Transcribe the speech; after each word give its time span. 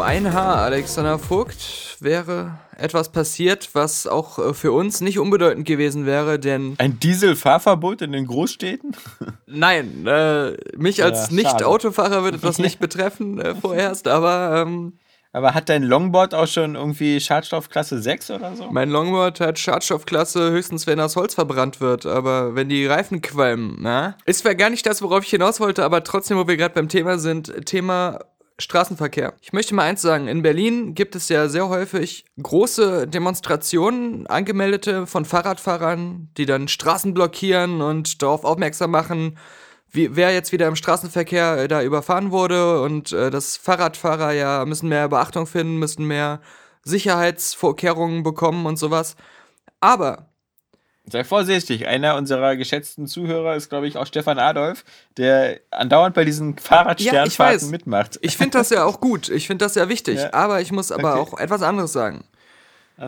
Um 0.00 0.06
ein 0.06 0.32
Haar, 0.32 0.62
Alexander 0.62 1.18
Vogt, 1.18 1.98
wäre 2.00 2.58
etwas 2.78 3.12
passiert, 3.12 3.68
was 3.74 4.06
auch 4.06 4.38
äh, 4.38 4.54
für 4.54 4.72
uns 4.72 5.02
nicht 5.02 5.18
unbedeutend 5.18 5.66
gewesen 5.66 6.06
wäre, 6.06 6.38
denn. 6.38 6.74
Ein 6.78 6.98
Dieselfahrverbot 6.98 8.00
in 8.00 8.12
den 8.12 8.26
Großstädten? 8.26 8.96
Nein, 9.46 10.06
äh, 10.06 10.52
mich 10.74 11.04
als 11.04 11.26
ja, 11.28 11.36
Nicht-Autofahrer 11.36 12.22
würde 12.22 12.38
das 12.38 12.58
nicht 12.58 12.80
betreffen 12.80 13.42
äh, 13.42 13.54
vorerst, 13.54 14.08
aber. 14.08 14.64
Ähm, 14.66 14.94
aber 15.32 15.54
hat 15.54 15.68
dein 15.68 15.84
Longboard 15.84 16.34
auch 16.34 16.48
schon 16.48 16.74
irgendwie 16.74 17.20
Schadstoffklasse 17.20 18.02
6 18.02 18.30
oder 18.32 18.56
so? 18.56 18.68
Mein 18.72 18.90
Longboard 18.90 19.38
hat 19.38 19.60
Schadstoffklasse 19.60 20.50
höchstens, 20.50 20.88
wenn 20.88 20.98
das 20.98 21.14
Holz 21.14 21.34
verbrannt 21.34 21.80
wird, 21.80 22.04
aber 22.04 22.56
wenn 22.56 22.68
die 22.68 22.84
Reifen 22.84 23.20
qualmen, 23.20 23.76
na? 23.78 24.16
Ist 24.24 24.40
zwar 24.40 24.56
gar 24.56 24.70
nicht 24.70 24.86
das, 24.86 25.02
worauf 25.02 25.22
ich 25.22 25.30
hinaus 25.30 25.60
wollte, 25.60 25.84
aber 25.84 26.02
trotzdem, 26.02 26.36
wo 26.36 26.48
wir 26.48 26.56
gerade 26.56 26.74
beim 26.74 26.88
Thema 26.88 27.18
sind, 27.18 27.64
Thema 27.64 28.18
Straßenverkehr. 28.60 29.34
Ich 29.40 29.52
möchte 29.52 29.74
mal 29.74 29.84
eins 29.84 30.02
sagen, 30.02 30.28
in 30.28 30.42
Berlin 30.42 30.94
gibt 30.94 31.16
es 31.16 31.28
ja 31.28 31.48
sehr 31.48 31.68
häufig 31.68 32.24
große 32.42 33.06
Demonstrationen, 33.08 34.26
angemeldete 34.26 35.06
von 35.06 35.24
Fahrradfahrern, 35.24 36.30
die 36.36 36.46
dann 36.46 36.68
Straßen 36.68 37.14
blockieren 37.14 37.80
und 37.82 38.22
darauf 38.22 38.44
aufmerksam 38.44 38.90
machen, 38.90 39.38
wie, 39.90 40.14
wer 40.14 40.32
jetzt 40.32 40.52
wieder 40.52 40.68
im 40.68 40.76
Straßenverkehr 40.76 41.58
äh, 41.58 41.68
da 41.68 41.82
überfahren 41.82 42.30
wurde 42.30 42.82
und 42.82 43.12
äh, 43.12 43.30
dass 43.30 43.56
Fahrradfahrer 43.56 44.32
ja 44.32 44.64
müssen 44.64 44.88
mehr 44.88 45.08
Beachtung 45.08 45.46
finden, 45.46 45.78
müssen 45.78 46.06
mehr 46.06 46.40
Sicherheitsvorkehrungen 46.84 48.22
bekommen 48.22 48.66
und 48.66 48.78
sowas. 48.78 49.16
Aber 49.80 50.29
Sei 51.10 51.24
vorsichtig, 51.24 51.86
einer 51.86 52.16
unserer 52.16 52.56
geschätzten 52.56 53.06
Zuhörer 53.06 53.56
ist, 53.56 53.68
glaube 53.68 53.88
ich, 53.88 53.96
auch 53.96 54.06
Stefan 54.06 54.38
Adolf, 54.38 54.84
der 55.16 55.60
andauernd 55.70 56.14
bei 56.14 56.24
diesen 56.24 56.58
Fahrradsternfahrten 56.58 57.66
ja, 57.66 57.70
mitmacht. 57.70 58.18
Ich 58.22 58.36
finde 58.36 58.58
das 58.58 58.70
ja 58.70 58.84
auch 58.84 59.00
gut, 59.00 59.28
ich 59.28 59.46
finde 59.46 59.64
das 59.64 59.74
ja 59.74 59.88
wichtig, 59.88 60.18
ja. 60.18 60.32
aber 60.32 60.60
ich 60.60 60.72
muss 60.72 60.92
aber 60.92 61.20
okay. 61.20 61.20
auch 61.20 61.38
etwas 61.38 61.62
anderes 61.62 61.92
sagen. 61.92 62.24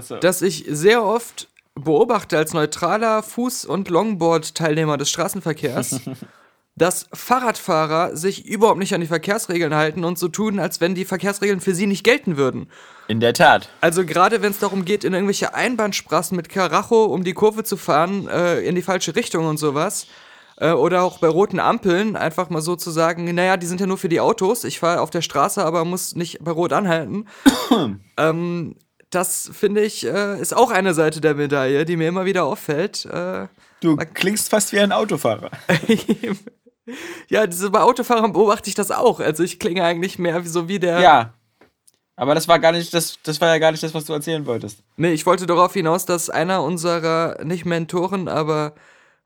So. 0.00 0.16
Dass 0.16 0.42
ich 0.42 0.64
sehr 0.68 1.04
oft 1.04 1.48
beobachte 1.74 2.38
als 2.38 2.52
neutraler 2.52 3.20
Fuß- 3.20 3.66
und 3.66 3.88
Longboard-Teilnehmer 3.88 4.96
des 4.96 5.10
Straßenverkehrs, 5.10 6.00
dass 6.74 7.06
Fahrradfahrer 7.12 8.16
sich 8.16 8.46
überhaupt 8.46 8.78
nicht 8.78 8.94
an 8.94 9.00
die 9.00 9.06
Verkehrsregeln 9.06 9.74
halten 9.74 10.04
und 10.04 10.18
so 10.18 10.28
tun, 10.28 10.58
als 10.58 10.80
wenn 10.80 10.94
die 10.94 11.04
Verkehrsregeln 11.04 11.60
für 11.60 11.74
sie 11.74 11.86
nicht 11.86 12.02
gelten 12.02 12.36
würden. 12.36 12.68
In 13.08 13.20
der 13.20 13.34
Tat. 13.34 13.68
Also 13.80 14.06
gerade 14.06 14.40
wenn 14.40 14.52
es 14.52 14.58
darum 14.58 14.84
geht, 14.84 15.04
in 15.04 15.12
irgendwelche 15.12 15.54
Einbahnstraßen 15.54 16.34
mit 16.36 16.48
Karacho 16.48 17.04
um 17.04 17.24
die 17.24 17.34
Kurve 17.34 17.64
zu 17.64 17.76
fahren, 17.76 18.26
äh, 18.26 18.60
in 18.60 18.74
die 18.74 18.82
falsche 18.82 19.14
Richtung 19.14 19.46
und 19.46 19.58
sowas. 19.58 20.06
Äh, 20.56 20.72
oder 20.72 21.02
auch 21.02 21.18
bei 21.18 21.28
roten 21.28 21.60
Ampeln 21.60 22.16
einfach 22.16 22.48
mal 22.48 22.62
so 22.62 22.76
zu 22.76 22.90
sagen, 22.90 23.34
naja, 23.34 23.56
die 23.58 23.66
sind 23.66 23.80
ja 23.80 23.86
nur 23.86 23.98
für 23.98 24.08
die 24.08 24.20
Autos. 24.20 24.64
Ich 24.64 24.78
fahre 24.78 25.00
auf 25.00 25.10
der 25.10 25.22
Straße, 25.22 25.62
aber 25.62 25.84
muss 25.84 26.14
nicht 26.14 26.38
bei 26.42 26.52
Rot 26.52 26.72
anhalten. 26.72 27.26
ähm, 28.16 28.76
das 29.10 29.50
finde 29.52 29.82
ich, 29.82 30.06
äh, 30.06 30.40
ist 30.40 30.56
auch 30.56 30.70
eine 30.70 30.94
Seite 30.94 31.20
der 31.20 31.34
Medaille, 31.34 31.84
die 31.84 31.96
mir 31.98 32.08
immer 32.08 32.24
wieder 32.24 32.44
auffällt. 32.44 33.04
Äh, 33.04 33.48
du 33.80 33.96
klingst 34.14 34.48
fast 34.48 34.72
wie 34.72 34.80
ein 34.80 34.92
Autofahrer. 34.92 35.50
ja, 37.28 37.46
diese, 37.46 37.70
bei 37.70 37.80
Autofahrern 37.80 38.32
beobachte 38.32 38.68
ich 38.68 38.74
das 38.74 38.90
auch. 38.90 39.20
Also 39.20 39.42
ich 39.42 39.58
klinge 39.58 39.84
eigentlich 39.84 40.18
mehr 40.18 40.44
wie 40.44 40.48
so 40.48 40.68
wie 40.68 40.78
der. 40.78 41.00
Ja. 41.00 41.34
Aber 42.16 42.34
das 42.34 42.46
war 42.46 42.58
gar 42.58 42.72
nicht, 42.72 42.92
das, 42.92 43.18
das 43.22 43.40
war 43.40 43.48
ja 43.48 43.58
gar 43.58 43.70
nicht 43.70 43.82
das, 43.82 43.94
was 43.94 44.04
du 44.04 44.12
erzählen 44.12 44.46
wolltest. 44.46 44.82
Nee, 44.96 45.12
ich 45.12 45.24
wollte 45.26 45.46
darauf 45.46 45.72
hinaus, 45.72 46.04
dass 46.04 46.30
einer 46.30 46.62
unserer, 46.62 47.42
nicht 47.42 47.64
Mentoren, 47.64 48.28
aber 48.28 48.74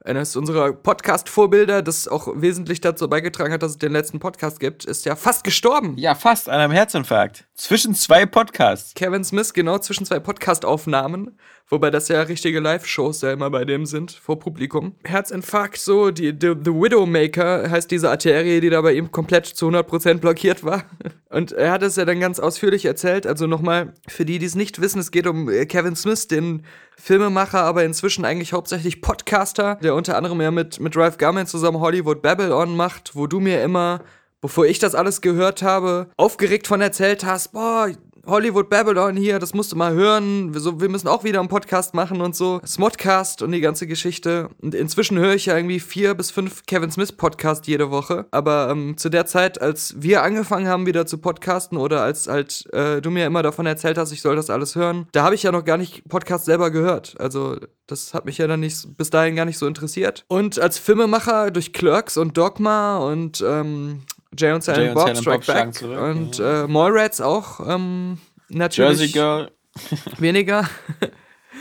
eines 0.05 0.37
unserer 0.37 0.72
Podcast-Vorbilder, 0.72 1.83
das 1.83 2.06
auch 2.06 2.28
wesentlich 2.37 2.81
dazu 2.81 3.09
beigetragen 3.09 3.53
hat, 3.53 3.62
dass 3.62 3.72
es 3.72 3.78
den 3.78 3.93
letzten 3.93 4.21
Podcast 4.21 4.61
gibt, 4.61 4.84
ist 4.84 5.05
ja 5.05 5.16
fast 5.16 5.43
gestorben. 5.43 5.97
Ja, 5.99 6.15
fast 6.15 6.49
an 6.49 6.61
einem 6.61 6.72
Herzinfarkt. 6.72 7.45
Zwischen 7.55 7.95
zwei 7.95 8.25
Podcasts. 8.25 8.95
Kevin 8.95 9.25
Smith, 9.25 9.53
genau 9.53 9.78
zwischen 9.78 10.06
zwei 10.06 10.21
Podcast-Aufnahmen. 10.21 11.39
Wobei 11.69 11.91
das 11.91 12.06
ja 12.06 12.22
richtige 12.22 12.60
Live-Shows 12.60 13.22
ja 13.22 13.32
immer 13.32 13.50
bei 13.50 13.65
dem 13.65 13.87
sind, 13.87 14.12
vor 14.12 14.38
Publikum. 14.38 14.94
Herzinfarkt, 15.04 15.78
so, 15.78 16.12
die, 16.12 16.32
die, 16.32 16.54
The 16.65 16.71
Widowmaker 16.71 17.69
heißt 17.69 17.91
diese 17.91 18.09
Arterie, 18.09 18.60
die 18.60 18.71
da 18.71 18.81
bei 18.82 18.93
ihm 18.93 19.10
komplett 19.10 19.47
zu 19.47 19.69
100% 19.69 20.19
blockiert 20.19 20.62
war. 20.62 20.84
Und 21.28 21.50
er 21.50 21.72
hat 21.72 21.82
es 21.82 21.97
ja 21.97 22.04
dann 22.04 22.21
ganz 22.21 22.38
ausführlich 22.38 22.84
erzählt. 22.84 23.27
Also 23.27 23.49
nochmal, 23.49 23.94
für 24.06 24.25
die, 24.25 24.38
die 24.38 24.47
es 24.47 24.54
nicht 24.54 24.81
wissen, 24.81 25.00
es 25.00 25.10
geht 25.10 25.27
um 25.27 25.49
äh, 25.49 25.66
Kevin 25.66 25.97
Smith, 25.97 26.28
den 26.28 26.62
Filmemacher, 26.97 27.62
aber 27.62 27.83
inzwischen 27.83 28.25
eigentlich 28.25 28.53
hauptsächlich 28.53 29.03
Podcaster, 29.03 29.75
der 29.83 29.97
unter 29.97 30.16
anderem 30.16 30.41
ja 30.41 30.53
mit, 30.53 30.78
mit 30.78 30.97
Ralph 30.97 31.19
Garman 31.19 31.48
zusammen 31.48 31.81
Hollywood 31.81 32.22
Babylon 32.22 32.77
macht, 32.77 33.16
wo 33.16 33.27
du 33.27 33.41
mir 33.41 33.62
immer 33.62 34.03
bevor 34.41 34.66
ich 34.66 34.78
das 34.78 34.94
alles 34.94 35.22
gehört 35.22 35.62
habe, 35.62 36.09
aufgeregt 36.16 36.69
von 36.69 36.81
erzählt 36.81 37.25
hast, 37.25 37.53
boah, 37.53 37.91
Hollywood 38.26 38.69
Babylon 38.69 39.16
hier, 39.16 39.38
das 39.38 39.54
musst 39.54 39.72
du 39.72 39.76
mal 39.76 39.92
hören. 39.92 40.53
Wir, 40.53 40.60
so, 40.60 40.81
wir 40.81 40.88
müssen 40.88 41.09
auch 41.09 41.25
wieder 41.25 41.41
einen 41.41 41.48
Podcast 41.48 41.94
machen 41.94 42.20
und 42.20 42.34
so. 42.34 42.60
Smodcast 42.66 43.42
und 43.42 43.53
die 43.53 43.60
ganze 43.60 43.87
Geschichte. 43.87 44.48
Und 44.60 44.75
inzwischen 44.75 45.19
höre 45.19 45.34
ich 45.34 45.47
ja 45.47 45.56
irgendwie 45.56 45.81
vier 45.81 46.14
bis 46.14 46.31
fünf 46.31 46.66
Kevin 46.66 46.91
Smith 46.91 47.12
Podcasts 47.12 47.66
jede 47.66 47.91
Woche. 47.91 48.26
Aber 48.31 48.69
ähm, 48.70 48.97
zu 48.97 49.09
der 49.09 49.26
Zeit, 49.26 49.60
als 49.60 49.94
wir 49.98 50.22
angefangen 50.22 50.69
haben, 50.69 50.86
wieder 50.86 51.06
zu 51.06 51.19
podcasten 51.19 51.78
oder 51.78 52.03
als 52.03 52.26
halt 52.26 52.66
äh, 52.72 53.00
du 53.00 53.10
mir 53.10 53.26
immer 53.26 53.42
davon 53.42 53.66
erzählt 53.66 53.98
hast, 53.98 54.12
ich 54.12 54.22
soll 54.22 54.36
das 54.36 54.50
alles 54.50 54.75
hören, 54.75 55.06
da 55.12 55.22
habe 55.22 55.34
ich 55.34 55.44
ja 55.44 55.53
noch 55.53 55.65
gar 55.65 55.76
nicht 55.76 56.09
Podcast 56.09 56.44
selber 56.44 56.70
gehört. 56.70 57.15
Also 57.19 57.56
das 57.86 58.15
hat 58.15 58.25
mich 58.25 58.38
ja 58.38 58.47
dann 58.47 58.60
nicht 58.60 58.97
bis 58.97 59.10
dahin 59.10 59.36
gar 59.36 59.44
nicht 59.44 59.59
so 59.59 59.66
interessiert. 59.66 60.25
Und 60.28 60.59
als 60.59 60.78
Filmemacher 60.78 61.50
durch 61.50 61.72
Clerks 61.72 62.16
und 62.16 62.36
Dogma 62.36 62.98
und 62.98 63.44
ähm, 63.47 64.03
Jay 64.36 64.52
und 64.52 64.62
Silent 64.62 64.94
Bob, 64.94 65.02
Silent 65.02 65.19
Strike 65.19 65.47
Back 65.47 65.74
zurück, 65.74 66.00
und 66.00 66.38
ja. 66.38 66.64
äh, 66.64 66.69
Mallrats 66.69 67.20
auch 67.20 67.60
ähm, 67.69 68.19
natürlich 68.48 69.00
Jersey 69.00 69.08
Girl 69.08 69.50
weniger. 70.19 70.69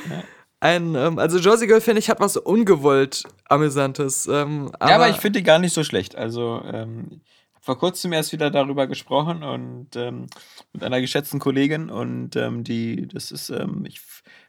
ja. 0.09 0.23
Ein, 0.59 0.95
ähm, 0.95 1.19
also 1.19 1.37
Jersey 1.37 1.67
Girl 1.67 1.81
finde 1.81 1.99
ich 1.99 2.09
hat 2.09 2.19
was 2.19 2.37
ungewollt 2.37 3.23
amüsantes. 3.49 4.25
Ähm, 4.27 4.71
aber 4.79 4.89
ja, 4.89 4.95
aber 4.95 5.09
ich 5.09 5.17
finde 5.17 5.39
die 5.39 5.43
gar 5.43 5.59
nicht 5.59 5.73
so 5.73 5.83
schlecht. 5.83 6.15
Also 6.15 6.63
ähm, 6.65 7.21
vor 7.65 7.79
kurzem 7.79 8.13
erst 8.13 8.31
wieder 8.31 8.51
darüber 8.51 8.85
gesprochen 8.85 9.41
und 9.41 9.95
ähm, 9.95 10.27
mit 10.71 10.83
einer 10.83 11.01
geschätzten 11.01 11.39
Kollegin 11.39 11.89
und 11.89 12.35
ähm, 12.35 12.63
die, 12.63 13.07
das 13.07 13.31
ist, 13.31 13.49
ähm, 13.49 13.85
ich, 13.87 14.01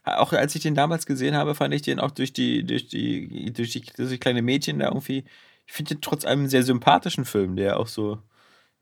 auch 0.04 0.34
als 0.34 0.54
ich 0.54 0.62
den 0.62 0.74
damals 0.74 1.06
gesehen 1.06 1.34
habe, 1.34 1.54
fand 1.54 1.72
ich 1.72 1.82
den 1.82 1.98
auch 1.98 2.10
durch 2.10 2.34
die, 2.34 2.62
durch 2.62 2.88
die, 2.88 3.52
durch 3.54 3.70
die, 3.70 3.80
durch 3.80 4.10
die 4.10 4.18
kleine 4.18 4.42
Mädchen 4.42 4.80
da 4.80 4.88
irgendwie 4.88 5.24
ich 5.66 5.72
finde 5.72 5.94
ihn 5.94 6.00
trotz 6.00 6.24
allem 6.24 6.40
einen 6.40 6.48
sehr 6.48 6.62
sympathischen 6.62 7.24
Film, 7.24 7.56
der 7.56 7.78
auch 7.78 7.88
so 7.88 8.18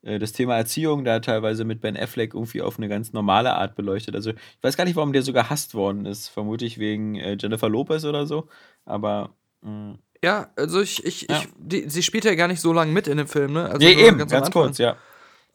äh, 0.02 0.18
das 0.18 0.32
Thema 0.32 0.56
Erziehung 0.56 1.04
da 1.04 1.20
teilweise 1.20 1.64
mit 1.64 1.80
Ben 1.80 1.96
Affleck 1.96 2.34
irgendwie 2.34 2.62
auf 2.62 2.78
eine 2.78 2.88
ganz 2.88 3.12
normale 3.12 3.54
Art 3.54 3.74
beleuchtet. 3.74 4.14
Also 4.14 4.30
ich 4.30 4.62
weiß 4.62 4.76
gar 4.76 4.84
nicht, 4.84 4.96
warum 4.96 5.12
der 5.12 5.22
so 5.22 5.32
gehasst 5.32 5.74
worden 5.74 6.06
ist. 6.06 6.28
Vermutlich 6.28 6.78
wegen 6.78 7.16
äh, 7.16 7.36
Jennifer 7.40 7.68
Lopez 7.68 8.04
oder 8.04 8.26
so. 8.26 8.48
Aber 8.84 9.30
mh. 9.62 9.70
Mm. 9.70 9.98
ja, 10.22 10.50
also 10.56 10.80
ich, 10.80 11.04
ich, 11.04 11.26
ja. 11.28 11.38
ich 11.38 11.48
die, 11.58 11.88
sie 11.88 12.02
spielt 12.02 12.24
ja 12.24 12.34
gar 12.34 12.48
nicht 12.48 12.60
so 12.60 12.72
lange 12.72 12.92
mit 12.92 13.08
in 13.08 13.16
dem 13.16 13.28
Film, 13.28 13.54
ne? 13.54 13.64
Also 13.64 13.78
nee, 13.78 13.94
eben, 13.94 14.18
ganz, 14.18 14.30
ganz 14.30 14.50
kurz, 14.50 14.78
ja. 14.78 14.96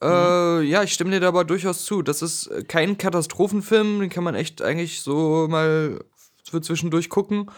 Äh, 0.01 0.61
ja, 0.61 0.81
ich 0.83 0.93
stimme 0.93 1.11
dir 1.11 1.19
dabei 1.19 1.43
durchaus 1.43 1.83
zu. 1.83 2.01
Das 2.01 2.21
ist 2.21 2.49
kein 2.69 2.97
Katastrophenfilm, 2.97 3.99
den 3.99 4.09
kann 4.09 4.23
man 4.23 4.33
echt 4.33 4.61
eigentlich 4.61 5.01
so 5.01 5.47
mal 5.49 5.99
zwischendurch 6.61 7.09
gucken. 7.09 7.51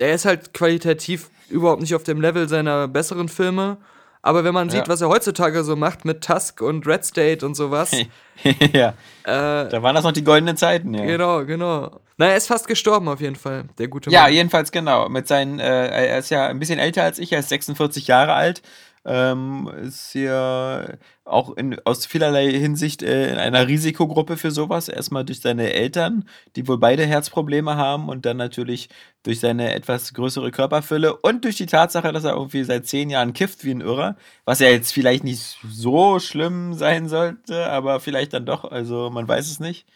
Er 0.00 0.14
ist 0.14 0.24
halt 0.24 0.54
qualitativ 0.54 1.30
überhaupt 1.50 1.80
nicht 1.80 1.94
auf 1.94 2.04
dem 2.04 2.20
Level 2.20 2.48
seiner 2.48 2.88
besseren 2.88 3.28
Filme. 3.28 3.76
Aber 4.22 4.44
wenn 4.44 4.52
man 4.52 4.68
ja. 4.68 4.76
sieht, 4.76 4.88
was 4.88 5.00
er 5.00 5.08
heutzutage 5.08 5.64
so 5.64 5.76
macht 5.76 6.04
mit 6.04 6.22
Tusk 6.22 6.60
und 6.60 6.86
Red 6.86 7.04
State 7.04 7.44
und 7.44 7.54
sowas. 7.54 7.90
ja. 8.72 8.88
Äh, 9.24 9.68
da 9.68 9.82
waren 9.82 9.94
das 9.94 10.04
noch 10.04 10.12
die 10.12 10.24
goldenen 10.24 10.56
Zeiten, 10.56 10.92
ja. 10.92 11.04
Genau, 11.04 11.44
genau. 11.44 12.00
Na, 12.18 12.26
er 12.26 12.36
ist 12.36 12.46
fast 12.46 12.68
gestorben 12.68 13.08
auf 13.08 13.20
jeden 13.20 13.36
Fall, 13.36 13.64
der 13.78 13.88
gute 13.88 14.10
Mann. 14.10 14.14
Ja, 14.14 14.28
jedenfalls 14.28 14.72
genau. 14.72 15.08
Mit 15.08 15.26
seinen, 15.26 15.58
äh, 15.58 16.06
er 16.08 16.18
ist 16.18 16.30
ja 16.30 16.48
ein 16.48 16.58
bisschen 16.58 16.78
älter 16.78 17.02
als 17.02 17.18
ich, 17.18 17.32
er 17.32 17.40
ist 17.40 17.48
46 17.48 18.06
Jahre 18.08 18.34
alt. 18.34 18.60
Ähm, 19.04 19.70
ist 19.82 20.12
hier 20.12 20.98
auch 21.24 21.56
in, 21.56 21.78
aus 21.84 22.04
vielerlei 22.06 22.50
Hinsicht 22.50 23.02
äh, 23.02 23.32
in 23.32 23.38
einer 23.38 23.66
Risikogruppe 23.66 24.36
für 24.36 24.50
sowas. 24.50 24.88
Erstmal 24.88 25.24
durch 25.24 25.40
seine 25.40 25.72
Eltern, 25.72 26.28
die 26.56 26.68
wohl 26.68 26.78
beide 26.78 27.06
Herzprobleme 27.06 27.76
haben 27.76 28.08
und 28.08 28.26
dann 28.26 28.36
natürlich 28.36 28.88
durch 29.22 29.40
seine 29.40 29.74
etwas 29.74 30.12
größere 30.14 30.50
Körperfülle 30.50 31.16
und 31.16 31.44
durch 31.44 31.56
die 31.56 31.66
Tatsache, 31.66 32.12
dass 32.12 32.24
er 32.24 32.34
irgendwie 32.34 32.64
seit 32.64 32.86
zehn 32.86 33.10
Jahren 33.10 33.32
kifft 33.32 33.64
wie 33.64 33.72
ein 33.72 33.80
Irrer, 33.80 34.16
was 34.44 34.60
ja 34.60 34.68
jetzt 34.68 34.92
vielleicht 34.92 35.24
nicht 35.24 35.58
so 35.66 36.18
schlimm 36.18 36.74
sein 36.74 37.08
sollte, 37.08 37.70
aber 37.70 38.00
vielleicht 38.00 38.34
dann 38.34 38.46
doch, 38.46 38.64
also 38.64 39.10
man 39.10 39.26
weiß 39.28 39.50
es 39.50 39.60
nicht. 39.60 39.86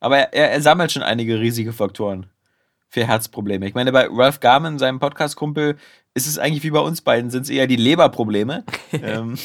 Aber 0.00 0.18
er, 0.18 0.52
er 0.52 0.60
sammelt 0.62 0.92
schon 0.92 1.02
einige 1.02 1.40
riesige 1.40 1.72
Faktoren 1.72 2.26
für 2.94 3.06
Herzprobleme. 3.06 3.66
Ich 3.66 3.74
meine, 3.74 3.92
bei 3.92 4.06
Ralph 4.10 4.40
Garman, 4.40 4.78
seinem 4.78 5.00
Podcast-Kumpel, 5.00 5.76
ist 6.14 6.26
es 6.26 6.38
eigentlich 6.38 6.62
wie 6.62 6.70
bei 6.70 6.80
uns 6.80 7.02
beiden, 7.02 7.30
sind 7.30 7.42
es 7.42 7.50
eher 7.50 7.66
die 7.66 7.76
Leberprobleme. 7.76 8.64
ähm, 8.92 9.36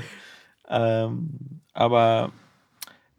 ähm, 0.68 1.60
aber 1.72 2.32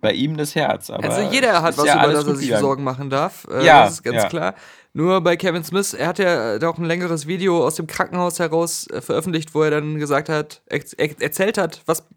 bei 0.01 0.13
ihm 0.13 0.38
das 0.38 0.56
Herz. 0.56 0.89
Aber 0.89 1.09
also 1.09 1.30
jeder 1.31 1.62
hat 1.62 1.77
was, 1.77 1.86
ja 1.86 2.03
über 2.03 2.13
das 2.13 2.25
er 2.25 2.36
sich. 2.36 2.56
Sorgen 2.57 2.83
machen 2.83 3.09
darf. 3.09 3.47
Äh, 3.51 3.65
Ja, 3.65 3.83
das 3.83 3.95
ist 3.95 4.03
ganz 4.03 4.24
ja. 4.24 4.30
klar. 4.30 4.56
Nur 4.94 5.21
bei 5.21 5.38
Kevin 5.38 5.63
Smith, 5.63 5.94
er 5.94 6.07
hat 6.07 6.19
ja 6.19 6.57
da 6.57 6.69
auch 6.69 6.77
ein 6.77 6.86
längeres 6.86 7.27
Video 7.27 7.65
aus 7.65 7.75
dem 7.75 7.86
Krankenhaus 7.86 8.39
heraus 8.39 8.88
äh, 8.88 9.01
veröffentlicht, 9.01 9.53
wo 9.53 9.62
er 9.62 9.71
dann 9.71 10.00
gesagt 10.00 10.30
hat, 10.30 10.62
er, 10.65 10.81
er, 10.97 11.21
erzählt 11.21 11.57
hat, 11.57 11.81
was, 11.86 12.07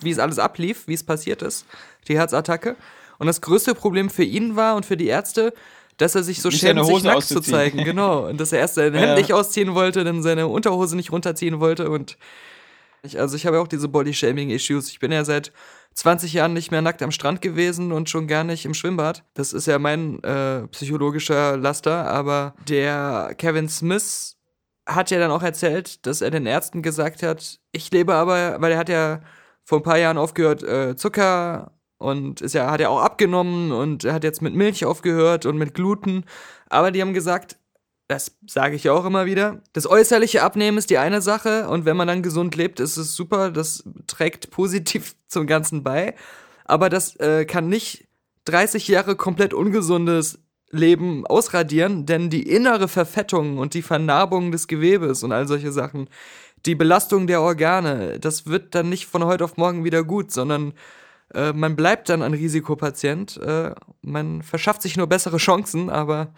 wie 0.00 0.10
es 0.10 0.18
alles 0.18 0.38
ablief, 0.38 0.88
wie 0.88 0.94
es 0.94 1.04
passiert 1.04 1.42
ist, 1.42 1.66
die 2.08 2.16
Herzattacke. 2.16 2.76
Und 3.18 3.26
das 3.26 3.40
größte 3.40 3.74
Problem 3.74 4.10
für 4.10 4.24
ihn 4.24 4.56
war 4.56 4.74
und 4.74 4.86
für 4.86 4.96
die 4.96 5.06
Ärzte, 5.06 5.52
dass 5.96 6.14
er 6.14 6.22
sich 6.22 6.40
so 6.40 6.48
Nicht 6.48 6.60
schämt, 6.60 6.84
sich 6.84 7.02
nackt 7.02 7.24
zu 7.24 7.40
zeigen. 7.40 7.84
Genau. 7.84 8.28
Und 8.28 8.40
dass 8.40 8.52
er 8.52 8.60
erst 8.60 8.74
sein 8.74 8.94
Ja. 8.94 9.00
Hemd 9.00 9.18
nicht 9.18 9.32
ausziehen 9.32 9.74
wollte, 9.74 10.04
dann 10.04 10.22
seine 10.22 10.48
Unterhose 10.48 10.96
nicht 10.96 11.12
runterziehen 11.12 11.60
wollte. 11.60 11.90
Und 11.90 12.16
ich, 13.02 13.20
also 13.20 13.36
ich 13.36 13.46
habe 13.46 13.56
ja 13.56 13.62
auch 13.62 13.68
diese 13.68 13.88
Body-Shaming-Issues. 13.88 14.88
Ich 14.90 14.98
bin 14.98 15.12
ja 15.12 15.24
seit 15.24 15.52
20 15.94 16.32
Jahren 16.32 16.52
nicht 16.52 16.70
mehr 16.70 16.82
nackt 16.82 17.02
am 17.02 17.12
Strand 17.12 17.40
gewesen 17.40 17.92
und 17.92 18.10
schon 18.10 18.26
gar 18.26 18.44
nicht 18.44 18.64
im 18.64 18.74
Schwimmbad. 18.74 19.24
Das 19.34 19.52
ist 19.52 19.66
ja 19.66 19.78
mein 19.78 20.22
äh, 20.24 20.66
psychologischer 20.68 21.56
Laster. 21.56 22.08
Aber 22.08 22.54
der 22.68 23.34
Kevin 23.36 23.68
Smith 23.68 24.36
hat 24.86 25.10
ja 25.10 25.18
dann 25.18 25.30
auch 25.30 25.42
erzählt, 25.42 26.04
dass 26.06 26.20
er 26.20 26.30
den 26.30 26.46
Ärzten 26.46 26.82
gesagt 26.82 27.22
hat, 27.22 27.58
ich 27.72 27.90
lebe 27.90 28.14
aber, 28.14 28.60
weil 28.60 28.72
er 28.72 28.78
hat 28.78 28.88
ja 28.88 29.20
vor 29.64 29.78
ein 29.78 29.82
paar 29.82 29.98
Jahren 29.98 30.18
aufgehört, 30.18 30.62
äh, 30.62 30.94
Zucker 30.96 31.73
und 31.98 32.40
ist 32.40 32.54
ja, 32.54 32.70
hat 32.70 32.80
ja 32.80 32.88
auch 32.88 33.00
abgenommen 33.00 33.72
und 33.72 34.04
hat 34.04 34.24
jetzt 34.24 34.42
mit 34.42 34.54
Milch 34.54 34.84
aufgehört 34.84 35.46
und 35.46 35.56
mit 35.56 35.74
Gluten. 35.74 36.24
Aber 36.68 36.90
die 36.90 37.00
haben 37.00 37.14
gesagt, 37.14 37.56
das 38.08 38.36
sage 38.46 38.76
ich 38.76 38.84
ja 38.84 38.92
auch 38.92 39.06
immer 39.06 39.26
wieder, 39.26 39.62
das 39.72 39.86
äußerliche 39.86 40.42
Abnehmen 40.42 40.76
ist 40.76 40.90
die 40.90 40.98
eine 40.98 41.22
Sache 41.22 41.68
und 41.68 41.84
wenn 41.84 41.96
man 41.96 42.08
dann 42.08 42.22
gesund 42.22 42.54
lebt, 42.54 42.80
ist 42.80 42.96
es 42.96 43.14
super, 43.14 43.50
das 43.50 43.84
trägt 44.06 44.50
positiv 44.52 45.14
zum 45.28 45.46
Ganzen 45.46 45.82
bei. 45.82 46.14
Aber 46.64 46.88
das 46.88 47.16
äh, 47.16 47.44
kann 47.44 47.68
nicht 47.68 48.08
30 48.46 48.88
Jahre 48.88 49.16
komplett 49.16 49.54
ungesundes 49.54 50.38
Leben 50.70 51.26
ausradieren, 51.26 52.04
denn 52.04 52.30
die 52.30 52.42
innere 52.42 52.88
Verfettung 52.88 53.58
und 53.58 53.74
die 53.74 53.82
Vernarbung 53.82 54.50
des 54.50 54.66
Gewebes 54.66 55.22
und 55.22 55.32
all 55.32 55.46
solche 55.46 55.72
Sachen, 55.72 56.08
die 56.66 56.74
Belastung 56.74 57.26
der 57.26 57.42
Organe, 57.42 58.18
das 58.18 58.46
wird 58.46 58.74
dann 58.74 58.88
nicht 58.88 59.06
von 59.06 59.24
heute 59.24 59.44
auf 59.44 59.56
morgen 59.56 59.84
wieder 59.84 60.02
gut, 60.02 60.32
sondern 60.32 60.72
äh, 61.34 61.52
man 61.52 61.76
bleibt 61.76 62.08
dann 62.08 62.22
ein 62.22 62.34
Risikopatient. 62.34 63.36
Äh, 63.38 63.72
man 64.02 64.42
verschafft 64.42 64.82
sich 64.82 64.96
nur 64.96 65.06
bessere 65.06 65.38
Chancen, 65.38 65.90
aber 65.90 66.32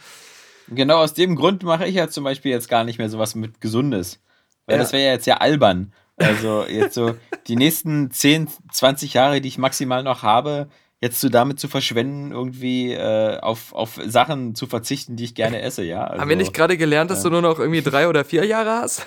Genau 0.69 0.99
aus 0.99 1.15
dem 1.15 1.37
Grund 1.37 1.63
mache 1.63 1.87
ich 1.87 1.95
ja 1.95 2.09
zum 2.09 2.25
Beispiel 2.25 2.51
jetzt 2.51 2.69
gar 2.69 2.83
nicht 2.85 2.99
mehr 2.99 3.09
sowas 3.09 3.35
mit 3.35 3.61
Gesundes. 3.61 4.21
Weil 4.67 4.77
Ja. 4.77 4.83
das 4.83 4.93
wäre 4.93 5.05
ja 5.05 5.13
jetzt 5.13 5.27
ja 5.27 5.37
albern. 5.37 5.93
Also 6.17 6.65
jetzt 6.69 6.95
so 6.95 7.15
die 7.47 7.57
nächsten 7.57 8.11
10, 8.11 8.49
20 8.73 9.15
Jahre, 9.15 9.41
die 9.41 9.49
ich 9.49 9.59
maximal 9.59 10.03
noch 10.03 10.23
habe, 10.23 10.69
jetzt 11.01 11.21
so 11.21 11.29
damit 11.29 11.61
zu 11.61 11.69
verschwenden, 11.69 12.33
irgendwie 12.33 12.93
äh, 12.93 13.39
auf, 13.39 13.73
auf 13.75 14.01
Sachen 14.07 14.55
zu 14.55 14.67
verzichten, 14.67 15.17
die 15.17 15.25
ich 15.25 15.35
gerne 15.35 15.61
esse, 15.61 15.85
ja. 15.85 16.05
Also, 16.05 16.21
haben 16.21 16.29
wir 16.29 16.37
nicht 16.37 16.55
gerade 16.55 16.77
gelernt, 16.77 17.11
dass 17.11 17.23
du 17.23 17.31
nur 17.31 17.43
noch 17.43 17.59
irgendwie 17.59 17.83
drei 17.83 18.09
oder 18.09 18.25
vier 18.25 18.45
Jahre 18.45 18.81
hast? 18.81 19.07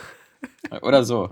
Oder 0.82 1.04
so. 1.04 1.30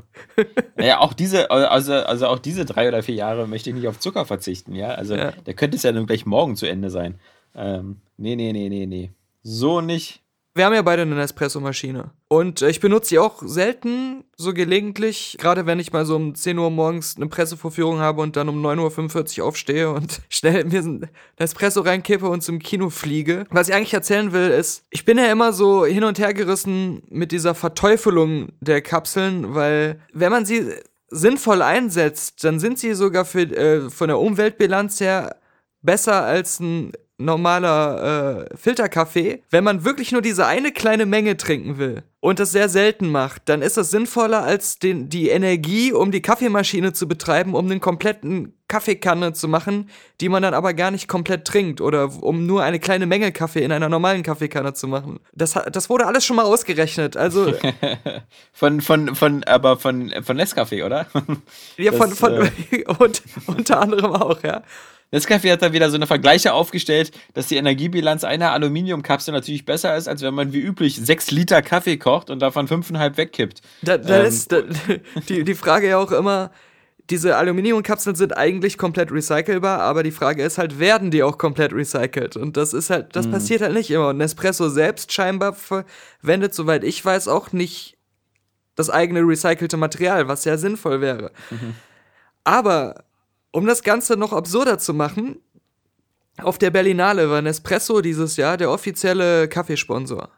Naja, 0.75 1.00
auch 1.00 1.13
diese, 1.13 1.51
also, 1.51 1.94
also 1.94 2.27
auch 2.27 2.39
diese 2.39 2.65
drei 2.65 2.88
oder 2.88 3.04
vier 3.04 3.15
Jahre 3.15 3.48
möchte 3.48 3.69
ich 3.69 3.75
nicht 3.75 3.88
auf 3.88 4.00
Zucker 4.00 4.25
verzichten, 4.25 4.74
ja. 4.75 4.89
Also 4.89 5.15
Ja. 5.15 5.31
da 5.44 5.54
könnte 5.54 5.77
es 5.77 5.83
ja 5.83 5.92
dann 5.92 6.06
gleich 6.07 6.25
morgen 6.25 6.56
zu 6.56 6.65
Ende 6.68 6.89
sein. 6.89 7.19
Ähm, 7.56 8.01
nee, 8.18 8.36
nee, 8.36 8.51
nee, 8.51 8.69
nee, 8.69 8.86
nee. 8.86 9.12
So 9.44 9.81
nicht. 9.81 10.21
Wir 10.57 10.65
haben 10.65 10.74
ja 10.74 10.81
beide 10.81 11.04
eine 11.04 11.15
Nespresso-Maschine. 11.15 12.12
Und 12.27 12.62
äh, 12.62 12.69
ich 12.69 12.80
benutze 12.80 13.09
die 13.09 13.19
auch 13.19 13.44
selten, 13.45 14.24
so 14.36 14.54
gelegentlich. 14.54 15.38
Gerade 15.39 15.65
wenn 15.68 15.80
ich 15.80 15.94
mal 15.94 16.06
so 16.06 16.15
um 16.15 16.33
10 16.33 16.57
Uhr 16.57 16.71
morgens 16.71 17.15
eine 17.15 17.27
Pressevorführung 17.27 18.00
habe 18.00 18.21
und 18.21 18.36
dann 18.36 18.50
um 18.50 18.65
9.45 18.65 19.39
Uhr 19.39 19.48
aufstehe 19.48 19.92
und 19.92 20.21
schnell 20.30 20.65
mir 20.65 20.81
ein 20.81 21.09
Nespresso 21.39 21.81
reinkippe 21.81 22.27
und 22.27 22.42
zum 22.42 22.57
Kino 22.59 22.89
fliege. 22.89 23.45
Was 23.51 23.69
ich 23.69 23.75
eigentlich 23.75 23.94
erzählen 23.94 24.33
will, 24.33 24.50
ist, 24.50 24.83
ich 24.89 25.06
bin 25.06 25.19
ja 25.19 25.31
immer 25.31 25.54
so 25.54 25.86
hin 25.86 26.04
und 26.04 26.18
her 26.18 26.33
gerissen 26.33 27.04
mit 27.09 27.31
dieser 27.31 27.54
Verteufelung 27.54 28.50
der 28.59 28.81
Kapseln, 28.81 29.54
weil 29.54 30.01
wenn 30.12 30.31
man 30.31 30.45
sie 30.45 30.74
sinnvoll 31.09 31.62
einsetzt, 31.62 32.44
dann 32.44 32.59
sind 32.59 32.80
sie 32.80 32.94
sogar 32.95 33.25
für, 33.25 33.42
äh, 33.42 33.89
von 33.89 34.07
der 34.07 34.19
Umweltbilanz 34.19 35.00
her 35.00 35.38
besser 35.81 36.24
als 36.24 36.59
ein 36.59 36.92
normaler 37.18 38.48
äh, 38.52 38.58
Filterkaffee. 38.58 39.42
Wenn 39.50 39.64
man 39.64 39.84
wirklich 39.84 40.12
nur 40.12 40.22
diese 40.22 40.46
eine 40.46 40.72
kleine 40.72 41.06
Menge 41.06 41.38
trinken 41.38 41.78
will 41.78 42.04
und 42.19 42.40
das 42.40 42.52
sehr 42.52 42.69
selten 42.69 43.10
macht, 43.10 43.44
dann 43.46 43.62
ist 43.62 43.78
das 43.78 43.90
sinnvoller 43.90 44.44
als 44.44 44.80
den, 44.80 45.10
die 45.10 45.30
Energie, 45.30 45.94
um 45.94 46.12
die 46.12 46.22
Kaffeemaschine 46.22 46.94
zu 46.94 47.08
betreiben, 47.08 47.56
um 47.56 47.66
einen 47.66 47.80
kompletten 47.80 48.54
Kaffeekanne 48.68 49.34
zu 49.34 49.48
machen, 49.48 49.90
die 50.19 50.28
man 50.28 50.44
dann 50.44 50.54
aber 50.54 50.74
gar 50.74 50.92
nicht 50.92 51.08
komplett 51.08 51.46
trinkt 51.46 51.80
oder 51.80 52.12
um 52.22 52.46
nur 52.46 52.64
eine 52.64 52.80
kleine 52.80 53.06
Menge 53.06 53.31
Kaffee 53.31 53.64
in 53.64 53.72
einer 53.72 53.88
normalen 53.88 54.24
Kaffeekanne 54.24 54.74
zu 54.74 54.88
machen. 54.88 55.19
Das, 55.34 55.54
das 55.72 55.90
wurde 55.90 56.06
alles 56.06 56.25
schon 56.25 56.36
mal 56.36 56.44
ausgerechnet. 56.44 57.16
Also 57.16 57.54
Von, 58.54 58.81
von, 58.81 59.16
von, 59.16 59.44
aber 59.46 59.78
von, 59.78 60.14
von 60.24 60.40
Nescafé, 60.40 60.86
oder? 60.86 61.08
ja, 61.78 61.92
von, 61.94 62.10
Das, 62.10 62.19
von 62.19 62.34
äh, 62.34 62.84
und 63.00 63.22
unter 63.46 63.80
anderem 63.80 64.14
auch, 64.14 64.44
ja. 64.44 64.64
Nescafé 65.12 65.51
hat 65.51 65.62
da 65.62 65.71
wieder 65.71 65.89
so 65.89 65.95
eine 65.95 66.07
Vergleiche 66.07 66.54
aufgestellt, 66.54 67.12
dass 67.33 67.48
die 67.48 67.56
Energiebilanz 67.56 68.24
einer 68.24 68.51
Aluminiumkapsel 68.51 69.33
natürlich 69.33 69.65
besser 69.65 69.95
ist, 69.95 70.07
als 70.07 70.21
wenn 70.21 70.33
man 70.33 70.51
wie 70.51 70.59
üblich 70.59 70.98
sechs 70.98 71.31
Liter 71.31 71.62
Kaffee 71.62 71.98
kocht 71.98 72.30
und 72.30 72.39
davon 72.39 72.68
fünfeinhalb 72.68 73.18
wegkippt. 73.18 73.62
Da, 73.81 73.98
da 73.98 74.19
Ähm, 74.19 74.25
ist 74.25 74.51
da, 74.51 74.62
die, 75.30 75.44
die 75.44 75.56
Frage 75.56 75.88
ja 75.89 75.98
auch 75.98 76.12
immer, 76.12 76.51
diese 77.09 77.38
Aluminiumkapseln 77.38 78.18
sind 78.18 78.36
eigentlich 78.36 78.77
komplett 78.77 79.13
recycelbar, 79.13 79.80
aber 79.80 80.04
die 80.04 80.12
Frage 80.12 80.44
ist 80.44 80.57
halt, 80.57 80.77
werden 80.77 81.09
die 81.09 81.24
auch 81.24 81.38
komplett 81.38 81.71
recycelt? 81.71 82.36
Und 82.36 82.57
das 82.57 82.74
ist 82.74 82.89
halt, 82.89 83.15
das 83.15 83.31
passiert 83.31 83.62
halt 83.62 83.74
nicht 83.74 83.89
immer. 83.92 84.09
Und 84.09 84.18
Nespresso 84.18 84.68
selbst 84.68 85.13
scheinbar 85.13 85.54
verwendet, 85.54 86.54
soweit 86.54 86.83
ich 86.83 87.04
weiß, 87.06 87.30
auch 87.30 87.54
nicht 87.54 87.95
das 88.75 88.89
eigene 88.89 89.21
recycelte 89.21 89.77
Material, 89.77 90.27
was 90.27 90.44
ja 90.44 90.57
sinnvoll 90.57 91.00
wäre. 91.00 91.31
Aber 92.44 93.06
um 93.57 93.65
das 93.65 93.81
Ganze 93.81 94.18
noch 94.18 94.33
absurder 94.33 94.77
zu 94.77 94.94
machen, 94.94 95.42
auf 96.37 96.59
der 96.59 96.69
Berlinale 96.69 97.31
war 97.31 97.42
Nespresso 97.42 98.02
dieses 98.02 98.37
Jahr 98.37 98.56
der 98.56 98.69
offizielle 98.69 99.47
Kaffeesponsor. 99.47 100.30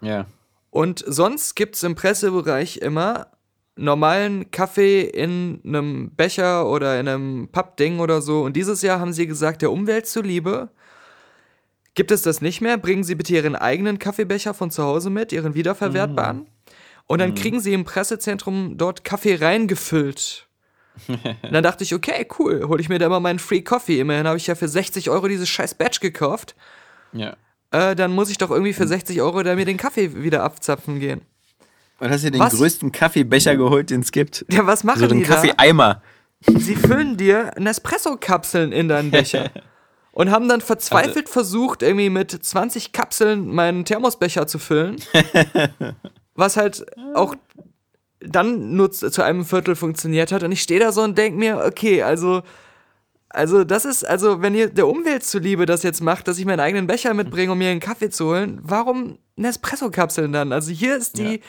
Ja. 0.00 0.26
Und 0.70 1.02
sonst 1.04 1.56
gibt's 1.56 1.82
im 1.82 1.96
Pressebereich 1.96 2.76
immer 2.76 3.26
normalen 3.74 4.52
Kaffee 4.52 5.00
in 5.00 5.62
einem 5.64 6.12
Becher 6.14 6.70
oder 6.70 7.00
in 7.00 7.08
einem 7.08 7.48
Pappding 7.50 7.98
oder 7.98 8.22
so. 8.22 8.42
Und 8.44 8.54
dieses 8.54 8.82
Jahr 8.82 9.00
haben 9.00 9.12
sie 9.12 9.26
gesagt, 9.26 9.60
der 9.62 9.72
Umwelt 9.72 10.06
zuliebe 10.06 10.68
gibt 11.94 12.12
es 12.12 12.22
das 12.22 12.40
nicht 12.40 12.60
mehr. 12.60 12.78
Bringen 12.78 13.02
Sie 13.02 13.16
bitte 13.16 13.34
Ihren 13.34 13.56
eigenen 13.56 13.98
Kaffeebecher 13.98 14.54
von 14.54 14.70
zu 14.70 14.84
Hause 14.84 15.10
mit, 15.10 15.32
Ihren 15.32 15.56
wiederverwertbaren. 15.56 16.46
Und 17.08 17.18
dann 17.18 17.34
kriegen 17.34 17.58
Sie 17.58 17.72
im 17.72 17.82
Pressezentrum 17.82 18.78
dort 18.78 19.02
Kaffee 19.02 19.34
reingefüllt. 19.34 20.46
Und 21.08 21.52
dann 21.52 21.62
dachte 21.62 21.84
ich, 21.84 21.94
okay, 21.94 22.26
cool, 22.38 22.64
hole 22.68 22.80
ich 22.80 22.88
mir 22.88 22.98
da 22.98 23.08
mal 23.08 23.20
meinen 23.20 23.38
Free 23.38 23.62
Coffee. 23.62 24.00
Immerhin 24.00 24.26
habe 24.26 24.36
ich 24.36 24.46
ja 24.46 24.54
für 24.54 24.68
60 24.68 25.10
Euro 25.10 25.28
dieses 25.28 25.48
scheiß 25.48 25.74
Batch 25.74 26.00
gekauft. 26.00 26.54
Ja. 27.12 27.36
Äh, 27.70 27.94
dann 27.96 28.12
muss 28.12 28.30
ich 28.30 28.38
doch 28.38 28.50
irgendwie 28.50 28.72
für 28.72 28.86
60 28.86 29.20
Euro 29.20 29.42
da 29.42 29.54
mir 29.56 29.64
den 29.64 29.76
Kaffee 29.76 30.22
wieder 30.22 30.42
abzapfen 30.42 31.00
gehen. 31.00 31.22
Und 31.98 32.10
hast 32.10 32.24
dir 32.24 32.30
den 32.30 32.40
Was? 32.40 32.56
größten 32.56 32.92
Kaffeebecher 32.92 33.56
geholt, 33.56 33.90
den 33.90 34.00
es 34.00 34.12
gibt. 34.12 34.44
Ja, 34.50 34.66
was 34.66 34.84
machen 34.84 35.00
So 35.00 35.06
einen 35.06 35.20
die 35.20 35.26
da? 35.26 35.34
Kaffeeeimer. 35.34 36.02
Sie 36.46 36.76
füllen 36.76 37.16
dir 37.16 37.52
Nespresso-Kapseln 37.58 38.72
in 38.72 38.88
deinen 38.88 39.10
Becher. 39.10 39.50
Und 40.12 40.30
haben 40.30 40.48
dann 40.48 40.60
verzweifelt 40.60 41.28
versucht, 41.28 41.82
irgendwie 41.82 42.08
mit 42.08 42.30
20 42.30 42.92
Kapseln 42.92 43.52
meinen 43.52 43.84
Thermosbecher 43.84 44.46
zu 44.46 44.60
füllen. 44.60 44.96
was 46.36 46.56
halt 46.56 46.86
auch 47.14 47.34
dann 48.26 48.74
nur 48.76 48.90
zu 48.90 49.22
einem 49.22 49.44
Viertel 49.44 49.76
funktioniert 49.76 50.32
hat. 50.32 50.42
Und 50.42 50.52
ich 50.52 50.62
stehe 50.62 50.80
da 50.80 50.92
so 50.92 51.02
und 51.02 51.16
denke 51.18 51.38
mir, 51.38 51.62
okay, 51.66 52.02
also, 52.02 52.42
also 53.28 53.64
das 53.64 53.84
ist, 53.84 54.04
also 54.04 54.42
wenn 54.42 54.54
ihr 54.54 54.68
der 54.68 54.86
Umwelt 54.86 55.24
zuliebe 55.24 55.66
das 55.66 55.82
jetzt 55.82 56.00
macht, 56.00 56.28
dass 56.28 56.38
ich 56.38 56.44
meinen 56.44 56.60
eigenen 56.60 56.86
Becher 56.86 57.14
mitbringe, 57.14 57.52
um 57.52 57.58
mir 57.58 57.70
einen 57.70 57.80
Kaffee 57.80 58.10
zu 58.10 58.26
holen, 58.26 58.58
warum 58.62 59.18
Nespresso-Kapseln 59.36 60.32
dann? 60.32 60.52
Also 60.52 60.70
hier 60.70 60.96
ist 60.96 61.18
die 61.18 61.36
Ja. 61.36 61.40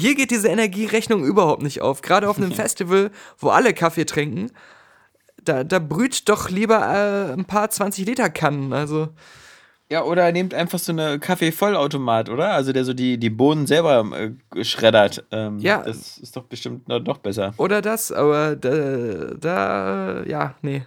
hier 0.00 0.14
geht 0.14 0.30
diese 0.30 0.48
Energierechnung 0.48 1.24
überhaupt 1.24 1.62
nicht 1.62 1.82
auf. 1.82 2.02
Gerade 2.02 2.28
auf 2.28 2.38
einem 2.38 2.52
Festival, 2.62 3.10
wo 3.38 3.50
alle 3.50 3.74
Kaffee 3.74 4.06
trinken, 4.06 4.50
da, 5.42 5.62
da 5.64 5.78
brüht 5.78 6.28
doch 6.28 6.48
lieber 6.48 6.78
äh, 6.78 7.32
ein 7.32 7.44
paar 7.44 7.68
20 7.70 8.06
Liter 8.06 8.30
Kannen. 8.30 8.72
Also. 8.72 9.08
Ja, 9.94 10.02
oder 10.02 10.32
nehmt 10.32 10.54
einfach 10.54 10.80
so 10.80 10.90
eine 10.90 11.20
Kaffeevollautomat, 11.20 12.28
oder? 12.28 12.50
Also 12.50 12.72
der 12.72 12.84
so 12.84 12.94
die, 12.94 13.16
die 13.16 13.30
Bohnen 13.30 13.68
selber 13.68 14.04
äh, 14.56 14.64
schreddert. 14.64 15.24
Ähm, 15.30 15.60
Ja. 15.60 15.84
Das 15.84 16.18
ist 16.18 16.36
doch 16.36 16.42
bestimmt 16.42 16.88
noch, 16.88 17.18
besser. 17.18 17.54
Oder 17.58 17.80
das, 17.80 18.10
aber 18.10 18.56
da, 18.56 19.34
da, 19.38 20.24
ja, 20.26 20.56
nee, 20.62 20.84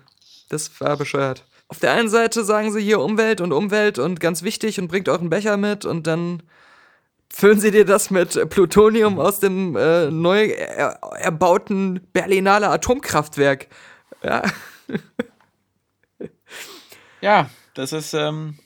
das 0.49 0.81
war 0.81 0.97
bescheuert. 0.97 1.45
Auf 1.69 1.79
der 1.79 1.93
einen 1.93 2.09
Seite 2.09 2.43
sagen 2.43 2.73
sie 2.73 2.81
hier 2.81 2.99
Umwelt 2.99 3.39
und 3.39 3.53
Umwelt 3.53 3.97
und 3.97 4.19
ganz 4.19 4.43
wichtig 4.43 4.77
und 4.77 4.89
bringt 4.89 5.07
euren 5.07 5.29
Becher 5.29 5.55
mit 5.55 5.85
und 5.85 6.05
dann 6.05 6.43
füllen 7.33 7.61
sie 7.61 7.71
dir 7.71 7.85
das 7.85 8.11
mit 8.11 8.49
Plutonium 8.49 9.21
aus 9.21 9.39
dem 9.39 9.77
äh, 9.77 10.11
neu 10.11 10.47
er 10.47 10.99
erbauten 11.17 12.01
Berlinaler 12.11 12.71
Atomkraftwerk. 12.71 13.67
Ja, 14.21 14.41
Ja, 17.21 17.49
das 17.73 17.93
ist, 17.93 18.13
ähm, 18.13 18.59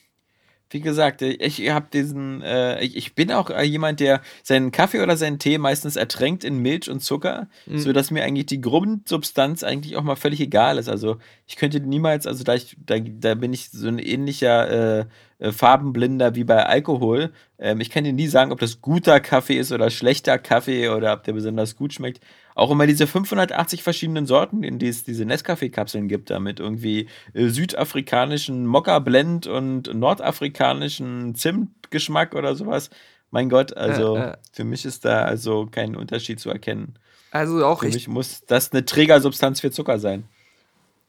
wie 0.71 0.81
gesagt, 0.81 1.21
ich 1.21 1.69
habe 1.69 1.87
diesen, 1.93 2.41
äh, 2.41 2.81
ich, 2.83 2.95
ich 2.95 3.15
bin 3.15 3.31
auch 3.31 3.49
äh, 3.49 3.63
jemand, 3.63 3.99
der 3.99 4.21
seinen 4.43 4.71
Kaffee 4.71 5.01
oder 5.01 5.17
seinen 5.17 5.37
Tee 5.37 5.57
meistens 5.57 5.95
ertränkt 5.95 6.43
in 6.43 6.57
Milch 6.57 6.89
und 6.89 7.01
Zucker, 7.01 7.47
sodass 7.67 8.11
mir 8.11 8.23
eigentlich 8.23 8.47
die 8.47 8.61
Grundsubstanz 8.61 9.63
eigentlich 9.63 9.97
auch 9.97 10.03
mal 10.03 10.15
völlig 10.15 10.39
egal 10.39 10.77
ist. 10.77 10.89
Also 10.89 11.17
ich 11.45 11.57
könnte 11.57 11.79
niemals, 11.79 12.25
also 12.25 12.43
da, 12.43 12.55
ich, 12.55 12.77
da, 12.85 12.99
da 12.99 13.35
bin 13.35 13.53
ich 13.53 13.69
so 13.69 13.87
ein 13.87 13.99
ähnlicher 13.99 14.99
äh, 14.99 15.05
äh, 15.41 15.51
Farbenblinder 15.51 16.35
wie 16.35 16.43
bei 16.43 16.65
Alkohol. 16.65 17.31
Ähm, 17.57 17.81
ich 17.81 17.89
kann 17.89 18.03
dir 18.03 18.13
nie 18.13 18.27
sagen, 18.27 18.51
ob 18.51 18.59
das 18.59 18.79
guter 18.79 19.19
Kaffee 19.19 19.57
ist 19.57 19.71
oder 19.71 19.89
schlechter 19.89 20.37
Kaffee 20.37 20.89
oder 20.89 21.13
ob 21.13 21.23
der 21.23 21.33
besonders 21.33 21.75
gut 21.75 21.93
schmeckt. 21.93 22.23
Auch 22.61 22.69
immer 22.69 22.85
diese 22.85 23.07
580 23.07 23.81
verschiedenen 23.81 24.27
Sorten, 24.27 24.61
in 24.61 24.77
die 24.77 24.87
es 24.87 25.03
diese 25.03 25.23
Nescafé-Kapseln 25.23 26.07
gibt, 26.07 26.29
da 26.29 26.39
mit 26.39 26.59
irgendwie 26.59 27.07
äh, 27.33 27.47
südafrikanischen 27.47 28.67
Mokka-Blend 28.67 29.47
und 29.47 29.91
nordafrikanischen 29.91 31.33
Zimtgeschmack 31.33 32.35
oder 32.35 32.53
sowas. 32.55 32.91
Mein 33.31 33.49
Gott, 33.49 33.75
also 33.75 34.15
Äh, 34.17 34.29
äh. 34.31 34.37
für 34.53 34.63
mich 34.63 34.85
ist 34.85 35.05
da 35.05 35.23
also 35.23 35.67
kein 35.71 35.95
Unterschied 35.95 36.39
zu 36.39 36.51
erkennen. 36.51 36.99
also 37.31 37.65
auch 37.65 37.79
Für 37.79 37.87
ich, 37.87 37.93
mich 37.95 38.07
muss 38.07 38.43
das 38.45 38.71
eine 38.71 38.85
Trägersubstanz 38.85 39.59
für 39.61 39.71
Zucker 39.71 39.97
sein. 39.97 40.25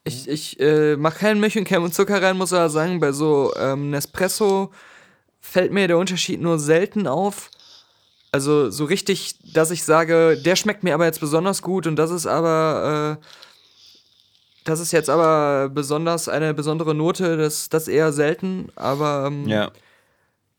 ich, 0.04 0.28
ich 0.28 0.58
äh, 0.58 0.96
mache 0.96 1.18
keinen 1.18 1.38
Milch 1.40 1.58
und 1.58 1.64
keinen 1.64 1.92
Zucker 1.92 2.22
rein, 2.22 2.38
muss 2.38 2.54
aber 2.54 2.70
sagen, 2.70 2.98
bei 2.98 3.12
so 3.12 3.52
ähm, 3.58 3.90
Nespresso 3.90 4.70
fällt 5.40 5.70
mir 5.72 5.86
der 5.86 5.98
Unterschied 5.98 6.40
nur 6.40 6.58
selten 6.58 7.06
auf. 7.06 7.50
Also 8.32 8.70
so 8.70 8.86
richtig, 8.86 9.36
dass 9.52 9.70
ich 9.70 9.84
sage, 9.84 10.40
der 10.42 10.56
schmeckt 10.56 10.82
mir 10.82 10.94
aber 10.94 11.04
jetzt 11.04 11.20
besonders 11.20 11.60
gut 11.60 11.86
und 11.86 11.96
das 11.96 12.10
ist 12.10 12.26
aber, 12.26 13.18
äh, 13.20 13.26
das 14.64 14.80
ist 14.80 14.90
jetzt 14.92 15.10
aber 15.10 15.68
besonders 15.68 16.28
eine 16.30 16.54
besondere 16.54 16.94
Note, 16.94 17.36
das, 17.36 17.68
das 17.68 17.88
eher 17.88 18.12
selten. 18.12 18.70
Aber 18.74 19.24
ähm, 19.26 19.46
Ja. 19.48 19.70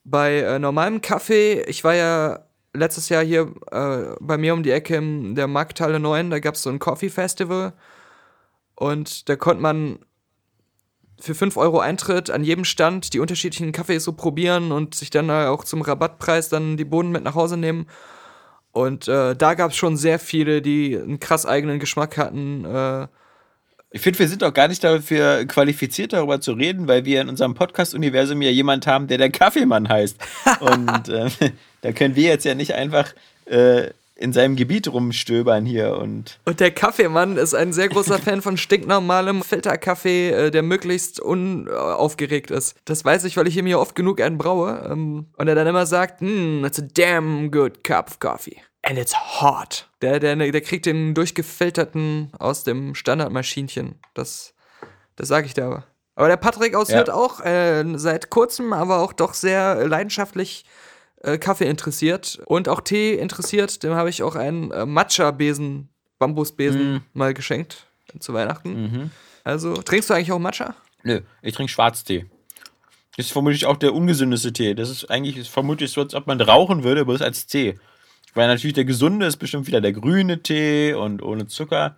bei 0.04 0.40
äh, 0.42 0.60
normalem 0.60 1.02
Kaffee, 1.02 1.64
ich 1.64 1.84
war 1.84 1.96
ja 1.96 2.46
letztes 2.74 3.10
Jahr 3.10 3.24
hier 3.24 3.52
äh, 3.72 4.16
bei 4.20 4.38
mir 4.38 4.54
um 4.54 4.62
die 4.62 4.72
Ecke 4.72 4.96
in 4.98 5.34
der 5.34 5.48
Markthalle 5.48 6.00
9, 6.00 6.30
da 6.30 6.40
gab 6.40 6.54
es 6.56 6.62
so 6.62 6.70
ein 6.70 6.80
Coffee 6.80 7.10
Festival 7.10 7.74
und 8.76 9.30
da 9.30 9.36
konnte 9.36 9.62
man 9.64 9.98
für 11.24 11.36
5 11.36 11.56
Euro 11.56 11.80
Eintritt 11.80 12.30
an 12.30 12.44
jedem 12.44 12.66
Stand 12.66 13.14
die 13.14 13.20
unterschiedlichen 13.22 13.72
Kaffees 13.72 14.04
so 14.04 14.12
probieren 14.12 14.74
und 14.74 14.94
sich 14.94 15.10
dann 15.10 15.32
auch 15.32 15.64
zum 15.64 15.82
Rabattpreis 15.82 16.50
dann 16.50 16.76
die 16.76 16.84
Bohnen 16.84 17.14
mit 17.14 17.24
nach 17.24 17.36
Hause 17.36 17.56
nehmen. 17.56 17.88
Und 18.74 19.08
äh, 19.08 19.34
da 19.34 19.54
gab 19.54 19.72
es 19.72 19.78
schon 19.78 19.96
sehr 19.96 20.20
viele, 20.20 20.62
die 20.62 20.98
einen 20.98 21.22
krass 21.22 21.46
eigenen 21.46 21.80
Geschmack 21.80 22.18
hatten. 22.18 22.66
Äh, 22.66 23.08
Ich 23.92 24.02
finde, 24.02 24.20
wir 24.20 24.28
sind 24.28 24.44
auch 24.44 24.54
gar 24.54 24.68
nicht 24.68 24.84
dafür 24.84 25.46
qualifiziert, 25.46 26.12
darüber 26.12 26.42
zu 26.42 26.54
reden, 26.54 26.88
weil 26.88 27.06
wir 27.06 27.22
in 27.22 27.30
unserem 27.30 27.54
Podcast-Universum 27.54 28.42
ja 28.42 28.50
jemand 28.50 28.86
haben, 28.88 29.08
der 29.08 29.20
der 29.20 29.30
Kaffeemann 29.30 29.88
heißt. 29.88 30.18
Und 30.60 31.08
äh, 31.10 31.30
da 31.82 31.92
können 31.94 32.16
wir 32.16 32.24
jetzt 32.24 32.44
ja 32.44 32.56
nicht 32.56 32.74
einfach 32.74 33.14
äh, 33.46 33.92
in 34.16 34.32
seinem 34.32 34.56
Gebiet 34.56 34.88
rumstöbern 34.92 35.66
hier 35.66 35.98
und 35.98 36.40
Und 36.46 36.60
der 36.60 36.72
Kaffeemann 36.72 37.38
ist 37.38 37.54
ein 37.56 37.74
sehr 37.74 37.90
großer 37.90 38.20
Fan 38.20 38.42
von 38.42 38.58
stinknormalem 38.58 39.42
Filterkaffee, 39.42 40.30
äh, 40.30 40.52
der 40.52 40.62
möglichst 40.62 41.20
unaufgeregt 41.20 42.52
ist. 42.52 42.76
Das 42.86 43.04
weiß 43.04 43.24
ich, 43.26 43.38
weil 43.38 43.48
ich 43.48 43.58
ihm 43.58 43.66
hier 43.66 43.80
oft 43.80 43.96
genug 43.96 44.22
einen 44.22 44.38
braue. 44.38 44.88
Ähm, 44.92 45.28
und 45.38 45.48
er 45.48 45.56
dann 45.56 45.68
immer 45.68 45.86
sagt, 45.86 46.22
mm, 46.22 46.64
it's 46.66 46.80
a 46.80 46.86
damn 46.94 47.50
good 47.52 47.84
cup 47.84 48.10
of 48.12 48.20
coffee. 48.20 48.58
And 48.84 49.00
it's 49.00 49.16
hot. 49.42 49.90
Der, 50.02 50.20
der, 50.20 50.36
der 50.36 50.62
kriegt 50.62 50.86
den 50.86 51.14
durchgefilterten 51.14 52.32
aus 52.38 52.64
dem 52.64 52.96
Standardmaschinchen. 52.96 53.96
Das, 54.14 54.54
das 55.16 55.28
sage 55.28 55.48
ich 55.48 55.54
dir 55.54 55.66
aber. 55.66 55.86
Aber 56.16 56.28
der 56.28 56.38
Patrick 56.38 56.76
aus 56.76 56.90
Ja. 56.90 56.98
wird 56.98 57.10
auch 57.10 57.40
äh, 57.40 57.84
seit 57.96 58.30
kurzem, 58.30 58.74
aber 58.74 59.00
auch 59.00 59.14
doch 59.14 59.34
sehr 59.34 59.88
leidenschaftlich 59.88 60.66
äh, 61.24 61.38
Kaffee 61.38 61.66
interessiert 61.68 62.40
und 62.46 62.70
auch 62.70 62.82
Tee 62.82 63.16
interessiert. 63.16 63.82
Dem 63.84 63.94
habe 63.94 64.10
ich 64.10 64.22
auch 64.24 64.36
einen 64.36 64.72
äh, 64.72 64.86
Matcha-Besen, 64.86 65.90
Bambusbesen 66.20 66.94
Mm. 66.96 67.02
mal 67.14 67.34
geschenkt 67.34 67.88
zu 68.20 68.34
Weihnachten. 68.34 69.12
Also, 69.44 69.74
trinkst 69.74 70.10
du 70.10 70.14
eigentlich 70.14 70.32
auch 70.32 70.40
Matcha? 70.40 70.76
Nö, 71.04 71.22
ich 71.42 71.54
trinke 71.56 71.72
Schwarztee. 71.72 72.26
Das 73.18 73.26
ist 73.28 73.32
vermutlich 73.34 73.66
auch 73.66 73.78
der 73.78 73.94
ungesündeste 73.94 74.54
Tee. 74.54 74.74
Das 74.74 74.90
ist 74.90 75.10
eigentlich 75.12 75.38
ist 75.38 75.50
vermutlich 75.50 75.92
so, 75.92 76.02
als 76.02 76.14
ob 76.16 76.28
man 76.28 76.40
rauchen 76.40 76.84
würde, 76.84 77.04
bloß 77.06 77.22
als 77.22 77.46
Tee. 77.48 77.78
Weil 78.34 78.48
natürlich 78.48 78.74
der 78.74 78.86
gesunde 78.86 79.26
ist 79.26 79.38
bestimmt 79.38 79.68
wieder 79.68 79.82
der 79.82 79.92
grüne 79.94 80.42
Tee 80.42 80.94
und 80.94 81.22
ohne 81.22 81.48
Zucker. 81.48 81.98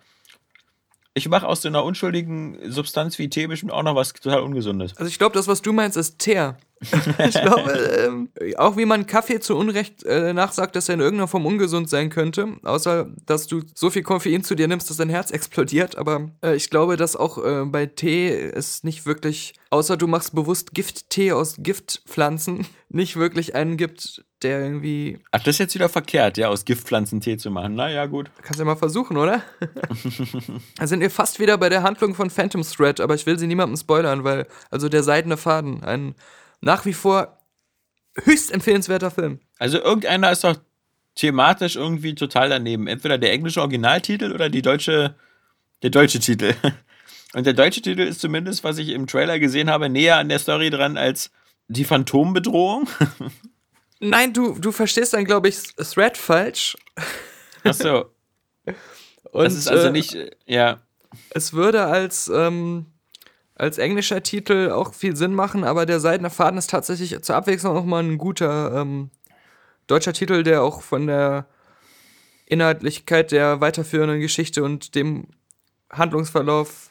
Ich 1.16 1.30
mache 1.30 1.48
aus 1.48 1.62
so 1.62 1.68
einer 1.68 1.82
unschuldigen 1.82 2.58
Substanz 2.70 3.18
wie 3.18 3.30
Tee 3.30 3.46
bestimmt 3.46 3.72
auch 3.72 3.82
noch 3.82 3.94
was 3.94 4.12
total 4.12 4.42
Ungesundes. 4.42 4.94
Also 4.98 5.08
ich 5.08 5.16
glaube, 5.16 5.32
das, 5.34 5.48
was 5.48 5.62
du 5.62 5.72
meinst, 5.72 5.96
ist 5.96 6.18
Teer. 6.18 6.58
ich 6.82 7.40
glaube, 7.40 7.72
ähm, 8.04 8.28
auch 8.58 8.76
wie 8.76 8.84
man 8.84 9.06
Kaffee 9.06 9.40
zu 9.40 9.56
Unrecht 9.56 10.04
äh, 10.04 10.34
nachsagt, 10.34 10.76
dass 10.76 10.90
er 10.90 10.96
in 10.96 11.00
irgendeiner 11.00 11.26
Form 11.26 11.46
ungesund 11.46 11.88
sein 11.88 12.10
könnte, 12.10 12.58
außer 12.62 13.08
dass 13.24 13.46
du 13.46 13.62
so 13.74 13.88
viel 13.88 14.02
Koffein 14.02 14.44
zu 14.44 14.54
dir 14.54 14.68
nimmst, 14.68 14.90
dass 14.90 14.98
dein 14.98 15.08
Herz 15.08 15.30
explodiert. 15.32 15.96
Aber 15.96 16.32
äh, 16.44 16.54
ich 16.54 16.68
glaube, 16.68 16.98
dass 16.98 17.16
auch 17.16 17.42
äh, 17.42 17.64
bei 17.64 17.86
Tee 17.86 18.28
es 18.28 18.84
nicht 18.84 19.06
wirklich, 19.06 19.54
außer 19.70 19.96
du 19.96 20.08
machst 20.08 20.34
bewusst 20.34 20.74
Gifttee 20.74 21.32
aus 21.32 21.56
Giftpflanzen, 21.58 22.66
nicht 22.90 23.16
wirklich 23.16 23.54
einen 23.54 23.78
gibt, 23.78 24.22
der 24.46 24.60
irgendwie. 24.60 25.18
Ach, 25.32 25.40
das 25.40 25.56
ist 25.56 25.58
jetzt 25.58 25.74
wieder 25.74 25.88
verkehrt, 25.88 26.38
ja, 26.38 26.48
aus 26.48 26.64
Giftpflanzen 26.64 27.20
Tee 27.20 27.36
zu 27.36 27.50
machen. 27.50 27.74
Naja, 27.74 28.06
gut. 28.06 28.30
Kannst 28.42 28.58
ja 28.58 28.64
mal 28.64 28.76
versuchen, 28.76 29.16
oder? 29.16 29.42
da 30.78 30.86
sind 30.86 31.00
wir 31.00 31.10
fast 31.10 31.40
wieder 31.40 31.58
bei 31.58 31.68
der 31.68 31.82
Handlung 31.82 32.14
von 32.14 32.30
Phantom 32.30 32.62
Thread, 32.62 33.00
aber 33.00 33.14
ich 33.14 33.26
will 33.26 33.38
sie 33.38 33.46
niemandem 33.46 33.76
spoilern, 33.76 34.24
weil, 34.24 34.46
also 34.70 34.88
der 34.88 35.02
seidene 35.02 35.36
Faden, 35.36 35.82
ein 35.82 36.14
nach 36.60 36.84
wie 36.84 36.92
vor 36.92 37.38
höchst 38.24 38.52
empfehlenswerter 38.52 39.10
Film. 39.10 39.40
Also 39.58 39.78
irgendeiner 39.78 40.30
ist 40.30 40.44
doch 40.44 40.56
thematisch 41.16 41.76
irgendwie 41.76 42.14
total 42.14 42.48
daneben. 42.48 42.86
Entweder 42.86 43.18
der 43.18 43.32
englische 43.32 43.60
Originaltitel 43.60 44.32
oder 44.32 44.48
die 44.48 44.62
deutsche, 44.62 45.16
der 45.82 45.90
deutsche 45.90 46.20
Titel. 46.20 46.54
Und 47.34 47.44
der 47.44 47.52
deutsche 47.52 47.82
Titel 47.82 48.02
ist 48.02 48.20
zumindest, 48.20 48.64
was 48.64 48.78
ich 48.78 48.90
im 48.90 49.06
Trailer 49.06 49.38
gesehen 49.38 49.68
habe, 49.68 49.88
näher 49.88 50.16
an 50.16 50.28
der 50.28 50.38
Story 50.38 50.70
dran 50.70 50.96
als 50.96 51.30
die 51.68 51.84
Phantombedrohung. 51.84 52.88
Nein, 54.00 54.32
du, 54.32 54.58
du 54.58 54.72
verstehst 54.72 55.14
dann, 55.14 55.24
glaube 55.24 55.48
ich, 55.48 55.74
Thread 55.76 56.16
falsch. 56.16 56.76
Achso, 57.64 58.06
Und, 59.32 59.44
das 59.44 59.54
ist 59.54 59.68
also 59.68 59.88
äh, 59.88 59.92
nicht, 59.92 60.16
ja. 60.46 60.80
Es 61.30 61.52
würde 61.52 61.84
als, 61.84 62.30
ähm, 62.34 62.86
als 63.54 63.78
englischer 63.78 64.22
Titel 64.22 64.70
auch 64.70 64.94
viel 64.94 65.16
Sinn 65.16 65.34
machen, 65.34 65.64
aber 65.64 65.84
der 65.86 66.00
Seidene 66.00 66.30
Faden 66.30 66.58
ist 66.58 66.70
tatsächlich 66.70 67.20
zur 67.22 67.36
Abwechslung 67.36 67.76
auch 67.76 67.84
mal 67.84 68.02
ein 68.02 68.18
guter 68.18 68.80
ähm, 68.80 69.10
deutscher 69.86 70.12
Titel, 70.12 70.42
der 70.42 70.62
auch 70.62 70.82
von 70.82 71.06
der 71.06 71.46
Inhaltlichkeit 72.46 73.32
der 73.32 73.60
weiterführenden 73.60 74.20
Geschichte 74.20 74.62
und 74.62 74.94
dem 74.94 75.26
Handlungsverlauf 75.90 76.90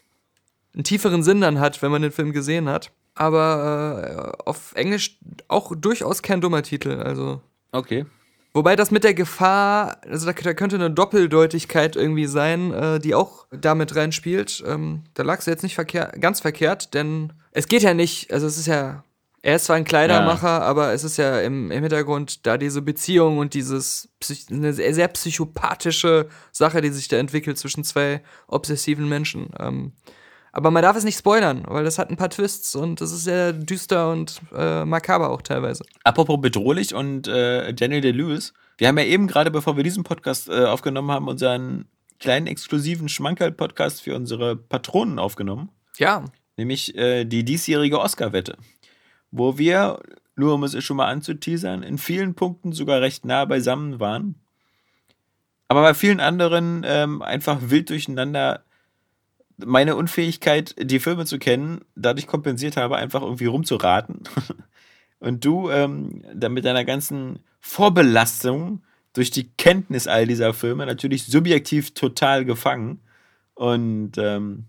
einen 0.73 0.83
tieferen 0.83 1.23
Sinn 1.23 1.41
dann 1.41 1.59
hat, 1.59 1.81
wenn 1.81 1.91
man 1.91 2.01
den 2.01 2.11
Film 2.11 2.33
gesehen 2.33 2.69
hat. 2.69 2.91
Aber 3.15 4.35
äh, 4.37 4.43
auf 4.49 4.73
Englisch 4.75 5.17
auch 5.47 5.73
durchaus 5.75 6.21
kein 6.21 6.41
dummer 6.41 6.63
Titel. 6.63 7.01
Also 7.01 7.41
Okay. 7.75 8.05
Wobei 8.53 8.77
das 8.77 8.89
mit 8.89 9.03
der 9.03 9.13
Gefahr, 9.13 9.97
also 10.09 10.25
da, 10.25 10.31
da 10.31 10.53
könnte 10.53 10.77
eine 10.77 10.89
Doppeldeutigkeit 10.89 11.97
irgendwie 11.97 12.25
sein, 12.25 12.71
äh, 12.71 12.99
die 12.99 13.13
auch 13.13 13.47
damit 13.51 13.97
reinspielt. 13.97 14.63
Ähm, 14.65 15.03
da 15.13 15.23
lagst 15.23 15.45
du 15.45 15.51
jetzt 15.51 15.63
nicht 15.63 15.75
verkehr 15.75 16.13
ganz 16.21 16.39
verkehrt, 16.39 16.93
denn 16.93 17.33
es 17.51 17.67
geht 17.67 17.83
ja 17.83 17.93
nicht, 17.93 18.31
also 18.31 18.47
es 18.47 18.57
ist 18.57 18.67
ja, 18.67 19.03
er 19.41 19.57
ist 19.57 19.65
zwar 19.65 19.75
ein 19.75 19.83
Kleidermacher, 19.83 20.61
aber 20.61 20.93
es 20.93 21.03
ist 21.03 21.17
ja 21.17 21.41
im, 21.41 21.69
im 21.69 21.81
Hintergrund 21.81 22.47
da 22.47 22.57
diese 22.57 22.81
Beziehung 22.81 23.39
und 23.39 23.53
dieses, 23.53 24.07
eine 24.49 24.71
sehr, 24.71 24.93
sehr 24.93 25.09
psychopathische 25.09 26.29
Sache, 26.53 26.79
die 26.79 26.89
sich 26.89 27.09
da 27.09 27.17
entwickelt 27.17 27.57
zwischen 27.57 27.83
zwei 27.83 28.21
obsessiven 28.47 29.09
Menschen. 29.09 29.49
Ähm, 29.59 29.91
aber 30.55 30.71
man 30.71 30.81
darf 30.81 30.95
es 30.95 31.03
nicht 31.03 31.17
spoilern, 31.17 31.65
weil 31.67 31.83
das 31.83 31.99
hat 31.99 32.09
ein 32.09 32.15
paar 32.15 32.29
Twists 32.29 32.75
und 32.75 33.01
es 33.01 33.11
ist 33.11 33.25
sehr 33.25 33.51
düster 33.51 34.09
und 34.09 34.41
äh, 34.55 34.85
makaber 34.85 35.29
auch 35.29 35.41
teilweise. 35.41 35.83
Apropos 36.05 36.39
bedrohlich 36.39 36.95
und 36.95 37.27
äh, 37.27 37.73
Daniel 37.73 37.99
Day-Lewis, 37.99 38.53
Wir 38.77 38.87
haben 38.87 38.97
ja 38.97 39.05
eben 39.05 39.27
gerade, 39.27 39.51
bevor 39.51 39.77
wir 39.77 39.83
diesen 39.83 40.03
Podcast 40.03 40.49
äh, 40.49 40.65
aufgenommen 40.65 41.11
haben, 41.11 41.27
unseren 41.27 41.85
kleinen 42.19 42.47
exklusiven 42.47 43.09
Schmankerl-Podcast 43.09 44.01
für 44.01 44.15
unsere 44.15 44.55
Patronen 44.55 45.19
aufgenommen. 45.19 45.69
Ja. 45.97 46.23
Nämlich 46.57 46.95
äh, 46.95 47.25
die 47.25 47.43
diesjährige 47.43 47.99
Oscar-Wette. 47.99 48.57
Wo 49.31 49.57
wir, 49.57 49.99
nur 50.37 50.53
um 50.53 50.63
es 50.63 50.81
schon 50.83 50.97
mal 50.97 51.07
anzuteasern, 51.07 51.83
in 51.83 51.97
vielen 51.97 52.33
Punkten 52.33 52.71
sogar 52.71 53.01
recht 53.01 53.25
nah 53.25 53.43
beisammen 53.43 53.99
waren. 53.99 54.35
Aber 55.67 55.81
bei 55.81 55.93
vielen 55.93 56.21
anderen 56.21 56.83
ähm, 56.85 57.21
einfach 57.21 57.59
wild 57.61 57.89
durcheinander 57.89 58.63
meine 59.57 59.95
Unfähigkeit, 59.95 60.75
die 60.79 60.99
Filme 60.99 61.25
zu 61.25 61.39
kennen, 61.39 61.81
dadurch 61.95 62.27
kompensiert 62.27 62.77
habe, 62.77 62.97
einfach 62.97 63.21
irgendwie 63.21 63.45
rumzuraten. 63.45 64.23
Und 65.19 65.45
du 65.45 65.69
ähm, 65.69 66.23
dann 66.33 66.53
mit 66.53 66.65
deiner 66.65 66.83
ganzen 66.83 67.39
Vorbelastung 67.61 68.83
durch 69.13 69.31
die 69.31 69.49
Kenntnis 69.57 70.07
all 70.07 70.27
dieser 70.27 70.53
Filme 70.53 70.85
natürlich 70.85 71.25
subjektiv 71.25 71.93
total 71.93 72.45
gefangen. 72.45 72.99
Und 73.53 74.17
ähm, 74.17 74.65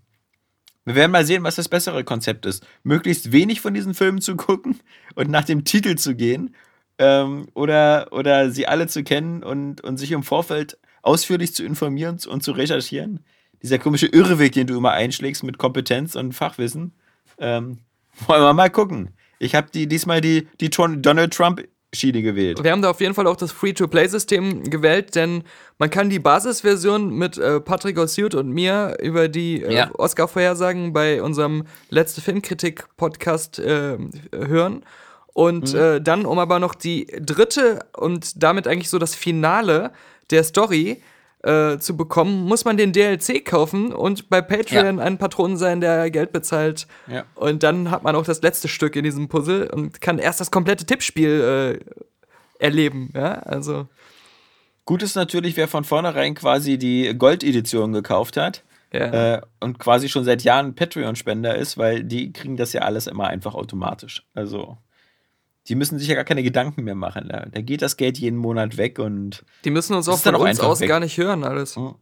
wir 0.85 0.95
werden 0.95 1.11
mal 1.11 1.25
sehen, 1.25 1.43
was 1.43 1.55
das 1.55 1.67
bessere 1.67 2.05
Konzept 2.05 2.45
ist. 2.45 2.65
Möglichst 2.83 3.33
wenig 3.33 3.59
von 3.59 3.73
diesen 3.73 3.93
Filmen 3.93 4.21
zu 4.21 4.37
gucken 4.37 4.79
und 5.15 5.29
nach 5.29 5.43
dem 5.43 5.65
Titel 5.65 5.95
zu 5.95 6.15
gehen. 6.15 6.55
Ähm, 6.97 7.49
oder, 7.53 8.07
oder 8.11 8.49
sie 8.49 8.67
alle 8.67 8.87
zu 8.87 9.03
kennen 9.03 9.43
und, 9.43 9.81
und 9.81 9.97
sich 9.97 10.11
im 10.11 10.23
Vorfeld 10.23 10.79
ausführlich 11.01 11.53
zu 11.53 11.63
informieren 11.63 12.17
und 12.27 12.41
zu 12.41 12.53
recherchieren 12.53 13.19
dieser 13.63 13.79
komische 13.79 14.07
Irrweg, 14.07 14.53
den 14.53 14.67
du 14.67 14.77
immer 14.77 14.91
einschlägst 14.91 15.43
mit 15.43 15.57
Kompetenz 15.57 16.15
und 16.15 16.33
Fachwissen. 16.33 16.93
Ähm, 17.39 17.79
wollen 18.27 18.41
wir 18.41 18.53
mal 18.53 18.69
gucken. 18.69 19.09
Ich 19.39 19.55
habe 19.55 19.67
die, 19.73 19.87
diesmal 19.87 20.21
die, 20.21 20.47
die 20.59 20.69
Donald 20.69 21.33
Trump 21.33 21.63
Schiene 21.93 22.21
gewählt. 22.21 22.61
Wir 22.63 22.71
haben 22.71 22.81
da 22.81 22.89
auf 22.89 22.99
jeden 22.99 23.13
Fall 23.13 23.27
auch 23.27 23.37
das 23.37 23.51
Free-to-Play-System 23.53 24.65
gewählt, 24.65 25.15
denn 25.15 25.43
man 25.77 25.89
kann 25.89 26.09
die 26.09 26.19
Basisversion 26.19 27.13
mit 27.13 27.37
äh, 27.37 27.61
Patrick 27.61 27.97
Ossiut 27.97 28.35
und 28.35 28.49
mir 28.49 28.97
über 29.01 29.29
die 29.29 29.63
äh, 29.63 29.73
ja. 29.73 29.91
Oscar-Vorhersagen 29.97 30.91
bei 30.91 31.21
unserem 31.21 31.63
letzte 31.89 32.21
Filmkritik-Podcast 32.21 33.59
äh, 33.59 33.97
hören. 34.33 34.83
Und 35.33 35.73
mhm. 35.73 35.79
Äh, 35.79 36.01
dann, 36.01 36.25
um 36.25 36.39
aber 36.39 36.59
noch 36.59 36.75
die 36.75 37.05
dritte 37.21 37.79
und 37.95 38.43
damit 38.43 38.67
eigentlich 38.67 38.89
so 38.89 38.99
das 38.99 39.15
Finale 39.15 39.91
der 40.29 40.43
Story 40.43 41.01
äh, 41.47 41.79
zu 41.79 41.95
bekommen, 41.95 42.45
muss 42.45 42.65
man 42.65 42.75
den 42.75 42.91
DLC 42.91 43.45
kaufen 43.45 43.93
und 43.93 44.29
bei 44.29 44.41
Patreon 44.41 44.97
ja. 44.97 45.03
ein 45.03 45.17
Patron 45.17 45.55
sein, 45.55 45.79
der 45.79 46.11
Geld 46.11 46.33
bezahlt. 46.33 46.87
Ja. 47.07 47.23
Und 47.35 47.63
dann 47.63 47.89
hat 47.89 48.03
man 48.03 48.15
auch 48.15 48.25
das 48.25 48.41
letzte 48.41 48.67
Stück 48.67 48.95
in 48.97 49.03
diesem 49.03 49.29
Puzzle 49.29 49.69
und 49.71 50.01
kann 50.01 50.19
erst 50.19 50.41
das 50.41 50.51
komplette 50.51 50.85
Tippspiel 50.85 51.79
äh, 51.81 52.63
erleben. 52.63 53.11
Ja, 53.15 53.35
also. 53.39 53.87
Gut 54.85 55.03
ist 55.03 55.15
natürlich, 55.15 55.55
wer 55.57 55.67
von 55.67 55.83
vornherein 55.85 56.35
quasi 56.35 56.77
die 56.77 57.17
Gold-Edition 57.17 57.93
gekauft 57.93 58.35
hat. 58.35 58.63
Ja. 58.91 59.35
Äh, 59.35 59.41
und 59.59 59.79
quasi 59.79 60.09
schon 60.09 60.23
seit 60.23 60.43
Jahren 60.43 60.75
Patreon-Spender 60.75 61.55
ist, 61.55 61.77
weil 61.77 62.03
die 62.03 62.31
kriegen 62.33 62.57
das 62.57 62.73
ja 62.73 62.81
alles 62.81 63.07
immer 63.07 63.27
einfach 63.27 63.55
automatisch. 63.55 64.25
Also 64.33 64.77
die 65.67 65.75
müssen 65.75 65.99
sich 65.99 66.07
ja 66.07 66.15
gar 66.15 66.23
keine 66.23 66.43
Gedanken 66.43 66.83
mehr 66.83 66.95
machen. 66.95 67.27
Da, 67.29 67.45
da 67.51 67.61
geht 67.61 67.81
das 67.81 67.97
Geld 67.97 68.17
jeden 68.17 68.37
Monat 68.37 68.77
weg 68.77 68.99
und. 68.99 69.43
Die 69.65 69.69
müssen 69.69 69.95
uns 69.95 70.07
auch 70.07 70.19
von 70.19 70.35
uns 70.35 70.59
aus 70.59 70.79
weg. 70.79 70.89
gar 70.89 70.99
nicht 70.99 71.17
hören, 71.17 71.43
alles. 71.43 71.75
Hm. 71.75 71.95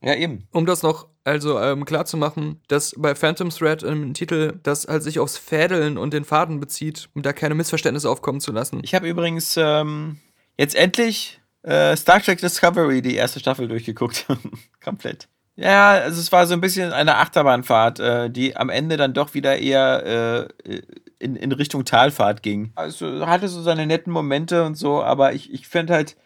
Ja, 0.00 0.14
eben. 0.14 0.46
Um 0.52 0.64
das 0.64 0.82
noch 0.82 1.08
also 1.24 1.60
ähm, 1.60 1.84
klar 1.84 2.06
zu 2.06 2.16
machen, 2.16 2.62
dass 2.68 2.94
bei 2.96 3.14
Phantom 3.14 3.50
Thread 3.50 3.82
im 3.82 4.14
Titel 4.14 4.58
das 4.62 4.86
halt 4.86 5.02
sich 5.02 5.18
aufs 5.18 5.36
Fädeln 5.36 5.98
und 5.98 6.14
den 6.14 6.24
Faden 6.24 6.58
bezieht, 6.60 7.08
um 7.14 7.22
da 7.22 7.32
keine 7.32 7.54
Missverständnisse 7.54 8.08
aufkommen 8.08 8.40
zu 8.40 8.50
lassen. 8.52 8.80
Ich 8.82 8.94
habe 8.94 9.08
übrigens 9.08 9.56
ähm, 9.58 10.18
jetzt 10.56 10.74
endlich 10.74 11.40
äh, 11.62 11.96
Star 11.96 12.22
Trek 12.22 12.38
Discovery, 12.38 13.02
die 13.02 13.16
erste 13.16 13.40
Staffel, 13.40 13.68
durchgeguckt. 13.68 14.26
Komplett. 14.82 15.28
Ja, 15.56 15.90
also 15.90 16.20
es 16.20 16.32
war 16.32 16.46
so 16.46 16.54
ein 16.54 16.60
bisschen 16.60 16.92
eine 16.92 17.16
Achterbahnfahrt, 17.16 18.00
äh, 18.00 18.30
die 18.30 18.56
am 18.56 18.70
Ende 18.70 18.96
dann 18.96 19.12
doch 19.12 19.34
wieder 19.34 19.58
eher 19.58 20.48
äh, 20.64 20.82
in, 21.18 21.36
in 21.36 21.52
Richtung 21.52 21.84
Talfahrt 21.84 22.42
ging. 22.42 22.72
Also 22.74 23.26
hatte 23.26 23.48
so 23.48 23.62
seine 23.62 23.86
netten 23.86 24.12
Momente 24.12 24.64
und 24.64 24.76
so, 24.76 25.02
aber 25.02 25.32
ich, 25.32 25.52
ich 25.52 25.66
finde 25.66 25.94
halt, 25.94 26.16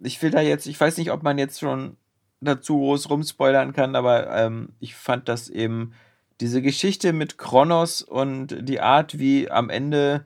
ich 0.00 0.22
will 0.22 0.30
da 0.30 0.40
jetzt, 0.40 0.66
ich 0.66 0.80
weiß 0.80 0.98
nicht, 0.98 1.10
ob 1.10 1.22
man 1.22 1.38
jetzt 1.38 1.58
schon 1.58 1.96
dazu 2.40 2.78
groß 2.78 3.10
rumspoilern 3.10 3.72
kann, 3.72 3.96
aber 3.96 4.30
ähm, 4.36 4.70
ich 4.78 4.94
fand 4.94 5.28
das 5.28 5.48
eben 5.48 5.92
diese 6.40 6.62
Geschichte 6.62 7.12
mit 7.12 7.36
Kronos 7.36 8.02
und 8.02 8.56
die 8.60 8.80
Art, 8.80 9.18
wie 9.18 9.50
am 9.50 9.70
Ende 9.70 10.24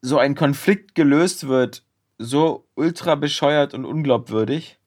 so 0.00 0.18
ein 0.18 0.34
Konflikt 0.34 0.94
gelöst 0.94 1.46
wird, 1.48 1.84
so 2.18 2.66
ultra 2.74 3.16
bescheuert 3.16 3.74
und 3.74 3.84
unglaubwürdig, 3.84 4.78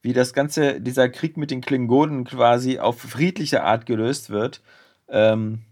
wie 0.00 0.14
das 0.14 0.32
ganze, 0.32 0.80
dieser 0.80 1.10
Krieg 1.10 1.36
mit 1.36 1.50
den 1.50 1.60
Klingonen 1.60 2.24
quasi 2.24 2.78
auf 2.78 2.98
friedliche 2.98 3.62
Art 3.62 3.84
gelöst 3.84 4.30
wird. 4.30 4.62
Ähm, 5.08 5.64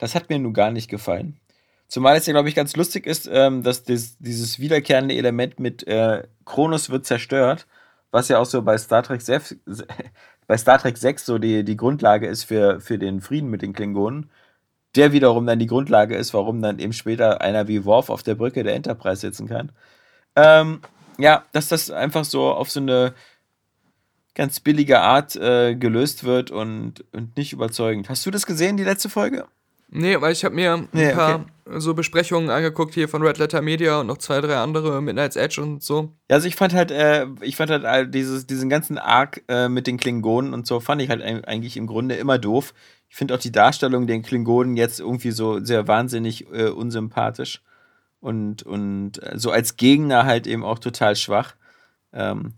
das 0.00 0.14
hat 0.14 0.28
mir 0.30 0.38
nun 0.38 0.54
gar 0.54 0.72
nicht 0.72 0.90
gefallen. 0.90 1.38
Zumal 1.86 2.16
es 2.16 2.26
ja, 2.26 2.32
glaube 2.32 2.48
ich, 2.48 2.54
ganz 2.54 2.74
lustig 2.74 3.06
ist, 3.06 3.28
ähm, 3.30 3.62
dass 3.62 3.84
das, 3.84 4.16
dieses 4.18 4.58
wiederkehrende 4.58 5.14
Element 5.14 5.60
mit 5.60 5.86
äh, 5.86 6.24
Kronos 6.44 6.88
wird 6.88 7.04
zerstört, 7.04 7.66
was 8.10 8.28
ja 8.28 8.38
auch 8.38 8.46
so 8.46 8.62
bei 8.62 8.78
Star 8.78 9.02
Trek 9.02 9.20
6, 9.20 9.56
bei 10.46 10.56
Star 10.56 10.78
Trek 10.78 10.96
6 10.96 11.26
so 11.26 11.38
die, 11.38 11.64
die 11.64 11.76
Grundlage 11.76 12.26
ist 12.26 12.44
für, 12.44 12.80
für 12.80 12.98
den 12.98 13.20
Frieden 13.20 13.50
mit 13.50 13.62
den 13.62 13.72
Klingonen. 13.72 14.30
Der 14.96 15.12
wiederum 15.12 15.46
dann 15.46 15.58
die 15.58 15.66
Grundlage 15.66 16.16
ist, 16.16 16.32
warum 16.32 16.62
dann 16.62 16.78
eben 16.78 16.92
später 16.92 17.40
einer 17.40 17.68
wie 17.68 17.84
Worf 17.84 18.08
auf 18.08 18.22
der 18.22 18.34
Brücke 18.34 18.62
der 18.62 18.74
Enterprise 18.74 19.20
sitzen 19.20 19.48
kann. 19.48 19.70
Ähm, 20.34 20.80
ja, 21.18 21.44
dass 21.52 21.68
das 21.68 21.90
einfach 21.90 22.24
so 22.24 22.50
auf 22.50 22.70
so 22.70 22.80
eine 22.80 23.14
ganz 24.34 24.60
billige 24.60 25.00
Art 25.00 25.36
äh, 25.36 25.74
gelöst 25.74 26.24
wird 26.24 26.50
und, 26.50 27.04
und 27.12 27.36
nicht 27.36 27.52
überzeugend. 27.52 28.08
Hast 28.08 28.24
du 28.26 28.30
das 28.30 28.46
gesehen, 28.46 28.76
die 28.76 28.84
letzte 28.84 29.08
Folge? 29.08 29.46
Nee, 29.92 30.20
weil 30.20 30.32
ich 30.32 30.44
habe 30.44 30.54
mir 30.54 30.74
ein 30.74 30.88
nee, 30.92 31.12
paar 31.12 31.46
okay. 31.66 31.80
so 31.80 31.94
Besprechungen 31.94 32.48
angeguckt 32.48 32.94
hier 32.94 33.08
von 33.08 33.22
Red 33.22 33.38
Letter 33.38 33.60
Media 33.60 34.00
und 34.00 34.06
noch 34.06 34.18
zwei, 34.18 34.40
drei 34.40 34.56
andere, 34.56 35.02
Midnight's 35.02 35.34
Edge 35.34 35.60
und 35.60 35.82
so. 35.82 36.12
Ja, 36.28 36.36
also 36.36 36.46
ich 36.46 36.54
fand 36.54 36.74
halt, 36.74 36.92
äh, 36.92 37.26
ich 37.40 37.56
fand 37.56 37.70
halt 37.70 38.14
dieses, 38.14 38.46
diesen 38.46 38.68
ganzen 38.68 38.98
Arc 38.98 39.42
äh, 39.48 39.68
mit 39.68 39.88
den 39.88 39.96
Klingonen 39.96 40.54
und 40.54 40.66
so, 40.66 40.78
fand 40.78 41.02
ich 41.02 41.10
halt 41.10 41.22
eigentlich 41.22 41.76
im 41.76 41.88
Grunde 41.88 42.14
immer 42.14 42.38
doof. 42.38 42.72
Ich 43.08 43.16
finde 43.16 43.34
auch 43.34 43.40
die 43.40 43.50
Darstellung 43.50 44.06
den 44.06 44.22
Klingonen 44.22 44.76
jetzt 44.76 45.00
irgendwie 45.00 45.32
so 45.32 45.58
sehr 45.64 45.88
wahnsinnig 45.88 46.46
äh, 46.52 46.68
unsympathisch 46.68 47.60
und, 48.20 48.62
und 48.62 49.20
äh, 49.22 49.36
so 49.38 49.50
als 49.50 49.76
Gegner 49.76 50.24
halt 50.24 50.46
eben 50.46 50.64
auch 50.64 50.78
total 50.78 51.16
schwach. 51.16 51.56
Ähm, 52.12 52.54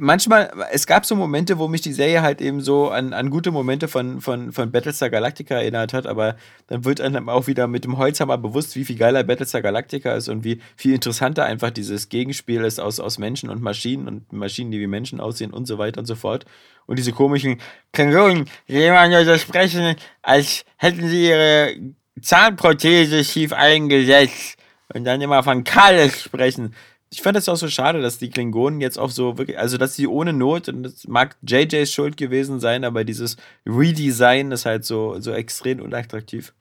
manchmal, 0.00 0.50
es 0.72 0.86
gab 0.86 1.04
so 1.04 1.14
Momente, 1.14 1.58
wo 1.58 1.68
mich 1.68 1.80
die 1.80 1.92
Serie 1.92 2.22
halt 2.22 2.40
eben 2.40 2.60
so 2.60 2.88
an, 2.90 3.12
an 3.12 3.30
gute 3.30 3.50
Momente 3.50 3.86
von, 3.86 4.20
von, 4.20 4.52
von 4.52 4.72
Battlestar 4.72 5.10
Galactica 5.10 5.56
erinnert 5.56 5.92
hat, 5.92 6.06
aber 6.06 6.36
dann 6.68 6.84
wird 6.84 7.00
einem 7.00 7.28
auch 7.28 7.46
wieder 7.46 7.66
mit 7.66 7.84
dem 7.84 7.98
Holzhammer 7.98 8.38
bewusst, 8.38 8.76
wie 8.76 8.84
viel 8.84 8.96
geiler 8.96 9.24
Battlestar 9.24 9.62
Galactica 9.62 10.14
ist 10.14 10.28
und 10.28 10.44
wie 10.44 10.60
viel 10.76 10.94
interessanter 10.94 11.44
einfach 11.44 11.70
dieses 11.70 12.08
Gegenspiel 12.08 12.64
ist 12.64 12.80
aus, 12.80 12.98
aus 12.98 13.18
Menschen 13.18 13.50
und 13.50 13.62
Maschinen 13.62 14.08
und 14.08 14.32
Maschinen, 14.32 14.70
die 14.70 14.80
wie 14.80 14.86
Menschen 14.86 15.20
aussehen 15.20 15.52
und 15.52 15.66
so 15.66 15.78
weiter 15.78 16.00
und 16.00 16.06
so 16.06 16.14
fort. 16.14 16.46
Und 16.86 16.98
diese 16.98 17.12
komischen 17.12 17.60
Klingonen, 17.92 18.48
nur 18.68 19.24
so 19.24 19.36
sprechen, 19.38 19.96
als 20.22 20.64
hätten 20.76 21.08
sie 21.08 21.28
ihre 21.28 21.76
Zahnprothese 22.20 23.24
schief 23.24 23.52
eingesetzt 23.52 24.56
und 24.94 25.04
dann 25.04 25.20
immer 25.20 25.42
von 25.42 25.64
Kalle 25.64 26.10
sprechen 26.10 26.74
ich 27.10 27.22
fand 27.22 27.36
es 27.36 27.48
auch 27.48 27.56
so 27.56 27.68
schade, 27.68 28.02
dass 28.02 28.18
die 28.18 28.30
Klingonen 28.30 28.80
jetzt 28.80 28.98
auch 28.98 29.10
so 29.10 29.38
wirklich, 29.38 29.58
also 29.58 29.78
dass 29.78 29.94
sie 29.94 30.06
ohne 30.06 30.32
Not, 30.32 30.68
und 30.68 30.82
das 30.82 31.06
mag 31.06 31.36
JJs 31.46 31.92
Schuld 31.92 32.16
gewesen 32.16 32.58
sein, 32.58 32.84
aber 32.84 33.04
dieses 33.04 33.36
Redesign 33.64 34.50
ist 34.50 34.66
halt 34.66 34.84
so, 34.84 35.20
so 35.20 35.32
extrem 35.32 35.80
unattraktiv. 35.80 36.52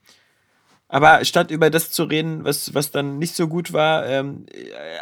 Aber 0.88 1.25
statt 1.25 1.49
über 1.49 1.69
das 1.71 1.89
zu 1.89 2.03
reden, 2.03 2.45
was, 2.45 2.73
was 2.75 2.91
dann 2.91 3.17
nicht 3.17 3.36
so 3.36 3.47
gut 3.47 3.73
war, 3.73 4.05
ähm, 4.08 4.45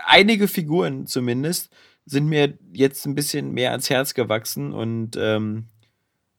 einige 0.08 0.48
Figuren 0.48 1.08
zumindest 1.08 1.72
sind 2.06 2.28
mir 2.28 2.58
jetzt 2.72 3.06
ein 3.06 3.16
bisschen 3.16 3.52
mehr 3.52 3.72
ans 3.72 3.90
Herz 3.90 4.14
gewachsen 4.14 4.74
und 4.74 5.18
ähm, 5.18 5.66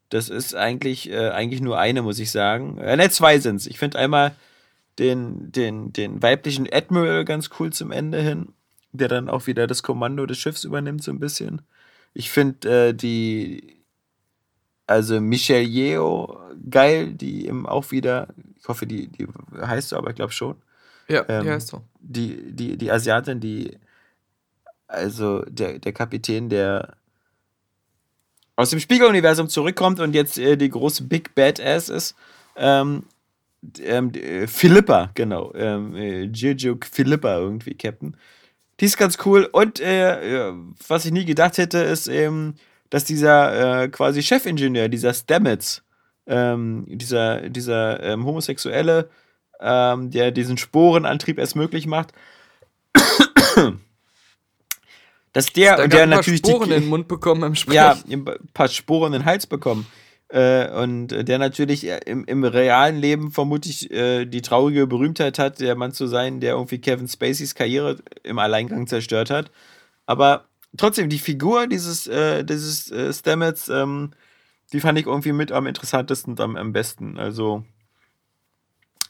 das 0.08 0.28
ist 0.28 0.54
eigentlich, 0.54 1.10
äh, 1.10 1.30
eigentlich 1.30 1.60
nur 1.60 1.78
eine, 1.78 2.02
muss 2.02 2.18
ich 2.18 2.30
sagen. 2.30 2.78
Äh, 2.78 2.96
ne, 2.96 3.10
zwei 3.10 3.38
sind 3.38 3.56
es. 3.56 3.66
Ich 3.66 3.78
finde 3.78 3.98
einmal 3.98 4.34
den, 4.98 5.52
den, 5.52 5.92
den 5.92 6.22
weiblichen 6.22 6.68
Admiral 6.72 7.24
ganz 7.24 7.50
cool 7.58 7.72
zum 7.72 7.90
Ende 7.90 8.20
hin 8.20 8.54
der 8.94 9.09
dann 9.09 9.28
auch 9.28 9.46
wieder 9.46 9.66
das 9.66 9.83
Kommando 9.83 10.24
des 10.24 10.38
Schiffs 10.38 10.64
übernimmt, 10.64 11.02
so 11.02 11.11
ein 11.11 11.18
bisschen. 11.18 11.62
Ich 12.14 12.30
finde 12.30 12.88
äh, 12.88 12.94
die, 12.94 13.83
also 14.87 15.20
Michelle 15.20 15.64
Yeo 15.64 16.40
geil, 16.70 17.12
die 17.12 17.46
eben 17.46 17.66
auch 17.66 17.90
wieder, 17.90 18.28
ich 18.57 18.68
hoffe, 18.68 18.87
die, 18.87 19.09
die 19.09 19.26
heißt 19.61 19.90
so, 19.90 19.96
aber 19.96 20.11
ich 20.11 20.16
glaube 20.16 20.33
schon. 20.33 20.57
Ja, 21.09 21.24
ähm, 21.28 21.42
die 21.42 21.50
heißt 21.50 21.68
so. 21.68 21.83
Die, 22.00 22.52
die, 22.52 22.78
die 22.78 22.90
Asiatin, 22.90 23.40
die, 23.40 23.76
also 24.87 25.42
der, 25.48 25.80
der 25.80 25.92
Kapitän, 25.92 26.48
der 26.48 26.96
aus 28.57 28.70
dem 28.70 28.78
Spiegeluniversum 28.78 29.48
zurückkommt 29.48 29.98
und 29.98 30.14
jetzt 30.14 30.38
äh, 30.38 30.57
die 30.57 30.70
große 30.70 31.04
Big 31.04 31.35
Badass 31.35 31.88
ist. 31.88 32.14
Ähm, 32.57 33.02
ähm, 33.80 34.12
Philippa, 34.46 35.11
genau. 35.14 35.52
Ähm, 35.54 35.96
äh, 35.96 36.28
Giorgio 36.28 36.78
Philippa 36.80 37.38
irgendwie, 37.38 37.74
Captain 37.74 38.16
Die 38.80 38.87
ist 38.87 38.96
ganz 38.96 39.18
cool. 39.24 39.48
Und 39.50 39.80
äh, 39.80 40.52
was 40.88 41.04
ich 41.04 41.12
nie 41.12 41.24
gedacht 41.24 41.58
hätte, 41.58 41.78
ist 41.78 42.08
eben, 42.08 42.56
dass 42.90 43.04
dieser 43.04 43.82
äh, 43.82 43.88
quasi 43.88 44.22
Chefingenieur, 44.22 44.88
dieser 44.88 45.14
Stamets, 45.14 45.82
ähm, 46.26 46.84
dieser, 46.88 47.48
dieser 47.50 48.02
ähm, 48.02 48.24
Homosexuelle, 48.24 49.10
ähm, 49.60 50.10
der 50.10 50.30
diesen 50.30 50.58
Sporenantrieb 50.58 51.38
erst 51.38 51.56
möglich 51.56 51.87
macht, 51.87 52.12
dass 55.32 55.46
der, 55.46 55.76
Da 55.76 55.84
und 55.84 55.92
der 55.92 56.02
ein 56.04 56.10
paar 56.10 56.18
natürlich 56.18 56.38
Sporen 56.38 56.68
die, 56.68 56.74
in 56.76 56.82
den 56.82 56.88
Mund 56.88 57.08
bekommen 57.08 57.42
im 57.42 57.54
Sprech. 57.54 57.74
ja, 57.74 57.96
ein 58.08 58.24
paar 58.52 58.68
Sporen 58.68 59.12
in 59.12 59.20
den 59.20 59.24
Hals 59.24 59.46
bekommen. 59.46 59.87
Äh, 60.34 60.68
und 60.70 61.08
der 61.08 61.38
natürlich 61.38 61.84
im, 61.84 62.24
im 62.24 62.42
realen 62.42 62.96
Leben 62.96 63.30
vermutlich 63.30 63.88
äh, 63.92 64.24
die 64.24 64.42
traurige 64.42 64.88
Berühmtheit 64.88 65.38
hat, 65.38 65.60
der 65.60 65.76
Mann 65.76 65.92
zu 65.92 66.08
sein, 66.08 66.40
der 66.40 66.54
irgendwie 66.54 66.80
Kevin 66.80 67.06
Spaceys 67.06 67.54
Karriere 67.54 67.98
im 68.24 68.40
Alleingang 68.40 68.88
zerstört 68.88 69.30
hat. 69.30 69.52
Aber 70.06 70.48
trotzdem, 70.76 71.08
die 71.08 71.20
Figur 71.20 71.68
dieses, 71.68 72.08
äh, 72.08 72.42
dieses 72.42 72.90
äh, 72.90 73.12
Stamets, 73.12 73.68
ähm, 73.68 74.10
die 74.72 74.80
fand 74.80 74.98
ich 74.98 75.06
irgendwie 75.06 75.30
mit 75.30 75.52
am 75.52 75.68
interessantesten 75.68 76.32
und 76.32 76.40
am, 76.40 76.56
am 76.56 76.72
besten. 76.72 77.16
Also, 77.16 77.64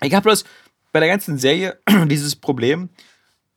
ich 0.03 0.13
habe 0.13 0.25
bloß 0.25 0.45
bei 0.93 1.01
der 1.01 1.09
ganzen 1.09 1.39
Serie 1.39 1.79
dieses 2.05 2.37
Problem, 2.37 2.91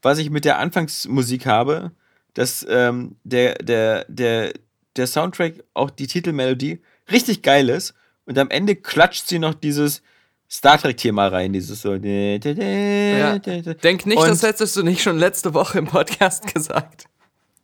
was 0.01 0.19
ich 0.19 0.30
mit 0.30 0.45
der 0.45 0.60
Anfangsmusik 0.60 1.45
habe, 1.45 1.91
dass 2.34 2.65
ähm, 2.69 3.17
der, 3.25 3.56
der, 3.56 4.06
der, 4.08 4.53
der 4.95 5.08
Soundtrack, 5.08 5.65
auch 5.73 5.89
die 5.89 6.08
Titelmelodie, 6.08 6.82
richtig 7.12 7.41
geil 7.41 7.70
ist. 7.70 7.93
Und 8.26 8.38
am 8.38 8.50
Ende 8.50 8.76
klatscht 8.76 9.28
sie 9.28 9.39
noch 9.39 9.54
dieses 9.54 10.02
Star 10.50 10.78
Trek-Thema 10.80 11.28
rein, 11.28 11.54
dieses 11.54 11.82
so. 11.82 11.93
Ja. 11.93 13.38
Denk 13.39 14.06
nicht, 14.06 14.17
Und- 14.17 14.28
das 14.30 14.43
hättest 14.43 14.76
du 14.76 14.84
nicht 14.84 15.02
schon 15.02 15.17
letzte 15.17 15.54
Woche 15.54 15.80
im 15.80 15.88
Podcast 15.88 16.46
gesagt. 16.54 17.06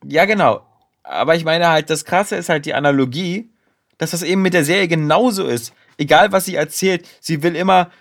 ja, 0.05 0.25
genau. 0.25 0.65
Aber 1.03 1.35
ich 1.35 1.43
meine 1.43 1.67
halt, 1.67 1.89
das 1.89 2.05
Krasse 2.05 2.37
ist 2.37 2.47
halt 2.49 2.65
die 2.65 2.73
Analogie, 2.73 3.49
dass 3.97 4.11
das 4.11 4.23
eben 4.23 4.41
mit 4.41 4.53
der 4.53 4.63
Serie 4.63 4.87
genauso 4.87 5.45
ist. 5.45 5.73
Egal, 5.97 6.31
was 6.31 6.45
sie 6.45 6.55
erzählt, 6.55 7.07
sie 7.19 7.43
will 7.43 7.55
immer 7.55 7.91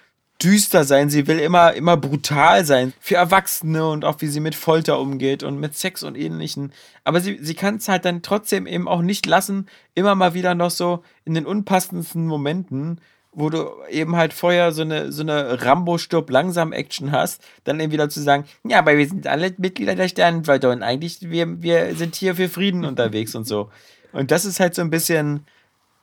düster 0.43 0.85
sein, 0.85 1.11
sie 1.11 1.27
will 1.27 1.39
immer, 1.39 1.75
immer 1.75 1.97
brutal 1.97 2.65
sein 2.65 2.93
für 3.01 3.17
Erwachsene 3.17 3.89
und 3.89 4.05
auch 4.05 4.17
wie 4.21 4.27
sie 4.27 4.41
mit 4.41 4.55
Folter 4.55 4.99
umgeht 4.99 5.43
und 5.43 5.59
mit 5.59 5.77
Sex 5.77 6.03
und 6.03 6.17
ähnlichen. 6.17 6.73
Aber 7.05 7.21
sie, 7.21 7.39
sie 7.41 7.55
kann 7.55 7.77
es 7.77 7.89
halt 7.89 8.05
dann 8.05 8.23
trotzdem 8.23 8.67
eben 8.67 8.89
auch 8.89 9.03
nicht 9.03 9.27
lassen, 9.27 9.69
immer 9.95 10.15
mal 10.15 10.35
wieder 10.35 10.55
noch 10.55 10.71
so 10.71 11.03
in 11.25 11.35
den 11.35 11.47
unpassendsten 11.47 12.27
Momenten, 12.27 13.01
wo 13.33 13.49
du 13.49 13.71
eben 13.89 14.17
halt 14.17 14.35
vorher 14.35 14.73
so 14.73 14.83
eine, 14.83 15.11
so 15.11 15.23
eine 15.23 15.63
Rambo-Stirb-Langsam-Action 15.63 17.13
hast, 17.13 17.43
dann 17.65 17.81
eben 17.81 17.93
wieder 17.93 18.11
zu 18.11 18.21
sagen, 18.21 18.45
ja, 18.65 18.79
aber 18.79 18.97
wir 18.99 19.09
sind 19.09 19.27
alle 19.27 19.55
Mitglieder 19.57 19.95
der 19.95 20.09
Sternenflotte 20.09 20.71
und 20.71 20.83
eigentlich, 20.83 21.19
wir, 21.23 21.63
wir 21.63 21.95
sind 21.97 22.15
hier 22.15 22.35
für 22.35 22.51
Frieden 22.51 22.85
unterwegs 22.85 23.35
und 23.35 23.47
so. 23.47 23.71
Und 24.13 24.31
das 24.31 24.45
ist 24.45 24.61
halt 24.61 24.75
so 24.75 24.83
ein 24.83 24.91
bisschen, 24.91 25.47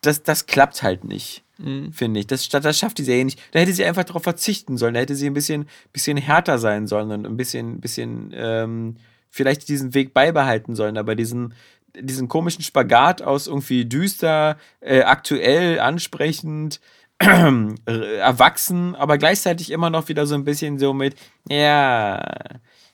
das, 0.02 0.24
das 0.24 0.48
klappt 0.48 0.82
halt 0.82 1.04
nicht, 1.04 1.44
finde 1.92 2.20
ich. 2.20 2.28
Das, 2.28 2.48
das 2.48 2.78
schafft 2.78 2.98
die 2.98 3.04
Serie 3.04 3.26
nicht. 3.26 3.40
Da 3.52 3.60
hätte 3.60 3.74
sie 3.74 3.84
einfach 3.84 4.04
darauf 4.04 4.24
verzichten 4.24 4.78
sollen. 4.78 4.94
Da 4.94 5.02
hätte 5.02 5.16
sie 5.16 5.28
ein 5.28 5.34
bisschen, 5.34 5.68
bisschen 5.92 6.18
härter 6.18 6.58
sein 6.58 6.88
sollen 6.88 7.12
und 7.12 7.26
ein 7.26 7.38
bisschen, 7.38 7.82
bisschen 7.82 8.32
ähm, 8.34 8.96
vielleicht 9.30 9.68
diesen 9.68 9.94
Weg 9.94 10.14
beibehalten 10.14 10.76
sollen. 10.76 10.98
Aber 10.98 11.16
diesen, 11.16 11.54
diesen 12.00 12.28
komischen 12.28 12.64
Spagat 12.64 13.22
aus 13.22 13.48
irgendwie 13.48 13.86
düster, 13.86 14.58
äh, 14.80 15.02
aktuell, 15.02 15.80
ansprechend, 15.80 16.80
äh, 17.20 18.16
erwachsen, 18.18 18.96
aber 18.96 19.18
gleichzeitig 19.18 19.72
immer 19.72 19.90
noch 19.90 20.08
wieder 20.08 20.26
so 20.26 20.36
ein 20.36 20.46
bisschen 20.46 20.80
so 20.80 20.94
mit, 20.94 21.16
ja, 21.50 22.24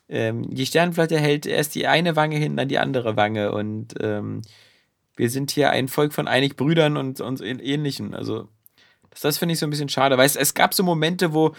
ähm, 0.10 0.50
die 0.50 0.66
Sternenflotte 0.66 1.20
hält 1.20 1.46
erst 1.46 1.76
die 1.76 1.86
eine 1.86 2.16
Wange 2.16 2.38
hin, 2.38 2.58
dann 2.58 2.68
die 2.68 2.80
andere 2.80 3.16
Wange 3.18 3.52
und 3.52 3.94
ähm, 4.00 4.42
wir 5.16 5.30
sind 5.30 5.52
hier 5.52 5.70
ein 5.70 5.88
Volk 5.88 6.14
von 6.14 6.28
einig 6.28 6.56
Brüdern 6.58 6.98
und, 6.98 7.22
und 7.22 7.42
ähnlichen. 7.42 8.14
Also, 8.14 8.50
das, 9.16 9.22
das 9.22 9.38
finde 9.38 9.54
ich 9.54 9.60
so 9.60 9.66
ein 9.66 9.70
bisschen 9.70 9.90
schade, 9.90 10.18
weil 10.18 10.26
es, 10.26 10.36
es 10.36 10.54
gab 10.54 10.74
so 10.74 10.84
Momente, 10.84 11.34
wo, 11.34 11.56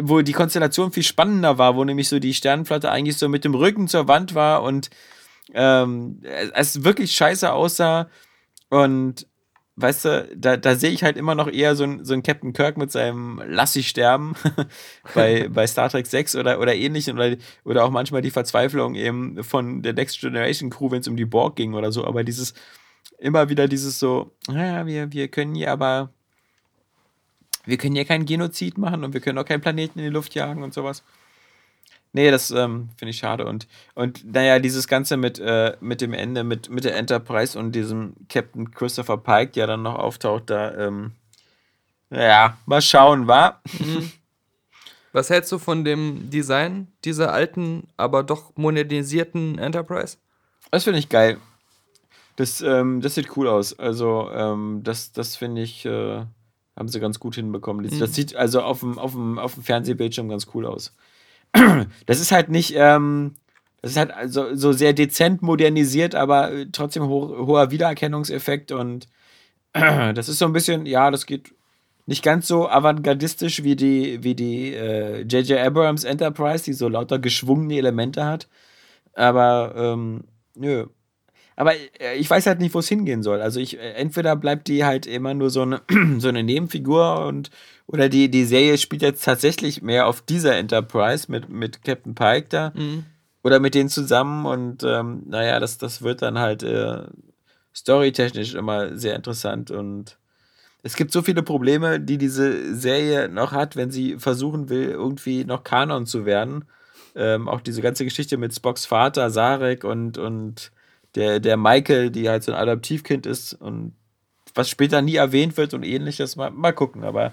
wo 0.00 0.22
die 0.22 0.32
Konstellation 0.32 0.90
viel 0.90 1.02
spannender 1.02 1.58
war, 1.58 1.76
wo 1.76 1.84
nämlich 1.84 2.08
so 2.08 2.18
die 2.18 2.34
Sternenflotte 2.34 2.90
eigentlich 2.90 3.18
so 3.18 3.28
mit 3.28 3.44
dem 3.44 3.54
Rücken 3.54 3.88
zur 3.88 4.08
Wand 4.08 4.34
war 4.34 4.62
und 4.62 4.90
ähm, 5.52 6.22
es 6.54 6.82
wirklich 6.82 7.12
scheiße 7.12 7.52
aussah. 7.52 8.08
Und 8.70 9.26
weißt 9.76 10.04
du, 10.06 10.28
da, 10.34 10.56
da 10.56 10.76
sehe 10.76 10.90
ich 10.90 11.02
halt 11.02 11.16
immer 11.18 11.34
noch 11.34 11.48
eher 11.48 11.76
so 11.76 11.84
einen 11.84 12.04
so 12.04 12.14
einen 12.14 12.22
Captain 12.22 12.54
Kirk 12.54 12.78
mit 12.78 12.90
seinem 12.90 13.42
Lass 13.46 13.74
sie 13.74 13.82
sterben 13.82 14.34
bei, 15.14 15.48
bei 15.52 15.66
Star 15.66 15.90
Trek 15.90 16.06
6 16.06 16.36
oder, 16.36 16.58
oder 16.60 16.74
ähnlichem 16.74 17.16
oder, 17.16 17.36
oder 17.64 17.84
auch 17.84 17.90
manchmal 17.90 18.22
die 18.22 18.30
Verzweiflung 18.30 18.94
eben 18.94 19.44
von 19.44 19.82
der 19.82 19.92
Next 19.92 20.20
Generation 20.20 20.70
Crew, 20.70 20.90
wenn 20.90 21.00
es 21.00 21.08
um 21.08 21.16
die 21.16 21.26
Borg 21.26 21.56
ging 21.56 21.74
oder 21.74 21.92
so, 21.92 22.06
aber 22.06 22.24
dieses 22.24 22.54
immer 23.18 23.48
wieder 23.48 23.68
dieses 23.68 23.98
so, 23.98 24.32
ja, 24.48 24.86
wir, 24.86 25.12
wir 25.12 25.28
können 25.28 25.54
hier 25.54 25.70
aber 25.70 26.10
wir 27.66 27.76
können 27.76 27.94
hier 27.94 28.04
keinen 28.04 28.26
Genozid 28.26 28.78
machen 28.78 29.04
und 29.04 29.14
wir 29.14 29.20
können 29.20 29.38
auch 29.38 29.44
keinen 29.44 29.60
Planeten 29.60 29.98
in 29.98 30.04
die 30.06 30.10
Luft 30.10 30.34
jagen 30.34 30.62
und 30.62 30.74
sowas. 30.74 31.02
Nee, 32.12 32.30
das 32.30 32.52
ähm, 32.52 32.90
finde 32.96 33.10
ich 33.10 33.18
schade. 33.18 33.44
Und, 33.44 33.66
und 33.94 34.24
naja, 34.32 34.60
dieses 34.60 34.86
Ganze 34.86 35.16
mit, 35.16 35.40
äh, 35.40 35.76
mit 35.80 36.00
dem 36.00 36.12
Ende, 36.12 36.44
mit, 36.44 36.70
mit 36.70 36.84
der 36.84 36.96
Enterprise 36.96 37.58
und 37.58 37.72
diesem 37.72 38.14
Captain 38.28 38.70
Christopher 38.70 39.16
Pike, 39.16 39.50
der 39.52 39.66
dann 39.66 39.82
noch 39.82 39.96
auftaucht, 39.96 40.48
da, 40.48 40.72
ähm, 40.76 41.12
ja, 42.10 42.56
mal 42.66 42.80
schauen, 42.80 43.26
wa? 43.26 43.60
Was 45.12 45.28
hältst 45.28 45.50
du 45.50 45.58
von 45.58 45.84
dem 45.84 46.30
Design 46.30 46.86
dieser 47.04 47.32
alten, 47.32 47.88
aber 47.96 48.22
doch 48.22 48.52
modernisierten 48.54 49.58
Enterprise? 49.58 50.16
Das 50.70 50.84
finde 50.84 51.00
ich 51.00 51.08
geil. 51.08 51.38
Das, 52.36 52.60
ähm, 52.60 53.00
das 53.00 53.16
sieht 53.16 53.36
cool 53.36 53.48
aus. 53.48 53.76
Also, 53.76 54.30
ähm, 54.32 54.82
das, 54.84 55.10
das 55.12 55.34
finde 55.34 55.62
ich, 55.62 55.84
äh, 55.84 56.24
haben 56.76 56.88
sie 56.88 57.00
ganz 57.00 57.20
gut 57.20 57.34
hinbekommen. 57.36 57.84
Das, 57.88 57.98
das 57.98 58.14
sieht 58.14 58.34
also 58.34 58.62
auf 58.62 58.80
dem, 58.80 58.98
auf, 58.98 59.12
dem, 59.12 59.38
auf 59.38 59.54
dem 59.54 59.62
Fernsehbildschirm 59.62 60.28
ganz 60.28 60.48
cool 60.54 60.66
aus. 60.66 60.94
Das 62.06 62.20
ist 62.20 62.32
halt 62.32 62.48
nicht, 62.48 62.74
ähm, 62.76 63.34
das 63.80 63.92
ist 63.92 63.96
halt 63.96 64.10
also 64.10 64.54
so 64.54 64.72
sehr 64.72 64.92
dezent 64.92 65.42
modernisiert, 65.42 66.14
aber 66.14 66.52
äh, 66.52 66.66
trotzdem 66.72 67.04
ho 67.04 67.46
hoher 67.46 67.70
Wiedererkennungseffekt 67.70 68.72
und 68.72 69.06
das 69.72 70.28
ist 70.28 70.38
so 70.38 70.46
ein 70.46 70.52
bisschen, 70.52 70.86
ja, 70.86 71.10
das 71.10 71.26
geht 71.26 71.54
nicht 72.06 72.22
ganz 72.22 72.46
so 72.46 72.68
avantgardistisch 72.68 73.62
wie 73.62 73.76
die, 73.76 74.22
wie 74.22 74.34
die 74.34 74.74
äh, 74.74 75.22
J.J. 75.22 75.58
Abrams 75.58 76.04
Enterprise, 76.04 76.64
die 76.64 76.74
so 76.74 76.88
lauter 76.88 77.18
geschwungene 77.18 77.78
Elemente 77.78 78.24
hat. 78.24 78.48
Aber, 79.14 79.74
ähm, 79.76 80.24
nö. 80.54 80.86
Aber 81.56 81.74
äh, 82.00 82.16
ich 82.16 82.28
weiß 82.28 82.46
halt 82.46 82.60
nicht, 82.60 82.74
wo 82.74 82.80
es 82.80 82.88
hingehen 82.88 83.22
soll. 83.22 83.40
Also 83.40 83.60
ich, 83.60 83.78
äh, 83.78 83.92
entweder 83.92 84.36
bleibt 84.36 84.68
die 84.68 84.84
halt 84.84 85.06
immer 85.06 85.34
nur 85.34 85.50
so 85.50 85.62
eine, 85.62 85.82
so 86.18 86.28
eine 86.28 86.42
Nebenfigur 86.42 87.26
und 87.26 87.50
oder 87.86 88.08
die, 88.08 88.30
die 88.30 88.44
Serie 88.44 88.78
spielt 88.78 89.02
jetzt 89.02 89.24
tatsächlich 89.24 89.82
mehr 89.82 90.06
auf 90.06 90.22
dieser 90.22 90.56
Enterprise 90.56 91.30
mit, 91.30 91.48
mit 91.50 91.82
Captain 91.84 92.14
Pike 92.14 92.48
da. 92.48 92.72
Oder 93.42 93.60
mit 93.60 93.74
denen 93.74 93.90
zusammen 93.90 94.46
und 94.46 94.84
ähm, 94.84 95.22
naja, 95.26 95.60
das, 95.60 95.76
das 95.76 96.00
wird 96.00 96.22
dann 96.22 96.38
halt 96.38 96.62
äh, 96.62 97.02
storytechnisch 97.74 98.54
immer 98.54 98.96
sehr 98.96 99.14
interessant 99.16 99.70
und 99.70 100.16
es 100.84 100.96
gibt 100.96 101.12
so 101.12 101.22
viele 101.22 101.42
Probleme, 101.42 101.98
die 101.98 102.18
diese 102.18 102.74
Serie 102.74 103.30
noch 103.30 103.52
hat, 103.52 103.74
wenn 103.74 103.90
sie 103.90 104.18
versuchen 104.18 104.68
will, 104.68 104.90
irgendwie 104.90 105.44
noch 105.44 105.64
Kanon 105.64 106.04
zu 106.04 106.26
werden. 106.26 106.66
Ähm, 107.14 107.48
auch 107.48 107.62
diese 107.62 107.80
ganze 107.80 108.04
Geschichte 108.04 108.36
mit 108.36 108.54
Spocks 108.54 108.84
Vater, 108.84 109.30
Sarek 109.30 109.84
und, 109.84 110.18
und 110.18 110.72
der, 111.14 111.40
der 111.40 111.56
Michael, 111.56 112.10
die 112.10 112.28
halt 112.28 112.42
so 112.44 112.52
ein 112.52 112.58
Adoptivkind 112.58 113.26
ist 113.26 113.54
und 113.54 113.94
was 114.54 114.68
später 114.68 115.02
nie 115.02 115.16
erwähnt 115.16 115.56
wird 115.56 115.74
und 115.74 115.82
ähnliches. 115.82 116.36
Mal, 116.36 116.50
mal 116.50 116.72
gucken, 116.72 117.04
aber 117.04 117.32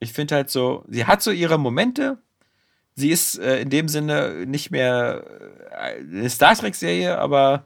ich 0.00 0.12
finde 0.12 0.34
halt 0.34 0.50
so, 0.50 0.84
sie 0.88 1.04
hat 1.06 1.22
so 1.22 1.30
ihre 1.30 1.58
Momente. 1.58 2.18
Sie 2.94 3.10
ist 3.10 3.38
äh, 3.38 3.60
in 3.60 3.70
dem 3.70 3.88
Sinne 3.88 4.46
nicht 4.46 4.70
mehr 4.70 5.24
äh, 5.72 6.00
eine 6.00 6.30
Star 6.30 6.54
Trek-Serie, 6.54 7.18
aber 7.18 7.64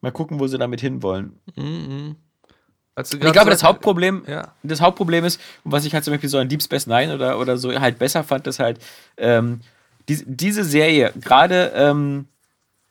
mal 0.00 0.10
gucken, 0.12 0.40
wo 0.40 0.46
sie 0.46 0.58
damit 0.58 0.80
hinwollen. 0.80 1.38
Also 2.94 3.16
Und 3.16 3.24
ich 3.24 3.32
glaube, 3.32 3.50
das 3.50 3.62
Hauptproblem, 3.62 4.24
Ja. 4.26 4.54
das 4.62 4.80
Hauptproblem 4.80 5.24
ist, 5.24 5.40
was 5.64 5.84
ich 5.84 5.94
halt 5.94 6.04
zum 6.04 6.14
Beispiel 6.14 6.28
so 6.30 6.38
an 6.38 6.48
Deep 6.48 6.62
Space 6.62 6.86
Nine 6.86 7.14
oder, 7.14 7.38
oder 7.38 7.56
so 7.56 7.72
halt 7.78 7.98
besser 7.98 8.24
fand, 8.24 8.46
ist 8.46 8.58
halt, 8.58 8.80
ähm, 9.16 9.60
die, 10.08 10.24
diese 10.26 10.64
Serie, 10.64 11.12
gerade 11.20 11.72
ähm, 11.74 12.26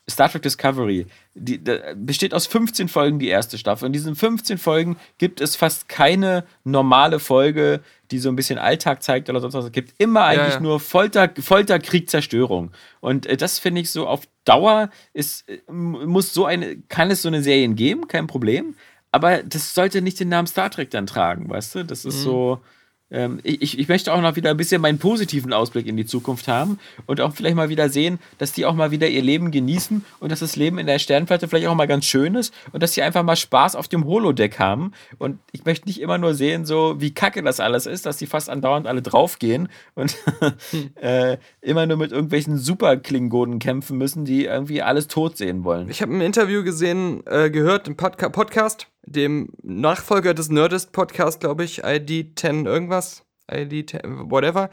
Star 0.10 0.30
Trek 0.30 0.42
Discovery, 0.42 1.06
die, 1.34 1.62
da 1.62 1.78
besteht 1.96 2.34
aus 2.34 2.48
15 2.48 2.88
Folgen 2.88 3.20
die 3.20 3.28
erste 3.28 3.58
Staffel. 3.58 3.88
In 3.88 3.94
diesen 3.94 4.16
15 4.16 4.58
Folgen 4.58 4.96
gibt 5.18 5.42
es 5.42 5.58
fast 5.58 5.90
keine 5.90 6.46
normale 6.64 7.20
Folge, 7.20 7.82
die 8.12 8.20
so 8.20 8.30
ein 8.30 8.38
bisschen 8.38 8.58
Alltag 8.58 9.04
zeigt 9.04 9.30
oder 9.30 9.42
sonst 9.42 9.54
was. 9.54 9.66
Es 9.66 9.72
gibt 9.74 9.94
immer 9.98 10.24
eigentlich 10.24 10.56
ja. 10.56 10.60
nur 10.62 10.80
Folter, 10.80 11.30
Folter, 11.42 11.80
Krieg, 11.80 12.10
Zerstörung. 12.10 12.72
Und 13.02 13.26
äh, 13.26 13.36
das 13.36 13.60
finde 13.60 13.82
ich 13.82 13.92
so 13.92 14.08
auf 14.08 14.22
Dauer 14.46 14.90
ist, 15.14 15.48
äh, 15.50 15.60
muss 15.70 16.34
so 16.34 16.46
eine, 16.46 16.78
kann 16.88 17.12
es 17.12 17.22
so 17.22 17.28
eine 17.28 17.44
Serien 17.44 17.76
geben, 17.76 18.08
kein 18.08 18.28
Problem. 18.28 18.76
Aber 19.12 19.44
das 19.44 19.74
sollte 19.74 20.02
nicht 20.02 20.20
den 20.22 20.30
Namen 20.30 20.48
Star 20.48 20.70
Trek 20.70 20.90
dann 20.90 21.06
tragen, 21.06 21.50
weißt 21.50 21.76
du? 21.76 21.86
Das 21.86 22.06
ist 22.06 22.22
so, 22.22 22.62
ähm, 23.10 23.40
ich, 23.44 23.80
ich 23.80 23.88
möchte 23.88 24.14
auch 24.14 24.22
noch 24.22 24.36
wieder 24.36 24.50
ein 24.50 24.58
bisschen 24.58 24.82
meinen 24.82 25.00
positiven 25.00 25.54
Ausblick 25.54 25.88
in 25.88 25.96
die 25.96 26.06
Zukunft 26.06 26.48
haben 26.48 26.80
und 27.06 27.22
auch 27.22 27.34
vielleicht 27.34 27.56
mal 27.56 27.70
wieder 27.70 27.90
sehen, 27.90 28.20
dass 28.38 28.52
die 28.52 28.66
auch 28.66 28.74
mal 28.74 28.92
wieder 28.92 29.08
ihr 29.08 29.22
Leben 29.22 29.52
genießen 29.52 30.04
und 30.20 30.32
dass 30.32 30.40
das 30.40 30.56
Leben 30.56 30.78
in 30.78 30.88
der 30.88 31.00
Sternplatte 31.00 31.48
vielleicht 31.48 31.68
auch 31.68 31.76
mal 31.76 31.88
ganz 31.88 32.06
schön 32.06 32.36
ist 32.36 32.54
und 32.72 32.84
dass 32.84 32.94
sie 32.94 33.02
einfach 33.02 33.24
mal 33.24 33.36
Spaß 33.36 33.76
auf 33.76 33.88
dem 33.88 34.06
Holodeck 34.06 34.60
haben. 34.60 34.92
Und 35.18 35.40
ich 35.52 35.66
möchte 35.66 35.88
nicht 35.88 36.02
immer 36.02 36.18
nur 36.18 36.34
sehen, 36.34 36.66
so 36.66 37.00
wie 37.00 37.14
kacke 37.14 37.42
das 37.44 37.60
alles 37.60 37.86
ist, 37.86 38.06
dass 38.06 38.18
die 38.18 38.28
fast 38.28 38.50
andauernd 38.50 38.88
alle 38.88 39.02
draufgehen 39.02 39.70
und 39.96 40.16
äh, 40.96 41.38
immer 41.62 41.86
nur 41.86 41.98
mit 41.98 42.12
irgendwelchen 42.12 42.58
Super-Klingonen 42.58 43.60
kämpfen 43.60 43.98
müssen, 43.98 44.26
die 44.26 44.46
irgendwie 44.46 44.82
alles 44.82 45.08
tot 45.08 45.38
sehen 45.38 45.64
wollen. 45.64 45.90
Ich 45.90 46.02
habe 46.02 46.14
ein 46.14 46.22
Interview 46.22 46.64
gesehen, 46.64 47.24
äh, 47.26 47.50
gehört 47.50 47.88
im 47.88 47.96
Podca 47.96 48.30
Podcast 48.30 48.88
dem 49.08 49.50
Nachfolger 49.64 50.34
des 50.34 50.50
Nerdist 50.50 50.92
Podcast, 50.92 51.40
glaube 51.40 51.64
ich, 51.64 51.82
ID 51.84 52.38
10 52.38 52.66
irgendwas, 52.66 53.24
ID 53.52 53.90
10, 53.90 54.30
whatever. 54.30 54.70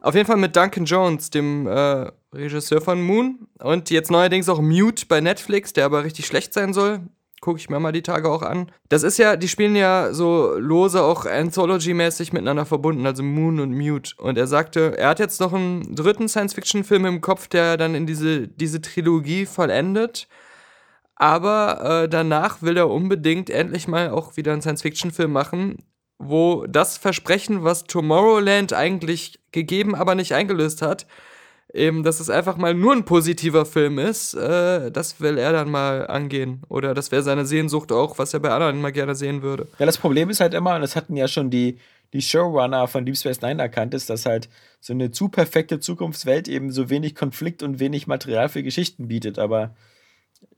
Auf 0.00 0.14
jeden 0.14 0.26
Fall 0.26 0.36
mit 0.36 0.54
Duncan 0.54 0.84
Jones, 0.84 1.30
dem 1.30 1.66
äh, 1.66 2.10
Regisseur 2.34 2.80
von 2.80 3.00
Moon. 3.00 3.46
Und 3.58 3.88
jetzt 3.90 4.10
neuerdings 4.10 4.48
auch 4.48 4.60
Mute 4.60 5.06
bei 5.06 5.20
Netflix, 5.20 5.72
der 5.72 5.86
aber 5.86 6.04
richtig 6.04 6.26
schlecht 6.26 6.52
sein 6.52 6.74
soll. 6.74 7.00
Gucke 7.40 7.58
ich 7.58 7.70
mir 7.70 7.80
mal 7.80 7.92
die 7.92 8.02
Tage 8.02 8.28
auch 8.30 8.42
an. 8.42 8.70
Das 8.88 9.02
ist 9.02 9.18
ja, 9.18 9.36
die 9.36 9.48
spielen 9.48 9.76
ja 9.76 10.12
so 10.12 10.54
lose, 10.58 11.02
auch 11.02 11.26
Anthology-mäßig 11.26 12.32
miteinander 12.32 12.66
verbunden, 12.66 13.06
also 13.06 13.22
Moon 13.22 13.60
und 13.60 13.72
Mute. 13.72 14.14
Und 14.18 14.36
er 14.36 14.46
sagte, 14.46 14.96
er 14.98 15.08
hat 15.08 15.20
jetzt 15.20 15.40
noch 15.40 15.52
einen 15.52 15.94
dritten 15.94 16.28
Science-Fiction-Film 16.28 17.06
im 17.06 17.20
Kopf, 17.20 17.48
der 17.48 17.76
dann 17.76 17.94
in 17.94 18.06
diese, 18.06 18.48
diese 18.48 18.80
Trilogie 18.80 19.46
vollendet. 19.46 20.28
Aber 21.16 22.02
äh, 22.04 22.08
danach 22.08 22.62
will 22.62 22.76
er 22.76 22.90
unbedingt 22.90 23.50
endlich 23.50 23.86
mal 23.86 24.10
auch 24.10 24.36
wieder 24.36 24.52
einen 24.52 24.62
Science-Fiction-Film 24.62 25.30
machen, 25.30 25.78
wo 26.18 26.66
das 26.66 26.96
Versprechen, 26.96 27.64
was 27.64 27.84
Tomorrowland 27.84 28.72
eigentlich 28.72 29.40
gegeben, 29.52 29.94
aber 29.94 30.14
nicht 30.14 30.32
eingelöst 30.32 30.82
hat, 30.82 31.06
eben, 31.72 32.02
dass 32.02 32.20
es 32.20 32.30
einfach 32.30 32.56
mal 32.56 32.74
nur 32.74 32.92
ein 32.92 33.04
positiver 33.04 33.66
Film 33.66 33.98
ist, 33.98 34.34
äh, 34.34 34.90
das 34.90 35.20
will 35.20 35.38
er 35.38 35.52
dann 35.52 35.70
mal 35.70 36.06
angehen. 36.06 36.62
Oder 36.68 36.94
das 36.94 37.10
wäre 37.10 37.22
seine 37.22 37.46
Sehnsucht 37.46 37.92
auch, 37.92 38.18
was 38.18 38.32
er 38.32 38.40
bei 38.40 38.50
anderen 38.50 38.80
mal 38.80 38.92
gerne 38.92 39.14
sehen 39.14 39.42
würde. 39.42 39.68
Ja, 39.78 39.86
das 39.86 39.98
Problem 39.98 40.30
ist 40.30 40.40
halt 40.40 40.54
immer, 40.54 40.74
und 40.76 40.82
das 40.82 40.96
hatten 40.96 41.16
ja 41.16 41.28
schon 41.28 41.50
die, 41.50 41.78
die 42.12 42.22
Showrunner 42.22 42.86
von 42.86 43.04
Deep 43.04 43.16
Space 43.16 43.42
Nine 43.42 43.60
erkannt, 43.60 43.92
ist, 43.92 44.08
dass 44.08 44.24
halt 44.24 44.48
so 44.80 44.92
eine 44.92 45.10
zu 45.10 45.28
perfekte 45.28 45.80
Zukunftswelt 45.80 46.46
eben 46.48 46.70
so 46.70 46.90
wenig 46.90 47.16
Konflikt 47.16 47.62
und 47.62 47.80
wenig 47.80 48.06
Material 48.06 48.48
für 48.48 48.62
Geschichten 48.62 49.08
bietet. 49.08 49.38
Aber 49.38 49.74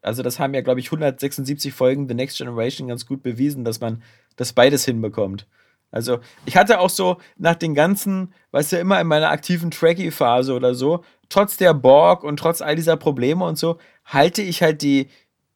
also 0.02 0.22
das 0.22 0.38
haben 0.38 0.54
ja, 0.54 0.60
glaube 0.60 0.80
ich, 0.80 0.86
176 0.86 1.72
Folgen 1.72 2.08
The 2.08 2.14
Next 2.14 2.38
Generation 2.38 2.88
ganz 2.88 3.06
gut 3.06 3.22
bewiesen, 3.22 3.64
dass 3.64 3.80
man 3.80 4.02
das 4.36 4.52
beides 4.52 4.84
hinbekommt. 4.84 5.46
Also 5.90 6.18
ich 6.44 6.56
hatte 6.56 6.80
auch 6.80 6.90
so 6.90 7.18
nach 7.36 7.54
den 7.54 7.74
ganzen, 7.74 8.34
weißt 8.50 8.72
du, 8.72 8.78
immer 8.78 9.00
in 9.00 9.06
meiner 9.06 9.30
aktiven 9.30 9.70
Tracky-Phase 9.70 10.52
oder 10.52 10.74
so, 10.74 11.04
trotz 11.28 11.56
der 11.56 11.74
Borg 11.74 12.24
und 12.24 12.38
trotz 12.38 12.60
all 12.60 12.76
dieser 12.76 12.96
Probleme 12.96 13.44
und 13.44 13.58
so, 13.58 13.78
halte 14.04 14.42
ich 14.42 14.62
halt 14.62 14.82
die, 14.82 15.08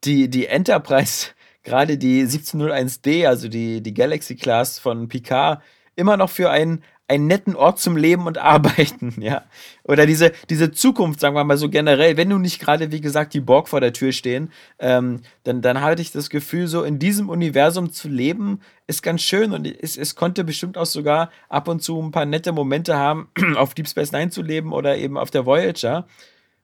die, 0.05 0.29
die 0.31 0.47
Enterprise, 0.47 1.29
gerade 1.63 1.99
die 1.99 2.25
1701D, 2.25 3.27
also 3.27 3.49
die, 3.49 3.83
die 3.83 3.95
Galaxy 3.95 4.37
Class 4.37 4.79
von 4.79 5.09
Picard, 5.09 5.63
immer 5.97 6.17
noch 6.17 6.31
für 6.31 6.51
einen, 6.51 6.83
einen 7.11 7.27
netten 7.27 7.57
Ort 7.57 7.81
zum 7.81 7.97
Leben 7.97 8.27
und 8.27 8.39
Arbeiten, 8.39 9.15
ja. 9.21 9.43
Oder 9.83 10.07
diese, 10.07 10.31
diese 10.49 10.71
Zukunft, 10.71 11.19
sagen 11.19 11.35
wir 11.35 11.43
mal 11.43 11.57
so 11.57 11.69
generell, 11.69 12.17
wenn 12.17 12.31
du 12.31 12.39
nicht 12.39 12.61
gerade, 12.61 12.93
wie 12.93 13.01
gesagt, 13.01 13.35
die 13.35 13.41
Borg 13.41 13.69
vor 13.69 13.81
der 13.81 13.93
Tür 13.93 14.13
stehen, 14.13 14.53
ähm, 14.79 15.21
dann, 15.43 15.61
dann 15.61 15.81
hatte 15.81 16.03
ich 16.03 16.13
das 16.13 16.31
Gefühl, 16.31 16.69
so 16.69 16.85
in 16.85 17.01
diesem 17.01 17.29
Universum 17.29 17.93
zu 17.93 18.09
leben, 18.09 18.61
ist 18.87 19.03
ganz 19.03 19.23
schön 19.23 19.53
und 19.53 19.67
es, 19.67 19.97
es 19.97 20.15
konnte 20.15 20.45
bestimmt 20.45 20.79
auch 20.79 20.87
sogar 20.87 21.31
ab 21.49 21.67
und 21.67 21.83
zu 21.83 22.01
ein 22.01 22.13
paar 22.13 22.27
nette 22.27 22.53
Momente 22.53 22.97
haben, 22.97 23.29
auf 23.57 23.75
Deep 23.75 23.89
Space 23.89 24.13
Nine 24.13 24.31
zu 24.31 24.43
leben 24.43 24.73
oder 24.73 24.97
eben 24.97 25.19
auf 25.19 25.33
der 25.33 25.47
Voyager. 25.47 26.07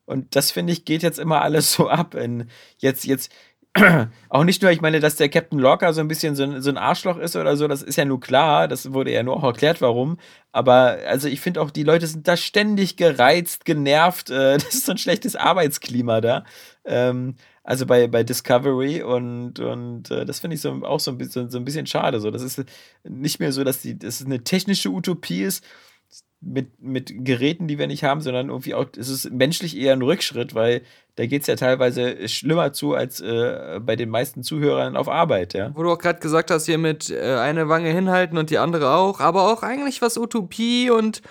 Und 0.04 0.36
das 0.36 0.52
finde 0.52 0.72
ich 0.72 0.84
geht 0.84 1.02
jetzt 1.02 1.18
immer 1.18 1.42
alles 1.42 1.72
so 1.72 1.88
ab. 1.88 2.14
In 2.14 2.48
jetzt, 2.78 3.04
jetzt, 3.04 3.32
auch 4.28 4.44
nicht 4.44 4.62
nur, 4.62 4.70
ich 4.70 4.80
meine, 4.80 5.00
dass 5.00 5.16
der 5.16 5.28
Captain 5.28 5.58
Locker 5.58 5.92
so 5.92 6.00
ein 6.00 6.08
bisschen 6.08 6.34
so 6.34 6.44
ein, 6.44 6.62
so 6.62 6.70
ein, 6.70 6.78
Arschloch 6.78 7.18
ist 7.18 7.36
oder 7.36 7.56
so, 7.56 7.68
das 7.68 7.82
ist 7.82 7.96
ja 7.96 8.04
nur 8.04 8.20
klar, 8.20 8.68
das 8.68 8.92
wurde 8.92 9.12
ja 9.12 9.22
nur 9.22 9.36
auch 9.36 9.44
erklärt, 9.44 9.80
warum. 9.80 10.18
Aber 10.52 10.98
also 11.06 11.28
ich 11.28 11.40
finde 11.40 11.60
auch, 11.60 11.70
die 11.70 11.82
Leute 11.82 12.06
sind 12.06 12.26
da 12.26 12.36
ständig 12.36 12.96
gereizt, 12.96 13.64
genervt. 13.64 14.30
Äh, 14.30 14.54
das 14.58 14.74
ist 14.74 14.86
so 14.86 14.92
ein 14.92 14.98
schlechtes 14.98 15.36
Arbeitsklima 15.36 16.20
da. 16.20 16.44
Ähm, 16.84 17.34
also 17.64 17.84
bei, 17.84 18.06
bei 18.06 18.22
Discovery 18.22 19.02
und, 19.02 19.58
und 19.58 20.10
äh, 20.10 20.24
das 20.24 20.38
finde 20.38 20.54
ich 20.54 20.60
so, 20.60 20.70
auch 20.84 21.00
so 21.00 21.10
ein, 21.10 21.18
bisschen, 21.18 21.50
so 21.50 21.58
ein 21.58 21.64
bisschen 21.64 21.86
schade. 21.86 22.20
So. 22.20 22.30
Das 22.30 22.42
ist 22.42 22.64
nicht 23.02 23.40
mehr 23.40 23.52
so, 23.52 23.64
dass 23.64 23.82
die, 23.82 23.98
das 23.98 24.24
eine 24.24 24.44
technische 24.44 24.90
Utopie 24.90 25.42
ist, 25.42 25.64
mit, 26.40 26.80
mit 26.82 27.24
Geräten, 27.24 27.66
die 27.66 27.78
wir 27.78 27.86
nicht 27.86 28.04
haben, 28.04 28.20
sondern 28.20 28.48
irgendwie 28.48 28.74
auch, 28.74 28.86
es 28.96 29.08
ist 29.08 29.30
menschlich 29.30 29.76
eher 29.76 29.94
ein 29.94 30.02
Rückschritt, 30.02 30.54
weil 30.54 30.82
da 31.16 31.26
geht 31.26 31.42
es 31.42 31.46
ja 31.46 31.56
teilweise 31.56 32.28
schlimmer 32.28 32.72
zu 32.72 32.94
als 32.94 33.20
äh, 33.20 33.80
bei 33.82 33.96
den 33.96 34.10
meisten 34.10 34.42
Zuhörern 34.42 34.96
auf 34.96 35.08
Arbeit, 35.08 35.54
ja. 35.54 35.72
Wo 35.74 35.82
du 35.82 35.90
auch 35.90 35.98
gerade 35.98 36.20
gesagt 36.20 36.50
hast, 36.50 36.66
hier 36.66 36.78
mit 36.78 37.10
äh, 37.10 37.36
eine 37.36 37.68
Wange 37.68 37.90
hinhalten 37.90 38.38
und 38.38 38.50
die 38.50 38.58
andere 38.58 38.90
auch, 38.90 39.20
aber 39.20 39.50
auch 39.50 39.62
eigentlich 39.62 40.02
was 40.02 40.18
Utopie 40.18 40.90
und 40.90 41.22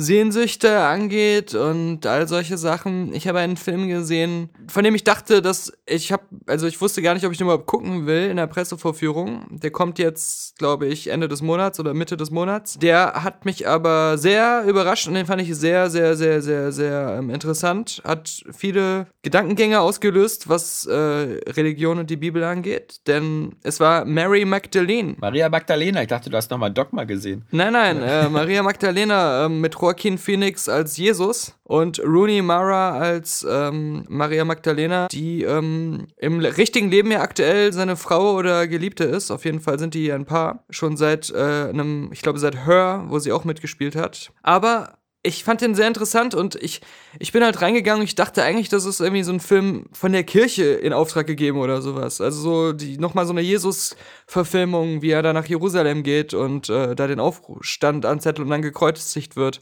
Sehnsüchte 0.00 0.80
angeht 0.80 1.54
und 1.54 2.06
all 2.06 2.26
solche 2.26 2.56
Sachen. 2.56 3.12
Ich 3.14 3.28
habe 3.28 3.38
einen 3.38 3.58
Film 3.58 3.86
gesehen, 3.86 4.48
von 4.66 4.82
dem 4.82 4.94
ich 4.94 5.04
dachte, 5.04 5.42
dass 5.42 5.72
ich 5.84 6.10
habe, 6.10 6.22
also 6.46 6.66
ich 6.66 6.80
wusste 6.80 7.02
gar 7.02 7.12
nicht, 7.12 7.26
ob 7.26 7.32
ich 7.32 7.38
den 7.38 7.46
überhaupt 7.46 7.66
gucken 7.66 8.06
will 8.06 8.30
in 8.30 8.38
der 8.38 8.46
Pressevorführung. 8.46 9.46
Der 9.50 9.70
kommt 9.70 9.98
jetzt, 9.98 10.58
glaube 10.58 10.86
ich, 10.86 11.08
Ende 11.08 11.28
des 11.28 11.42
Monats 11.42 11.78
oder 11.78 11.92
Mitte 11.92 12.16
des 12.16 12.30
Monats. 12.30 12.78
Der 12.78 13.22
hat 13.22 13.44
mich 13.44 13.68
aber 13.68 14.16
sehr 14.16 14.64
überrascht 14.66 15.06
und 15.06 15.14
den 15.14 15.26
fand 15.26 15.42
ich 15.42 15.54
sehr, 15.54 15.90
sehr, 15.90 16.16
sehr, 16.16 16.40
sehr, 16.40 16.72
sehr 16.72 17.16
ähm, 17.18 17.28
interessant. 17.28 18.00
Hat 18.02 18.42
viele 18.56 19.06
Gedankengänge 19.20 19.80
ausgelöst, 19.80 20.48
was 20.48 20.86
äh, 20.86 20.94
Religion 20.94 21.98
und 21.98 22.08
die 22.08 22.16
Bibel 22.16 22.42
angeht. 22.44 23.06
Denn 23.06 23.56
es 23.62 23.80
war 23.80 24.06
Mary 24.06 24.46
Magdalene. 24.46 25.16
Maria 25.18 25.50
Magdalena, 25.50 26.00
ich 26.00 26.08
dachte, 26.08 26.30
du 26.30 26.36
hast 26.38 26.50
nochmal 26.50 26.70
Dogma 26.70 27.04
gesehen. 27.04 27.44
Nein, 27.50 27.74
nein, 27.74 28.02
äh, 28.02 28.30
Maria 28.30 28.62
Magdalena 28.62 29.44
äh, 29.44 29.48
mit 29.50 29.76
Joaquin 29.90 30.18
Phoenix 30.18 30.68
als 30.68 30.96
Jesus 30.96 31.56
und 31.64 31.98
Rooney 31.98 32.42
Mara 32.42 32.96
als 32.96 33.44
ähm, 33.48 34.04
Maria 34.08 34.44
Magdalena, 34.44 35.08
die 35.08 35.42
ähm, 35.42 36.06
im 36.16 36.38
richtigen 36.38 36.92
Leben 36.92 37.10
ja 37.10 37.22
aktuell 37.22 37.72
seine 37.72 37.96
Frau 37.96 38.36
oder 38.36 38.68
Geliebte 38.68 39.02
ist. 39.02 39.32
Auf 39.32 39.44
jeden 39.44 39.58
Fall 39.58 39.80
sind 39.80 39.94
die 39.94 40.12
ein 40.12 40.26
Paar. 40.26 40.62
Schon 40.70 40.96
seit 40.96 41.30
äh, 41.30 41.70
einem, 41.70 42.10
ich 42.12 42.22
glaube, 42.22 42.38
seit 42.38 42.66
Her, 42.66 43.06
wo 43.08 43.18
sie 43.18 43.32
auch 43.32 43.42
mitgespielt 43.44 43.96
hat. 43.96 44.30
Aber 44.44 44.99
ich 45.22 45.44
fand 45.44 45.60
den 45.60 45.74
sehr 45.74 45.86
interessant 45.86 46.34
und 46.34 46.54
ich, 46.56 46.80
ich 47.18 47.32
bin 47.32 47.44
halt 47.44 47.60
reingegangen 47.60 48.00
und 48.00 48.06
ich 48.06 48.14
dachte 48.14 48.42
eigentlich, 48.42 48.70
das 48.70 48.86
ist 48.86 49.00
irgendwie 49.00 49.22
so 49.22 49.32
ein 49.32 49.40
Film 49.40 49.84
von 49.92 50.12
der 50.12 50.24
Kirche 50.24 50.64
in 50.64 50.94
Auftrag 50.94 51.26
gegeben 51.26 51.58
oder 51.58 51.82
sowas. 51.82 52.20
Also 52.22 52.40
so 52.40 52.72
die 52.72 52.96
nochmal 52.96 53.26
so 53.26 53.32
eine 53.32 53.42
Jesus-Verfilmung, 53.42 55.02
wie 55.02 55.10
er 55.10 55.22
da 55.22 55.34
nach 55.34 55.44
Jerusalem 55.44 56.02
geht 56.02 56.32
und 56.32 56.70
äh, 56.70 56.94
da 56.94 57.06
den 57.06 57.20
Aufstand 57.20 58.06
anzettelt 58.06 58.46
und 58.46 58.50
dann 58.50 58.62
gekreuzigt 58.62 59.36
wird. 59.36 59.60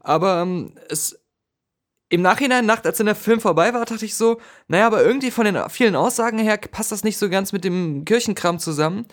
Aber 0.00 0.42
ähm, 0.42 0.74
es 0.88 1.18
im 2.10 2.20
Nachhinein, 2.20 2.66
Nacht, 2.66 2.86
als 2.86 2.98
der 2.98 3.14
Film 3.14 3.40
vorbei 3.40 3.72
war, 3.72 3.86
dachte 3.86 4.04
ich 4.04 4.14
so, 4.16 4.38
naja, 4.68 4.86
aber 4.86 5.02
irgendwie 5.02 5.30
von 5.30 5.46
den 5.46 5.58
vielen 5.70 5.96
Aussagen 5.96 6.38
her 6.38 6.58
passt 6.58 6.92
das 6.92 7.04
nicht 7.04 7.16
so 7.16 7.30
ganz 7.30 7.52
mit 7.52 7.64
dem 7.64 8.04
Kirchenkram 8.04 8.58
zusammen. 8.58 9.06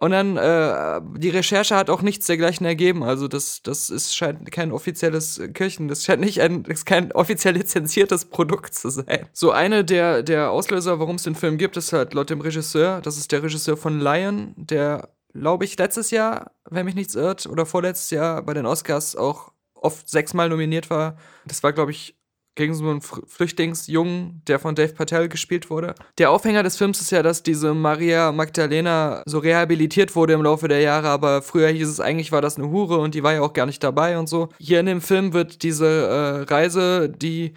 Und 0.00 0.12
dann, 0.12 0.38
äh, 0.38 1.02
die 1.18 1.28
Recherche 1.28 1.76
hat 1.76 1.90
auch 1.90 2.00
nichts 2.00 2.24
dergleichen 2.24 2.64
ergeben. 2.64 3.02
Also, 3.02 3.28
das, 3.28 3.60
das 3.62 3.90
ist, 3.90 4.16
scheint 4.16 4.50
kein 4.50 4.72
offizielles 4.72 5.42
Kirchen, 5.52 5.88
das 5.88 6.04
scheint 6.04 6.22
nicht 6.22 6.40
ein, 6.40 6.64
ist 6.64 6.86
kein 6.86 7.12
offiziell 7.12 7.54
lizenziertes 7.54 8.24
Produkt 8.24 8.74
zu 8.74 8.88
sein. 8.88 9.28
So, 9.34 9.50
eine 9.50 9.84
der, 9.84 10.22
der 10.22 10.52
Auslöser, 10.52 10.98
warum 11.00 11.16
es 11.16 11.24
den 11.24 11.34
Film 11.34 11.58
gibt, 11.58 11.76
ist 11.76 11.92
halt 11.92 12.14
laut 12.14 12.30
dem 12.30 12.40
Regisseur, 12.40 13.02
das 13.02 13.18
ist 13.18 13.30
der 13.30 13.42
Regisseur 13.42 13.76
von 13.76 14.00
Lion, 14.00 14.54
der, 14.56 15.10
glaube 15.34 15.66
ich, 15.66 15.76
letztes 15.76 16.10
Jahr, 16.10 16.52
wenn 16.70 16.86
mich 16.86 16.94
nichts 16.94 17.14
irrt, 17.14 17.46
oder 17.46 17.66
vorletztes 17.66 18.08
Jahr 18.08 18.42
bei 18.42 18.54
den 18.54 18.64
Oscars 18.64 19.16
auch 19.16 19.52
oft 19.74 20.08
sechsmal 20.08 20.48
nominiert 20.48 20.88
war. 20.88 21.18
Das 21.44 21.62
war, 21.62 21.74
glaube 21.74 21.90
ich, 21.90 22.18
gegen 22.60 22.74
so 22.74 22.88
einen 22.90 23.00
Flüchtlingsjungen, 23.00 24.42
der 24.46 24.58
von 24.58 24.74
Dave 24.74 24.92
Patel 24.92 25.30
gespielt 25.30 25.70
wurde. 25.70 25.94
Der 26.18 26.30
Aufhänger 26.30 26.62
des 26.62 26.76
Films 26.76 27.00
ist 27.00 27.10
ja, 27.10 27.22
dass 27.22 27.42
diese 27.42 27.72
Maria 27.72 28.32
Magdalena 28.32 29.22
so 29.24 29.38
rehabilitiert 29.38 30.14
wurde 30.14 30.34
im 30.34 30.42
Laufe 30.42 30.68
der 30.68 30.80
Jahre, 30.80 31.08
aber 31.08 31.40
früher 31.40 31.68
hieß 31.68 31.88
es 31.88 32.00
eigentlich, 32.00 32.32
war 32.32 32.42
das 32.42 32.58
eine 32.58 32.70
Hure 32.70 32.98
und 32.98 33.14
die 33.14 33.22
war 33.22 33.32
ja 33.32 33.40
auch 33.40 33.54
gar 33.54 33.64
nicht 33.64 33.82
dabei 33.82 34.18
und 34.18 34.28
so. 34.28 34.50
Hier 34.58 34.80
in 34.80 34.86
dem 34.86 35.00
Film 35.00 35.32
wird 35.32 35.62
diese 35.62 35.86
äh, 35.86 36.52
Reise, 36.52 37.08
die 37.08 37.54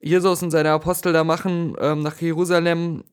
Jesus 0.00 0.42
und 0.42 0.50
seine 0.50 0.72
Apostel 0.72 1.12
da 1.12 1.22
machen, 1.22 1.76
ähm, 1.80 2.02
nach 2.02 2.20
Jerusalem, 2.20 3.04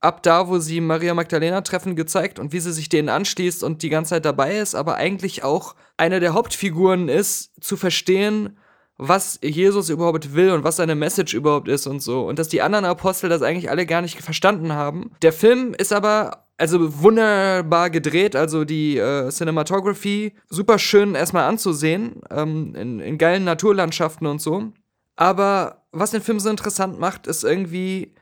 ab 0.00 0.22
da, 0.22 0.48
wo 0.48 0.58
sie 0.58 0.80
Maria 0.80 1.12
Magdalena 1.12 1.60
treffen, 1.60 1.96
gezeigt 1.96 2.38
und 2.38 2.54
wie 2.54 2.60
sie 2.60 2.72
sich 2.72 2.88
denen 2.88 3.10
anschließt 3.10 3.62
und 3.62 3.82
die 3.82 3.90
ganze 3.90 4.10
Zeit 4.10 4.24
dabei 4.24 4.56
ist, 4.56 4.74
aber 4.74 4.94
eigentlich 4.94 5.44
auch 5.44 5.74
eine 5.98 6.18
der 6.20 6.32
Hauptfiguren 6.32 7.10
ist, 7.10 7.52
zu 7.60 7.76
verstehen, 7.76 8.56
was 8.98 9.38
Jesus 9.42 9.88
überhaupt 9.88 10.34
will 10.34 10.50
und 10.50 10.64
was 10.64 10.76
seine 10.76 10.96
Message 10.96 11.32
überhaupt 11.32 11.68
ist 11.68 11.86
und 11.86 12.00
so. 12.00 12.26
Und 12.26 12.38
dass 12.38 12.48
die 12.48 12.62
anderen 12.62 12.84
Apostel 12.84 13.30
das 13.30 13.42
eigentlich 13.42 13.70
alle 13.70 13.86
gar 13.86 14.02
nicht 14.02 14.20
verstanden 14.20 14.72
haben. 14.72 15.12
Der 15.22 15.32
Film 15.32 15.72
ist 15.74 15.92
aber 15.92 16.48
also 16.58 17.00
wunderbar 17.00 17.88
gedreht, 17.88 18.34
also 18.34 18.64
die 18.64 18.98
äh, 18.98 19.30
Cinematography 19.30 20.34
super 20.50 20.80
schön 20.80 21.14
erstmal 21.14 21.44
anzusehen, 21.44 22.20
ähm, 22.30 22.74
in, 22.74 22.98
in 22.98 23.16
geilen 23.16 23.44
Naturlandschaften 23.44 24.26
und 24.26 24.42
so. 24.42 24.72
Aber 25.14 25.86
was 25.92 26.10
den 26.10 26.20
Film 26.20 26.40
so 26.40 26.50
interessant 26.50 26.98
macht, 26.98 27.28
ist 27.28 27.44
irgendwie, 27.44 28.14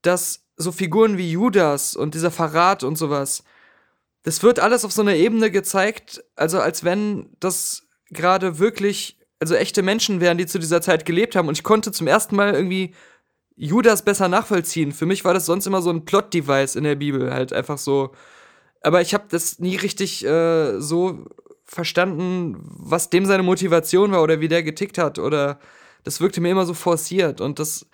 dass 0.00 0.46
so 0.56 0.72
Figuren 0.72 1.18
wie 1.18 1.30
Judas 1.30 1.94
und 1.94 2.14
dieser 2.14 2.30
Verrat 2.30 2.84
und 2.84 2.96
sowas, 2.96 3.44
das 4.22 4.42
wird 4.42 4.60
alles 4.60 4.86
auf 4.86 4.92
so 4.92 5.02
einer 5.02 5.14
Ebene 5.14 5.50
gezeigt, 5.50 6.24
also 6.36 6.60
als 6.60 6.84
wenn 6.84 7.28
das 7.40 7.86
gerade 8.10 8.58
wirklich, 8.58 9.18
also 9.40 9.54
echte 9.54 9.82
Menschen 9.82 10.20
wären, 10.20 10.38
die 10.38 10.46
zu 10.46 10.58
dieser 10.58 10.80
Zeit 10.80 11.04
gelebt 11.04 11.36
haben. 11.36 11.48
Und 11.48 11.58
ich 11.58 11.64
konnte 11.64 11.92
zum 11.92 12.06
ersten 12.06 12.36
Mal 12.36 12.54
irgendwie 12.54 12.94
Judas 13.56 14.04
besser 14.04 14.28
nachvollziehen. 14.28 14.92
Für 14.92 15.06
mich 15.06 15.24
war 15.24 15.34
das 15.34 15.46
sonst 15.46 15.66
immer 15.66 15.82
so 15.82 15.90
ein 15.90 16.04
Plot-Device 16.04 16.76
in 16.76 16.84
der 16.84 16.96
Bibel, 16.96 17.32
halt 17.32 17.52
einfach 17.52 17.78
so. 17.78 18.12
Aber 18.80 19.00
ich 19.00 19.14
habe 19.14 19.24
das 19.28 19.58
nie 19.58 19.76
richtig 19.76 20.24
äh, 20.24 20.80
so 20.80 21.26
verstanden, 21.64 22.56
was 22.60 23.10
dem 23.10 23.26
seine 23.26 23.42
Motivation 23.42 24.12
war 24.12 24.22
oder 24.22 24.40
wie 24.40 24.48
der 24.48 24.62
getickt 24.62 24.98
hat 24.98 25.18
oder 25.18 25.58
das 26.04 26.20
wirkte 26.20 26.40
mir 26.40 26.50
immer 26.50 26.66
so 26.66 26.74
forciert 26.74 27.40
und 27.40 27.58
das 27.58 27.86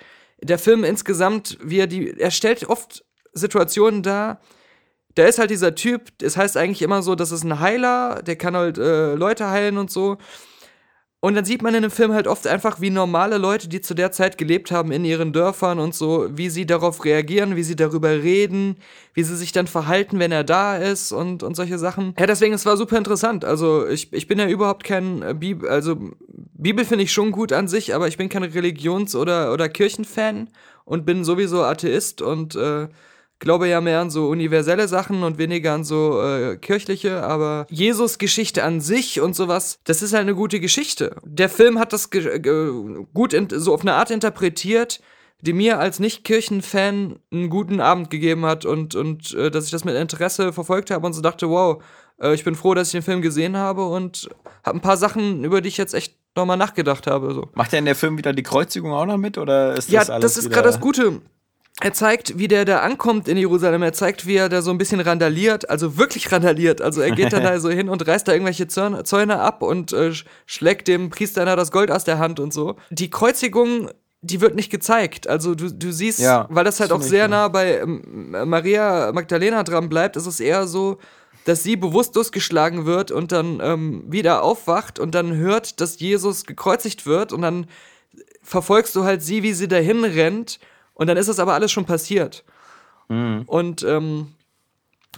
der 0.42 0.59
Film 0.59 0.85
insgesamt, 0.85 1.59
wie 1.62 1.79
er 1.79 1.87
die 1.87 2.18
er 2.18 2.31
stellt 2.31 2.68
oft 2.68 3.05
Situationen 3.33 4.03
dar, 4.03 4.40
da 5.14 5.24
ist 5.26 5.38
halt 5.38 5.50
dieser 5.50 5.74
Typ, 5.74 6.11
es 6.22 6.37
heißt 6.37 6.57
eigentlich 6.57 6.83
immer 6.83 7.03
so, 7.03 7.14
das 7.14 7.31
ist 7.31 7.44
ein 7.44 7.61
Heiler, 7.61 8.22
der 8.22 8.37
kann 8.37 8.57
halt 8.57 8.79
äh, 8.79 9.14
Leute 9.14 9.48
heilen 9.50 9.79
und 9.79 9.90
so. 9.90 10.18
Und 11.22 11.35
dann 11.35 11.44
sieht 11.44 11.61
man 11.61 11.74
in 11.74 11.83
dem 11.83 11.90
Film 11.90 12.14
halt 12.14 12.26
oft 12.26 12.46
einfach, 12.46 12.80
wie 12.80 12.88
normale 12.88 13.37
Leute, 13.37 13.68
die 13.68 13.83
zu 13.83 13.92
der 13.92 14.11
Zeit 14.11 14.38
gelebt 14.38 14.70
haben 14.70 14.90
in 14.90 15.04
ihren 15.04 15.35
Dörfern 15.35 15.78
und 15.78 15.94
so, 15.94 16.26
wie 16.30 16.48
sie 16.48 16.64
darauf 16.64 17.04
reagieren, 17.04 17.56
wie 17.56 17.62
sie 17.62 17.76
darüber 17.76 18.09
reden, 18.09 18.76
wie 19.12 19.22
sie 19.22 19.37
sich 19.37 19.52
dann 19.52 19.66
verhalten, 19.66 20.18
wenn 20.18 20.33
er 20.33 20.44
da 20.44 20.78
ist 20.78 21.12
und, 21.12 21.42
und 21.42 21.56
solche 21.56 21.78
Sachen. 21.78 22.14
Ja, 22.18 22.26
deswegen, 22.26 22.54
es 22.54 22.64
war 22.64 22.78
super 22.78 22.96
interessant. 22.96 23.44
Also, 23.44 23.87
ich, 23.87 24.11
ich 24.14 24.28
bin 24.28 24.38
ja 24.38 24.48
überhaupt 24.48 24.83
kein 24.83 25.20
äh, 25.20 25.35
Bibel, 25.35 25.68
also 25.68 25.98
Bibel 26.54 26.87
finde 26.87 27.04
ich 27.04 27.12
schon 27.12 27.33
gut 27.33 27.52
an 27.52 27.68
sich, 27.68 27.94
aber 27.94 28.09
ich 28.09 28.16
bin 28.16 28.30
kein 28.30 28.42
Religions- 28.42 29.14
oder, 29.14 29.52
oder 29.52 29.68
Kirchenfan 29.68 30.48
und 30.87 31.04
bin 31.04 31.24
sowieso 31.24 31.62
Atheist 31.62 32.22
und 32.22 32.56
äh, 32.56 32.88
glaube 33.40 33.66
ja 33.66 33.81
mehr 33.81 34.00
an 34.00 34.11
so 34.11 34.29
universelle 34.29 34.87
Sachen 34.87 35.22
und 35.24 35.38
weniger 35.38 35.72
an 35.72 35.83
so 35.83 36.22
äh, 36.22 36.57
kirchliche, 36.57 37.22
aber 37.22 37.66
Jesus 37.70 38.18
Geschichte 38.18 38.62
an 38.62 38.81
sich 38.81 39.20
und 39.20 39.35
sowas, 39.35 39.81
das 39.85 40.03
ist 40.03 40.12
halt 40.12 40.22
eine 40.22 40.35
gute 40.35 40.61
Geschichte. 40.61 41.16
Der 41.24 41.48
Film 41.48 41.79
hat 41.79 41.92
das 41.92 42.11
gut 42.11 43.37
so 43.53 43.74
auf 43.74 43.81
eine 43.81 43.94
Art 43.94 44.11
interpretiert, 44.11 45.00
die 45.40 45.55
mir 45.55 45.79
als 45.79 45.98
Nicht-Kirchen-Fan 45.98 47.18
einen 47.33 47.50
guten 47.50 47.81
Abend 47.81 48.11
gegeben 48.11 48.44
hat 48.44 48.66
und, 48.66 48.94
und 48.94 49.35
äh, 49.35 49.50
dass 49.50 49.64
ich 49.64 49.70
das 49.70 49.85
mit 49.85 49.96
Interesse 49.96 50.53
verfolgt 50.53 50.90
habe 50.90 51.07
und 51.07 51.14
so 51.14 51.22
dachte, 51.22 51.48
wow, 51.48 51.83
äh, 52.20 52.35
ich 52.35 52.44
bin 52.44 52.55
froh, 52.55 52.74
dass 52.74 52.88
ich 52.88 52.92
den 52.92 53.03
Film 53.03 53.22
gesehen 53.22 53.57
habe 53.57 53.87
und 53.87 54.29
habe 54.64 54.79
ein 54.79 54.83
paar 54.83 54.98
Sachen, 54.98 55.42
über 55.44 55.62
die 55.62 55.68
ich 55.68 55.79
jetzt 55.79 55.94
echt 55.94 56.14
nochmal 56.37 56.59
nachgedacht 56.59 57.07
habe. 57.07 57.33
So. 57.33 57.48
Macht 57.55 57.72
in 57.72 57.87
der 57.87 57.96
Film 57.96 58.18
wieder 58.18 58.35
die 58.35 58.42
Kreuzigung 58.42 58.92
auch 58.92 59.07
noch 59.07 59.16
mit 59.16 59.38
oder 59.38 59.72
ist 59.72 59.92
das 59.92 60.09
ja, 60.09 60.14
alles 60.14 60.35
das 60.35 60.44
ist 60.44 60.50
gerade 60.50 60.68
das 60.68 60.79
Gute 60.79 61.22
er 61.80 61.92
zeigt, 61.92 62.38
wie 62.38 62.48
der 62.48 62.64
da 62.64 62.80
ankommt 62.80 63.26
in 63.26 63.36
Jerusalem. 63.36 63.82
Er 63.82 63.92
zeigt, 63.92 64.26
wie 64.26 64.36
er 64.36 64.48
da 64.48 64.60
so 64.62 64.70
ein 64.70 64.78
bisschen 64.78 65.00
randaliert, 65.00 65.68
also 65.70 65.96
wirklich 65.96 66.30
randaliert. 66.30 66.82
Also 66.82 67.00
er 67.00 67.10
geht 67.10 67.32
dann 67.32 67.42
da 67.42 67.58
so 67.60 67.70
hin 67.70 67.88
und 67.88 68.06
reißt 68.06 68.28
da 68.28 68.32
irgendwelche 68.32 68.68
Zäune 68.68 69.40
ab 69.40 69.62
und 69.62 69.92
äh, 69.92 70.12
schlägt 70.46 70.88
dem 70.88 71.10
Priester 71.10 71.44
da 71.44 71.56
das 71.56 71.72
Gold 71.72 71.90
aus 71.90 72.04
der 72.04 72.18
Hand 72.18 72.38
und 72.38 72.52
so. 72.52 72.76
Die 72.90 73.08
Kreuzigung, 73.08 73.90
die 74.20 74.40
wird 74.42 74.54
nicht 74.54 74.70
gezeigt. 74.70 75.26
Also 75.26 75.54
du, 75.54 75.72
du 75.72 75.90
siehst, 75.90 76.20
ja, 76.20 76.46
weil 76.50 76.64
das 76.64 76.80
halt 76.80 76.92
auch 76.92 77.02
sehr 77.02 77.28
nah 77.28 77.48
bei 77.48 77.78
ähm, 77.78 78.36
Maria 78.44 79.10
Magdalena 79.12 79.62
dran 79.62 79.88
bleibt, 79.88 80.16
ist 80.16 80.26
es 80.26 80.38
eher 80.38 80.66
so, 80.66 80.98
dass 81.46 81.62
sie 81.62 81.76
bewusstlos 81.76 82.30
geschlagen 82.30 82.84
wird 82.84 83.10
und 83.10 83.32
dann 83.32 83.60
ähm, 83.62 84.04
wieder 84.06 84.42
aufwacht 84.42 84.98
und 84.98 85.14
dann 85.14 85.34
hört, 85.34 85.80
dass 85.80 85.98
Jesus 85.98 86.44
gekreuzigt 86.44 87.06
wird 87.06 87.32
und 87.32 87.40
dann 87.40 87.66
verfolgst 88.42 88.94
du 88.96 89.04
halt 89.04 89.22
sie, 89.22 89.42
wie 89.42 89.54
sie 89.54 89.68
dahin 89.68 90.04
rennt 90.04 90.58
und 91.00 91.06
dann 91.06 91.16
ist 91.16 91.30
das 91.30 91.38
aber 91.38 91.54
alles 91.54 91.72
schon 91.72 91.86
passiert. 91.86 92.44
Mhm. 93.08 93.44
Und 93.46 93.82
ähm, 93.84 94.34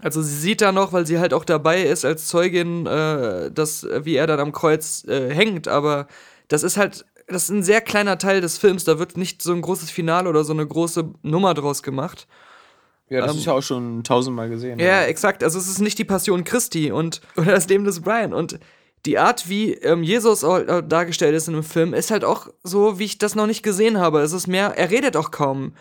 also 0.01 0.23
sie 0.23 0.37
sieht 0.37 0.61
da 0.61 0.71
noch, 0.71 0.93
weil 0.93 1.09
sie 1.09 1.19
halt 1.19 1.35
auch 1.35 1.45
dabei 1.45 1.83
ist 1.83 2.05
als 2.05 2.29
Zeugin, 2.29 2.87
äh, 2.87 3.51
dass, 3.51 3.85
wie 4.05 4.15
er 4.15 4.29
dann 4.29 4.39
am 4.39 4.53
Kreuz 4.53 5.05
äh, 5.09 5.35
hängt, 5.35 5.67
aber 5.67 6.07
das 6.47 6.63
ist 6.63 6.77
halt, 6.77 7.05
das 7.27 7.45
ist 7.45 7.49
ein 7.49 7.65
sehr 7.65 7.81
kleiner 7.81 8.17
Teil 8.17 8.41
des 8.41 8.59
Films, 8.59 8.85
da 8.85 9.01
wird 9.01 9.17
nicht 9.17 9.43
so 9.43 9.53
ein 9.53 9.61
großes 9.61 9.91
Finale 9.91 10.29
oder 10.29 10.45
so 10.45 10.53
eine 10.53 10.65
große 10.65 11.15
Nummer 11.23 11.53
draus 11.53 11.83
gemacht. 11.83 12.29
Ja, 13.09 13.23
das 13.23 13.33
ähm, 13.33 13.39
ist 13.39 13.47
ja 13.47 13.53
auch 13.55 13.63
schon 13.63 14.05
tausendmal 14.05 14.49
gesehen. 14.49 14.79
Ja, 14.79 14.87
ja, 14.87 15.03
exakt. 15.03 15.43
Also 15.43 15.59
es 15.59 15.69
ist 15.69 15.81
nicht 15.81 15.99
die 15.99 16.05
Passion 16.05 16.45
Christi 16.45 16.93
und 16.93 17.23
oder 17.37 17.51
das 17.51 17.69
Leben 17.69 17.85
des 17.85 18.03
Brian. 18.03 18.33
Und 18.33 18.61
die 19.07 19.19
Art, 19.19 19.49
wie 19.49 19.75
ähm, 19.75 20.03
Jesus 20.03 20.41
dargestellt 20.41 21.35
ist 21.35 21.49
in 21.49 21.55
dem 21.55 21.65
Film, 21.65 21.93
ist 21.93 22.11
halt 22.11 22.25
auch 22.25 22.49
so, 22.63 22.99
wie 22.99 23.05
ich 23.05 23.19
das 23.19 23.35
noch 23.35 23.47
nicht 23.47 23.63
gesehen 23.63 23.99
habe. 23.99 24.21
Es 24.21 24.33
ist 24.33 24.47
mehr, 24.47 24.75
er 24.77 24.91
redet 24.91 25.17
auch 25.17 25.31
kaum. 25.31 25.75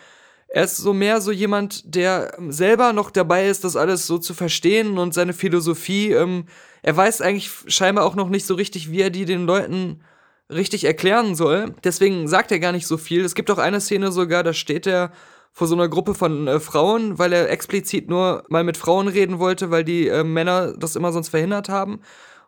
Er 0.48 0.64
ist 0.64 0.76
so 0.76 0.92
mehr 0.92 1.20
so 1.20 1.30
jemand, 1.30 1.94
der 1.94 2.34
ähm, 2.38 2.52
selber 2.52 2.92
noch 2.92 3.10
dabei 3.10 3.48
ist, 3.48 3.64
das 3.64 3.76
alles 3.76 4.06
so 4.06 4.18
zu 4.18 4.34
verstehen 4.34 4.98
und 4.98 5.14
seine 5.14 5.32
Philosophie. 5.32 6.12
Ähm, 6.12 6.46
er 6.82 6.96
weiß 6.96 7.20
eigentlich 7.20 7.50
scheinbar 7.68 8.04
auch 8.04 8.16
noch 8.16 8.28
nicht 8.28 8.44
so 8.44 8.54
richtig, 8.54 8.90
wie 8.90 9.00
er 9.00 9.10
die 9.10 9.24
den 9.24 9.46
Leuten 9.46 10.02
richtig 10.50 10.84
erklären 10.84 11.34
soll. 11.36 11.74
Deswegen 11.84 12.28
sagt 12.28 12.50
er 12.50 12.58
gar 12.58 12.72
nicht 12.72 12.86
so 12.86 12.98
viel. 12.98 13.24
Es 13.24 13.34
gibt 13.34 13.50
auch 13.50 13.58
eine 13.58 13.80
Szene 13.80 14.12
sogar, 14.12 14.42
da 14.42 14.52
steht 14.52 14.86
er 14.86 15.12
vor 15.52 15.68
so 15.68 15.74
einer 15.74 15.88
Gruppe 15.88 16.14
von 16.14 16.48
äh, 16.48 16.60
Frauen, 16.60 17.18
weil 17.18 17.32
er 17.32 17.50
explizit 17.50 18.10
nur 18.10 18.44
mal 18.48 18.64
mit 18.64 18.76
Frauen 18.76 19.06
reden 19.06 19.38
wollte, 19.38 19.70
weil 19.70 19.84
die 19.84 20.08
äh, 20.08 20.24
Männer 20.24 20.74
das 20.76 20.96
immer 20.96 21.12
sonst 21.12 21.28
verhindert 21.28 21.68
haben 21.68 22.00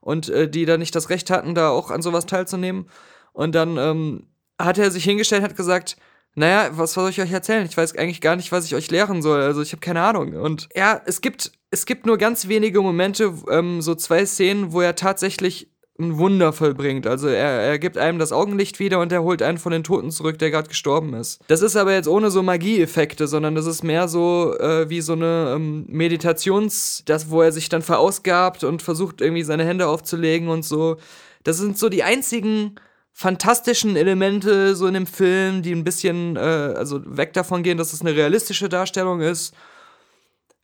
und 0.04 0.28
äh, 0.28 0.48
die 0.48 0.66
da 0.66 0.76
nicht 0.76 0.94
das 0.94 1.10
Recht 1.10 1.30
hatten, 1.30 1.54
da 1.54 1.70
auch 1.70 1.90
an 1.90 2.02
sowas 2.02 2.26
teilzunehmen. 2.26 2.88
Und 3.32 3.54
dann 3.54 3.76
ähm, 3.78 4.26
hat 4.60 4.78
er 4.78 4.90
sich 4.90 5.04
hingestellt 5.04 5.42
und 5.42 5.48
hat 5.48 5.56
gesagt, 5.56 5.96
naja, 6.34 6.70
was 6.72 6.92
soll 6.92 7.10
ich 7.10 7.20
euch 7.20 7.32
erzählen? 7.32 7.64
Ich 7.64 7.76
weiß 7.76 7.96
eigentlich 7.96 8.20
gar 8.20 8.36
nicht, 8.36 8.52
was 8.52 8.66
ich 8.66 8.74
euch 8.74 8.90
lehren 8.90 9.22
soll. 9.22 9.40
Also 9.40 9.62
ich 9.62 9.72
habe 9.72 9.80
keine 9.80 10.02
Ahnung. 10.02 10.34
Und 10.34 10.68
ja, 10.74 11.00
es 11.06 11.20
gibt, 11.20 11.52
es 11.70 11.86
gibt 11.86 12.06
nur 12.06 12.18
ganz 12.18 12.48
wenige 12.48 12.82
Momente, 12.82 13.32
ähm, 13.48 13.80
so 13.80 13.94
zwei 13.94 14.26
Szenen, 14.26 14.72
wo 14.72 14.80
er 14.80 14.94
tatsächlich 14.94 15.70
ein 15.98 16.18
Wunder 16.18 16.52
vollbringt. 16.52 17.06
Also 17.06 17.28
er, 17.28 17.60
er 17.60 17.78
gibt 17.78 17.98
einem 17.98 18.18
das 18.18 18.32
Augenlicht 18.32 18.80
wieder 18.80 18.98
und 18.98 19.12
er 19.12 19.22
holt 19.22 19.42
einen 19.42 19.58
von 19.58 19.70
den 19.70 19.84
Toten 19.84 20.10
zurück, 20.10 20.38
der 20.38 20.50
gerade 20.50 20.68
gestorben 20.68 21.14
ist. 21.14 21.40
Das 21.46 21.62
ist 21.62 21.76
aber 21.76 21.92
jetzt 21.92 22.08
ohne 22.08 22.30
so 22.30 22.42
Magieeffekte, 22.42 23.28
sondern 23.28 23.54
das 23.54 23.66
ist 23.66 23.84
mehr 23.84 24.08
so 24.08 24.58
äh, 24.58 24.88
wie 24.90 25.00
so 25.00 25.12
eine 25.12 25.52
ähm, 25.54 25.84
Meditations, 25.88 27.02
das, 27.06 27.30
wo 27.30 27.42
er 27.42 27.52
sich 27.52 27.68
dann 27.68 27.82
verausgabt 27.82 28.64
und 28.64 28.82
versucht 28.82 29.20
irgendwie 29.20 29.44
seine 29.44 29.64
Hände 29.64 29.86
aufzulegen 29.86 30.48
und 30.48 30.64
so. 30.64 30.96
Das 31.44 31.58
sind 31.58 31.78
so 31.78 31.88
die 31.88 32.02
einzigen 32.02 32.74
fantastischen 33.12 33.94
Elemente 33.94 34.74
so 34.74 34.88
in 34.88 34.94
dem 34.94 35.06
Film, 35.06 35.62
die 35.62 35.72
ein 35.72 35.84
bisschen 35.84 36.34
äh, 36.36 36.40
also 36.40 37.00
weg 37.04 37.32
davon 37.34 37.62
gehen, 37.62 37.78
dass 37.78 37.92
es 37.92 38.00
eine 38.00 38.16
realistische 38.16 38.68
Darstellung 38.68 39.20
ist. 39.20 39.54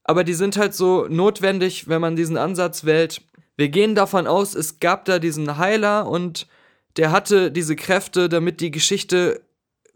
Aber 0.02 0.24
die 0.24 0.34
sind 0.34 0.56
halt 0.56 0.74
so 0.74 1.06
notwendig, 1.08 1.86
wenn 1.86 2.00
man 2.00 2.16
diesen 2.16 2.36
Ansatz 2.36 2.84
wählt, 2.84 3.22
wir 3.60 3.68
gehen 3.68 3.94
davon 3.94 4.26
aus, 4.26 4.54
es 4.54 4.80
gab 4.80 5.04
da 5.04 5.18
diesen 5.18 5.58
Heiler 5.58 6.08
und 6.08 6.48
der 6.96 7.12
hatte 7.12 7.52
diese 7.52 7.76
Kräfte, 7.76 8.28
damit 8.28 8.60
die 8.60 8.70
Geschichte, 8.70 9.42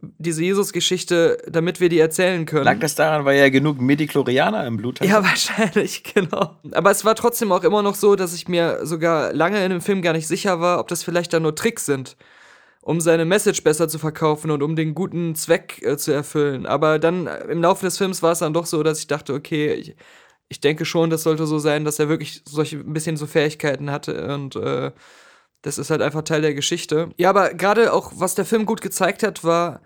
diese 0.00 0.44
Jesus-Geschichte, 0.44 1.38
damit 1.48 1.80
wir 1.80 1.88
die 1.88 1.98
erzählen 1.98 2.44
können. 2.44 2.66
Lag 2.66 2.78
das 2.78 2.94
daran, 2.94 3.24
weil 3.24 3.38
er 3.38 3.50
genug 3.50 3.80
Mediklorianer 3.80 4.66
im 4.66 4.76
Blut 4.76 5.00
hatte? 5.00 5.08
Ja, 5.08 5.24
wahrscheinlich, 5.24 6.04
genau. 6.04 6.56
Aber 6.72 6.90
es 6.90 7.04
war 7.04 7.14
trotzdem 7.16 7.50
auch 7.52 7.64
immer 7.64 7.82
noch 7.82 7.94
so, 7.94 8.14
dass 8.14 8.34
ich 8.34 8.46
mir 8.46 8.86
sogar 8.86 9.32
lange 9.32 9.64
in 9.64 9.70
dem 9.70 9.80
Film 9.80 10.02
gar 10.02 10.12
nicht 10.12 10.28
sicher 10.28 10.60
war, 10.60 10.78
ob 10.78 10.88
das 10.88 11.02
vielleicht 11.02 11.32
da 11.32 11.40
nur 11.40 11.54
Tricks 11.54 11.86
sind 11.86 12.16
um 12.84 13.00
seine 13.00 13.24
Message 13.24 13.64
besser 13.64 13.88
zu 13.88 13.98
verkaufen 13.98 14.50
und 14.50 14.62
um 14.62 14.76
den 14.76 14.94
guten 14.94 15.34
Zweck 15.34 15.80
äh, 15.82 15.96
zu 15.96 16.12
erfüllen. 16.12 16.66
Aber 16.66 16.98
dann 16.98 17.26
äh, 17.26 17.44
im 17.44 17.62
Laufe 17.62 17.86
des 17.86 17.96
Films 17.96 18.22
war 18.22 18.32
es 18.32 18.40
dann 18.40 18.52
doch 18.52 18.66
so, 18.66 18.82
dass 18.82 18.98
ich 18.98 19.06
dachte, 19.06 19.32
okay, 19.32 19.72
ich, 19.72 19.96
ich 20.48 20.60
denke 20.60 20.84
schon, 20.84 21.10
das 21.10 21.22
sollte 21.22 21.46
so 21.46 21.58
sein, 21.58 21.84
dass 21.84 21.98
er 21.98 22.08
wirklich 22.08 22.42
solche 22.46 22.78
ein 22.78 22.92
bisschen 22.92 23.16
so 23.16 23.26
Fähigkeiten 23.26 23.90
hatte 23.90 24.34
und 24.34 24.56
äh, 24.56 24.92
das 25.62 25.78
ist 25.78 25.90
halt 25.90 26.02
einfach 26.02 26.22
Teil 26.22 26.42
der 26.42 26.54
Geschichte. 26.54 27.10
Ja, 27.16 27.30
aber 27.30 27.54
gerade 27.54 27.92
auch, 27.92 28.12
was 28.16 28.34
der 28.34 28.44
Film 28.44 28.66
gut 28.66 28.82
gezeigt 28.82 29.22
hat, 29.22 29.44
war 29.44 29.80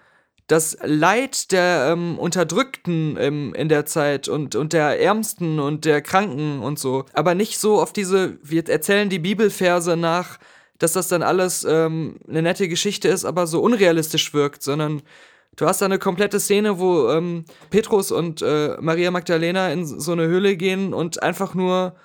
das 0.49 0.77
Leid 0.83 1.53
der 1.53 1.91
ähm, 1.93 2.19
Unterdrückten 2.19 3.17
ähm, 3.21 3.55
in 3.55 3.69
der 3.69 3.87
Zeit 3.87 4.29
und, 4.29 4.57
und 4.57 4.73
der 4.73 5.01
Ärmsten 5.01 5.61
und 5.61 5.85
der 5.85 6.01
Kranken 6.01 6.61
und 6.61 6.79
so. 6.79 7.05
Aber 7.13 7.35
nicht 7.35 7.59
so 7.59 7.81
auf 7.81 7.93
diese, 7.93 8.39
wir 8.43 8.67
erzählen 8.69 9.11
die 9.11 9.19
Bibelverse 9.19 9.97
nach, 9.97 10.39
dass 10.79 10.95
das 10.95 11.09
dann 11.09 11.23
alles 11.23 11.65
ähm, 11.65 12.17
eine 12.27 12.43
nette 12.43 12.67
Geschichte 12.69 13.09
ist, 13.09 13.25
aber 13.25 13.47
so 13.47 13.61
unrealistisch 13.61 14.33
wirkt, 14.33 14.63
sondern 14.63 15.03
Du 15.59 15.67
hast 15.67 15.83
da 15.83 15.87
eine 15.87 15.99
komplette 15.99 16.39
Szene, 16.39 16.79
wo 16.79 17.11
ähm, 17.11 17.45
Petrus 17.69 18.13
und 18.13 18.43
äh, 18.43 18.77
Maria 18.81 19.11
Magdalena 19.11 19.73
in 19.73 19.85
so 19.85 20.13
eine 20.13 20.29
Höhle 20.29 20.57
gehen 20.57 20.95
und 20.95 21.21
einfach 21.21 21.57
nur, 21.57 21.97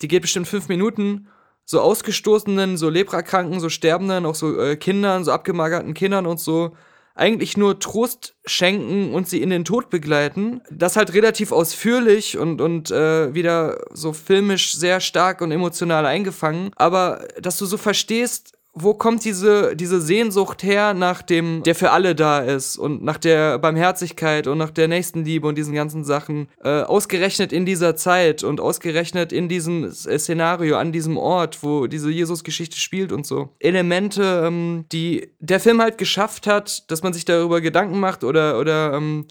die 0.00 0.06
geht 0.06 0.22
bestimmt 0.22 0.46
fünf 0.46 0.68
Minuten 0.68 1.26
so 1.64 1.80
ausgestoßenen, 1.80 2.76
so 2.76 2.88
Leprakranken, 2.88 3.58
so 3.58 3.68
Sterbenden, 3.70 4.24
auch 4.24 4.36
so 4.36 4.56
äh, 4.56 4.76
Kindern, 4.76 5.24
so 5.24 5.32
abgemagerten 5.32 5.94
Kindern 5.94 6.26
und 6.26 6.38
so 6.38 6.76
eigentlich 7.16 7.56
nur 7.56 7.80
Trost 7.80 8.36
schenken 8.46 9.12
und 9.12 9.28
sie 9.28 9.42
in 9.42 9.50
den 9.50 9.64
Tod 9.64 9.90
begleiten. 9.90 10.62
Das 10.70 10.94
halt 10.94 11.12
relativ 11.12 11.50
ausführlich 11.50 12.38
und, 12.38 12.60
und 12.60 12.92
äh, 12.92 13.34
wieder 13.34 13.84
so 13.90 14.12
filmisch 14.12 14.76
sehr 14.76 15.00
stark 15.00 15.40
und 15.40 15.50
emotional 15.50 16.06
eingefangen. 16.06 16.70
Aber 16.76 17.26
dass 17.40 17.58
du 17.58 17.66
so 17.66 17.78
verstehst, 17.78 18.56
wo 18.74 18.94
kommt 18.94 19.24
diese, 19.24 19.76
diese 19.76 20.00
Sehnsucht 20.00 20.62
her 20.62 20.94
nach 20.94 21.20
dem, 21.20 21.62
der 21.62 21.74
für 21.74 21.90
alle 21.90 22.14
da 22.14 22.40
ist 22.40 22.78
und 22.78 23.02
nach 23.02 23.18
der 23.18 23.58
Barmherzigkeit 23.58 24.46
und 24.46 24.56
nach 24.56 24.70
der 24.70 24.88
Nächstenliebe 24.88 25.46
und 25.46 25.58
diesen 25.58 25.74
ganzen 25.74 26.04
Sachen, 26.04 26.48
äh, 26.64 26.80
ausgerechnet 26.80 27.52
in 27.52 27.66
dieser 27.66 27.96
Zeit 27.96 28.42
und 28.42 28.60
ausgerechnet 28.60 29.32
in 29.32 29.48
diesem 29.48 29.84
äh, 29.84 29.90
Szenario, 29.90 30.76
an 30.78 30.90
diesem 30.90 31.18
Ort, 31.18 31.62
wo 31.62 31.86
diese 31.86 32.10
Jesus-Geschichte 32.10 32.78
spielt 32.78 33.12
und 33.12 33.26
so. 33.26 33.50
Elemente, 33.58 34.44
ähm, 34.46 34.86
die 34.90 35.30
der 35.38 35.60
Film 35.60 35.82
halt 35.82 35.98
geschafft 35.98 36.46
hat, 36.46 36.90
dass 36.90 37.02
man 37.02 37.12
sich 37.12 37.26
darüber 37.26 37.60
Gedanken 37.60 38.00
macht 38.00 38.24
oder, 38.24 38.58
oder 38.58 38.94
ähm, 38.94 39.26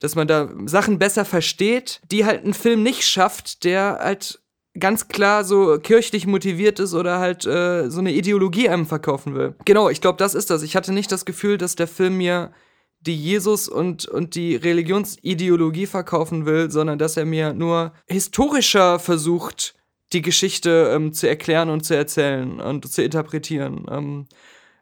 dass 0.00 0.16
man 0.16 0.26
da 0.26 0.50
Sachen 0.66 0.98
besser 0.98 1.24
versteht, 1.24 2.00
die 2.10 2.26
halt 2.26 2.44
ein 2.44 2.54
Film 2.54 2.82
nicht 2.82 3.04
schafft, 3.04 3.64
der 3.64 4.00
halt 4.02 4.41
ganz 4.78 5.08
klar 5.08 5.44
so 5.44 5.78
kirchlich 5.78 6.26
motiviert 6.26 6.80
ist 6.80 6.94
oder 6.94 7.18
halt 7.18 7.44
äh, 7.46 7.90
so 7.90 8.00
eine 8.00 8.12
Ideologie 8.12 8.68
einem 8.68 8.86
verkaufen 8.86 9.34
will. 9.34 9.54
Genau, 9.64 9.88
ich 9.90 10.00
glaube, 10.00 10.18
das 10.18 10.34
ist 10.34 10.50
das. 10.50 10.62
Ich 10.62 10.76
hatte 10.76 10.92
nicht 10.92 11.12
das 11.12 11.24
Gefühl, 11.24 11.58
dass 11.58 11.76
der 11.76 11.88
Film 11.88 12.16
mir 12.16 12.52
die 13.00 13.16
Jesus 13.16 13.68
und, 13.68 14.06
und 14.06 14.34
die 14.34 14.54
Religionsideologie 14.56 15.86
verkaufen 15.86 16.46
will, 16.46 16.70
sondern 16.70 16.98
dass 16.98 17.16
er 17.16 17.24
mir 17.24 17.52
nur 17.52 17.92
historischer 18.06 18.98
versucht, 18.98 19.74
die 20.12 20.22
Geschichte 20.22 20.92
ähm, 20.94 21.12
zu 21.12 21.28
erklären 21.28 21.68
und 21.68 21.84
zu 21.84 21.96
erzählen 21.96 22.60
und 22.60 22.90
zu 22.90 23.02
interpretieren. 23.02 23.86
Ähm, 23.90 24.26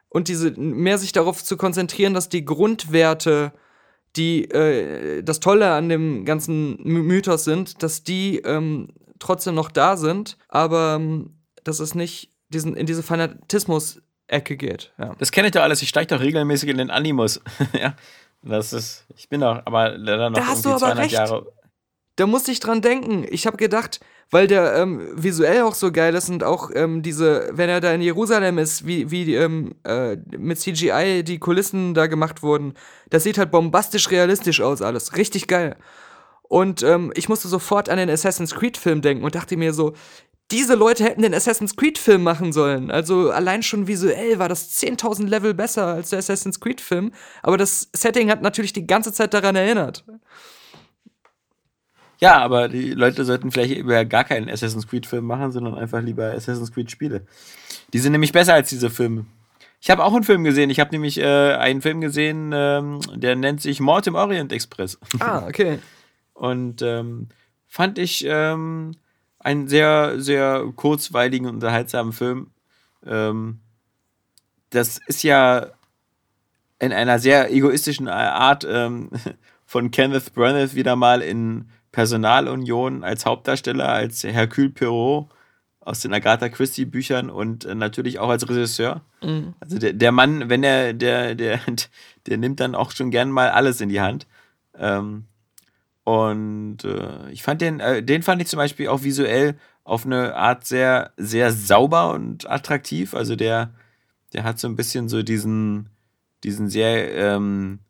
und 0.09 0.29
diese 0.29 0.51
mehr 0.51 0.99
sich 0.99 1.13
darauf 1.13 1.43
zu 1.43 1.57
konzentrieren, 1.57 2.15
dass 2.15 2.29
die 2.29 2.45
Grundwerte, 2.45 3.53
die 4.17 4.51
äh, 4.51 5.23
das 5.23 5.41
Tolle 5.41 5.73
an 5.73 5.89
dem 5.89 6.25
ganzen 6.25 6.77
Mythos 6.83 7.45
sind, 7.45 7.83
dass 7.83 8.03
die 8.03 8.39
ähm, 8.39 8.89
trotzdem 9.21 9.55
noch 9.55 9.71
da 9.71 9.97
sind, 9.97 10.37
aber 10.49 10.97
ähm, 10.97 11.37
dass 11.63 11.79
es 11.79 11.95
nicht 11.95 12.33
diesen, 12.49 12.77
in 12.77 12.87
diese 12.87 13.03
Fanatismus-Ecke 13.03 14.57
geht. 14.57 14.93
Ja. 14.99 15.15
Das 15.19 15.31
kenne 15.31 15.49
ich 15.49 15.53
doch 15.53 15.63
alles. 15.63 15.83
Ich 15.83 15.89
steige 15.89 16.15
doch 16.15 16.21
regelmäßig 16.21 16.69
in 16.69 16.79
den 16.79 16.91
Animus. 16.91 17.41
ja, 17.81 17.95
das 18.43 18.73
ist, 18.73 19.07
ich 19.17 19.29
bin 19.29 19.43
doch, 19.43 19.63
aber 19.65 19.91
leider 19.97 20.31
noch 20.31 20.39
da 20.39 20.47
hast 20.47 20.65
du 20.65 20.71
aber 20.71 20.97
recht. 20.97 21.13
Jahre. 21.13 21.53
Da 22.17 22.27
musste 22.27 22.51
ich 22.51 22.61
dran 22.61 22.83
denken. 22.83 23.25
Ich 23.31 23.47
habe 23.47 23.57
gedacht, 23.57 24.01
weil 24.31 24.47
der 24.47 24.77
ähm, 24.77 25.09
visuell 25.15 25.63
auch 25.63 25.75
so 25.75 25.91
geil 25.91 26.15
ist 26.15 26.29
und 26.29 26.45
auch 26.45 26.71
ähm, 26.75 27.03
diese, 27.03 27.51
wenn 27.53 27.69
er 27.69 27.81
da 27.81 27.93
in 27.93 28.03
Jerusalem 28.03 28.59
ist, 28.59 28.87
wie, 28.87 29.11
wie 29.11 29.35
ähm, 29.35 29.75
äh, 29.85 30.17
mit 30.37 30.59
CGI 30.59 31.23
die 31.25 31.39
Kulissen 31.39 31.95
da 31.95 32.07
gemacht 32.07 32.43
wurden, 32.43 32.75
das 33.09 33.25
sieht 33.25 33.39
halt 33.39 33.51
bombastisch 33.51 34.11
realistisch 34.11 34.61
aus 34.61 34.83
alles. 34.83 35.17
Richtig 35.17 35.47
geil. 35.49 35.77
Und 36.51 36.83
ähm, 36.83 37.13
ich 37.15 37.29
musste 37.29 37.47
sofort 37.47 37.89
an 37.89 37.97
den 37.97 38.11
Assassin's 38.11 38.57
Creed-Film 38.57 39.03
denken 39.03 39.23
und 39.23 39.37
dachte 39.37 39.57
mir 39.57 39.73
so, 39.73 39.95
diese 40.51 40.75
Leute 40.75 41.05
hätten 41.05 41.23
den 41.23 41.33
Assassin's 41.33 41.77
Creed-Film 41.77 42.25
machen 42.25 42.53
sollen. 42.53 42.91
Also 42.91 43.31
allein 43.31 43.63
schon 43.63 43.87
visuell 43.87 44.41
war 44.41 44.49
das 44.49 44.83
10.000 44.83 45.29
Level 45.29 45.55
besser 45.55 45.87
als 45.87 46.11
der 46.11 46.19
Assassin's 46.19 46.59
Creed-Film. 46.59 47.13
Aber 47.45 47.57
das 47.57 47.89
Setting 47.93 48.33
hat 48.33 48.43
natürlich 48.43 48.73
die 48.73 48.85
ganze 48.85 49.13
Zeit 49.13 49.33
daran 49.33 49.55
erinnert. 49.55 50.05
Ja, 52.19 52.39
aber 52.39 52.69
die 52.69 52.95
Leute 52.95 53.25
sollten 53.25 53.53
vielleicht 53.53 53.77
über 53.77 54.05
gar 54.05 54.25
keinen 54.25 54.51
Assassin's 54.51 54.89
Creed-Film 54.89 55.25
machen, 55.25 55.53
sondern 55.53 55.77
einfach 55.77 56.03
lieber 56.03 56.33
Assassin's 56.33 56.73
Creed-Spiele. 56.73 57.25
Die 57.93 57.99
sind 58.01 58.11
nämlich 58.11 58.33
besser 58.33 58.55
als 58.55 58.71
diese 58.71 58.91
Filme. 58.91 59.25
Ich 59.81 59.89
habe 59.89 60.03
auch 60.03 60.13
einen 60.13 60.25
Film 60.25 60.43
gesehen. 60.43 60.69
Ich 60.69 60.81
habe 60.81 60.91
nämlich 60.91 61.17
äh, 61.19 61.55
einen 61.55 61.81
Film 61.81 62.01
gesehen, 62.01 62.51
ähm, 62.53 62.99
der 63.15 63.37
nennt 63.37 63.63
sich 63.63 63.79
Mord 63.79 64.09
im 64.09 64.17
Orient 64.17 64.53
Express. 64.53 64.99
Ah, 65.21 65.47
okay. 65.47 65.79
Und 66.41 66.81
ähm, 66.81 67.29
fand 67.67 67.99
ich 67.99 68.25
ähm, 68.27 68.93
einen 69.41 69.69
sehr, 69.69 70.19
sehr 70.23 70.65
kurzweiligen, 70.75 71.47
unterhaltsamen 71.47 72.15
Film. 72.15 72.51
Ähm, 73.05 73.61
das 74.71 75.03
ist 75.07 75.23
ja 75.23 75.67
in 76.79 76.95
einer 76.95 77.19
sehr 77.19 77.53
egoistischen 77.53 78.09
Art 78.09 78.67
ähm, 78.67 79.11
von 79.67 79.91
Kenneth 79.91 80.33
Branagh 80.33 80.75
wieder 80.75 80.97
mal 80.97 81.21
in 81.21 81.69
Personalunion 81.93 83.05
als 83.05 83.27
Hauptdarsteller, 83.27 83.91
als 83.91 84.25
Hercule 84.25 84.71
Perrault 84.71 85.27
aus 85.81 86.01
den 86.01 86.15
Agatha 86.15 86.49
Christie 86.49 86.87
Büchern 86.87 87.29
und 87.29 87.67
äh, 87.67 87.75
natürlich 87.75 88.19
auch 88.19 88.31
als 88.31 88.49
Regisseur. 88.49 89.03
Mhm. 89.23 89.53
Also 89.61 89.79
der, 89.79 89.93
der 89.93 90.11
Mann, 90.11 90.49
wenn 90.49 90.65
er, 90.65 90.95
der, 90.95 91.35
der, 91.35 91.61
der 92.27 92.39
nimmt 92.39 92.61
dann 92.61 92.75
auch 92.75 92.93
schon 92.93 93.11
gern 93.11 93.31
mal 93.31 93.51
alles 93.51 93.83
in 93.83 93.91
die 93.91 94.01
Hand. 94.01 94.27
Ähm, 94.79 95.27
und 96.05 96.79
äh, 96.85 97.31
ich 97.31 97.43
fand 97.43 97.61
den, 97.61 97.81
äh, 97.81 98.03
den 98.03 98.23
fand 98.23 98.41
ich 98.43 98.49
zum 98.49 98.57
Beispiel 98.57 98.89
auch 98.89 99.03
visuell 99.03 99.57
auf 99.85 100.07
eine 100.07 100.35
Art 100.35 100.67
sehr, 100.67 101.13
sehr 101.17 101.53
sauber 101.53 102.13
und 102.13 102.49
attraktiv. 102.51 103.15
Also 103.15 103.37
der, 103.37 103.75
der 104.33 104.45
hat 104.45 104.59
so 104.59 104.69
ein 104.69 104.77
bisschen 104.77 105.09
so 105.09 105.23
diesen, 105.23 105.91
diesen 106.45 106.69
sehr, 106.69 107.15
ähm, 107.15 107.81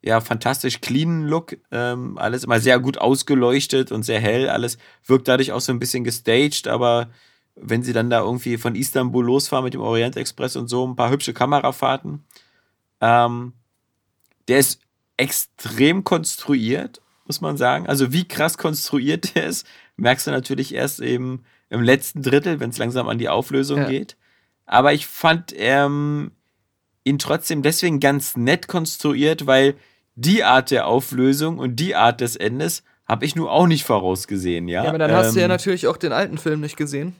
ja, 0.00 0.20
fantastisch 0.20 0.80
cleanen 0.80 1.26
Look. 1.26 1.56
Ähm, 1.70 2.18
alles 2.18 2.44
immer 2.44 2.60
sehr 2.60 2.78
gut 2.78 2.98
ausgeleuchtet 2.98 3.92
und 3.92 4.04
sehr 4.04 4.20
hell. 4.20 4.48
Alles 4.48 4.78
wirkt 5.04 5.28
dadurch 5.28 5.52
auch 5.52 5.60
so 5.60 5.72
ein 5.72 5.80
bisschen 5.80 6.04
gestaged, 6.04 6.68
aber 6.68 7.10
wenn 7.56 7.82
sie 7.82 7.92
dann 7.92 8.10
da 8.10 8.20
irgendwie 8.20 8.56
von 8.56 8.76
Istanbul 8.76 9.24
losfahren 9.24 9.64
mit 9.64 9.74
dem 9.74 9.80
Orient 9.80 10.16
Express 10.16 10.56
und 10.56 10.68
so, 10.68 10.86
ein 10.86 10.96
paar 10.96 11.10
hübsche 11.10 11.34
Kamerafahrten. 11.34 12.24
Ähm, 13.00 13.52
der 14.46 14.58
ist 14.60 14.80
extrem 15.16 16.04
konstruiert 16.04 17.02
muss 17.28 17.40
man 17.40 17.56
sagen. 17.56 17.86
Also 17.86 18.12
wie 18.12 18.26
krass 18.26 18.58
konstruiert 18.58 19.34
der 19.34 19.46
ist, 19.46 19.66
merkst 19.96 20.26
du 20.26 20.30
natürlich 20.32 20.74
erst 20.74 21.00
eben 21.00 21.44
im 21.70 21.82
letzten 21.82 22.22
Drittel, 22.22 22.60
wenn 22.60 22.70
es 22.70 22.78
langsam 22.78 23.08
an 23.08 23.18
die 23.18 23.28
Auflösung 23.28 23.78
ja. 23.78 23.88
geht. 23.88 24.16
Aber 24.66 24.92
ich 24.92 25.06
fand 25.06 25.54
ähm, 25.56 26.32
ihn 27.04 27.18
trotzdem 27.18 27.62
deswegen 27.62 28.00
ganz 28.00 28.36
nett 28.36 28.68
konstruiert, 28.68 29.46
weil 29.46 29.74
die 30.14 30.44
Art 30.44 30.70
der 30.70 30.86
Auflösung 30.86 31.58
und 31.58 31.76
die 31.76 31.94
Art 31.94 32.20
des 32.20 32.36
Endes 32.36 32.82
habe 33.06 33.24
ich 33.24 33.36
nur 33.36 33.50
auch 33.50 33.66
nicht 33.66 33.84
vorausgesehen, 33.84 34.68
ja. 34.68 34.82
Ja, 34.82 34.90
aber 34.90 34.98
dann 34.98 35.10
ähm, 35.10 35.16
hast 35.16 35.34
du 35.34 35.38
ja 35.38 35.46
ähm, 35.46 35.50
natürlich 35.50 35.86
auch 35.86 35.96
den 35.96 36.12
alten 36.12 36.36
Film 36.36 36.60
nicht 36.60 36.76
gesehen. 36.76 37.14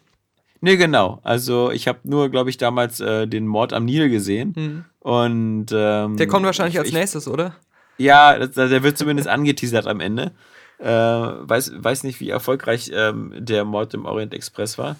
Nee, 0.61 0.76
genau. 0.76 1.20
Also 1.22 1.70
ich 1.70 1.86
habe 1.86 2.00
nur, 2.02 2.30
glaube 2.30 2.50
ich, 2.50 2.56
damals 2.56 3.00
äh, 3.00 3.26
den 3.26 3.46
Mord 3.46 3.72
am 3.72 3.84
Nil 3.84 4.09
gesehen. 4.09 4.54
Mhm. 4.56 4.84
Und 4.98 5.66
ähm, 5.72 6.16
der 6.16 6.26
kommt 6.26 6.44
wahrscheinlich 6.44 6.74
ich, 6.74 6.80
als 6.80 6.92
nächstes, 6.92 7.28
oder? 7.28 7.54
Ja, 7.99 8.46
der 8.46 8.82
wird 8.82 8.96
zumindest 8.99 9.28
angeteasert 9.28 9.86
am 9.86 10.01
Ende. 10.01 10.32
Äh, 10.78 10.86
weiß, 10.86 11.72
weiß 11.76 12.05
nicht, 12.05 12.20
wie 12.20 12.30
erfolgreich 12.30 12.90
ähm, 12.94 13.32
der 13.36 13.64
Mord 13.64 13.94
im 13.94 14.07
Orient 14.07 14.32
Express 14.32 14.78
war. 14.78 14.96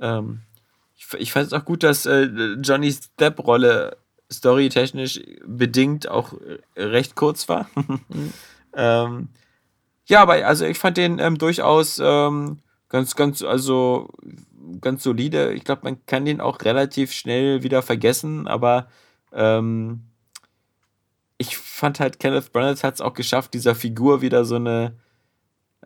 Ähm, 0.00 0.40
ich, 0.96 1.06
ich 1.14 1.32
fand 1.32 1.46
es 1.46 1.52
auch 1.52 1.64
gut, 1.64 1.82
dass 1.82 2.04
äh, 2.06 2.24
Johnnys 2.60 3.14
Depp-Rolle 3.16 3.96
storytechnisch 4.32 5.20
bedingt 5.46 6.08
auch 6.08 6.34
recht 6.76 7.14
kurz 7.14 7.48
war. 7.48 7.68
mhm. 8.08 8.32
ähm, 8.74 9.28
ja, 10.06 10.20
aber 10.20 10.46
also 10.46 10.64
ich 10.66 10.78
fand 10.78 10.96
den 10.96 11.18
ähm, 11.18 11.38
durchaus 11.38 12.00
ähm, 12.02 12.58
ganz, 12.88 13.14
ganz, 13.16 13.42
also 13.42 14.10
ganz 14.80 15.02
solide. 15.02 15.52
Ich 15.52 15.64
glaube, 15.64 15.82
man 15.84 16.04
kann 16.06 16.24
den 16.24 16.40
auch 16.40 16.60
relativ 16.62 17.12
schnell 17.12 17.62
wieder 17.62 17.82
vergessen, 17.82 18.46
aber 18.46 18.88
ähm, 19.32 20.04
ich 21.48 21.56
fand 21.56 22.00
halt, 22.00 22.18
Kenneth 22.18 22.52
Branagh 22.52 22.82
hat 22.82 22.94
es 22.94 23.00
auch 23.00 23.14
geschafft, 23.14 23.54
dieser 23.54 23.74
Figur 23.74 24.22
wieder 24.22 24.44
so 24.44 24.56
eine, 24.56 24.94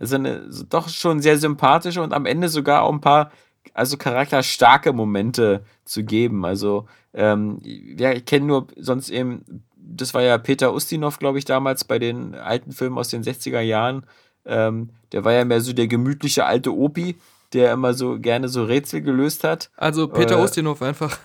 so 0.01 0.17
eine, 0.17 0.51
so 0.51 0.65
doch 0.65 0.89
schon 0.89 1.21
sehr 1.21 1.39
sympathische 1.39 2.03
und 2.03 2.13
am 2.13 2.27
Ende 2.27 2.49
sogar 2.49 2.83
auch 2.83 2.93
ein 2.93 3.01
paar, 3.01 3.33
also 3.75 3.97
charakterstarke 3.97 4.93
Momente 4.93 5.65
zu 5.85 6.05
geben. 6.05 6.45
Also, 6.45 6.87
ähm, 7.15 7.61
ja, 7.63 8.13
ich 8.13 8.25
kenne 8.25 8.47
nur 8.47 8.67
sonst 8.77 9.11
eben, 9.11 9.65
das 9.77 10.15
war 10.15 10.23
ja 10.23 10.39
Peter 10.39 10.73
Ustinov, 10.75 11.19
glaube 11.19 11.39
ich, 11.39 11.45
damals 11.45 11.85
bei 11.85 11.99
den 11.99 12.35
alten 12.35 12.73
Filmen 12.73 12.99
aus 12.99 13.09
den 13.09 13.23
60er 13.23 13.61
Jahren. 13.61 14.05
Ähm, 14.45 14.91
der 15.13 15.25
war 15.25 15.33
ja 15.33 15.45
mehr 15.45 15.61
so 15.61 15.73
der 15.73 15.89
gemütliche 15.89 16.45
alte 16.45 16.75
Opi, 16.75 17.17
der 17.53 17.73
immer 17.73 17.95
so 17.95 18.19
gerne 18.19 18.49
so 18.49 18.65
Rätsel 18.65 19.01
gelöst 19.01 19.45
hat. 19.45 19.71
Also 19.77 20.09
Peter 20.09 20.39
äh, 20.39 20.43
Ustinov 20.43 20.83
einfach. 20.83 21.19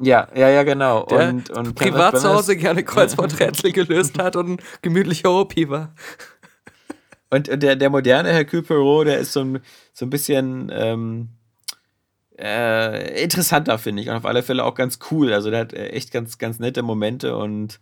Ja, 0.00 0.28
ja, 0.34 0.48
ja, 0.48 0.62
genau. 0.62 1.04
Der 1.06 1.28
und, 1.28 1.50
und 1.50 1.74
privat 1.74 2.18
zu 2.18 2.28
Hause 2.28 2.56
gerne 2.56 2.84
Kreuzworträtsel 2.84 3.72
gelöst 3.72 4.18
hat 4.18 4.36
und 4.36 4.48
ein 4.48 4.56
gemütlicher 4.80 5.32
OP 5.32 5.54
war. 5.68 5.94
Und 7.30 7.48
der, 7.62 7.76
der 7.76 7.90
moderne 7.90 8.30
Hercule 8.30 8.62
Poirot, 8.62 9.08
der 9.08 9.18
ist 9.18 9.32
so 9.32 9.40
ein, 9.40 9.60
so 9.92 10.06
ein 10.06 10.10
bisschen 10.10 10.70
ähm, 10.72 11.28
äh, 12.38 13.22
interessanter, 13.22 13.78
finde 13.78 14.02
ich. 14.02 14.08
Und 14.08 14.16
auf 14.16 14.24
alle 14.24 14.42
Fälle 14.42 14.64
auch 14.64 14.74
ganz 14.74 14.98
cool. 15.10 15.32
Also 15.32 15.50
der 15.50 15.60
hat 15.60 15.74
echt 15.74 16.12
ganz, 16.12 16.38
ganz 16.38 16.58
nette 16.58 16.82
Momente 16.82 17.36
und 17.36 17.80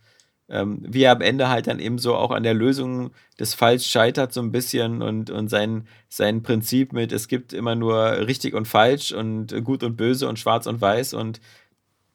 ähm, 0.48 0.78
wie 0.86 1.02
er 1.02 1.12
am 1.12 1.20
Ende 1.20 1.48
halt 1.48 1.66
dann 1.66 1.80
eben 1.80 1.98
so 1.98 2.14
auch 2.14 2.30
an 2.30 2.44
der 2.44 2.54
Lösung 2.54 3.10
des 3.38 3.54
Falls 3.54 3.86
scheitert 3.86 4.32
so 4.32 4.40
ein 4.40 4.52
bisschen 4.52 5.02
und, 5.02 5.28
und 5.28 5.48
sein, 5.48 5.88
sein 6.08 6.42
Prinzip 6.42 6.92
mit, 6.92 7.12
es 7.12 7.26
gibt 7.26 7.52
immer 7.52 7.74
nur 7.74 8.26
richtig 8.26 8.54
und 8.54 8.68
falsch 8.68 9.12
und 9.12 9.64
gut 9.64 9.82
und 9.82 9.96
böse 9.96 10.28
und 10.28 10.38
schwarz 10.38 10.66
und 10.66 10.80
weiß 10.80 11.14
und 11.14 11.40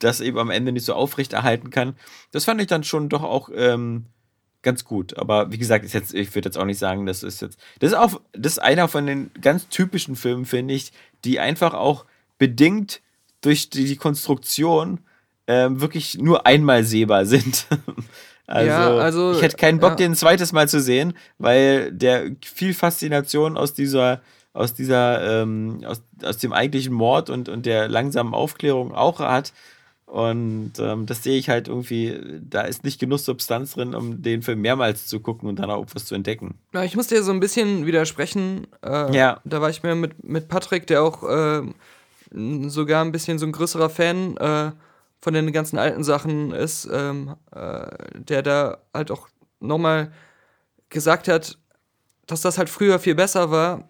das 0.03 0.21
eben 0.21 0.37
am 0.37 0.49
Ende 0.49 0.71
nicht 0.71 0.85
so 0.85 0.93
aufrechterhalten 0.93 1.69
kann. 1.69 1.95
Das 2.31 2.45
fand 2.45 2.61
ich 2.61 2.67
dann 2.67 2.83
schon 2.83 3.09
doch 3.09 3.23
auch 3.23 3.49
ähm, 3.55 4.05
ganz 4.61 4.85
gut. 4.85 5.17
Aber 5.17 5.51
wie 5.51 5.57
gesagt, 5.57 5.85
ist 5.85 5.93
jetzt, 5.93 6.13
ich 6.13 6.33
würde 6.35 6.49
jetzt 6.49 6.57
auch 6.57 6.65
nicht 6.65 6.79
sagen, 6.79 7.05
das 7.05 7.23
ist 7.23 7.41
jetzt. 7.41 7.59
Das 7.79 7.91
ist 7.91 7.97
auch, 7.97 8.21
das 8.33 8.53
ist 8.53 8.59
einer 8.59 8.87
von 8.87 9.05
den 9.05 9.31
ganz 9.41 9.67
typischen 9.69 10.15
Filmen, 10.15 10.45
finde 10.45 10.73
ich, 10.73 10.91
die 11.23 11.39
einfach 11.39 11.73
auch 11.73 12.05
bedingt 12.37 13.01
durch 13.41 13.69
die, 13.69 13.85
die 13.85 13.95
Konstruktion 13.95 14.99
ähm, 15.47 15.81
wirklich 15.81 16.17
nur 16.17 16.45
einmal 16.45 16.83
sehbar 16.83 17.25
sind. 17.25 17.67
also, 18.47 18.69
ja, 18.69 18.95
also, 18.97 19.33
ich 19.33 19.41
hätte 19.41 19.57
keinen 19.57 19.79
Bock, 19.79 19.91
ja. 19.91 19.95
den 19.97 20.11
ein 20.11 20.15
zweites 20.15 20.51
Mal 20.53 20.69
zu 20.69 20.79
sehen, 20.79 21.13
weil 21.37 21.91
der 21.91 22.31
viel 22.43 22.73
Faszination 22.73 23.57
aus 23.57 23.73
dieser, 23.73 24.21
aus 24.53 24.73
dieser, 24.73 25.41
ähm, 25.41 25.83
aus, 25.85 26.01
aus 26.23 26.37
dem 26.37 26.53
eigentlichen 26.53 26.93
Mord 26.93 27.29
und, 27.29 27.49
und 27.49 27.65
der 27.65 27.87
langsamen 27.87 28.33
Aufklärung 28.33 28.93
auch 28.93 29.19
hat. 29.19 29.53
Und 30.11 30.73
ähm, 30.77 31.05
das 31.05 31.23
sehe 31.23 31.37
ich 31.37 31.47
halt 31.47 31.69
irgendwie, 31.69 32.41
da 32.41 32.63
ist 32.63 32.83
nicht 32.83 32.99
genug 32.99 33.19
Substanz 33.19 33.75
drin, 33.75 33.95
um 33.95 34.21
den 34.21 34.41
Film 34.41 34.59
mehrmals 34.59 35.07
zu 35.07 35.21
gucken 35.21 35.47
und 35.47 35.57
dann 35.57 35.71
auch 35.71 35.85
was 35.93 36.03
zu 36.03 36.15
entdecken. 36.15 36.55
Ja, 36.73 36.83
ich 36.83 36.97
muss 36.97 37.07
dir 37.07 37.23
so 37.23 37.31
ein 37.31 37.39
bisschen 37.39 37.85
widersprechen. 37.85 38.67
Äh, 38.83 39.15
ja. 39.15 39.39
Da 39.45 39.61
war 39.61 39.69
ich 39.69 39.83
mir 39.83 39.95
mit, 39.95 40.21
mit 40.21 40.49
Patrick, 40.49 40.85
der 40.85 41.01
auch 41.01 41.23
äh, 41.23 41.61
sogar 42.67 43.05
ein 43.05 43.13
bisschen 43.13 43.39
so 43.39 43.45
ein 43.45 43.53
größerer 43.53 43.89
Fan 43.89 44.35
äh, 44.35 44.71
von 45.21 45.33
den 45.33 45.49
ganzen 45.53 45.79
alten 45.79 46.03
Sachen 46.03 46.51
ist, 46.51 46.89
ähm, 46.91 47.37
äh, 47.55 47.85
der 48.15 48.41
da 48.41 48.79
halt 48.93 49.11
auch 49.11 49.29
nochmal 49.61 50.11
gesagt 50.89 51.29
hat, 51.29 51.57
dass 52.27 52.41
das 52.41 52.57
halt 52.57 52.69
früher 52.69 52.99
viel 52.99 53.15
besser 53.15 53.49
war. 53.49 53.87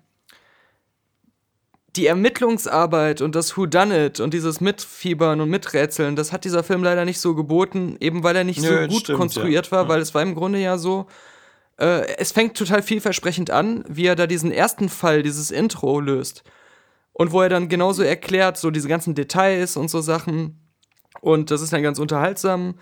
Die 1.96 2.06
Ermittlungsarbeit 2.06 3.22
und 3.22 3.36
das 3.36 3.58
Whodunit 3.58 4.20
und 4.20 4.34
dieses 4.34 4.62
Mitfiebern 4.62 5.42
und 5.42 5.50
Miträtseln, 5.50 6.16
das 6.16 6.32
hat 6.32 6.46
dieser 6.46 6.64
Film 6.64 6.84
leider 6.84 7.04
nicht 7.04 7.20
so 7.20 7.36
geboten, 7.36 7.98
eben 8.00 8.24
weil 8.24 8.36
er 8.36 8.44
nicht 8.46 8.62
Nö, 8.62 8.84
so 8.84 8.88
gut 8.88 9.02
stimmt, 9.02 9.20
konstruiert 9.20 9.68
ja. 9.68 9.72
war, 9.74 9.89
weil 9.89 10.00
es 10.00 10.14
war 10.14 10.22
im 10.22 10.36
Grunde 10.36 10.60
ja 10.60 10.78
so, 10.78 11.08
äh, 11.78 12.08
es 12.18 12.32
fängt 12.32 12.56
total 12.56 12.82
vielversprechend 12.82 13.50
an, 13.50 13.84
wie 13.89 14.06
er 14.06 14.16
da 14.16 14.28
diesen 14.28 14.52
ersten 14.52 14.88
Fall, 14.88 15.24
dieses 15.24 15.52
Intro 15.52 16.00
löst. 16.00 16.44
Und 17.14 17.34
wo 17.34 17.42
er 17.42 17.50
dann 17.50 17.68
genauso 17.68 18.04
erklärt, 18.04 18.58
so 18.58 18.72
diese 18.72 18.88
ganzen 18.88 19.16
Details 19.16 19.76
und 19.76 19.89
so 19.89 20.00
Sachen, 20.00 20.62
und 21.20 21.52
das 21.52 21.62
ist 21.62 21.74
dann 21.74 21.84
ganz 21.84 22.00
unterhaltsam. 22.00 22.76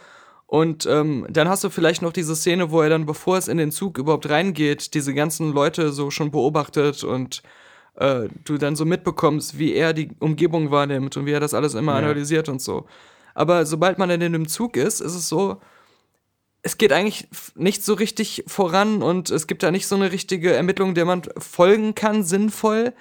Und 0.46 0.86
ähm, 0.86 1.26
dann 1.30 1.48
hast 1.50 1.64
du 1.64 1.70
vielleicht 1.70 2.02
noch 2.02 2.14
diese 2.14 2.36
Szene, 2.36 2.72
wo 2.72 2.82
er 2.82 2.90
dann, 2.90 3.06
bevor 3.06 3.38
es 3.38 3.48
in 3.48 3.58
den 3.58 3.72
Zug 3.72 3.98
überhaupt 3.98 4.30
reingeht, 4.30 4.94
diese 4.94 5.14
ganzen 5.14 5.52
Leute 5.52 5.92
so 5.92 6.10
schon 6.10 6.32
beobachtet 6.32 7.04
und 7.04 7.44
äh, 7.96 8.28
du 8.46 8.58
dann 8.58 8.76
so 8.76 8.86
mitbekommst, 8.86 9.58
wie 9.58 9.74
er 9.74 9.94
die 9.94 10.10
Umgebung 10.20 10.72
wahrnimmt 10.72 11.18
und 11.18 11.26
wie 11.26 11.32
er 11.32 11.40
das 11.40 11.54
alles 11.54 11.74
immer 11.74 11.94
ja. 11.94 12.00
analysiert 12.00 12.50
und 12.50 12.62
so. 12.62 12.86
Aber 13.36 13.66
sobald 13.66 13.98
man 13.98 14.10
dann 14.10 14.22
in 14.22 14.34
dem 14.34 14.48
Zug 14.48 14.78
ist, 14.78 15.00
ist 15.02 15.16
es 15.16 15.30
so, 15.30 15.62
es 16.62 16.78
geht 16.78 16.92
eigentlich 16.92 17.28
nicht 17.56 17.84
so 17.84 17.94
richtig 17.94 18.44
voran 18.48 19.02
und 19.02 19.30
es 19.30 19.48
gibt 19.48 19.64
da 19.64 19.72
nicht 19.72 19.88
so 19.88 19.96
eine 19.96 20.12
richtige 20.12 20.54
Ermittlung, 20.54 20.94
der 20.94 21.06
man 21.06 21.22
folgen 21.38 21.96
kann, 21.96 22.24
sinnvoll. 22.24 22.94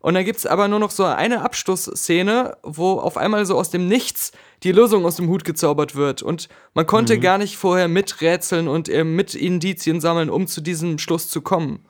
Und 0.00 0.14
dann 0.14 0.24
gibt 0.24 0.38
es 0.38 0.46
aber 0.46 0.68
nur 0.68 0.80
noch 0.80 0.90
so 0.90 1.04
eine 1.04 1.42
Abschlussszene, 1.42 2.58
wo 2.62 2.98
auf 2.98 3.16
einmal 3.16 3.46
so 3.46 3.56
aus 3.56 3.70
dem 3.70 3.88
Nichts 3.88 4.32
die 4.62 4.72
Lösung 4.72 5.06
aus 5.06 5.16
dem 5.16 5.28
Hut 5.28 5.44
gezaubert 5.44 5.94
wird. 5.94 6.22
Und 6.22 6.48
man 6.74 6.86
konnte 6.86 7.16
mhm. 7.16 7.20
gar 7.20 7.38
nicht 7.38 7.56
vorher 7.56 7.88
miträtseln 7.88 8.68
und 8.68 8.88
äh, 8.88 9.04
mit 9.04 9.34
Indizien 9.34 10.00
sammeln, 10.00 10.28
um 10.28 10.46
zu 10.46 10.60
diesem 10.60 10.98
Schluss 10.98 11.30
zu 11.30 11.40
kommen. 11.40 11.86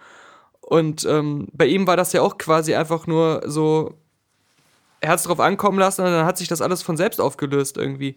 Und 0.66 1.04
ähm, 1.04 1.48
bei 1.52 1.66
ihm 1.66 1.86
war 1.86 1.96
das 1.96 2.12
ja 2.12 2.22
auch 2.22 2.38
quasi 2.38 2.74
einfach 2.74 3.06
nur 3.06 3.42
so, 3.44 3.94
er 5.00 5.10
hat 5.10 5.18
es 5.18 5.24
drauf 5.24 5.40
ankommen 5.40 5.78
lassen 5.78 6.02
und 6.02 6.10
dann 6.10 6.24
hat 6.24 6.38
sich 6.38 6.48
das 6.48 6.62
alles 6.62 6.82
von 6.82 6.96
selbst 6.96 7.20
aufgelöst 7.20 7.76
irgendwie. 7.76 8.16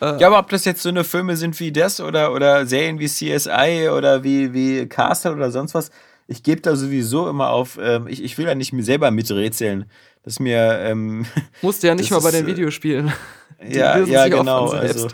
Äh, 0.00 0.20
ja, 0.20 0.28
aber 0.28 0.38
ob 0.38 0.48
das 0.50 0.64
jetzt 0.64 0.82
so 0.82 0.88
eine 0.88 1.02
Filme 1.02 1.36
sind 1.36 1.58
wie 1.58 1.72
das 1.72 2.00
oder, 2.00 2.32
oder 2.32 2.66
Serien 2.66 3.00
wie 3.00 3.08
CSI 3.08 3.88
oder 3.88 4.22
wie, 4.22 4.52
wie 4.52 4.86
Castle 4.88 5.32
oder 5.32 5.50
sonst 5.50 5.74
was, 5.74 5.90
ich 6.26 6.42
gebe 6.42 6.60
da 6.60 6.76
sowieso 6.76 7.28
immer 7.28 7.50
auf, 7.50 7.78
ähm, 7.80 8.06
ich, 8.06 8.22
ich 8.22 8.38
will 8.38 8.46
ja 8.46 8.54
nicht 8.54 8.72
mir 8.72 8.84
selber 8.84 9.10
miträtseln. 9.10 9.86
Das 10.22 10.40
mir. 10.40 10.78
Ähm, 10.80 11.26
Musste 11.62 11.88
ja 11.88 11.94
nicht 11.94 12.10
mal 12.10 12.20
bei 12.20 12.30
den 12.30 12.44
äh, 12.44 12.48
Videospielen. 12.48 13.12
Die 13.62 13.76
ja, 13.76 13.98
ja, 13.98 14.28
genau. 14.28 14.68
Also, 14.68 15.08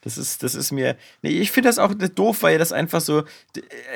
das 0.00 0.16
ist, 0.16 0.42
das 0.42 0.54
ist 0.54 0.70
mir. 0.70 0.96
Nee, 1.22 1.30
ich 1.30 1.50
finde 1.50 1.68
das 1.68 1.78
auch 1.78 1.92
doof, 1.92 2.42
weil 2.42 2.58
das 2.58 2.72
einfach 2.72 3.00
so. 3.00 3.24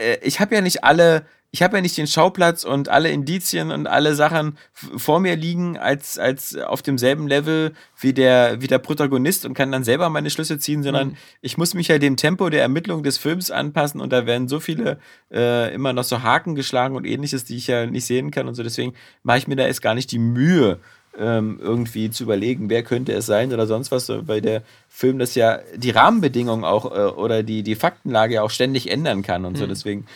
Äh, 0.00 0.18
ich 0.22 0.40
habe 0.40 0.54
ja 0.54 0.60
nicht 0.60 0.84
alle 0.84 1.24
ich 1.54 1.62
habe 1.62 1.76
ja 1.76 1.82
nicht 1.82 1.98
den 1.98 2.06
Schauplatz 2.06 2.64
und 2.64 2.88
alle 2.88 3.10
Indizien 3.10 3.70
und 3.70 3.86
alle 3.86 4.14
Sachen 4.14 4.56
vor 4.72 5.20
mir 5.20 5.36
liegen 5.36 5.76
als, 5.76 6.18
als 6.18 6.56
auf 6.56 6.80
demselben 6.80 7.28
Level 7.28 7.72
wie 8.00 8.14
der, 8.14 8.62
wie 8.62 8.68
der 8.68 8.78
Protagonist 8.78 9.44
und 9.44 9.52
kann 9.52 9.70
dann 9.70 9.84
selber 9.84 10.08
meine 10.08 10.30
Schlüsse 10.30 10.58
ziehen, 10.58 10.82
sondern 10.82 11.08
mhm. 11.08 11.16
ich 11.42 11.58
muss 11.58 11.74
mich 11.74 11.88
ja 11.88 11.98
dem 11.98 12.16
Tempo 12.16 12.48
der 12.48 12.62
Ermittlung 12.62 13.02
des 13.02 13.18
Films 13.18 13.50
anpassen 13.50 14.00
und 14.00 14.14
da 14.14 14.24
werden 14.24 14.48
so 14.48 14.60
viele 14.60 14.98
äh, 15.30 15.72
immer 15.74 15.92
noch 15.92 16.04
so 16.04 16.22
Haken 16.22 16.54
geschlagen 16.54 16.96
und 16.96 17.04
ähnliches, 17.04 17.44
die 17.44 17.58
ich 17.58 17.66
ja 17.66 17.84
nicht 17.84 18.06
sehen 18.06 18.30
kann 18.30 18.48
und 18.48 18.54
so. 18.54 18.62
Deswegen 18.62 18.94
mache 19.22 19.36
ich 19.36 19.46
mir 19.46 19.56
da 19.56 19.66
erst 19.66 19.82
gar 19.82 19.94
nicht 19.94 20.10
die 20.10 20.18
Mühe, 20.18 20.78
ähm, 21.18 21.60
irgendwie 21.60 22.08
zu 22.08 22.22
überlegen, 22.24 22.70
wer 22.70 22.82
könnte 22.82 23.12
es 23.12 23.26
sein 23.26 23.52
oder 23.52 23.66
sonst 23.66 23.90
was, 23.90 24.10
weil 24.26 24.40
der 24.40 24.62
Film 24.88 25.18
das 25.18 25.34
ja 25.34 25.58
die 25.76 25.90
Rahmenbedingungen 25.90 26.64
auch 26.64 26.86
äh, 26.86 27.10
oder 27.10 27.42
die, 27.42 27.62
die 27.62 27.74
Faktenlage 27.74 28.36
ja 28.36 28.42
auch 28.42 28.50
ständig 28.50 28.90
ändern 28.90 29.20
kann 29.22 29.44
und 29.44 29.52
mhm. 29.52 29.58
so. 29.58 29.66
Deswegen 29.66 30.06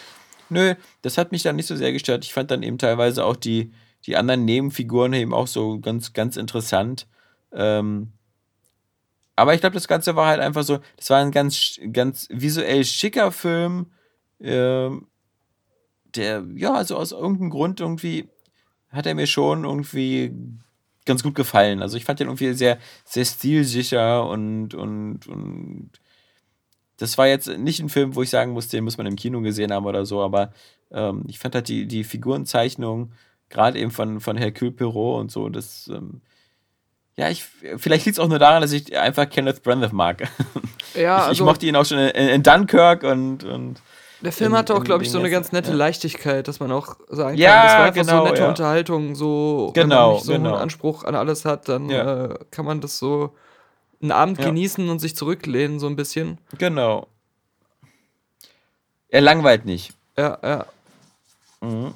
Nö, 0.48 0.74
das 1.02 1.18
hat 1.18 1.32
mich 1.32 1.42
dann 1.42 1.56
nicht 1.56 1.66
so 1.66 1.76
sehr 1.76 1.92
gestört. 1.92 2.24
Ich 2.24 2.32
fand 2.32 2.50
dann 2.50 2.62
eben 2.62 2.78
teilweise 2.78 3.24
auch 3.24 3.36
die, 3.36 3.72
die 4.04 4.16
anderen 4.16 4.44
Nebenfiguren 4.44 5.12
eben 5.12 5.34
auch 5.34 5.46
so 5.46 5.80
ganz, 5.80 6.12
ganz 6.12 6.36
interessant. 6.36 7.06
Ähm, 7.52 8.12
aber 9.34 9.54
ich 9.54 9.60
glaube, 9.60 9.74
das 9.74 9.88
Ganze 9.88 10.16
war 10.16 10.28
halt 10.28 10.40
einfach 10.40 10.62
so, 10.62 10.78
das 10.96 11.10
war 11.10 11.18
ein 11.18 11.30
ganz, 11.30 11.78
ganz 11.92 12.28
visuell 12.30 12.84
schicker 12.84 13.30
Film, 13.32 13.92
ähm, 14.40 15.06
der, 16.14 16.44
ja, 16.54 16.74
also 16.74 16.96
aus 16.96 17.12
irgendeinem 17.12 17.50
Grund 17.50 17.80
irgendwie 17.80 18.28
hat 18.90 19.06
er 19.06 19.14
mir 19.14 19.26
schon 19.26 19.64
irgendwie 19.64 20.32
ganz 21.04 21.22
gut 21.22 21.34
gefallen. 21.34 21.82
Also 21.82 21.96
ich 21.96 22.04
fand 22.04 22.20
den 22.20 22.28
irgendwie 22.28 22.54
sehr, 22.54 22.78
sehr 23.04 23.24
stilsicher 23.24 24.26
und, 24.26 24.74
und, 24.74 25.26
und 25.26 25.90
das 26.98 27.18
war 27.18 27.26
jetzt 27.26 27.48
nicht 27.48 27.80
ein 27.80 27.88
Film, 27.88 28.14
wo 28.14 28.22
ich 28.22 28.30
sagen 28.30 28.52
muss, 28.52 28.68
den 28.68 28.84
muss 28.84 28.98
man 28.98 29.06
im 29.06 29.16
Kino 29.16 29.40
gesehen 29.40 29.72
haben 29.72 29.86
oder 29.86 30.06
so, 30.06 30.22
aber 30.22 30.52
ähm, 30.90 31.24
ich 31.28 31.38
fand 31.38 31.54
halt 31.54 31.68
die, 31.68 31.86
die 31.86 32.04
Figurenzeichnung, 32.04 33.12
gerade 33.48 33.78
eben 33.78 33.90
von, 33.90 34.20
von 34.20 34.36
Hercule 34.36 34.72
Perrault 34.72 35.20
und 35.20 35.30
so, 35.30 35.48
das, 35.48 35.90
ähm, 35.92 36.22
ja, 37.16 37.30
ich, 37.30 37.44
vielleicht 37.76 38.04
liegt 38.06 38.18
es 38.18 38.24
auch 38.24 38.28
nur 38.28 38.38
daran, 38.38 38.62
dass 38.62 38.72
ich 38.72 38.96
einfach 38.98 39.28
Kenneth 39.28 39.62
Branagh 39.62 39.92
mag. 39.92 40.28
Ja, 40.94 41.18
ich, 41.18 41.22
also, 41.24 41.32
ich 41.32 41.40
mochte 41.42 41.66
ihn 41.66 41.76
auch 41.76 41.84
schon 41.84 41.98
in, 41.98 42.28
in 42.28 42.42
Dunkirk 42.42 43.02
und, 43.02 43.44
und 43.44 43.82
der 44.22 44.32
Film 44.32 44.52
in, 44.52 44.58
hatte 44.58 44.74
auch, 44.74 44.82
glaube 44.82 45.04
ich, 45.04 45.10
so 45.10 45.18
eine 45.18 45.28
ganz 45.28 45.52
nette 45.52 45.72
ja. 45.72 45.76
Leichtigkeit, 45.76 46.48
dass 46.48 46.58
man 46.58 46.72
auch 46.72 46.96
sagen 47.08 47.36
ja, 47.36 47.50
kann, 47.50 47.62
das 47.62 47.72
war 47.72 47.84
einfach 47.84 48.00
genau, 48.00 48.18
so 48.18 48.24
nette 48.30 48.42
ja. 48.42 48.48
Unterhaltung, 48.48 49.14
so 49.14 49.72
genau, 49.74 49.82
wenn 49.82 49.88
man 49.88 50.12
nicht 50.14 50.24
so 50.24 50.32
genau. 50.32 50.52
einen 50.52 50.62
Anspruch 50.62 51.04
an 51.04 51.14
alles 51.14 51.44
hat, 51.44 51.68
dann 51.68 51.90
äh, 51.90 52.34
kann 52.50 52.64
man 52.64 52.80
das 52.80 52.98
so 52.98 53.34
einen 54.00 54.12
Abend 54.12 54.38
ja. 54.38 54.46
genießen 54.46 54.88
und 54.88 54.98
sich 54.98 55.16
zurücklehnen, 55.16 55.78
so 55.78 55.86
ein 55.86 55.96
bisschen. 55.96 56.38
Genau. 56.58 57.08
Er 59.08 59.20
langweilt 59.20 59.64
nicht. 59.64 59.92
Ja, 60.16 60.38
ja. 60.42 60.66
Mhm. 61.60 61.94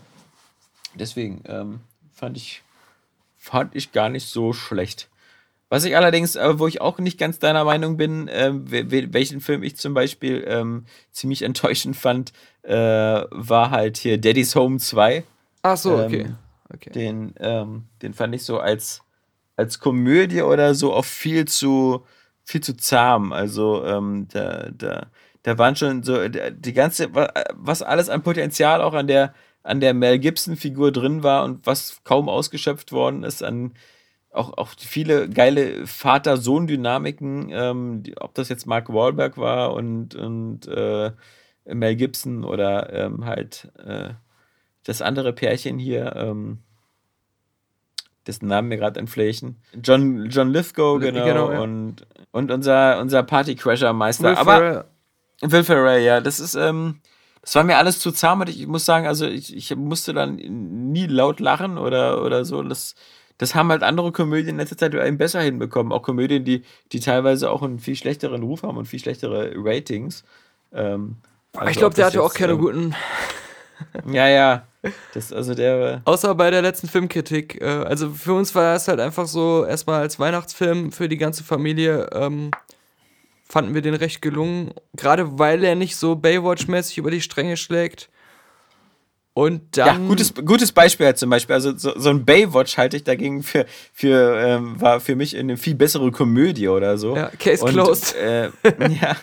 Deswegen 0.94 1.42
ähm, 1.46 1.80
fand, 2.12 2.36
ich, 2.36 2.62
fand 3.36 3.74
ich 3.74 3.92
gar 3.92 4.08
nicht 4.08 4.28
so 4.28 4.52
schlecht. 4.52 5.08
Was 5.68 5.84
ich 5.84 5.96
allerdings, 5.96 6.34
äh, 6.34 6.58
wo 6.58 6.66
ich 6.66 6.80
auch 6.80 6.98
nicht 6.98 7.16
ganz 7.16 7.38
deiner 7.38 7.64
Meinung 7.64 7.96
bin, 7.96 8.26
äh, 8.26 8.50
welchen 8.52 9.40
Film 9.40 9.62
ich 9.62 9.76
zum 9.76 9.94
Beispiel 9.94 10.44
ähm, 10.46 10.84
ziemlich 11.12 11.42
enttäuschend 11.42 11.96
fand, 11.96 12.32
äh, 12.62 12.74
war 12.74 13.70
halt 13.70 13.96
hier 13.96 14.18
Daddy's 14.18 14.54
Home 14.56 14.78
2. 14.78 15.22
Ach 15.62 15.76
so, 15.76 15.96
okay. 15.96 16.22
Ähm, 16.22 16.36
okay. 16.74 16.90
Den, 16.90 17.34
ähm, 17.38 17.84
den 18.02 18.14
fand 18.14 18.34
ich 18.34 18.44
so 18.44 18.58
als 18.58 19.02
als 19.60 19.78
Komödie 19.78 20.42
oder 20.42 20.74
so 20.74 20.92
auch 20.94 21.04
viel 21.04 21.44
zu, 21.46 22.04
viel 22.44 22.60
zu 22.62 22.76
zahm. 22.76 23.32
Also 23.32 23.84
ähm, 23.84 24.26
da, 24.32 24.70
da, 24.72 25.06
da 25.42 25.58
waren 25.58 25.76
schon 25.76 26.02
so 26.02 26.16
die 26.28 26.72
ganze, 26.72 27.10
was 27.54 27.82
alles 27.82 28.08
an 28.08 28.22
Potenzial 28.22 28.82
auch 28.82 28.94
an 28.94 29.06
der, 29.06 29.34
an 29.62 29.80
der 29.80 29.94
Mel 29.94 30.18
Gibson-Figur 30.18 30.92
drin 30.92 31.22
war 31.22 31.44
und 31.44 31.66
was 31.66 32.00
kaum 32.04 32.28
ausgeschöpft 32.28 32.92
worden 32.92 33.22
ist 33.22 33.42
an 33.42 33.74
auch, 34.32 34.56
auch 34.56 34.70
viele 34.78 35.28
geile 35.28 35.86
Vater-Sohn-Dynamiken, 35.86 37.50
ähm, 37.50 38.02
ob 38.20 38.34
das 38.34 38.48
jetzt 38.48 38.66
Mark 38.66 38.92
Wahlberg 38.92 39.36
war 39.38 39.74
und, 39.74 40.14
und 40.14 40.66
äh, 40.68 41.10
Mel 41.64 41.96
Gibson 41.96 42.44
oder 42.44 42.92
ähm, 42.92 43.24
halt 43.24 43.72
äh, 43.84 44.10
das 44.84 45.02
andere 45.02 45.32
Pärchen 45.32 45.78
hier, 45.78 46.14
ähm, 46.16 46.58
dessen 48.30 48.46
Namen 48.46 48.68
mir 48.68 48.76
gerade 48.76 48.98
entflächen. 49.00 49.56
John, 49.82 50.26
John 50.30 50.50
Lithgow, 50.50 51.00
genau. 51.00 51.24
genau 51.24 51.52
ja. 51.52 51.60
und, 51.60 52.06
und 52.30 52.50
unser, 52.50 53.00
unser 53.00 53.22
Partycrasher-Meister. 53.22 54.38
Aber, 54.38 54.86
Will 55.42 55.64
Ferrell, 55.64 56.02
ja. 56.02 56.20
Das 56.20 56.40
ist, 56.40 56.54
ähm, 56.54 57.00
das 57.42 57.54
war 57.54 57.64
mir 57.64 57.78
alles 57.78 57.98
zu 57.98 58.12
zahm. 58.12 58.42
Ich 58.46 58.66
muss 58.66 58.84
sagen, 58.84 59.06
also 59.06 59.26
ich, 59.26 59.56
ich 59.56 59.74
musste 59.74 60.12
dann 60.12 60.36
nie 60.36 61.06
laut 61.06 61.40
lachen 61.40 61.78
oder, 61.78 62.22
oder 62.22 62.44
so. 62.44 62.62
Das, 62.62 62.94
das 63.38 63.54
haben 63.54 63.70
halt 63.70 63.82
andere 63.82 64.12
Komödien 64.12 64.50
in 64.50 64.56
letzter 64.58 64.76
Zeit 64.76 64.94
eben 64.94 65.18
besser 65.18 65.40
hinbekommen. 65.40 65.92
Auch 65.92 66.02
Komödien, 66.02 66.44
die, 66.44 66.62
die 66.92 67.00
teilweise 67.00 67.50
auch 67.50 67.62
einen 67.62 67.78
viel 67.78 67.96
schlechteren 67.96 68.42
Ruf 68.42 68.62
haben 68.62 68.76
und 68.76 68.86
viel 68.86 69.00
schlechtere 69.00 69.52
Ratings. 69.56 70.24
Ähm, 70.72 71.16
also 71.56 71.70
ich 71.70 71.78
glaube, 71.78 71.94
der 71.94 72.06
hatte 72.06 72.22
auch 72.22 72.34
keine 72.34 72.52
ähm, 72.52 72.58
guten. 72.58 72.94
ja, 74.12 74.28
ja. 74.28 74.66
Das, 75.12 75.32
also 75.32 75.54
der. 75.54 76.02
Außer 76.04 76.34
bei 76.34 76.50
der 76.50 76.62
letzten 76.62 76.88
Filmkritik. 76.88 77.60
Äh, 77.60 77.66
also 77.66 78.10
für 78.10 78.32
uns 78.32 78.54
war 78.54 78.74
es 78.74 78.88
halt 78.88 79.00
einfach 79.00 79.26
so, 79.26 79.64
erstmal 79.64 80.00
als 80.00 80.18
Weihnachtsfilm 80.18 80.92
für 80.92 81.08
die 81.08 81.18
ganze 81.18 81.44
Familie. 81.44 82.08
Ähm, 82.12 82.50
fanden 83.48 83.74
wir 83.74 83.82
den 83.82 83.94
recht 83.94 84.22
gelungen. 84.22 84.72
Gerade 84.96 85.38
weil 85.38 85.64
er 85.64 85.74
nicht 85.74 85.96
so 85.96 86.14
Baywatch-mäßig 86.14 86.98
über 86.98 87.10
die 87.10 87.20
Stränge 87.20 87.56
schlägt. 87.56 88.08
Und 89.32 89.76
dann. 89.76 90.02
Ja, 90.02 90.08
gutes, 90.08 90.34
gutes 90.34 90.72
Beispiel 90.72 91.06
halt 91.06 91.18
zum 91.18 91.30
Beispiel. 91.30 91.54
Also 91.54 91.76
so, 91.76 91.92
so 91.96 92.10
ein 92.10 92.24
Baywatch 92.24 92.76
halte 92.76 92.96
ich 92.96 93.04
dagegen 93.04 93.42
für, 93.42 93.66
für 93.92 94.38
ähm, 94.38 94.80
war 94.80 95.00
für 95.00 95.14
mich 95.14 95.36
eine 95.36 95.56
viel 95.56 95.74
bessere 95.74 96.10
Komödie 96.10 96.68
oder 96.68 96.98
so. 96.98 97.16
Ja, 97.16 97.30
Case 97.38 97.64
und, 97.64 97.72
closed. 97.72 98.16
Äh, 98.16 98.50
ja, 99.00 99.16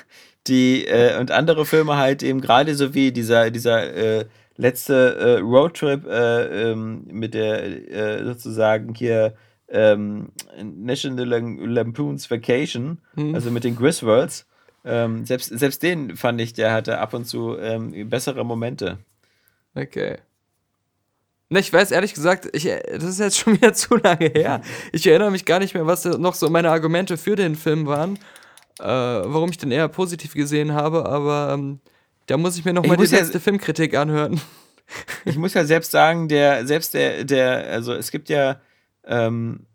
die, 0.48 0.86
äh, 0.88 1.20
und 1.20 1.32
andere 1.32 1.66
Filme 1.66 1.98
halt 1.98 2.24
eben 2.24 2.42
gerade 2.42 2.76
so 2.76 2.94
wie 2.94 3.12
dieser, 3.12 3.52
dieser 3.52 3.94
äh, 3.94 4.26
letzte 4.58 5.16
äh, 5.16 5.40
Roadtrip 5.40 6.06
äh, 6.06 6.72
ähm, 6.72 7.06
mit 7.10 7.34
der 7.34 7.64
äh, 7.92 8.26
sozusagen 8.26 8.94
hier 8.94 9.36
ähm, 9.70 10.30
National 10.62 11.28
Lampoon's 11.28 12.30
Vacation, 12.30 13.00
mhm. 13.16 13.36
also 13.36 13.52
mit 13.52 13.64
den 13.64 13.76
Griswolds. 13.76 14.46
Ähm, 14.86 15.26
selbst, 15.26 15.58
selbst 15.58 15.84
den 15.84 16.16
fand 16.16 16.40
ich, 16.40 16.54
der 16.54 16.72
hatte 16.72 17.00
ab 17.00 17.14
und 17.14 17.26
zu 17.26 17.58
ähm, 17.58 18.10
bessere 18.10 18.46
Momente. 18.46 19.00
Okay. 19.76 20.18
Ne, 21.50 21.60
ich 21.60 21.72
weiß 21.72 21.92
ehrlich 21.92 22.14
gesagt, 22.14 22.50
ich, 22.54 22.64
das 22.64 23.04
ist 23.04 23.20
jetzt 23.20 23.38
schon 23.40 23.54
wieder 23.54 23.74
zu 23.74 23.96
lange 23.96 24.28
her. 24.28 24.62
Ich 24.92 25.06
erinnere 25.06 25.32
mich 25.32 25.46
gar 25.46 25.60
nicht 25.60 25.74
mehr, 25.74 25.86
was 25.86 26.06
noch 26.06 26.34
so 26.34 26.50
meine 26.50 26.72
Argumente 26.72 27.18
für 27.18 27.36
den 27.36 27.56
Film 27.56 27.86
waren, 27.86 28.16
äh, 28.80 28.86
warum 28.86 29.50
ich 29.50 29.58
den 29.58 29.72
eher 29.72 29.88
positiv 29.88 30.34
gesehen 30.34 30.74
habe, 30.74 31.06
aber 31.06 31.54
ähm, 31.54 31.80
da 32.28 32.38
muss 32.38 32.58
ich 32.58 32.66
mir 32.66 32.74
nochmal 32.74 32.98
die 32.98 33.06
letzte 33.06 33.34
ja, 33.34 33.40
Filmkritik 33.40 33.96
anhören. 33.96 34.40
Ich 35.26 35.38
muss 35.38 35.54
ja 35.54 35.66
selbst 35.66 35.92
sagen, 35.92 36.30
der, 36.30 36.66
selbst 36.66 36.94
der, 36.94 37.26
der, 37.26 37.68
also 37.72 37.94
es 37.94 38.10
gibt 38.10 38.30
ja 38.30 38.62
ähm, 39.04 39.66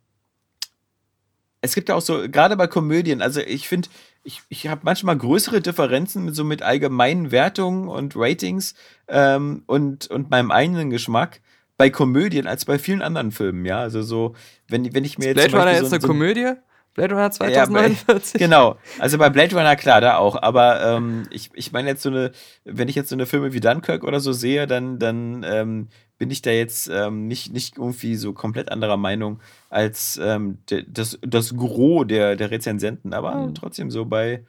es 1.63 1.75
gibt 1.75 1.89
ja 1.89 1.95
auch 1.95 2.03
so, 2.03 2.29
gerade 2.29 2.57
bei 2.57 2.67
Komödien, 2.67 3.23
also 3.23 3.41
ich 3.41 3.69
finde, 3.69 3.89
ich, 4.25 4.43
ich 4.49 4.67
habe 4.67 4.83
manchmal 4.85 5.17
größere 5.17 5.61
Differenzen 5.61 6.25
mit 6.25 6.35
so 6.35 6.45
mit 6.45 6.61
allgemeinen 6.63 7.31
Wertungen 7.31 7.89
und 7.89 8.15
Ratings 8.17 8.75
ähm, 9.09 9.63
und, 9.67 10.09
und 10.09 10.29
meinem 10.31 10.51
eigenen 10.51 10.91
Geschmack 10.91 11.41
bei 11.77 11.89
Komödien 11.89 12.47
als 12.47 12.65
bei 12.65 12.79
vielen 12.79 13.01
anderen 13.01 13.33
Filmen, 13.33 13.65
ja. 13.65 13.79
Also 13.79 14.03
so, 14.03 14.35
wenn, 14.69 14.93
wenn 14.93 15.05
ich 15.05 15.19
mir 15.19 15.27
jetzt. 15.27 15.37
Blade 15.37 15.57
Runner 15.57 15.73
jetzt 15.73 15.91
so, 15.91 15.95
eine 15.95 16.03
so, 16.03 16.07
Komödie? 16.07 16.53
Blade 16.95 17.15
Runner 17.15 17.31
2049? 17.31 18.41
Ja, 18.41 18.47
genau. 18.47 18.77
Also 18.99 19.17
bei 19.17 19.31
Blade 19.31 19.57
Runner, 19.57 19.77
klar, 19.77 20.01
da 20.01 20.17
auch. 20.17 20.41
Aber 20.41 20.83
ähm, 20.85 21.27
ich, 21.31 21.51
ich 21.55 21.73
meine 21.73 21.89
jetzt 21.89 22.03
so 22.03 22.11
eine, 22.11 22.33
wenn 22.65 22.89
ich 22.89 22.95
jetzt 22.95 23.09
so 23.09 23.17
eine 23.17 23.27
Filme 23.27 23.53
wie 23.53 23.61
Dunkirk 23.61 24.05
oder 24.05 24.21
so 24.21 24.33
sehe, 24.33 24.67
dann, 24.67 24.99
dann 24.99 25.45
ähm, 25.49 25.89
bin 26.19 26.31
ich 26.31 26.43
da 26.43 26.51
jetzt 26.51 26.89
ähm, 26.89 27.27
nicht, 27.27 27.53
nicht 27.53 27.79
irgendwie 27.79 28.17
so 28.17 28.33
komplett 28.33 28.71
anderer 28.71 28.99
Meinung 28.99 29.41
als 29.71 30.21
ähm, 30.23 30.59
de, 30.71 30.85
das, 30.87 31.19
das 31.23 31.57
Gros 31.57 32.07
der, 32.07 32.37
der 32.37 32.51
Rezensenten. 32.51 33.15
Aber 33.15 33.35
mhm. 33.35 33.55
trotzdem 33.55 33.91
so 33.91 34.05
bei. 34.05 34.45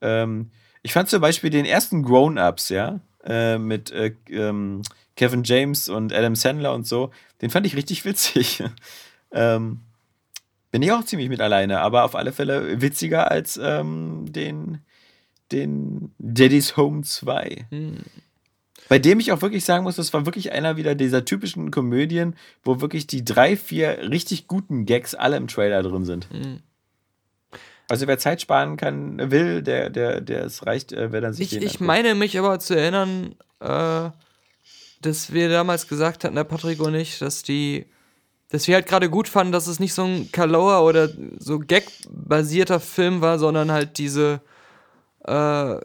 Ähm, 0.00 0.50
ich 0.82 0.92
fand 0.92 1.08
zum 1.08 1.20
Beispiel 1.20 1.50
den 1.50 1.64
ersten 1.64 2.02
Grown-Ups, 2.02 2.68
ja, 2.68 3.00
äh, 3.24 3.56
mit 3.56 3.90
äh, 3.90 4.14
ähm, 4.28 4.82
Kevin 5.16 5.44
James 5.44 5.88
und 5.88 6.12
Adam 6.12 6.34
Sandler 6.34 6.74
und 6.74 6.86
so, 6.86 7.10
den 7.40 7.50
fand 7.50 7.66
ich 7.66 7.76
richtig 7.76 8.04
witzig. 8.04 8.62
ähm, 9.32 9.80
bin 10.74 10.82
ich 10.82 10.90
auch 10.90 11.04
ziemlich 11.04 11.28
mit 11.28 11.40
alleine, 11.40 11.78
aber 11.82 12.02
auf 12.02 12.16
alle 12.16 12.32
Fälle 12.32 12.82
witziger 12.82 13.30
als 13.30 13.56
ähm, 13.62 14.24
den, 14.32 14.80
den 15.52 16.12
Daddy's 16.18 16.76
Home 16.76 17.02
2. 17.02 17.66
Hm. 17.70 17.98
Bei 18.88 18.98
dem 18.98 19.20
ich 19.20 19.30
auch 19.30 19.40
wirklich 19.40 19.64
sagen 19.64 19.84
muss, 19.84 19.94
das 19.94 20.12
war 20.12 20.26
wirklich 20.26 20.50
einer 20.50 20.76
wieder 20.76 20.96
dieser 20.96 21.24
typischen 21.24 21.70
Komödien, 21.70 22.34
wo 22.64 22.80
wirklich 22.80 23.06
die 23.06 23.24
drei, 23.24 23.56
vier 23.56 24.10
richtig 24.10 24.48
guten 24.48 24.84
Gags 24.84 25.14
alle 25.14 25.36
im 25.36 25.46
Trailer 25.46 25.80
drin 25.84 26.04
sind. 26.04 26.28
Mhm. 26.32 26.58
Also 27.88 28.08
wer 28.08 28.18
Zeit 28.18 28.40
sparen 28.40 28.76
kann, 28.76 29.30
will, 29.30 29.62
der, 29.62 29.90
der, 29.90 30.20
der 30.20 30.44
es 30.44 30.66
reicht, 30.66 30.90
äh, 30.90 31.12
wer 31.12 31.20
dann 31.20 31.34
sich 31.34 31.54
Ich, 31.56 31.62
ich 31.62 31.78
meine 31.78 32.16
mich 32.16 32.36
aber 32.36 32.58
zu 32.58 32.76
erinnern, 32.76 33.36
äh, 33.60 34.10
dass 35.02 35.32
wir 35.32 35.48
damals 35.50 35.86
gesagt 35.86 36.24
hatten, 36.24 36.34
der 36.34 36.42
Patrick 36.42 36.80
und 36.80 36.96
ich, 36.96 37.20
dass 37.20 37.44
die, 37.44 37.86
dass 38.54 38.68
wir 38.68 38.76
halt 38.76 38.86
gerade 38.86 39.10
gut 39.10 39.26
fanden, 39.26 39.52
dass 39.52 39.66
es 39.66 39.80
nicht 39.80 39.94
so 39.94 40.04
ein 40.04 40.30
Kaloa 40.30 40.80
oder 40.80 41.08
so 41.40 41.58
Gag-basierter 41.58 42.78
Film 42.78 43.20
war, 43.20 43.40
sondern 43.40 43.72
halt 43.72 43.98
diese 43.98 44.40
äh, 45.24 45.76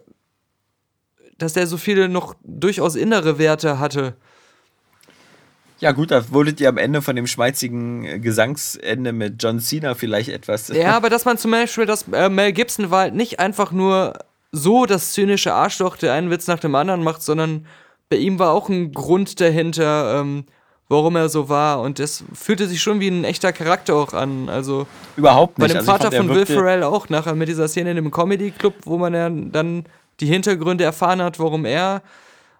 dass 1.39 1.53
der 1.53 1.65
so 1.65 1.77
viele 1.77 2.09
noch 2.09 2.35
durchaus 2.43 2.95
innere 2.95 3.39
Werte 3.39 3.79
hatte. 3.79 4.15
Ja, 5.79 5.93
gut, 5.93 6.11
da 6.11 6.29
wurdet 6.31 6.59
ihr 6.61 6.69
am 6.69 6.77
Ende 6.77 7.01
von 7.01 7.15
dem 7.15 7.25
schmeizigen 7.25 8.05
äh, 8.05 8.19
Gesangsende 8.19 9.13
mit 9.13 9.41
John 9.41 9.59
Cena 9.59 9.95
vielleicht 9.95 10.29
etwas. 10.29 10.67
Ja, 10.67 10.91
aber 10.95 11.09
dass 11.09 11.25
man 11.25 11.39
zum 11.39 11.49
Beispiel, 11.49 11.87
dass 11.87 12.07
äh, 12.11 12.29
Mel 12.29 12.51
Gibson 12.51 12.91
war 12.91 13.01
halt 13.01 13.15
nicht 13.15 13.39
einfach 13.39 13.71
nur 13.71 14.19
so 14.51 14.85
das 14.85 15.13
zynische 15.13 15.55
Arschloch, 15.55 15.97
der 15.97 16.13
einen 16.13 16.29
Witz 16.29 16.45
nach 16.45 16.59
dem 16.59 16.75
anderen 16.75 17.01
macht, 17.01 17.23
sondern 17.23 17.65
bei 18.09 18.17
ihm 18.17 18.37
war 18.37 18.51
auch 18.51 18.69
ein 18.69 18.91
Grund 18.91 19.39
dahinter, 19.39 20.19
ähm, 20.21 20.45
warum 20.89 21.15
er 21.15 21.29
so 21.29 21.47
war. 21.47 21.79
Und 21.79 21.99
das 21.99 22.23
fühlte 22.33 22.67
sich 22.67 22.81
schon 22.81 22.99
wie 22.99 23.07
ein 23.07 23.23
echter 23.23 23.53
Charakter 23.53 23.95
auch 23.95 24.13
an. 24.13 24.49
Also 24.49 24.87
überhaupt 25.15 25.57
nicht. 25.57 25.67
Bei 25.67 25.73
dem 25.73 25.77
also 25.77 25.91
Vater 25.91 26.11
fand, 26.11 26.27
von 26.27 26.35
Will 26.35 26.45
Ferrell 26.45 26.83
auch 26.83 27.07
nachher 27.09 27.35
mit 27.35 27.47
dieser 27.47 27.67
Szene 27.67 27.91
in 27.91 27.95
dem 27.95 28.11
Comedy 28.11 28.51
Club, 28.51 28.73
wo 28.83 28.97
man 28.97 29.13
ja 29.13 29.29
dann 29.29 29.85
die 30.19 30.25
Hintergründe 30.25 30.83
erfahren 30.83 31.21
hat, 31.21 31.39
warum 31.39 31.63
er 31.63 32.01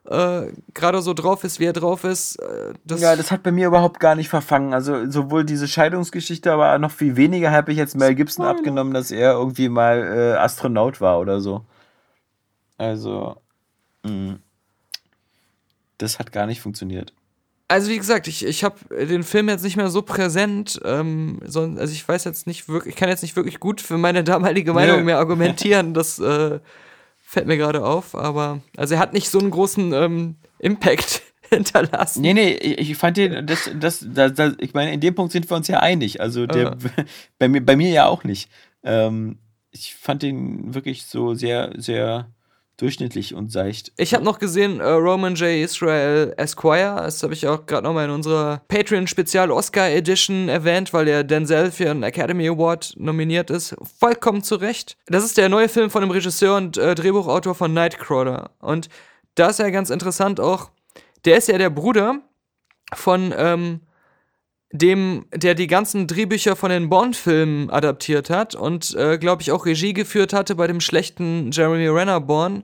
äh, 0.05 0.51
gerade 0.73 1.01
so 1.01 1.13
drauf 1.13 1.43
ist, 1.43 1.59
wie 1.59 1.65
er 1.65 1.73
drauf 1.73 2.03
ist. 2.03 2.37
Äh, 2.37 2.73
das 2.85 3.01
ja, 3.01 3.15
das 3.15 3.31
hat 3.31 3.43
bei 3.43 3.51
mir 3.51 3.67
überhaupt 3.67 3.99
gar 3.99 4.15
nicht 4.15 4.29
verfangen. 4.29 4.73
Also 4.73 5.09
sowohl 5.09 5.43
diese 5.43 5.67
Scheidungsgeschichte, 5.67 6.51
aber 6.53 6.77
noch 6.77 6.91
viel 6.91 7.15
weniger 7.15 7.51
habe 7.51 7.71
ich 7.71 7.77
jetzt 7.77 7.97
Mel 7.97 8.15
Gibson 8.15 8.45
Nein. 8.45 8.55
abgenommen, 8.55 8.93
dass 8.93 9.11
er 9.11 9.33
irgendwie 9.33 9.69
mal 9.69 9.97
äh, 9.97 10.37
Astronaut 10.37 11.01
war 11.01 11.19
oder 11.19 11.41
so. 11.41 11.65
Also, 12.77 13.35
mh. 14.03 14.11
Mm, 14.11 14.39
das 15.97 16.17
hat 16.17 16.31
gar 16.31 16.45
nicht 16.45 16.61
funktioniert. 16.61 17.13
Also 17.69 17.89
wie 17.89 17.97
gesagt, 17.97 18.27
ich, 18.27 18.45
ich 18.45 18.63
habe 18.65 18.75
den 18.93 19.23
Film 19.23 19.47
jetzt 19.47 19.63
nicht 19.63 19.77
mehr 19.77 19.89
so 19.89 20.01
präsent, 20.01 20.81
ähm, 20.83 21.39
so, 21.45 21.61
also 21.61 21.93
ich 21.93 22.05
weiß 22.05 22.25
jetzt 22.25 22.47
nicht 22.47 22.67
wirklich, 22.67 22.95
ich 22.95 22.99
kann 22.99 23.09
jetzt 23.09 23.21
nicht 23.21 23.35
wirklich 23.37 23.59
gut 23.59 23.79
für 23.79 23.97
meine 23.97 24.23
damalige 24.23 24.73
Meinung 24.73 25.05
mehr 25.05 25.19
argumentieren, 25.19 25.93
dass 25.93 26.19
äh, 26.19 26.59
Fällt 27.31 27.45
mir 27.45 27.57
gerade 27.57 27.85
auf, 27.85 28.15
aber 28.15 28.59
also 28.75 28.95
er 28.95 28.99
hat 28.99 29.13
nicht 29.13 29.29
so 29.29 29.37
einen 29.37 29.51
großen 29.51 29.93
ähm, 29.93 30.37
Impact 30.57 31.21
hinterlassen. 31.49 32.23
Nee, 32.23 32.33
nee, 32.33 32.53
ich 32.53 32.97
fand 32.97 33.17
den, 33.17 33.45
das, 33.45 33.69
das, 33.79 34.03
das, 34.09 34.33
das, 34.33 34.55
ich 34.57 34.73
meine, 34.73 34.91
in 34.93 34.99
dem 34.99 35.13
Punkt 35.13 35.31
sind 35.31 35.47
wir 35.47 35.55
uns 35.55 35.67
ja 35.67 35.79
einig. 35.79 36.21
Also 36.21 36.47
der, 36.47 36.71
uh. 36.71 37.03
bei, 37.37 37.47
mir, 37.47 37.63
bei 37.63 37.75
mir 37.75 37.91
ja 37.91 38.07
auch 38.07 38.23
nicht. 38.23 38.49
Ähm, 38.81 39.37
ich 39.69 39.93
fand 39.93 40.23
den 40.23 40.73
wirklich 40.73 41.05
so 41.05 41.35
sehr, 41.35 41.71
sehr 41.77 42.31
durchschnittlich 42.81 43.35
und 43.35 43.51
seicht. 43.51 43.91
Ich 43.97 44.13
habe 44.13 44.23
noch 44.23 44.39
gesehen, 44.39 44.79
äh, 44.79 44.89
Roman 44.89 45.35
J. 45.35 45.63
Israel 45.63 46.33
Esquire. 46.37 46.95
Das 46.97 47.21
habe 47.23 47.33
ich 47.33 47.47
auch 47.47 47.65
gerade 47.65 47.83
nochmal 47.83 48.05
in 48.05 48.11
unserer 48.11 48.61
Patreon-Spezial-Oscar-Edition 48.67 50.49
erwähnt, 50.49 50.93
weil 50.93 51.07
er 51.07 51.23
Denzel 51.23 51.71
für 51.71 51.91
einen 51.91 52.03
Academy 52.03 52.47
Award 52.47 52.95
nominiert 52.97 53.49
ist. 53.49 53.75
Vollkommen 53.99 54.43
zu 54.43 54.55
Recht. 54.55 54.97
Das 55.07 55.23
ist 55.23 55.37
der 55.37 55.49
neue 55.49 55.69
Film 55.69 55.89
von 55.89 56.01
dem 56.01 56.11
Regisseur 56.11 56.55
und 56.57 56.77
äh, 56.77 56.95
Drehbuchautor 56.95 57.55
von 57.55 57.73
Nightcrawler. 57.73 58.51
Und 58.59 58.89
da 59.35 59.49
ist 59.49 59.59
ja 59.59 59.69
ganz 59.69 59.89
interessant 59.89 60.39
auch, 60.39 60.71
der 61.25 61.37
ist 61.37 61.47
ja 61.47 61.57
der 61.57 61.69
Bruder 61.69 62.21
von 62.93 63.33
ähm, 63.35 63.81
dem, 64.71 65.25
der 65.33 65.55
die 65.55 65.67
ganzen 65.67 66.07
Drehbücher 66.07 66.55
von 66.55 66.69
den 66.69 66.89
Bond-Filmen 66.89 67.69
adaptiert 67.69 68.29
hat 68.29 68.53
und, 68.53 68.95
äh, 68.95 69.17
glaube 69.17 69.41
ich, 69.41 69.51
auch 69.51 69.65
Regie 69.65 69.93
geführt 69.93 70.31
hatte 70.31 70.55
bei 70.55 70.67
dem 70.67 70.79
schlechten 70.79 71.51
Jeremy 71.51 71.87
Renner 71.87 72.21
Born, 72.21 72.63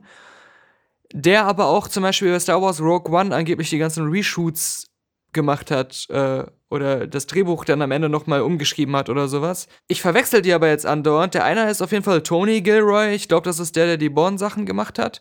der 1.12 1.46
aber 1.46 1.66
auch 1.66 1.88
zum 1.88 2.02
Beispiel 2.02 2.32
bei 2.32 2.38
Star 2.38 2.62
Wars 2.62 2.80
Rogue 2.80 3.12
One 3.12 3.34
angeblich 3.34 3.70
die 3.70 3.78
ganzen 3.78 4.08
Reshoots 4.08 4.86
gemacht 5.32 5.70
hat 5.70 6.06
äh, 6.10 6.44
oder 6.70 7.06
das 7.06 7.26
Drehbuch 7.26 7.64
dann 7.64 7.82
am 7.82 7.90
Ende 7.90 8.08
nochmal 8.08 8.40
umgeschrieben 8.40 8.96
hat 8.96 9.08
oder 9.08 9.28
sowas. 9.28 9.68
Ich 9.88 10.00
verwechsel 10.00 10.42
die 10.42 10.52
aber 10.52 10.68
jetzt 10.68 10.86
andauernd. 10.86 11.34
Der 11.34 11.44
eine 11.44 11.70
ist 11.70 11.82
auf 11.82 11.92
jeden 11.92 12.04
Fall 12.04 12.22
Tony 12.22 12.60
Gilroy. 12.60 13.14
Ich 13.14 13.28
glaube, 13.28 13.44
das 13.44 13.58
ist 13.58 13.76
der, 13.76 13.86
der 13.86 13.96
die 13.96 14.08
Born-Sachen 14.08 14.64
gemacht 14.66 14.98
hat. 14.98 15.20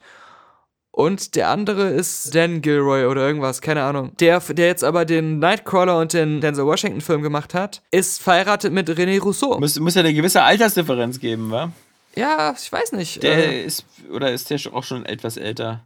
Und 0.96 1.36
der 1.36 1.50
andere 1.50 1.90
ist 1.90 2.34
Dan 2.34 2.62
Gilroy 2.62 3.06
oder 3.08 3.28
irgendwas, 3.28 3.60
keine 3.60 3.84
Ahnung. 3.84 4.14
Der, 4.22 4.40
der 4.40 4.68
jetzt 4.68 4.82
aber 4.82 5.04
den 5.04 5.40
Nightcrawler 5.40 6.00
und 6.00 6.14
den 6.14 6.40
Denzel 6.40 6.66
Washington-Film 6.66 7.22
gemacht 7.22 7.54
hat, 7.54 7.82
ist 7.92 8.22
verheiratet 8.22 8.72
mit 8.72 8.90
René 8.90 9.20
Rousseau. 9.20 9.60
Muss, 9.60 9.78
muss 9.78 9.96
ja 9.96 10.00
eine 10.00 10.14
gewisse 10.14 10.42
Altersdifferenz 10.42 11.20
geben, 11.20 11.52
wa? 11.52 11.74
Ja, 12.16 12.56
ich 12.58 12.72
weiß 12.72 12.94
nicht. 12.94 13.24
Der 13.24 13.52
äh, 13.52 13.66
ist, 13.66 13.84
oder 14.10 14.32
ist 14.32 14.50
der 14.50 14.60
auch 14.72 14.86
schon 14.86 15.06
etwas 15.06 15.36
älter? 15.36 15.84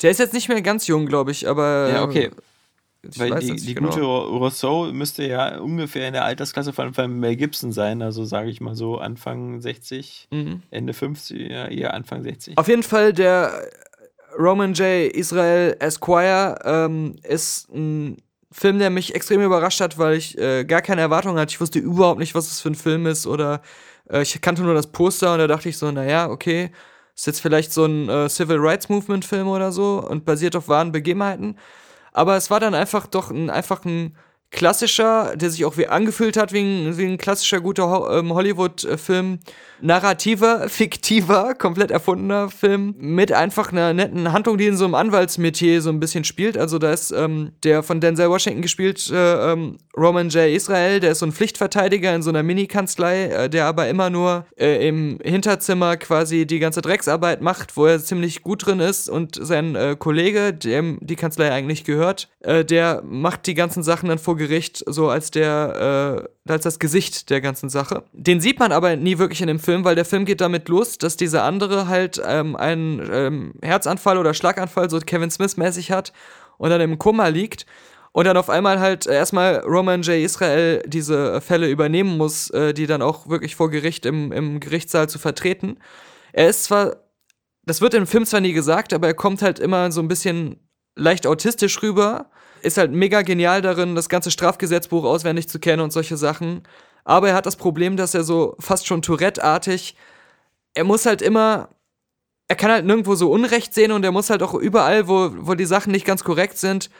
der 0.00 0.10
ist 0.10 0.18
jetzt 0.18 0.34
nicht 0.34 0.48
mehr 0.48 0.60
ganz 0.60 0.88
jung, 0.88 1.06
glaube 1.06 1.30
ich, 1.30 1.48
aber. 1.48 1.90
Ja, 1.92 2.02
okay. 2.02 2.32
Ich 3.08 3.20
Weil 3.20 3.38
die, 3.38 3.54
die 3.54 3.74
genau. 3.74 3.90
gute 3.90 4.02
Rousseau 4.02 4.86
müsste 4.92 5.24
ja 5.24 5.58
ungefähr 5.58 6.08
in 6.08 6.14
der 6.14 6.24
Altersklasse 6.24 6.72
von, 6.72 6.94
von 6.94 7.20
Mel 7.20 7.36
Gibson 7.36 7.70
sein, 7.70 8.02
also 8.02 8.24
sage 8.24 8.50
ich 8.50 8.60
mal 8.60 8.74
so 8.74 8.98
Anfang 8.98 9.60
60, 9.60 10.26
Mhm. 10.32 10.62
Ende 10.72 10.94
50, 10.94 11.48
ja, 11.48 11.66
eher 11.68 11.94
Anfang 11.94 12.24
60. 12.24 12.58
Auf 12.58 12.66
jeden 12.66 12.82
Fall, 12.82 13.12
der 13.12 13.68
Roman 14.38 14.74
J. 14.74 15.12
Israel 15.12 15.76
Esquire 15.78 16.58
ähm, 16.64 17.16
ist 17.22 17.68
ein 17.70 18.16
Film, 18.50 18.78
der 18.78 18.90
mich 18.90 19.14
extrem 19.14 19.40
überrascht 19.40 19.80
hat, 19.80 19.98
weil 19.98 20.16
ich 20.16 20.38
äh, 20.38 20.64
gar 20.64 20.82
keine 20.82 21.00
Erwartungen 21.00 21.38
hatte. 21.38 21.52
Ich 21.52 21.60
wusste 21.60 21.78
überhaupt 21.78 22.18
nicht, 22.18 22.34
was 22.34 22.50
es 22.50 22.60
für 22.60 22.70
ein 22.70 22.74
Film 22.74 23.06
ist 23.06 23.26
oder 23.26 23.62
äh, 24.10 24.22
ich 24.22 24.40
kannte 24.40 24.62
nur 24.62 24.74
das 24.74 24.88
Poster 24.92 25.32
und 25.32 25.38
da 25.38 25.46
dachte 25.46 25.68
ich 25.68 25.78
so, 25.78 25.90
naja, 25.90 26.28
okay, 26.28 26.70
ist 27.14 27.26
jetzt 27.26 27.40
vielleicht 27.40 27.72
so 27.72 27.84
ein 27.84 28.08
äh, 28.08 28.28
Civil 28.28 28.58
Rights 28.58 28.88
Movement 28.88 29.24
Film 29.24 29.48
oder 29.48 29.72
so 29.72 30.04
und 30.06 30.24
basiert 30.24 30.56
auf 30.56 30.68
wahren 30.68 30.92
Begebenheiten. 30.92 31.58
Aber 32.12 32.36
es 32.36 32.50
war 32.50 32.60
dann 32.60 32.74
einfach 32.74 33.06
doch 33.06 33.30
ein, 33.30 33.50
einfach 33.50 33.84
ein 33.84 34.16
klassischer, 34.50 35.34
der 35.36 35.50
sich 35.50 35.64
auch 35.64 35.76
wie 35.78 35.88
angefühlt 35.88 36.36
hat 36.36 36.52
wie 36.52 36.60
ein, 36.60 36.98
wie 36.98 37.06
ein 37.06 37.18
klassischer 37.18 37.60
guter 37.60 37.90
Ho 37.90 38.10
ähm, 38.10 38.34
Hollywood-Film. 38.34 39.40
Narrativer, 39.82 40.68
fiktiver, 40.68 41.54
komplett 41.54 41.90
erfundener 41.90 42.48
Film 42.48 42.94
mit 42.98 43.32
einfach 43.32 43.72
einer 43.72 43.92
netten 43.92 44.32
Handlung, 44.32 44.58
die 44.58 44.66
in 44.66 44.76
so 44.76 44.84
einem 44.84 44.94
Anwaltsmetier 44.94 45.82
so 45.82 45.90
ein 45.90 46.00
bisschen 46.00 46.24
spielt. 46.24 46.56
Also 46.56 46.78
da 46.78 46.92
ist 46.92 47.10
ähm, 47.10 47.52
der 47.64 47.82
von 47.82 48.00
Denzel 48.00 48.30
Washington 48.30 48.62
gespielt, 48.62 49.10
äh, 49.10 49.52
ähm, 49.52 49.78
Roman 49.96 50.28
J. 50.28 50.48
Israel, 50.48 51.00
der 51.00 51.12
ist 51.12 51.18
so 51.18 51.26
ein 51.26 51.32
Pflichtverteidiger 51.32 52.14
in 52.14 52.22
so 52.22 52.30
einer 52.30 52.42
Mini-Kanzlei, 52.42 53.24
äh, 53.26 53.50
der 53.50 53.66
aber 53.66 53.88
immer 53.88 54.08
nur 54.08 54.46
äh, 54.56 54.88
im 54.88 55.18
Hinterzimmer 55.22 55.96
quasi 55.96 56.46
die 56.46 56.58
ganze 56.60 56.80
Drecksarbeit 56.80 57.42
macht, 57.42 57.76
wo 57.76 57.86
er 57.86 58.02
ziemlich 58.02 58.42
gut 58.42 58.66
drin 58.66 58.80
ist 58.80 59.08
und 59.08 59.38
sein 59.40 59.74
äh, 59.74 59.96
Kollege, 59.98 60.54
dem 60.54 60.98
die 61.00 61.16
Kanzlei 61.16 61.52
eigentlich 61.52 61.84
gehört, 61.84 62.28
äh, 62.40 62.64
der 62.64 63.02
macht 63.04 63.46
die 63.46 63.54
ganzen 63.54 63.82
Sachen 63.82 64.08
dann 64.08 64.18
vor 64.18 64.36
Gericht 64.36 64.82
so 64.86 65.08
als 65.08 65.30
der, 65.30 66.24
äh, 66.24 66.41
als 66.48 66.64
das 66.64 66.78
Gesicht 66.78 67.30
der 67.30 67.40
ganzen 67.40 67.68
Sache. 67.68 68.02
Den 68.12 68.40
sieht 68.40 68.58
man 68.58 68.72
aber 68.72 68.96
nie 68.96 69.18
wirklich 69.18 69.40
in 69.40 69.46
dem 69.46 69.60
Film, 69.60 69.84
weil 69.84 69.94
der 69.94 70.04
Film 70.04 70.24
geht 70.24 70.40
damit 70.40 70.68
los, 70.68 70.98
dass 70.98 71.16
dieser 71.16 71.44
andere 71.44 71.86
halt 71.86 72.20
ähm, 72.24 72.56
einen 72.56 73.08
ähm, 73.12 73.54
Herzanfall 73.62 74.18
oder 74.18 74.34
Schlaganfall, 74.34 74.90
so 74.90 74.98
Kevin 74.98 75.30
Smith-mäßig 75.30 75.92
hat 75.92 76.12
und 76.58 76.70
dann 76.70 76.80
im 76.80 76.98
Koma 76.98 77.28
liegt. 77.28 77.66
Und 78.14 78.26
dann 78.26 78.36
auf 78.36 78.50
einmal 78.50 78.78
halt 78.78 79.06
erstmal 79.06 79.60
Roman 79.60 80.02
J. 80.02 80.16
Israel 80.16 80.82
diese 80.86 81.40
Fälle 81.40 81.70
übernehmen 81.70 82.18
muss, 82.18 82.50
äh, 82.50 82.74
die 82.74 82.86
dann 82.86 83.00
auch 83.00 83.28
wirklich 83.28 83.56
vor 83.56 83.70
Gericht 83.70 84.04
im, 84.04 84.32
im 84.32 84.60
Gerichtssaal 84.60 85.08
zu 85.08 85.18
vertreten. 85.18 85.78
Er 86.32 86.48
ist 86.48 86.64
zwar, 86.64 86.96
das 87.64 87.80
wird 87.80 87.94
im 87.94 88.06
Film 88.06 88.26
zwar 88.26 88.40
nie 88.40 88.52
gesagt, 88.52 88.92
aber 88.92 89.06
er 89.06 89.14
kommt 89.14 89.40
halt 89.40 89.58
immer 89.58 89.90
so 89.92 90.00
ein 90.02 90.08
bisschen 90.08 90.56
leicht 90.94 91.26
autistisch 91.26 91.82
rüber, 91.82 92.30
ist 92.62 92.78
halt 92.78 92.92
mega 92.92 93.22
genial 93.22 93.62
darin, 93.62 93.94
das 93.94 94.08
ganze 94.08 94.30
Strafgesetzbuch 94.30 95.04
auswendig 95.04 95.48
zu 95.48 95.58
kennen 95.58 95.82
und 95.82 95.92
solche 95.92 96.16
Sachen. 96.16 96.62
Aber 97.04 97.28
er 97.28 97.34
hat 97.34 97.46
das 97.46 97.56
Problem, 97.56 97.96
dass 97.96 98.14
er 98.14 98.24
so 98.24 98.56
fast 98.58 98.86
schon 98.86 99.02
Tourette-artig, 99.02 99.96
er 100.74 100.84
muss 100.84 101.04
halt 101.06 101.20
immer, 101.20 101.68
er 102.48 102.56
kann 102.56 102.70
halt 102.70 102.86
nirgendwo 102.86 103.14
so 103.14 103.30
Unrecht 103.30 103.74
sehen 103.74 103.92
und 103.92 104.04
er 104.04 104.12
muss 104.12 104.30
halt 104.30 104.42
auch 104.42 104.54
überall, 104.54 105.08
wo, 105.08 105.30
wo 105.34 105.54
die 105.54 105.66
Sachen 105.66 105.92
nicht 105.92 106.06
ganz 106.06 106.24
korrekt 106.24 106.58
sind, 106.58 106.90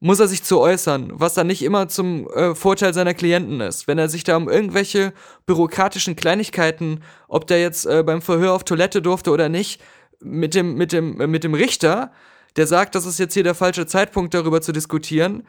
muss 0.00 0.20
er 0.20 0.28
sich 0.28 0.42
zu 0.42 0.60
äußern, 0.60 1.12
was 1.14 1.34
dann 1.34 1.46
nicht 1.46 1.62
immer 1.62 1.88
zum 1.88 2.28
äh, 2.30 2.54
Vorteil 2.54 2.92
seiner 2.92 3.14
Klienten 3.14 3.60
ist. 3.60 3.86
Wenn 3.86 3.98
er 3.98 4.08
sich 4.08 4.24
da 4.24 4.36
um 4.36 4.48
irgendwelche 4.48 5.12
bürokratischen 5.46 6.16
Kleinigkeiten, 6.16 7.02
ob 7.28 7.46
der 7.46 7.60
jetzt 7.60 7.86
äh, 7.86 8.02
beim 8.02 8.20
Verhör 8.20 8.52
auf 8.52 8.64
Toilette 8.64 9.00
durfte 9.00 9.30
oder 9.30 9.48
nicht, 9.48 9.80
mit 10.20 10.54
dem, 10.54 10.74
mit 10.74 10.92
dem, 10.92 11.20
äh, 11.20 11.26
mit 11.26 11.44
dem 11.44 11.54
Richter, 11.54 12.12
der 12.56 12.66
sagt, 12.66 12.94
das 12.94 13.06
ist 13.06 13.18
jetzt 13.18 13.34
hier 13.34 13.42
der 13.42 13.54
falsche 13.54 13.86
Zeitpunkt, 13.86 14.34
darüber 14.34 14.60
zu 14.60 14.72
diskutieren, 14.72 15.46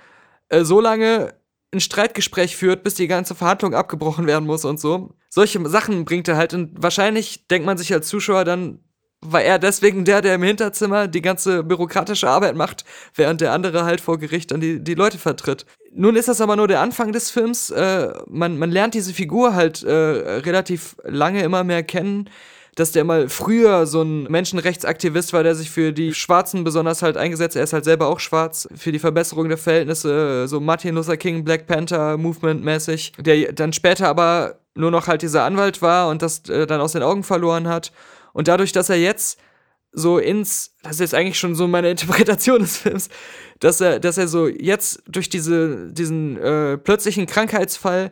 äh, 0.50 0.64
so 0.64 0.80
lange 0.80 1.34
ein 1.74 1.80
Streitgespräch 1.80 2.56
führt, 2.56 2.84
bis 2.84 2.96
die 2.96 3.08
ganze 3.08 3.36
Verhandlung 3.36 3.74
abgebrochen 3.74 4.28
werden 4.28 4.46
muss 4.46 4.66
und 4.66 4.80
so. 4.80 5.16
Solche 5.30 5.68
Sachen 5.68 6.06
bringt 6.06 6.28
er 6.28 6.38
halt 6.38 6.54
und 6.54 6.72
wahrscheinlich 6.82 7.48
denkt 7.48 7.66
man 7.66 7.78
sich 7.78 7.94
als 7.94 8.08
Zuschauer 8.08 8.46
dann, 8.46 8.80
war 9.22 9.42
er 9.42 9.60
deswegen 9.60 10.06
der, 10.06 10.22
der 10.22 10.36
im 10.36 10.44
Hinterzimmer 10.44 11.08
die 11.08 11.22
ganze 11.22 11.64
bürokratische 11.64 12.30
Arbeit 12.30 12.56
macht, 12.56 12.86
während 13.16 13.42
der 13.42 13.54
andere 13.54 13.84
halt 13.84 14.00
vor 14.00 14.20
Gericht 14.20 14.52
dann 14.52 14.62
die, 14.62 14.84
die 14.84 14.94
Leute 14.94 15.18
vertritt. 15.18 15.66
Nun 15.92 16.16
ist 16.16 16.28
das 16.28 16.42
aber 16.42 16.56
nur 16.56 16.68
der 16.68 16.82
Anfang 16.82 17.12
des 17.12 17.32
Films. 17.32 17.72
Äh, 17.72 18.14
man, 18.28 18.58
man 18.58 18.72
lernt 18.72 18.94
diese 18.94 19.14
Figur 19.14 19.56
halt 19.56 19.84
äh, 19.84 19.92
relativ 19.92 20.96
lange 21.04 21.42
immer 21.42 21.64
mehr 21.64 21.84
kennen 21.84 22.30
dass 22.76 22.92
der 22.92 23.06
mal 23.06 23.30
früher 23.30 23.88
so 23.88 24.02
ein 24.02 24.24
Menschenrechtsaktivist 24.24 25.32
war, 25.32 25.44
der 25.44 25.56
sich 25.56 25.72
für 25.72 25.94
die 25.94 26.14
Schwarzen 26.14 26.66
besonders 26.66 27.02
halt 27.02 27.16
eingesetzt, 27.16 27.56
er 27.56 27.64
ist 27.64 27.74
halt 27.74 27.86
selber 27.86 28.08
auch 28.08 28.20
schwarz, 28.20 28.68
für 28.76 28.92
die 28.92 29.00
Verbesserung 29.00 29.48
der 29.48 29.58
Verhältnisse, 29.58 30.48
so 30.48 30.60
Martin 30.60 30.96
Luther 30.96 31.16
King, 31.16 31.46
Black 31.46 31.68
Panther 31.68 32.18
Movement 32.18 32.64
mäßig, 32.64 33.14
der 33.18 33.54
dann 33.54 33.72
später 33.72 34.10
aber 34.10 34.60
nur 34.76 34.92
noch 34.92 35.08
halt 35.08 35.22
dieser 35.22 35.44
Anwalt 35.44 35.82
war 35.82 36.10
und 36.10 36.22
das 36.22 36.50
äh, 36.50 36.68
dann 36.68 36.82
aus 36.82 36.92
den 36.92 37.04
Augen 37.04 37.24
verloren 37.24 37.68
hat. 37.68 37.94
Und 38.34 38.50
dadurch, 38.50 38.74
dass 38.74 38.90
er 38.90 38.98
jetzt 38.98 39.40
so 39.94 40.18
ins, 40.18 40.76
das 40.84 40.94
ist 40.94 41.00
jetzt 41.00 41.14
eigentlich 41.14 41.40
schon 41.40 41.56
so 41.56 41.68
meine 41.68 41.90
Interpretation 41.92 42.60
des 42.60 42.78
Films, 42.78 43.10
dass 43.60 43.80
er, 43.80 44.02
dass 44.02 44.18
er 44.18 44.28
so 44.28 44.48
jetzt 44.48 45.02
durch 45.08 45.30
diese, 45.30 45.94
diesen 45.94 46.38
äh, 46.38 46.78
plötzlichen 46.78 47.26
Krankheitsfall 47.26 48.12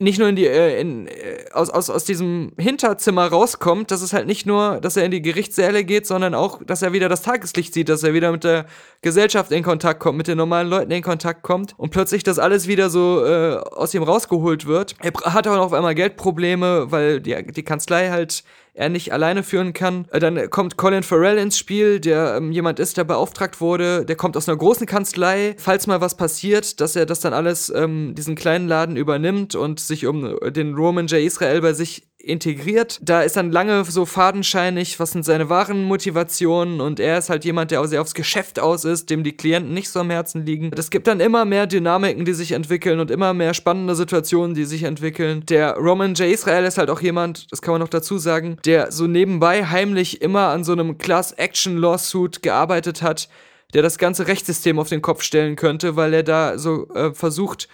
nicht 0.00 0.20
nur 0.20 0.28
in 0.28 0.36
die, 0.36 0.46
äh, 0.46 0.80
in, 0.80 1.08
äh, 1.08 1.46
aus, 1.52 1.70
aus, 1.70 1.90
aus 1.90 2.04
diesem 2.04 2.52
Hinterzimmer 2.56 3.26
rauskommt, 3.26 3.90
dass 3.90 4.00
es 4.00 4.12
halt 4.12 4.28
nicht 4.28 4.46
nur, 4.46 4.80
dass 4.80 4.96
er 4.96 5.04
in 5.04 5.10
die 5.10 5.22
Gerichtssäle 5.22 5.82
geht, 5.82 6.06
sondern 6.06 6.34
auch, 6.34 6.62
dass 6.62 6.82
er 6.82 6.92
wieder 6.92 7.08
das 7.08 7.22
Tageslicht 7.22 7.74
sieht, 7.74 7.88
dass 7.88 8.04
er 8.04 8.14
wieder 8.14 8.30
mit 8.30 8.44
der 8.44 8.66
Gesellschaft 9.02 9.50
in 9.50 9.64
Kontakt 9.64 9.98
kommt, 9.98 10.16
mit 10.16 10.28
den 10.28 10.38
normalen 10.38 10.68
Leuten 10.68 10.92
in 10.92 11.02
Kontakt 11.02 11.42
kommt 11.42 11.74
und 11.76 11.90
plötzlich 11.90 12.22
das 12.22 12.38
alles 12.38 12.68
wieder 12.68 12.90
so 12.90 13.24
äh, 13.24 13.56
aus 13.56 13.92
ihm 13.92 14.04
rausgeholt 14.04 14.66
wird. 14.66 14.94
Er 15.00 15.12
hat 15.34 15.48
auch 15.48 15.56
auf 15.56 15.72
einmal 15.72 15.96
Geldprobleme, 15.96 16.92
weil 16.92 17.20
die, 17.20 17.52
die 17.52 17.64
Kanzlei 17.64 18.10
halt 18.10 18.44
er 18.78 18.88
nicht 18.88 19.12
alleine 19.12 19.42
führen 19.42 19.72
kann. 19.72 20.06
Äh, 20.12 20.20
Dann 20.20 20.50
kommt 20.50 20.76
Colin 20.76 21.02
Farrell 21.02 21.36
ins 21.38 21.58
Spiel, 21.58 21.98
der 21.98 22.36
ähm, 22.36 22.52
jemand 22.52 22.78
ist, 22.78 22.96
der 22.96 23.04
beauftragt 23.04 23.60
wurde. 23.60 24.06
Der 24.06 24.16
kommt 24.16 24.36
aus 24.36 24.48
einer 24.48 24.56
großen 24.56 24.86
Kanzlei. 24.86 25.56
Falls 25.58 25.86
mal 25.88 26.00
was 26.00 26.16
passiert, 26.16 26.80
dass 26.80 26.94
er 26.94 27.04
das 27.04 27.20
dann 27.20 27.32
alles, 27.32 27.72
ähm, 27.74 28.14
diesen 28.16 28.36
kleinen 28.36 28.68
Laden 28.68 28.96
übernimmt 28.96 29.56
und 29.56 29.80
sich 29.80 30.06
um 30.06 30.38
den 30.50 30.74
Roman 30.74 31.08
J. 31.08 31.20
Israel 31.20 31.60
bei 31.60 31.72
sich 31.72 32.04
integriert. 32.28 32.98
Da 33.02 33.22
ist 33.22 33.36
dann 33.36 33.50
lange 33.50 33.84
so 33.84 34.04
fadenscheinig, 34.04 35.00
was 35.00 35.12
sind 35.12 35.24
seine 35.24 35.48
wahren 35.48 35.84
Motivationen 35.84 36.80
und 36.80 37.00
er 37.00 37.18
ist 37.18 37.30
halt 37.30 37.44
jemand, 37.44 37.70
der 37.70 37.86
sehr 37.86 38.00
aufs 38.00 38.14
Geschäft 38.14 38.60
aus 38.60 38.84
ist, 38.84 39.10
dem 39.10 39.24
die 39.24 39.36
Klienten 39.36 39.72
nicht 39.74 39.90
so 39.90 40.00
am 40.00 40.10
Herzen 40.10 40.44
liegen. 40.44 40.70
Es 40.76 40.90
gibt 40.90 41.06
dann 41.06 41.20
immer 41.20 41.44
mehr 41.44 41.66
Dynamiken, 41.66 42.24
die 42.24 42.34
sich 42.34 42.52
entwickeln 42.52 43.00
und 43.00 43.10
immer 43.10 43.34
mehr 43.34 43.54
spannende 43.54 43.94
Situationen, 43.94 44.54
die 44.54 44.64
sich 44.64 44.82
entwickeln. 44.82 45.44
Der 45.48 45.76
Roman 45.76 46.14
J. 46.14 46.28
Israel 46.28 46.64
ist 46.64 46.78
halt 46.78 46.90
auch 46.90 47.00
jemand, 47.00 47.50
das 47.50 47.62
kann 47.62 47.72
man 47.72 47.80
noch 47.80 47.88
dazu 47.88 48.18
sagen, 48.18 48.58
der 48.64 48.92
so 48.92 49.06
nebenbei 49.06 49.64
heimlich 49.64 50.22
immer 50.22 50.48
an 50.48 50.64
so 50.64 50.72
einem 50.72 50.98
Class-Action-Lawsuit 50.98 52.42
gearbeitet 52.42 53.02
hat, 53.02 53.28
der 53.74 53.82
das 53.82 53.98
ganze 53.98 54.26
Rechtssystem 54.26 54.78
auf 54.78 54.88
den 54.88 55.02
Kopf 55.02 55.22
stellen 55.22 55.56
könnte, 55.56 55.96
weil 55.96 56.14
er 56.14 56.22
da 56.22 56.58
so 56.58 56.88
äh, 56.94 57.12
versucht, 57.12 57.68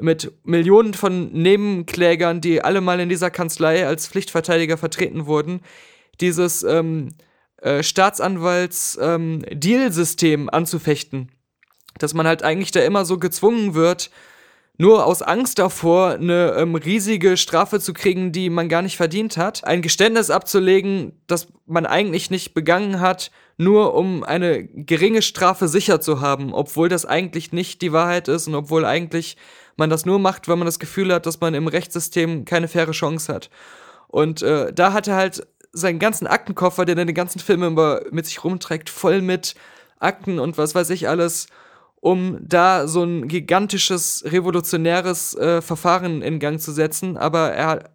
mit 0.00 0.32
Millionen 0.44 0.94
von 0.94 1.32
Nebenklägern, 1.32 2.40
die 2.40 2.62
alle 2.62 2.80
mal 2.80 3.00
in 3.00 3.08
dieser 3.08 3.30
Kanzlei 3.30 3.84
als 3.86 4.06
Pflichtverteidiger 4.08 4.78
vertreten 4.78 5.26
wurden, 5.26 5.60
dieses 6.20 6.62
ähm, 6.62 7.08
äh, 7.60 7.82
Staatsanwalts-Deal-System 7.82 10.48
anzufechten. 10.50 11.32
Dass 11.98 12.14
man 12.14 12.26
halt 12.26 12.44
eigentlich 12.44 12.70
da 12.70 12.80
immer 12.80 13.04
so 13.04 13.18
gezwungen 13.18 13.74
wird, 13.74 14.10
nur 14.80 15.06
aus 15.06 15.22
Angst 15.22 15.58
davor, 15.58 16.10
eine 16.10 16.52
ähm, 16.52 16.76
riesige 16.76 17.36
Strafe 17.36 17.80
zu 17.80 17.92
kriegen, 17.92 18.30
die 18.30 18.48
man 18.48 18.68
gar 18.68 18.82
nicht 18.82 18.96
verdient 18.96 19.36
hat, 19.36 19.64
ein 19.64 19.82
Geständnis 19.82 20.30
abzulegen, 20.30 21.20
das 21.26 21.48
man 21.66 21.84
eigentlich 21.84 22.30
nicht 22.30 22.54
begangen 22.54 23.00
hat, 23.00 23.32
nur 23.56 23.94
um 23.94 24.22
eine 24.22 24.64
geringe 24.64 25.22
Strafe 25.22 25.66
sicher 25.66 26.00
zu 26.00 26.20
haben, 26.20 26.54
obwohl 26.54 26.88
das 26.88 27.04
eigentlich 27.04 27.50
nicht 27.50 27.82
die 27.82 27.92
Wahrheit 27.92 28.28
ist 28.28 28.46
und 28.46 28.54
obwohl 28.54 28.84
eigentlich 28.84 29.36
man 29.78 29.90
das 29.90 30.04
nur 30.04 30.18
macht, 30.18 30.48
wenn 30.48 30.58
man 30.58 30.66
das 30.66 30.78
Gefühl 30.78 31.12
hat, 31.12 31.26
dass 31.26 31.40
man 31.40 31.54
im 31.54 31.68
Rechtssystem 31.68 32.44
keine 32.44 32.68
faire 32.68 32.92
Chance 32.92 33.32
hat. 33.32 33.50
Und 34.08 34.42
äh, 34.42 34.72
da 34.72 34.92
hat 34.92 35.08
er 35.08 35.16
halt 35.16 35.46
seinen 35.72 35.98
ganzen 35.98 36.26
Aktenkoffer, 36.26 36.84
den 36.84 36.98
er 36.98 37.04
den 37.04 37.14
ganzen 37.14 37.40
Film 37.40 37.62
immer 37.62 38.00
mit 38.10 38.26
sich 38.26 38.42
rumträgt, 38.42 38.90
voll 38.90 39.22
mit 39.22 39.54
Akten 39.98 40.38
und 40.38 40.58
was 40.58 40.74
weiß 40.74 40.90
ich 40.90 41.08
alles, 41.08 41.46
um 42.00 42.38
da 42.40 42.86
so 42.86 43.02
ein 43.02 43.28
gigantisches, 43.28 44.24
revolutionäres 44.26 45.34
äh, 45.36 45.60
Verfahren 45.60 46.22
in 46.22 46.38
Gang 46.38 46.60
zu 46.60 46.72
setzen. 46.72 47.16
Aber 47.16 47.52
er 47.52 47.90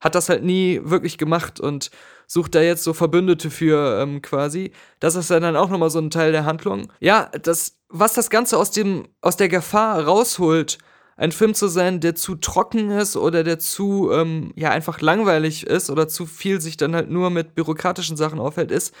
hat 0.00 0.14
das 0.14 0.28
halt 0.28 0.44
nie 0.44 0.80
wirklich 0.84 1.18
gemacht 1.18 1.58
und 1.58 1.90
sucht 2.26 2.54
da 2.54 2.60
jetzt 2.60 2.84
so 2.84 2.92
Verbündete 2.92 3.50
für 3.50 4.00
ähm, 4.00 4.20
quasi. 4.20 4.72
Das 5.00 5.14
ist 5.14 5.30
dann 5.30 5.56
auch 5.56 5.70
nochmal 5.70 5.90
so 5.90 5.98
ein 5.98 6.10
Teil 6.10 6.32
der 6.32 6.44
Handlung. 6.44 6.92
Ja, 7.00 7.30
das, 7.42 7.78
was 7.88 8.14
das 8.14 8.30
Ganze 8.30 8.58
aus 8.58 8.70
dem, 8.70 9.08
aus 9.20 9.36
der 9.36 9.48
Gefahr 9.48 10.04
rausholt, 10.04 10.78
ein 11.16 11.32
Film 11.32 11.54
zu 11.54 11.68
sein, 11.68 12.00
der 12.00 12.14
zu 12.14 12.36
trocken 12.36 12.90
ist 12.90 13.16
oder 13.16 13.42
der 13.42 13.58
zu, 13.58 14.10
ähm, 14.12 14.52
ja, 14.54 14.70
einfach 14.70 15.00
langweilig 15.00 15.66
ist 15.66 15.90
oder 15.90 16.08
zu 16.08 16.26
viel 16.26 16.60
sich 16.60 16.76
dann 16.76 16.94
halt 16.94 17.10
nur 17.10 17.30
mit 17.30 17.54
bürokratischen 17.54 18.16
Sachen 18.16 18.38
aufhält, 18.38 18.70
ist, 18.70 18.94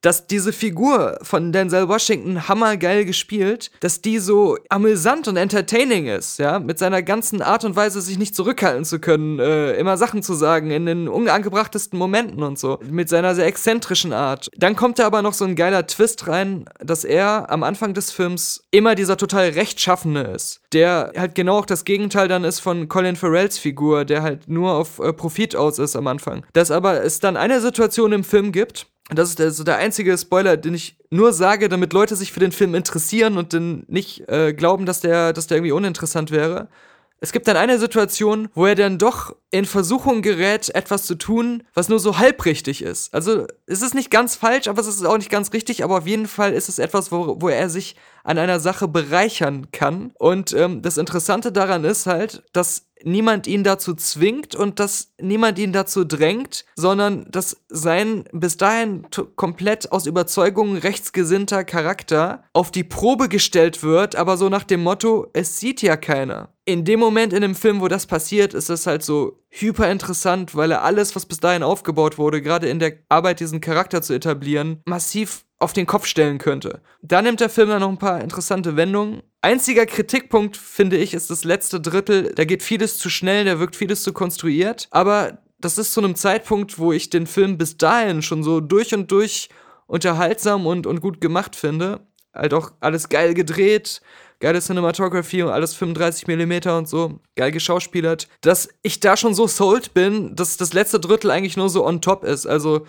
dass 0.00 0.26
diese 0.26 0.52
Figur 0.52 1.18
von 1.22 1.52
Denzel 1.52 1.88
Washington 1.88 2.48
hammergeil 2.48 3.04
gespielt, 3.04 3.70
dass 3.80 4.00
die 4.00 4.18
so 4.18 4.56
amüsant 4.68 5.28
und 5.28 5.36
entertaining 5.36 6.06
ist, 6.06 6.38
ja, 6.38 6.58
mit 6.58 6.78
seiner 6.78 7.02
ganzen 7.02 7.42
Art 7.42 7.64
und 7.64 7.76
Weise 7.76 8.00
sich 8.00 8.18
nicht 8.18 8.34
zurückhalten 8.34 8.84
zu 8.84 8.98
können, 8.98 9.38
äh, 9.38 9.72
immer 9.72 9.96
Sachen 9.96 10.22
zu 10.22 10.34
sagen 10.34 10.70
in 10.70 10.86
den 10.86 11.08
unangebrachtesten 11.08 11.98
Momenten 11.98 12.42
und 12.42 12.58
so, 12.58 12.78
mit 12.88 13.08
seiner 13.08 13.34
sehr 13.34 13.46
exzentrischen 13.46 14.12
Art. 14.12 14.48
Dann 14.56 14.76
kommt 14.76 14.98
da 14.98 15.06
aber 15.06 15.22
noch 15.22 15.34
so 15.34 15.44
ein 15.44 15.56
geiler 15.56 15.86
Twist 15.86 16.26
rein, 16.26 16.64
dass 16.78 17.04
er 17.04 17.50
am 17.50 17.62
Anfang 17.62 17.94
des 17.94 18.10
Films 18.10 18.64
immer 18.70 18.94
dieser 18.94 19.16
total 19.16 19.50
rechtschaffene 19.50 20.22
ist, 20.22 20.60
der 20.72 21.12
halt 21.16 21.34
genau 21.34 21.58
auch 21.58 21.66
das 21.66 21.84
Gegenteil 21.84 22.28
dann 22.28 22.44
ist 22.44 22.60
von 22.60 22.88
Colin 22.88 23.16
Farrells 23.16 23.58
Figur, 23.58 24.04
der 24.04 24.22
halt 24.22 24.48
nur 24.48 24.72
auf 24.72 24.98
äh, 24.98 25.12
Profit 25.12 25.56
aus 25.56 25.78
ist 25.78 25.96
am 25.96 26.06
Anfang. 26.06 26.44
Dass 26.52 26.70
aber 26.70 27.02
es 27.02 27.20
dann 27.20 27.36
eine 27.36 27.60
Situation 27.60 28.12
im 28.12 28.24
Film 28.24 28.52
gibt, 28.52 28.86
und 29.10 29.18
das 29.18 29.30
ist 29.30 29.38
der, 29.38 29.50
so 29.50 29.64
der 29.64 29.76
einzige 29.76 30.16
Spoiler, 30.16 30.56
den 30.56 30.74
ich 30.74 30.96
nur 31.10 31.32
sage, 31.32 31.68
damit 31.68 31.92
Leute 31.92 32.14
sich 32.14 32.32
für 32.32 32.40
den 32.40 32.52
Film 32.52 32.74
interessieren 32.74 33.36
und 33.36 33.52
dann 33.52 33.84
nicht 33.88 34.28
äh, 34.28 34.52
glauben, 34.52 34.86
dass 34.86 35.00
der, 35.00 35.32
dass 35.32 35.48
der 35.48 35.58
irgendwie 35.58 35.72
uninteressant 35.72 36.30
wäre. 36.30 36.68
Es 37.22 37.32
gibt 37.32 37.48
dann 37.48 37.56
eine 37.56 37.78
Situation, 37.78 38.48
wo 38.54 38.64
er 38.64 38.74
dann 38.74 38.96
doch 38.96 39.36
in 39.50 39.66
Versuchung 39.66 40.22
gerät, 40.22 40.74
etwas 40.74 41.04
zu 41.04 41.16
tun, 41.16 41.64
was 41.74 41.90
nur 41.90 41.98
so 41.98 42.16
halbrichtig 42.16 42.82
ist. 42.82 43.12
Also 43.12 43.46
es 43.66 43.82
ist 43.82 43.94
nicht 43.94 44.10
ganz 44.10 44.36
falsch, 44.36 44.68
aber 44.68 44.80
es 44.80 44.86
ist 44.86 45.04
auch 45.04 45.18
nicht 45.18 45.30
ganz 45.30 45.52
richtig, 45.52 45.84
aber 45.84 45.98
auf 45.98 46.06
jeden 46.06 46.26
Fall 46.26 46.54
ist 46.54 46.70
es 46.70 46.78
etwas, 46.78 47.12
wo, 47.12 47.36
wo 47.40 47.48
er 47.50 47.68
sich 47.68 47.96
an 48.24 48.38
einer 48.38 48.58
Sache 48.58 48.88
bereichern 48.88 49.70
kann. 49.70 50.12
Und 50.18 50.54
ähm, 50.54 50.80
das 50.80 50.96
Interessante 50.96 51.52
daran 51.52 51.84
ist 51.84 52.06
halt, 52.06 52.42
dass 52.54 52.86
niemand 53.04 53.46
ihn 53.46 53.64
dazu 53.64 53.94
zwingt 53.94 54.54
und 54.54 54.78
dass 54.80 55.12
niemand 55.20 55.58
ihn 55.58 55.72
dazu 55.72 56.04
drängt, 56.04 56.64
sondern 56.76 57.26
dass 57.30 57.56
sein 57.68 58.24
bis 58.32 58.56
dahin 58.56 59.06
komplett 59.36 59.92
aus 59.92 60.06
Überzeugung 60.06 60.76
rechtsgesinnter 60.76 61.64
Charakter 61.64 62.44
auf 62.52 62.70
die 62.70 62.84
Probe 62.84 63.28
gestellt 63.28 63.82
wird, 63.82 64.16
aber 64.16 64.36
so 64.36 64.48
nach 64.48 64.64
dem 64.64 64.82
Motto, 64.82 65.28
es 65.32 65.58
sieht 65.58 65.82
ja 65.82 65.96
keiner. 65.96 66.50
In 66.64 66.84
dem 66.84 67.00
Moment 67.00 67.32
in 67.32 67.42
dem 67.42 67.54
Film, 67.54 67.80
wo 67.80 67.88
das 67.88 68.06
passiert, 68.06 68.54
ist 68.54 68.70
es 68.70 68.86
halt 68.86 69.02
so 69.02 69.40
hyper 69.48 69.90
interessant, 69.90 70.54
weil 70.54 70.70
er 70.70 70.84
alles, 70.84 71.16
was 71.16 71.26
bis 71.26 71.40
dahin 71.40 71.62
aufgebaut 71.62 72.18
wurde, 72.18 72.42
gerade 72.42 72.68
in 72.68 72.78
der 72.78 72.98
Arbeit, 73.08 73.40
diesen 73.40 73.60
Charakter 73.60 74.02
zu 74.02 74.12
etablieren, 74.12 74.80
massiv 74.86 75.44
auf 75.60 75.72
den 75.74 75.86
Kopf 75.86 76.06
stellen 76.06 76.38
könnte. 76.38 76.80
Da 77.02 77.22
nimmt 77.22 77.40
der 77.40 77.50
Film 77.50 77.68
dann 77.68 77.80
noch 77.80 77.90
ein 77.90 77.98
paar 77.98 78.20
interessante 78.20 78.76
Wendungen. 78.76 79.22
Einziger 79.42 79.86
Kritikpunkt, 79.86 80.56
finde 80.56 80.96
ich, 80.96 81.14
ist 81.14 81.30
das 81.30 81.44
letzte 81.44 81.80
Drittel. 81.80 82.32
Da 82.34 82.44
geht 82.44 82.62
vieles 82.62 82.98
zu 82.98 83.10
schnell, 83.10 83.44
da 83.44 83.60
wirkt 83.60 83.76
vieles 83.76 84.02
zu 84.02 84.12
konstruiert. 84.12 84.88
Aber 84.90 85.38
das 85.60 85.76
ist 85.76 85.92
zu 85.92 86.00
einem 86.00 86.14
Zeitpunkt, 86.14 86.78
wo 86.78 86.92
ich 86.92 87.10
den 87.10 87.26
Film 87.26 87.58
bis 87.58 87.76
dahin 87.76 88.22
schon 88.22 88.42
so 88.42 88.60
durch 88.60 88.94
und 88.94 89.12
durch 89.12 89.50
unterhaltsam 89.86 90.66
und, 90.66 90.86
und 90.86 91.02
gut 91.02 91.20
gemacht 91.20 91.54
finde. 91.54 92.00
Halt 92.32 92.54
auch 92.54 92.72
alles 92.80 93.10
geil 93.10 93.34
gedreht, 93.34 94.00
geile 94.38 94.60
Cinematography 94.60 95.42
und 95.42 95.50
alles 95.50 95.74
35 95.74 96.26
mm 96.26 96.70
und 96.70 96.88
so, 96.88 97.20
geil 97.36 97.50
geschauspielert, 97.50 98.28
dass 98.40 98.68
ich 98.82 99.00
da 99.00 99.16
schon 99.16 99.34
so 99.34 99.46
sold 99.46 99.92
bin, 99.92 100.36
dass 100.36 100.56
das 100.56 100.72
letzte 100.72 101.00
Drittel 101.00 101.30
eigentlich 101.30 101.56
nur 101.56 101.68
so 101.68 101.84
on 101.84 102.00
top 102.00 102.24
ist. 102.24 102.46
Also 102.46 102.86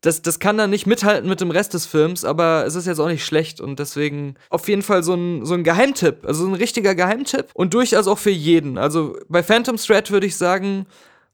das, 0.00 0.22
das 0.22 0.38
kann 0.38 0.56
dann 0.56 0.70
nicht 0.70 0.86
mithalten 0.86 1.28
mit 1.28 1.40
dem 1.40 1.50
Rest 1.50 1.74
des 1.74 1.86
Films, 1.86 2.24
aber 2.24 2.64
es 2.66 2.74
ist 2.76 2.86
jetzt 2.86 3.00
auch 3.00 3.08
nicht 3.08 3.24
schlecht 3.24 3.60
und 3.60 3.78
deswegen 3.78 4.36
auf 4.48 4.68
jeden 4.68 4.82
Fall 4.82 5.02
so 5.02 5.14
ein, 5.14 5.44
so 5.44 5.54
ein 5.54 5.64
Geheimtipp, 5.64 6.24
also 6.24 6.44
so 6.44 6.48
ein 6.48 6.54
richtiger 6.54 6.94
Geheimtipp 6.94 7.48
und 7.54 7.74
durchaus 7.74 8.06
auch 8.06 8.18
für 8.18 8.30
jeden. 8.30 8.78
Also 8.78 9.18
bei 9.28 9.42
Phantom 9.42 9.76
Thread 9.76 10.10
würde 10.10 10.26
ich 10.26 10.36
sagen, 10.36 10.86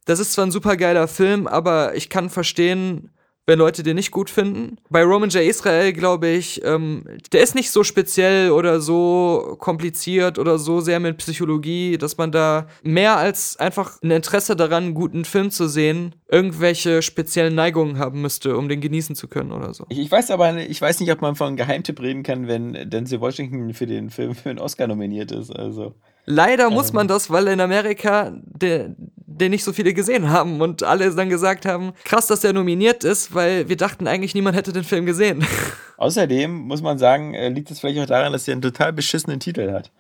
das 0.07 0.19
ist 0.19 0.33
zwar 0.33 0.47
ein 0.47 0.51
super 0.51 0.77
geiler 0.77 1.09
Film, 1.09 1.47
aber 1.47 1.95
ich 1.95 2.09
kann 2.09 2.31
verstehen, 2.31 3.11
wenn 3.47 3.59
Leute 3.59 3.83
den 3.83 3.97
nicht 3.97 4.11
gut 4.11 4.31
finden. 4.31 4.79
Bei 4.89 5.03
Roman 5.03 5.29
J. 5.29 5.43
Israel 5.43 5.93
glaube 5.93 6.29
ich, 6.29 6.65
ähm, 6.65 7.05
der 7.33 7.43
ist 7.43 7.55
nicht 7.55 7.71
so 7.71 7.85
speziell 7.85 8.51
oder 8.51 8.81
so 8.81 9.57
kompliziert 9.59 10.39
oder 10.39 10.59
so 10.59 10.81
sehr 10.81 11.01
mit 11.01 11.19
Psychologie, 11.19 11.99
dass 11.99 12.17
man 12.17 12.33
da 12.33 12.67
mehr 12.83 13.17
als 13.17 13.59
einfach 13.59 14.01
ein 14.03 14.11
Interesse 14.11 14.57
daran, 14.57 14.85
einen 14.85 14.95
guten 14.95 15.25
Film 15.25 15.51
zu 15.51 15.69
sehen, 15.69 16.15
irgendwelche 16.35 17.01
speziellen 17.01 17.55
Neigungen 17.55 18.01
haben 18.01 18.20
müsste, 18.20 18.57
um 18.57 18.68
den 18.68 18.80
genießen 18.80 19.14
zu 19.14 19.28
können 19.28 19.53
oder 19.53 19.72
so. 19.72 19.87
Ich, 19.89 20.01
ich 20.01 20.11
weiß 20.11 20.32
aber, 20.32 20.57
ich 20.57 20.82
weiß 20.82 20.99
nicht, 20.99 21.12
ob 21.12 21.22
man 21.22 21.37
von 21.37 21.55
Geheimtipp 21.55 22.01
reden 22.01 22.24
kann, 22.24 22.49
wenn 22.49 22.91
Denzel 22.91 23.20
Washington 23.20 23.72
für 23.72 23.87
den 23.87 24.11
Film 24.11 24.35
für 24.35 24.51
einen 24.51 24.59
Oscar 24.59 24.89
nominiert 24.89 25.30
ist. 25.30 25.55
Also. 25.55 25.95
Leider 26.26 26.70
muss 26.70 26.89
ähm. 26.89 26.97
man 26.97 27.09
das, 27.09 27.30
weil 27.30 27.47
in 27.47 27.61
Amerika 27.61 28.32
der, 28.47 28.97
den 28.99 29.53
nicht 29.53 29.62
so 29.62 29.72
viele 29.72 29.95
gesehen 29.95 30.28
haben 30.28 30.61
und 30.61 30.82
alle 30.82 31.09
dann 31.14 31.28
gesagt 31.28 31.66
haben, 31.66 31.93
krass, 32.03 32.26
dass 32.26 32.43
er 32.43 32.53
nominiert 32.53 33.05
ist, 33.05 33.32
weil 33.32 33.68
wir 33.68 33.76
dachten 33.76 34.09
eigentlich, 34.09 34.35
niemand 34.35 34.57
hätte 34.57 34.72
den 34.72 34.85
Film 34.85 35.07
gesehen. 35.07 35.47
Außerdem 35.99 36.53
muss 36.53 36.82
man 36.82 36.99
sagen, 36.99 37.35
äh, 37.35 37.49
liegt 37.49 37.70
es 37.70 37.78
vielleicht 37.78 38.01
auch 38.01 38.07
daran, 38.07 38.32
dass 38.32 38.49
er 38.49 38.53
einen 38.53 38.62
total 38.62 38.93
beschissenen 38.93 39.39
Titel 39.39 39.70
hat. 39.70 39.93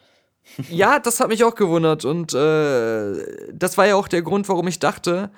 ja, 0.68 0.98
das 0.98 1.20
hat 1.20 1.28
mich 1.28 1.44
auch 1.44 1.54
gewundert 1.54 2.04
und 2.04 2.34
äh, 2.34 3.52
das 3.52 3.78
war 3.78 3.86
ja 3.86 3.94
auch 3.94 4.08
der 4.08 4.22
Grund, 4.22 4.48
warum 4.48 4.66
ich 4.66 4.80
dachte, 4.80 5.30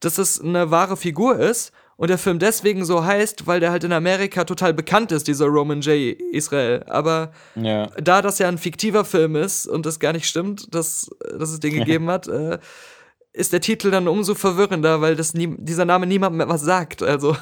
dass 0.00 0.18
es 0.18 0.40
eine 0.40 0.70
wahre 0.70 0.96
Figur 0.96 1.38
ist 1.38 1.72
und 1.96 2.08
der 2.08 2.18
Film 2.18 2.38
deswegen 2.38 2.84
so 2.84 3.04
heißt, 3.04 3.46
weil 3.46 3.60
der 3.60 3.70
halt 3.70 3.84
in 3.84 3.92
Amerika 3.92 4.44
total 4.44 4.74
bekannt 4.74 5.12
ist, 5.12 5.28
dieser 5.28 5.46
Roman 5.46 5.80
J. 5.80 6.20
Israel. 6.32 6.84
Aber 6.88 7.32
ja. 7.54 7.86
da 8.00 8.20
das 8.20 8.38
ja 8.38 8.48
ein 8.48 8.58
fiktiver 8.58 9.04
Film 9.04 9.34
ist 9.34 9.66
und 9.66 9.86
das 9.86 9.98
gar 9.98 10.12
nicht 10.12 10.28
stimmt, 10.28 10.74
dass, 10.74 11.08
dass 11.38 11.50
es 11.50 11.60
den 11.60 11.74
gegeben 11.78 12.10
hat, 12.10 12.28
äh, 12.28 12.58
ist 13.32 13.52
der 13.52 13.60
Titel 13.60 13.90
dann 13.90 14.08
umso 14.08 14.34
verwirrender, 14.34 15.00
weil 15.00 15.16
das 15.16 15.34
nie, 15.34 15.54
dieser 15.58 15.84
Name 15.84 16.06
niemandem 16.06 16.38
mehr 16.38 16.48
was 16.48 16.62
sagt. 16.62 17.02
Also. 17.02 17.36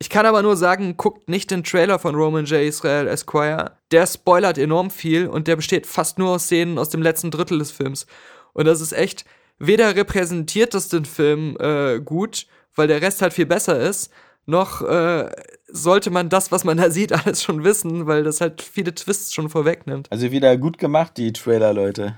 Ich 0.00 0.10
kann 0.10 0.26
aber 0.26 0.42
nur 0.42 0.56
sagen, 0.56 0.96
guckt 0.96 1.30
nicht 1.30 1.50
den 1.50 1.64
Trailer 1.64 1.98
von 1.98 2.14
Roman 2.14 2.44
J. 2.44 2.62
Israel 2.62 3.06
Esquire. 3.06 3.78
Der 3.90 4.06
spoilert 4.06 4.58
enorm 4.58 4.90
viel 4.90 5.28
und 5.28 5.46
der 5.46 5.56
besteht 5.56 5.86
fast 5.86 6.18
nur 6.18 6.30
aus 6.30 6.44
Szenen 6.44 6.78
aus 6.78 6.90
dem 6.90 7.00
letzten 7.00 7.30
Drittel 7.30 7.58
des 7.58 7.70
Films. 7.70 8.06
Und 8.52 8.66
das 8.66 8.80
ist 8.80 8.92
echt, 8.92 9.24
weder 9.58 9.96
repräsentiert 9.96 10.74
das 10.74 10.88
den 10.88 11.04
Film 11.04 11.56
äh, 11.60 12.00
gut, 12.00 12.46
weil 12.74 12.88
der 12.88 13.02
Rest 13.02 13.22
halt 13.22 13.32
viel 13.32 13.46
besser 13.46 13.80
ist, 13.80 14.10
noch 14.46 14.82
äh, 14.82 15.30
sollte 15.68 16.10
man 16.10 16.28
das, 16.28 16.52
was 16.52 16.64
man 16.64 16.76
da 16.76 16.90
sieht, 16.90 17.12
alles 17.26 17.42
schon 17.42 17.64
wissen, 17.64 18.06
weil 18.06 18.24
das 18.24 18.40
halt 18.40 18.62
viele 18.62 18.94
Twists 18.94 19.34
schon 19.34 19.48
vorwegnimmt. 19.48 20.10
Also 20.10 20.30
wieder 20.30 20.56
gut 20.56 20.78
gemacht, 20.78 21.12
die 21.16 21.32
Trailer, 21.32 21.72
Leute. 21.72 22.16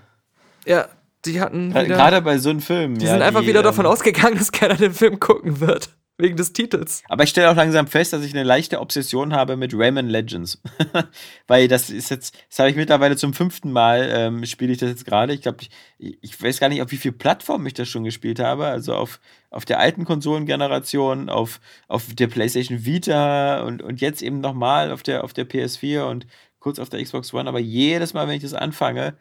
Ja, 0.65 0.89
die 1.25 1.41
hatten. 1.41 1.71
Wieder, 1.71 1.85
Gerade 1.85 2.23
bei 2.23 2.39
so 2.39 2.51
einem 2.51 2.61
Film. 2.61 2.99
Die 2.99 3.07
ja, 3.07 3.13
sind 3.13 3.23
einfach 3.23 3.41
die, 3.41 3.49
wieder 3.49 3.63
davon 3.63 3.85
ähm, 3.85 3.93
ausgegangen, 3.93 4.39
dass 4.39 4.53
keiner 4.53 4.75
den 4.75 4.93
Film 4.93 5.21
gucken 5.21 5.61
wird. 5.61 5.91
Wegen 6.19 6.37
des 6.37 6.55
Titels. 6.55 7.03
Aber 7.09 7.25
ich 7.25 7.31
stelle 7.31 7.51
auch 7.51 7.57
langsam 7.57 7.87
fest, 7.87 8.15
dass 8.15 8.25
ich 8.25 8.33
eine 8.33 8.43
leichte 8.43 8.81
Obsession 8.81 9.35
habe 9.35 9.59
mit 9.59 9.75
Rayman 9.75 10.09
Legends. 10.09 10.63
Weil 11.47 11.69
das 11.69 11.91
ist 11.91 12.09
jetzt, 12.09 12.39
das 12.49 12.59
habe 12.59 12.71
ich 12.71 12.77
mittlerweile 12.77 13.19
zum 13.19 13.35
fünften 13.35 13.71
Mal, 13.71 14.09
ähm, 14.11 14.47
spiele 14.47 14.73
ich 14.73 14.79
das 14.79 14.89
jetzt 14.89 15.05
gerade. 15.05 15.35
Ich 15.35 15.43
glaube, 15.43 15.59
ich, 15.99 16.19
ich 16.23 16.43
weiß 16.43 16.59
gar 16.59 16.71
nicht, 16.71 16.81
auf 16.81 16.91
wie 16.91 16.97
viele 16.97 17.13
Plattformen 17.13 17.67
ich 17.67 17.75
das 17.75 17.89
schon 17.89 18.05
gespielt 18.05 18.41
habe. 18.41 18.65
Also 18.65 18.95
auf, 18.95 19.21
auf 19.51 19.67
der 19.67 19.79
alten 19.79 20.07
Konsolengeneration, 20.07 21.29
auf, 21.29 21.61
auf 21.87 22.07
der 22.15 22.29
PlayStation 22.29 22.87
Vita 22.87 23.61
und, 23.65 23.83
und 23.83 24.01
jetzt 24.01 24.23
eben 24.23 24.41
nochmal 24.41 24.93
auf 24.93 25.03
der, 25.03 25.23
auf 25.23 25.35
der 25.35 25.47
PS4 25.47 26.05
und 26.05 26.27
kurz 26.61 26.79
auf 26.79 26.89
der 26.89 27.03
Xbox 27.03 27.35
One. 27.35 27.47
Aber 27.47 27.61
jedes 27.61 28.15
Mal, 28.15 28.27
wenn 28.27 28.37
ich 28.37 28.43
das 28.43 28.55
anfange, 28.55 29.19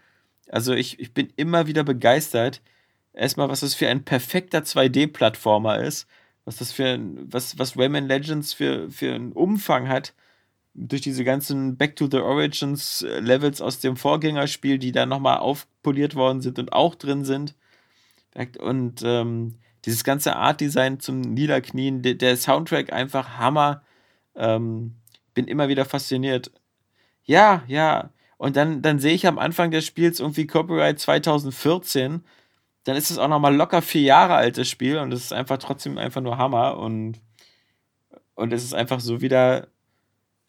also 0.50 0.74
ich, 0.74 0.98
ich 1.02 1.14
bin 1.14 1.28
immer 1.36 1.68
wieder 1.68 1.84
begeistert. 1.84 2.62
Erstmal, 3.12 3.50
was 3.50 3.62
das 3.62 3.74
für 3.74 3.90
ein 3.90 4.06
perfekter 4.06 4.60
2D-Plattformer 4.60 5.80
ist, 5.80 6.08
was 6.46 6.58
das 6.58 6.72
für 6.72 6.86
ein, 6.86 7.32
was, 7.32 7.58
was 7.60 7.78
Rayman 7.78 8.08
Legends 8.08 8.54
für, 8.54 8.90
für 8.90 9.14
einen 9.14 9.34
Umfang 9.34 9.88
hat, 9.88 10.14
durch 10.74 11.02
diese 11.02 11.24
ganzen 11.24 11.78
Back 11.78 11.96
to 11.96 12.08
the 12.10 12.18
Origins 12.18 13.02
äh, 13.02 13.20
Levels 13.20 13.62
aus 13.62 13.80
dem 13.80 13.96
Vorgängerspiel, 13.96 14.78
die 14.78 14.92
da 14.92 15.06
nochmal 15.06 15.38
aufpoliert 15.38 16.16
worden 16.16 16.42
sind 16.42 16.60
und 16.60 16.74
auch 16.74 16.96
drin 16.96 17.24
sind. 17.24 17.56
Und 18.60 19.02
ähm, 19.04 19.56
dieses 19.86 20.04
ganze 20.04 20.36
Art-Design 20.36 21.00
zum 21.00 21.22
Niederknien, 21.22 22.02
der, 22.02 22.16
der 22.16 22.36
Soundtrack 22.36 22.92
einfach 22.92 23.38
Hammer. 23.38 23.84
Ähm, 24.36 24.96
bin 25.34 25.48
immer 25.48 25.70
wieder 25.70 25.86
fasziniert. 25.86 26.52
Ja, 27.24 27.64
ja, 27.68 28.10
und 28.38 28.58
dann, 28.58 28.82
dann 28.82 29.00
sehe 29.00 29.14
ich 29.14 29.28
am 29.28 29.40
Anfang 29.40 29.72
des 29.72 29.86
Spiels 29.86 30.20
irgendwie 30.20 30.48
Copyright 30.48 31.00
2014, 31.00 32.24
dann 32.86 32.96
ist 32.96 33.10
es 33.10 33.18
auch 33.18 33.28
nochmal 33.28 33.56
locker 33.56 33.82
vier 33.82 34.04
Jahre 34.04 34.36
altes 34.36 34.70
Spiel 34.70 35.00
und 35.00 35.12
es 35.12 35.26
ist 35.26 35.34
einfach 35.34 35.58
trotzdem 35.58 35.98
einfach 35.98 36.22
nur 36.22 36.38
Hammer 36.38 36.78
und, 36.78 37.20
und 38.36 38.54
es 38.54 38.64
ist 38.64 38.74
einfach 38.74 39.00
so 39.00 39.22
wieder 39.22 39.68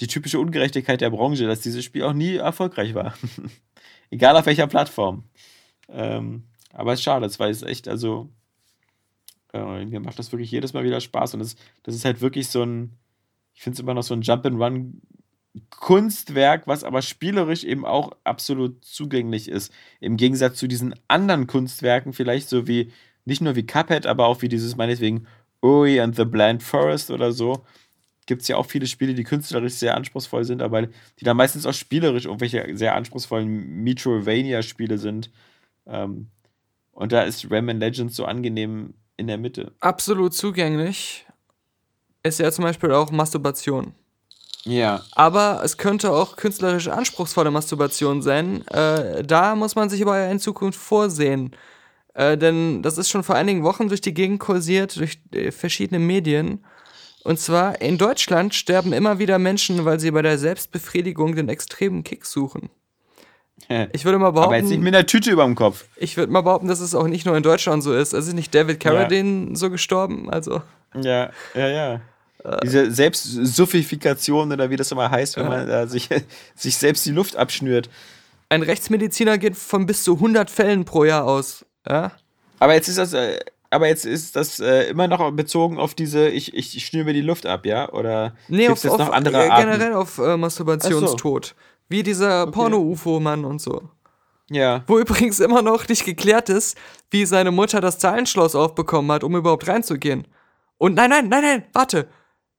die 0.00 0.06
typische 0.06 0.38
Ungerechtigkeit 0.38 1.00
der 1.00 1.10
Branche, 1.10 1.46
dass 1.46 1.60
dieses 1.60 1.82
Spiel 1.82 2.02
auch 2.04 2.12
nie 2.12 2.36
erfolgreich 2.36 2.94
war. 2.94 3.14
Egal 4.10 4.36
auf 4.36 4.44
welcher 4.44 4.66
Plattform. 4.66 5.24
Ähm, 5.88 6.44
aber 6.72 6.92
es 6.92 7.00
ist 7.00 7.04
schade, 7.04 7.26
weil 7.38 7.50
es 7.50 7.62
echt, 7.62 7.88
also 7.88 8.28
äh, 9.54 9.86
mir 9.86 10.00
macht 10.00 10.18
das 10.18 10.30
wirklich 10.30 10.50
jedes 10.50 10.74
Mal 10.74 10.84
wieder 10.84 11.00
Spaß 11.00 11.34
und 11.34 11.40
das, 11.40 11.56
das 11.84 11.94
ist 11.94 12.04
halt 12.04 12.20
wirklich 12.20 12.48
so 12.48 12.62
ein, 12.62 12.98
ich 13.54 13.62
finde 13.62 13.76
es 13.76 13.80
immer 13.80 13.94
noch 13.94 14.02
so 14.02 14.12
ein 14.12 14.20
Jump 14.20 14.44
and 14.44 14.60
Run 14.60 15.00
Kunstwerk, 15.70 16.66
was 16.66 16.84
aber 16.84 17.02
spielerisch 17.02 17.64
eben 17.64 17.84
auch 17.84 18.12
absolut 18.24 18.84
zugänglich 18.84 19.48
ist. 19.48 19.72
Im 20.00 20.16
Gegensatz 20.16 20.58
zu 20.58 20.66
diesen 20.66 20.94
anderen 21.08 21.46
Kunstwerken, 21.46 22.12
vielleicht 22.12 22.48
so 22.48 22.66
wie, 22.66 22.92
nicht 23.24 23.40
nur 23.40 23.56
wie 23.56 23.66
Cuphead, 23.66 24.06
aber 24.06 24.26
auch 24.26 24.42
wie 24.42 24.48
dieses 24.48 24.76
meinetwegen 24.76 25.26
Uri 25.62 26.00
and 26.00 26.16
the 26.16 26.24
Blind 26.24 26.62
Forest 26.62 27.10
oder 27.10 27.32
so. 27.32 27.64
Gibt 28.26 28.42
es 28.42 28.48
ja 28.48 28.56
auch 28.56 28.66
viele 28.66 28.86
Spiele, 28.86 29.14
die 29.14 29.24
künstlerisch 29.24 29.74
sehr 29.74 29.96
anspruchsvoll 29.96 30.44
sind, 30.44 30.60
aber 30.60 30.82
die 30.82 31.24
dann 31.24 31.36
meistens 31.36 31.64
auch 31.64 31.74
spielerisch 31.74 32.24
irgendwelche 32.24 32.76
sehr 32.76 32.94
anspruchsvollen 32.94 33.48
Metroidvania-Spiele 33.84 34.98
sind. 34.98 35.30
Ähm, 35.86 36.28
und 36.90 37.12
da 37.12 37.22
ist 37.22 37.50
Rayman 37.50 37.78
Legends 37.78 38.16
so 38.16 38.24
angenehm 38.24 38.94
in 39.16 39.28
der 39.28 39.38
Mitte. 39.38 39.72
Absolut 39.80 40.34
zugänglich 40.34 41.26
ist 42.22 42.40
ja 42.40 42.50
zum 42.50 42.64
Beispiel 42.64 42.90
auch 42.92 43.10
Masturbation. 43.10 43.94
Ja. 44.66 45.02
Aber 45.12 45.60
es 45.64 45.78
könnte 45.78 46.10
auch 46.10 46.36
künstlerisch 46.36 46.88
anspruchsvolle 46.88 47.50
Masturbation 47.50 48.20
sein. 48.20 48.66
Äh, 48.68 49.22
da 49.22 49.54
muss 49.54 49.76
man 49.76 49.88
sich 49.88 50.02
aber 50.02 50.28
in 50.28 50.40
Zukunft 50.40 50.78
vorsehen. 50.78 51.52
Äh, 52.14 52.36
denn 52.36 52.82
das 52.82 52.98
ist 52.98 53.08
schon 53.08 53.22
vor 53.22 53.36
einigen 53.36 53.62
Wochen 53.62 53.88
durch 53.88 54.00
die 54.00 54.12
Gegend 54.12 54.40
kursiert, 54.40 54.96
durch 54.96 55.20
äh, 55.32 55.52
verschiedene 55.52 56.00
Medien. 56.00 56.64
Und 57.22 57.38
zwar 57.38 57.80
in 57.80 57.96
Deutschland 57.96 58.54
sterben 58.54 58.92
immer 58.92 59.18
wieder 59.18 59.38
Menschen, 59.38 59.84
weil 59.84 60.00
sie 60.00 60.10
bei 60.10 60.22
der 60.22 60.38
Selbstbefriedigung 60.38 61.36
den 61.36 61.48
extremen 61.48 62.02
Kick 62.04 62.26
suchen. 62.26 62.68
Ich 63.92 64.04
würde 64.04 64.18
mal 64.18 64.30
behaupten. 64.30 64.54
Aber 64.54 64.56
jetzt 64.58 64.68
nicht 64.68 64.82
mit 64.82 64.94
einer 64.94 65.06
Tüte 65.06 65.30
über 65.30 65.44
dem 65.44 65.56
Kopf. 65.56 65.86
Ich 65.96 66.16
würde 66.16 66.30
mal 66.30 66.42
behaupten, 66.42 66.68
dass 66.68 66.78
es 66.78 66.94
auch 66.94 67.08
nicht 67.08 67.26
nur 67.26 67.36
in 67.36 67.42
Deutschland 67.42 67.82
so 67.82 67.92
ist. 67.94 68.14
Also 68.14 68.28
ist 68.28 68.34
nicht 68.34 68.54
David 68.54 68.78
Carradine 68.78 69.48
ja. 69.48 69.56
so 69.56 69.70
gestorben? 69.70 70.30
Also. 70.30 70.62
Ja, 70.94 71.30
ja, 71.54 71.68
ja. 71.68 72.00
Diese 72.62 72.90
Selbstsuffifikation 72.90 74.52
oder 74.52 74.70
wie 74.70 74.76
das 74.76 74.92
immer 74.92 75.10
heißt, 75.10 75.36
wenn 75.36 75.48
man 75.48 75.68
äh, 75.68 75.86
sich, 75.86 76.08
sich 76.54 76.76
selbst 76.76 77.04
die 77.06 77.10
Luft 77.10 77.36
abschnürt. 77.36 77.88
Ein 78.48 78.62
Rechtsmediziner 78.62 79.38
geht 79.38 79.56
von 79.56 79.86
bis 79.86 80.04
zu 80.04 80.14
100 80.14 80.50
Fällen 80.50 80.84
pro 80.84 81.04
Jahr 81.04 81.24
aus. 81.24 81.64
Ja? 81.88 82.12
Aber 82.58 82.74
jetzt 82.74 82.88
ist 82.88 82.98
das, 82.98 83.12
äh, 83.12 83.40
aber 83.70 83.88
jetzt 83.88 84.06
ist 84.06 84.36
das 84.36 84.60
äh, 84.60 84.88
immer 84.88 85.08
noch 85.08 85.30
bezogen 85.32 85.78
auf 85.78 85.94
diese, 85.94 86.28
ich, 86.28 86.54
ich 86.54 86.86
schnüre 86.86 87.06
mir 87.06 87.12
die 87.12 87.20
Luft 87.20 87.46
ab, 87.46 87.66
ja? 87.66 87.90
Oder 87.90 88.34
nee, 88.48 88.68
auf, 88.68 88.82
jetzt 88.82 88.98
noch 88.98 89.10
andere 89.10 89.46
äh, 89.46 89.48
generell 89.48 89.94
auf 89.94 90.18
äh, 90.18 90.36
Masturbationstod. 90.36 91.46
So. 91.46 91.52
Wie 91.88 92.02
dieser 92.02 92.42
okay. 92.42 92.52
Porno-UFO-Mann 92.52 93.44
und 93.44 93.60
so. 93.60 93.90
Ja. 94.50 94.84
Wo 94.86 94.98
übrigens 94.98 95.40
immer 95.40 95.62
noch 95.62 95.88
nicht 95.88 96.04
geklärt 96.04 96.48
ist, 96.48 96.76
wie 97.10 97.26
seine 97.26 97.50
Mutter 97.50 97.80
das 97.80 97.98
Zahlenschloss 97.98 98.54
aufbekommen 98.54 99.10
hat, 99.10 99.24
um 99.24 99.34
überhaupt 99.34 99.66
reinzugehen. 99.66 100.26
Und 100.78 100.94
nein, 100.94 101.10
nein, 101.10 101.28
nein, 101.28 101.42
nein, 101.42 101.64
warte. 101.72 102.08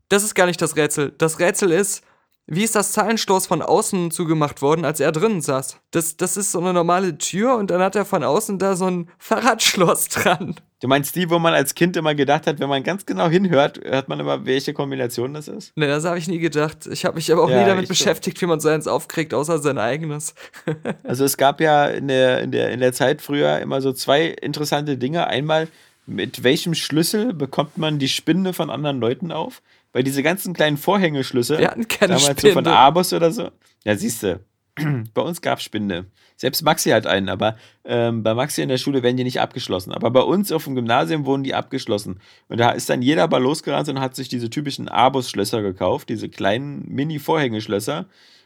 Das 0.10 0.24
ist 0.24 0.36
gar 0.36 0.46
nicht 0.46 0.62
das 0.62 0.76
Rätsel. 0.76 1.14
Das 1.18 1.40
Rätsel 1.40 1.72
ist, 1.72 2.04
wie 2.50 2.64
ist 2.64 2.76
das 2.76 2.94
Zahlenschloss 2.94 3.46
von 3.46 3.62
außen 3.62 4.10
zugemacht 4.10 4.62
worden, 4.62 4.86
als 4.86 5.02
er 5.02 5.12
drinnen 5.12 5.42
saß? 5.42 5.82
Das, 5.92 6.16
das 6.16 6.38
ist 6.38 6.54
so 6.54 6.62
eine 6.62 6.72
normale 6.72 7.18
Tür 7.18 7.58
und 7.58 7.70
dann 7.72 7.82
hat 7.82 7.98
er 7.98 8.06
von 8.06 8.24
außen 8.24 8.58
da 8.58 8.78
so 8.78 8.86
ein 8.86 9.10
Fahrradschloss 9.18 10.08
dran. 10.08 10.56
Du 10.80 10.88
meinst 10.88 11.18
die, 11.18 11.30
wo 11.30 11.40
man 11.40 11.54
als 11.54 11.76
Kind 11.76 11.98
immer 11.98 12.16
gedacht 12.16 12.48
hat, 12.48 12.60
wenn 12.62 12.70
man 12.70 12.84
ganz 12.84 13.06
genau 13.06 13.28
hinhört, 13.28 13.82
hört 13.84 14.08
man 14.08 14.22
immer, 14.22 14.46
welche 14.46 14.74
Kombination 14.74 15.34
das 15.34 15.50
ist? 15.50 15.74
Nee, 15.76 15.88
das 15.88 16.06
habe 16.06 16.20
ich 16.20 16.30
nie 16.30 16.40
gedacht. 16.40 16.88
Ich 16.90 17.04
habe 17.04 17.16
mich 17.16 17.30
aber 17.34 17.44
auch 17.44 17.50
ja, 17.50 17.60
nie 17.60 17.66
damit 17.66 17.90
beschäftigt, 17.90 18.38
so. 18.38 18.44
wie 18.44 18.48
man 18.48 18.62
so 18.62 18.70
eins 18.70 18.88
aufkriegt, 18.88 19.34
außer 19.34 19.60
sein 19.60 19.78
eigenes. 19.78 20.34
also 21.04 21.26
es 21.26 21.36
gab 21.36 21.60
ja 21.60 21.88
in 21.88 22.08
der, 22.08 22.44
in, 22.44 22.52
der, 22.54 22.72
in 22.72 22.80
der 22.80 22.94
Zeit 22.94 23.22
früher 23.22 23.60
immer 23.60 23.82
so 23.82 23.92
zwei 23.92 24.28
interessante 24.28 24.98
Dinge. 24.98 25.28
Einmal, 25.28 25.68
mit 26.06 26.44
welchem 26.44 26.76
Schlüssel 26.76 27.34
bekommt 27.34 27.78
man 27.78 28.00
die 28.00 28.08
Spinde 28.08 28.54
von 28.54 28.70
anderen 28.70 29.02
Leuten 29.02 29.34
auf? 29.34 29.62
Weil 29.98 30.04
diese 30.04 30.22
ganzen 30.22 30.54
kleinen 30.54 30.78
Vorhängeschlüsse, 30.78 31.58
Wir 31.58 31.70
hatten 31.70 31.88
keine 31.88 32.14
damals 32.14 32.26
Spinde. 32.26 32.50
so 32.50 32.54
von 32.54 32.68
Abos 32.68 33.14
oder 33.14 33.32
so, 33.32 33.50
ja, 33.84 33.96
siehst 33.96 34.22
du, 34.22 34.40
bei 35.16 35.24
uns 35.24 35.42
gab 35.42 35.58
es 35.58 35.64
Spinde. 35.64 36.06
Selbst 36.36 36.62
Maxi 36.62 36.92
hat 36.92 37.08
einen, 37.08 37.30
aber 37.30 37.58
ähm, 37.84 38.22
bei 38.22 38.36
Maxi 38.36 38.62
in 38.62 38.70
der 38.70 38.78
Schule 38.78 39.02
werden 39.02 39.18
die 39.18 39.24
nicht 39.24 39.42
abgeschlossen. 39.42 39.92
Aber 39.92 40.12
bei 40.12 40.22
uns 40.22 40.52
auf 40.52 40.66
dem 40.66 40.76
Gymnasium 40.76 41.26
wurden 41.26 41.44
die 41.44 41.56
abgeschlossen. 41.56 42.20
Und 42.48 42.60
da 42.60 42.70
ist 42.70 42.92
dann 42.92 43.02
jeder 43.02 43.24
aber 43.24 43.40
losgerannt 43.40 43.90
und 43.90 44.00
hat 44.00 44.16
sich 44.16 44.30
diese 44.30 44.52
typischen 44.52 44.88
Abos-Schlösser 44.88 45.64
gekauft, 45.64 46.10
diese 46.10 46.30
kleinen 46.30 46.86
Mini-Vorhängeschlösser. 46.94 48.06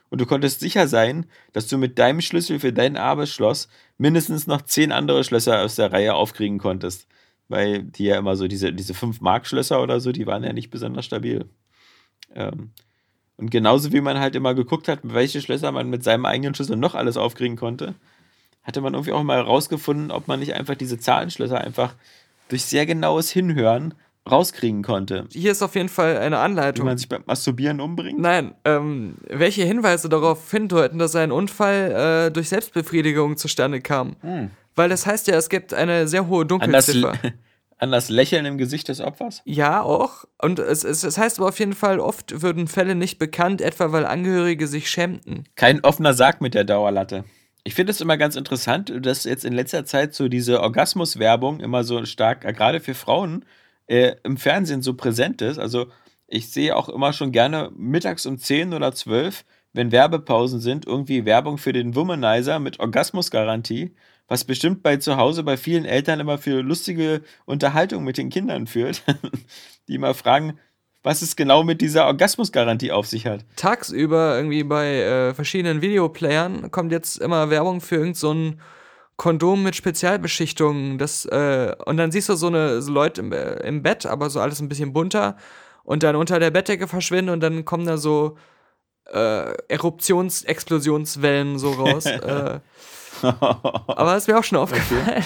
Und 0.10 0.22
du 0.22 0.26
konntest 0.26 0.62
sicher 0.62 0.88
sein, 0.88 1.26
dass 1.52 1.68
du 1.68 1.78
mit 1.78 1.99
deinem 1.99 2.22
Schlüssel 2.22 2.62
für 2.62 2.72
dein 2.72 2.95
Abos-Schloss 2.95 3.68
mindestens 3.97 4.47
noch 4.47 4.62
zehn 4.62 4.93
andere 4.93 5.26
Schlösser 5.26 5.64
aus 5.64 5.76
der 5.76 5.91
Reihe 5.91 6.14
aufkriegen 6.14 6.60
konntest 6.60 7.08
weil 7.52 7.84
die 7.84 8.06
ja 8.06 8.18
immer 8.18 8.36
so, 8.36 8.47
diese, 8.47 8.74
diese 8.74 8.93
5-Mark-Schlösser 8.93 9.82
oder 9.82 9.99
so, 9.99 10.12
die 10.12 10.26
waren 10.26 10.43
ja 10.43 10.54
nicht 10.54 10.70
besonders 10.72 11.06
stabil. 11.06 11.45
Ähm, 12.34 12.72
und 13.38 13.52
genauso 13.52 13.91
wie 13.91 14.02
man 14.02 14.20
halt 14.20 14.36
immer 14.36 14.54
geguckt 14.54 14.88
hat, 14.88 14.99
welche 15.04 15.41
Schlösser 15.41 15.72
man 15.72 15.89
mit 15.89 16.04
seinem 16.04 16.26
eigenen 16.26 16.56
Schlüssel 16.56 16.78
noch 16.78 16.95
alles 16.95 17.18
aufkriegen 17.18 17.58
konnte, 17.58 17.95
hatte 18.64 18.82
man 18.82 18.93
irgendwie 18.93 19.14
auch 19.14 19.24
mal 19.24 19.41
rausgefunden, 19.41 20.12
ob 20.12 20.28
man 20.28 20.39
nicht 20.39 20.54
einfach 20.54 20.76
diese 20.76 20.99
Zahlenschlösser 20.99 21.60
einfach 21.60 21.95
durch 22.49 22.64
sehr 22.66 22.86
genaues 22.86 23.32
Hinhören 23.32 23.93
rauskriegen 24.30 24.84
konnte. 24.84 25.28
Hier 25.32 25.52
ist 25.52 25.64
auf 25.64 25.76
jeden 25.76 25.89
Fall 25.89 26.18
eine 26.18 26.38
Anleitung. 26.38 26.86
Wie 26.86 26.89
man 26.89 26.97
sich 26.97 27.10
beim 27.10 27.24
Masturbieren 27.26 27.82
umbringt? 27.82 28.20
Nein, 28.20 28.54
ähm, 28.66 29.16
welche 29.28 29.64
Hinweise 29.64 30.10
darauf 30.10 30.52
hindeuten, 30.52 30.99
dass 30.99 31.16
ein 31.16 31.32
Unfall 31.32 32.28
äh, 32.28 32.32
durch 32.32 32.49
Selbstbefriedigung 32.49 33.38
zustande 33.38 33.82
kam? 33.82 34.16
Hm. 34.22 34.52
Weil 34.76 34.90
das 34.90 35.06
heißt 35.06 35.28
ja, 35.28 35.36
es 35.36 35.50
gibt 35.50 35.74
eine 35.74 36.08
sehr 36.08 36.28
hohe 36.28 36.46
Dunkelziffer. 36.46 37.12
An 37.12 37.20
das, 37.22 37.32
an 37.78 37.92
das 37.92 38.10
Lächeln 38.10 38.46
im 38.46 38.58
Gesicht 38.58 38.88
des 38.88 39.02
Opfers? 39.02 39.42
Ja, 39.46 39.82
auch. 39.82 40.26
Und 40.38 40.60
es, 40.60 40.84
es, 40.84 41.04
es 41.04 41.18
heißt 41.18 41.40
aber 41.40 41.50
auf 41.50 41.60
jeden 41.60 41.74
Fall, 41.74 42.00
oft 42.00 42.42
würden 42.42 42.68
Fälle 42.68 42.96
nicht 42.96 43.20
bekannt, 43.20 43.62
etwa 43.62 43.92
weil 43.92 44.06
Angehörige 44.06 44.68
sich 44.68 44.90
schämten. 44.90 45.46
Kein 45.56 45.84
offener 45.84 46.14
Sarg 46.14 46.42
mit 46.42 46.54
der 46.54 46.64
Dauerlatte. 46.64 47.26
Ich 47.64 47.76
finde 47.76 47.92
es 47.92 48.02
immer 48.02 48.18
ganz 48.18 48.36
interessant, 48.36 48.92
dass 49.02 49.24
jetzt 49.24 49.46
in 49.46 49.54
letzter 49.54 49.86
Zeit 49.86 50.16
so 50.16 50.28
diese 50.28 50.62
Orgasmuswerbung 50.62 51.60
immer 51.60 51.84
so 51.84 52.06
stark, 52.06 52.44
äh, 52.46 52.54
gerade 52.54 52.80
für 52.80 52.96
Frauen, 52.96 53.46
äh, 53.88 54.16
im 54.24 54.38
Fernsehen 54.38 54.82
so 54.82 54.96
präsent 54.96 55.42
ist. 55.42 55.60
Also 55.60 55.88
ich 56.28 56.50
sehe 56.50 56.76
auch 56.76 56.90
immer 56.90 57.14
schon 57.14 57.32
gerne 57.32 57.72
mittags 57.76 58.26
um 58.26 58.38
10 58.38 58.74
oder 58.74 58.94
12, 58.94 59.44
wenn 59.74 59.92
Werbepausen 59.92 60.60
sind, 60.60 60.88
irgendwie 60.88 61.26
Werbung 61.26 61.58
für 61.58 61.74
den 61.74 61.96
Womanizer 61.96 62.60
mit 62.60 62.80
Orgasmusgarantie 62.80 63.94
was 64.32 64.46
bestimmt 64.46 64.82
bei 64.82 64.96
zu 64.96 65.18
Hause 65.18 65.44
bei 65.44 65.58
vielen 65.58 65.84
Eltern 65.84 66.22
immer 66.22 66.38
für 66.38 66.62
lustige 66.62 67.22
Unterhaltung 67.44 68.06
mit 68.06 68.18
den 68.18 68.30
Kindern 68.30 68.66
führt, 68.66 69.04
die 69.90 69.96
immer 69.96 70.14
fragen, 70.14 70.58
was 71.04 71.22
es 71.22 71.36
genau 71.36 71.64
mit 71.64 71.82
dieser 71.82 72.06
Orgasmusgarantie 72.06 72.94
auf 72.94 73.08
sich 73.08 73.28
hat. 73.28 73.44
Tagsüber 73.58 74.38
irgendwie 74.38 74.64
bei 74.64 75.02
äh, 75.02 75.34
verschiedenen 75.34 75.82
Videoplayern 75.82 76.72
kommt 76.72 76.94
jetzt 76.94 77.18
immer 77.18 77.50
Werbung 77.50 77.82
für 77.82 77.96
irgendein 77.96 78.14
so 78.16 78.54
Kondom 79.18 79.64
mit 79.64 79.76
Spezialbeschichtungen. 79.76 80.98
Das, 80.98 81.26
äh, 81.26 81.76
und 81.86 81.98
dann 81.98 82.14
siehst 82.14 82.30
du 82.30 82.36
so 82.36 82.48
eine 82.48 82.82
so 82.82 82.90
Leute 82.94 83.20
im, 83.20 83.34
äh, 83.34 83.56
im, 83.68 83.84
Bett, 83.84 84.06
aber 84.06 84.30
so 84.30 84.40
alles 84.40 84.62
ein 84.62 84.70
bisschen 84.70 84.94
bunter 84.94 85.36
und 85.84 86.04
dann 86.04 86.16
unter 86.16 86.40
der 86.40 86.52
Bettdecke 86.52 86.88
verschwinden 86.88 87.32
und 87.32 87.42
dann 87.42 87.66
kommen 87.66 87.86
da 87.86 87.98
so 87.98 88.38
äh, 89.12 89.52
Eruptions-, 89.68 90.46
Explosionswellen 90.46 91.60
so 91.60 91.72
raus. 91.74 92.06
äh, 92.06 92.62
aber 93.88 94.18
ist 94.18 94.28
mir 94.28 94.38
auch 94.38 94.44
schon 94.44 94.58
aufgefallen. 94.58 95.02
Okay. 95.08 95.24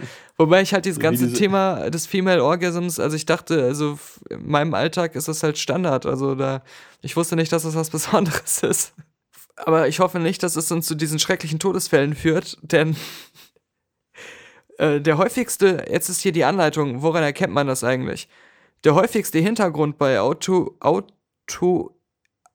Wobei 0.36 0.62
ich 0.62 0.72
halt 0.72 0.84
dieses 0.84 0.98
ganze 0.98 1.26
diese 1.26 1.38
Thema 1.38 1.90
des 1.90 2.06
Female 2.06 2.42
Orgasms, 2.42 2.98
also 2.98 3.16
ich 3.16 3.26
dachte, 3.26 3.62
also 3.62 3.98
in 4.30 4.48
meinem 4.48 4.74
Alltag 4.74 5.14
ist 5.14 5.28
das 5.28 5.42
halt 5.42 5.58
Standard. 5.58 6.06
Also 6.06 6.34
da, 6.34 6.62
ich 7.00 7.16
wusste 7.16 7.36
nicht, 7.36 7.52
dass 7.52 7.62
das 7.62 7.74
was 7.74 7.90
Besonderes 7.90 8.62
ist. 8.62 8.94
Aber 9.56 9.88
ich 9.88 10.00
hoffe 10.00 10.18
nicht, 10.18 10.42
dass 10.42 10.56
es 10.56 10.72
uns 10.72 10.86
zu 10.86 10.94
diesen 10.94 11.18
schrecklichen 11.18 11.58
Todesfällen 11.58 12.14
führt, 12.14 12.58
denn 12.62 12.96
äh, 14.78 15.00
der 15.00 15.18
häufigste, 15.18 15.86
jetzt 15.90 16.08
ist 16.08 16.20
hier 16.20 16.32
die 16.32 16.44
Anleitung, 16.44 17.02
woran 17.02 17.22
erkennt 17.22 17.52
man 17.52 17.66
das 17.66 17.84
eigentlich? 17.84 18.28
Der 18.84 18.94
häufigste 18.94 19.38
Hintergrund 19.38 19.98
bei 19.98 20.20
Auto, 20.20 20.74
Auto, 20.80 21.94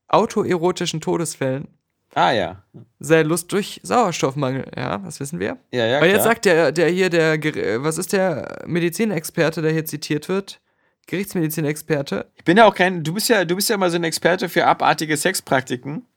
autoerotischen 0.08 1.02
Todesfällen 1.02 1.77
Ah 2.18 2.32
ja. 2.32 2.64
Sei 3.00 3.22
Lust 3.22 3.52
durch 3.54 3.80
Sauerstoffmangel, 3.84 4.72
ja, 4.76 4.98
das 4.98 5.20
wissen 5.20 5.40
wir. 5.40 5.60
Ja, 5.72 5.86
ja. 5.86 5.98
Aber 5.98 6.08
jetzt 6.08 6.24
sagt 6.24 6.46
der, 6.46 6.72
der 6.72 6.90
hier, 6.90 7.12
der, 7.12 7.38
was 7.84 8.00
ist 8.00 8.12
der 8.12 8.64
Medizinexperte, 8.66 9.62
der 9.62 9.72
hier 9.72 9.86
zitiert 9.86 10.28
wird? 10.28 10.60
Gerichtsmedizinexperte. 11.06 12.26
Ich 12.36 12.44
bin 12.44 12.58
ja 12.58 12.66
auch 12.66 12.74
kein, 12.74 13.04
du 13.04 13.14
bist 13.14 13.30
ja, 13.30 13.46
du 13.46 13.56
bist 13.56 13.70
ja 13.70 13.78
mal 13.78 13.92
so 13.92 13.98
ein 13.98 14.04
Experte 14.04 14.50
für 14.50 14.66
abartige 14.66 15.16
Sexpraktiken. 15.16 16.08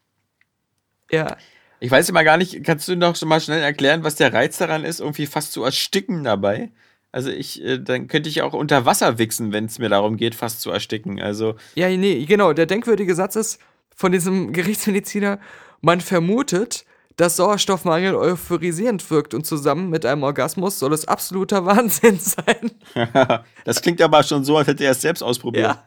Ja. 1.11 1.37
Ich 1.81 1.91
weiß 1.91 2.09
immer 2.09 2.25
gar 2.25 2.39
nicht, 2.39 2.65
kannst 2.65 2.89
du 2.89 2.97
noch 2.97 3.21
mal 3.21 3.41
schnell 3.43 3.61
erklären, 3.61 4.03
was 4.03 4.15
der 4.15 4.33
Reiz 4.33 4.57
daran 4.57 4.85
ist, 4.85 5.01
irgendwie 5.01 5.27
fast 5.27 5.53
zu 5.53 5.63
ersticken 5.63 6.25
dabei? 6.25 6.71
Also 7.13 7.29
ich, 7.29 7.63
äh, 7.63 7.79
dann 7.79 8.09
könnte 8.09 8.31
ich 8.31 8.41
auch 8.41 8.55
unter 8.55 8.87
Wasser 8.87 9.19
wichsen, 9.19 9.53
wenn 9.53 9.67
es 9.67 9.79
mir 9.79 9.91
darum 9.91 10.17
geht, 10.17 10.35
fast 10.35 10.63
zu 10.63 10.71
ersticken. 10.71 11.21
Also. 11.21 11.57
Ja, 11.75 11.91
nee, 11.91 12.25
genau. 12.25 12.55
Der 12.55 12.65
denkwürdige 12.65 13.15
Satz 13.15 13.37
ist 13.37 13.61
von 13.95 14.13
diesem 14.13 14.55
Gerichtsmediziner, 14.55 15.39
man 15.81 16.01
vermutet, 16.01 16.85
dass 17.17 17.37
Sauerstoffmangel 17.37 18.15
euphorisierend 18.15 19.09
wirkt 19.11 19.35
und 19.35 19.45
zusammen 19.45 19.91
mit 19.91 20.07
einem 20.07 20.23
Orgasmus 20.23 20.79
soll 20.79 20.93
es 20.93 21.07
absoluter 21.07 21.65
Wahnsinn 21.67 22.19
sein. 22.19 22.71
das 23.65 23.83
klingt 23.83 24.01
aber 24.01 24.23
schon 24.23 24.45
so, 24.45 24.57
als 24.57 24.69
hätte 24.69 24.85
er 24.85 24.93
es 24.93 25.03
selbst 25.03 25.23
ausprobiert. 25.23 25.77
Ja. 25.77 25.85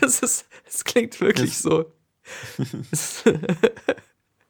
Das, 0.00 0.20
ist, 0.20 0.46
das 0.66 0.84
klingt 0.84 1.20
wirklich 1.20 1.52
das, 1.52 1.62
so. 1.62 1.84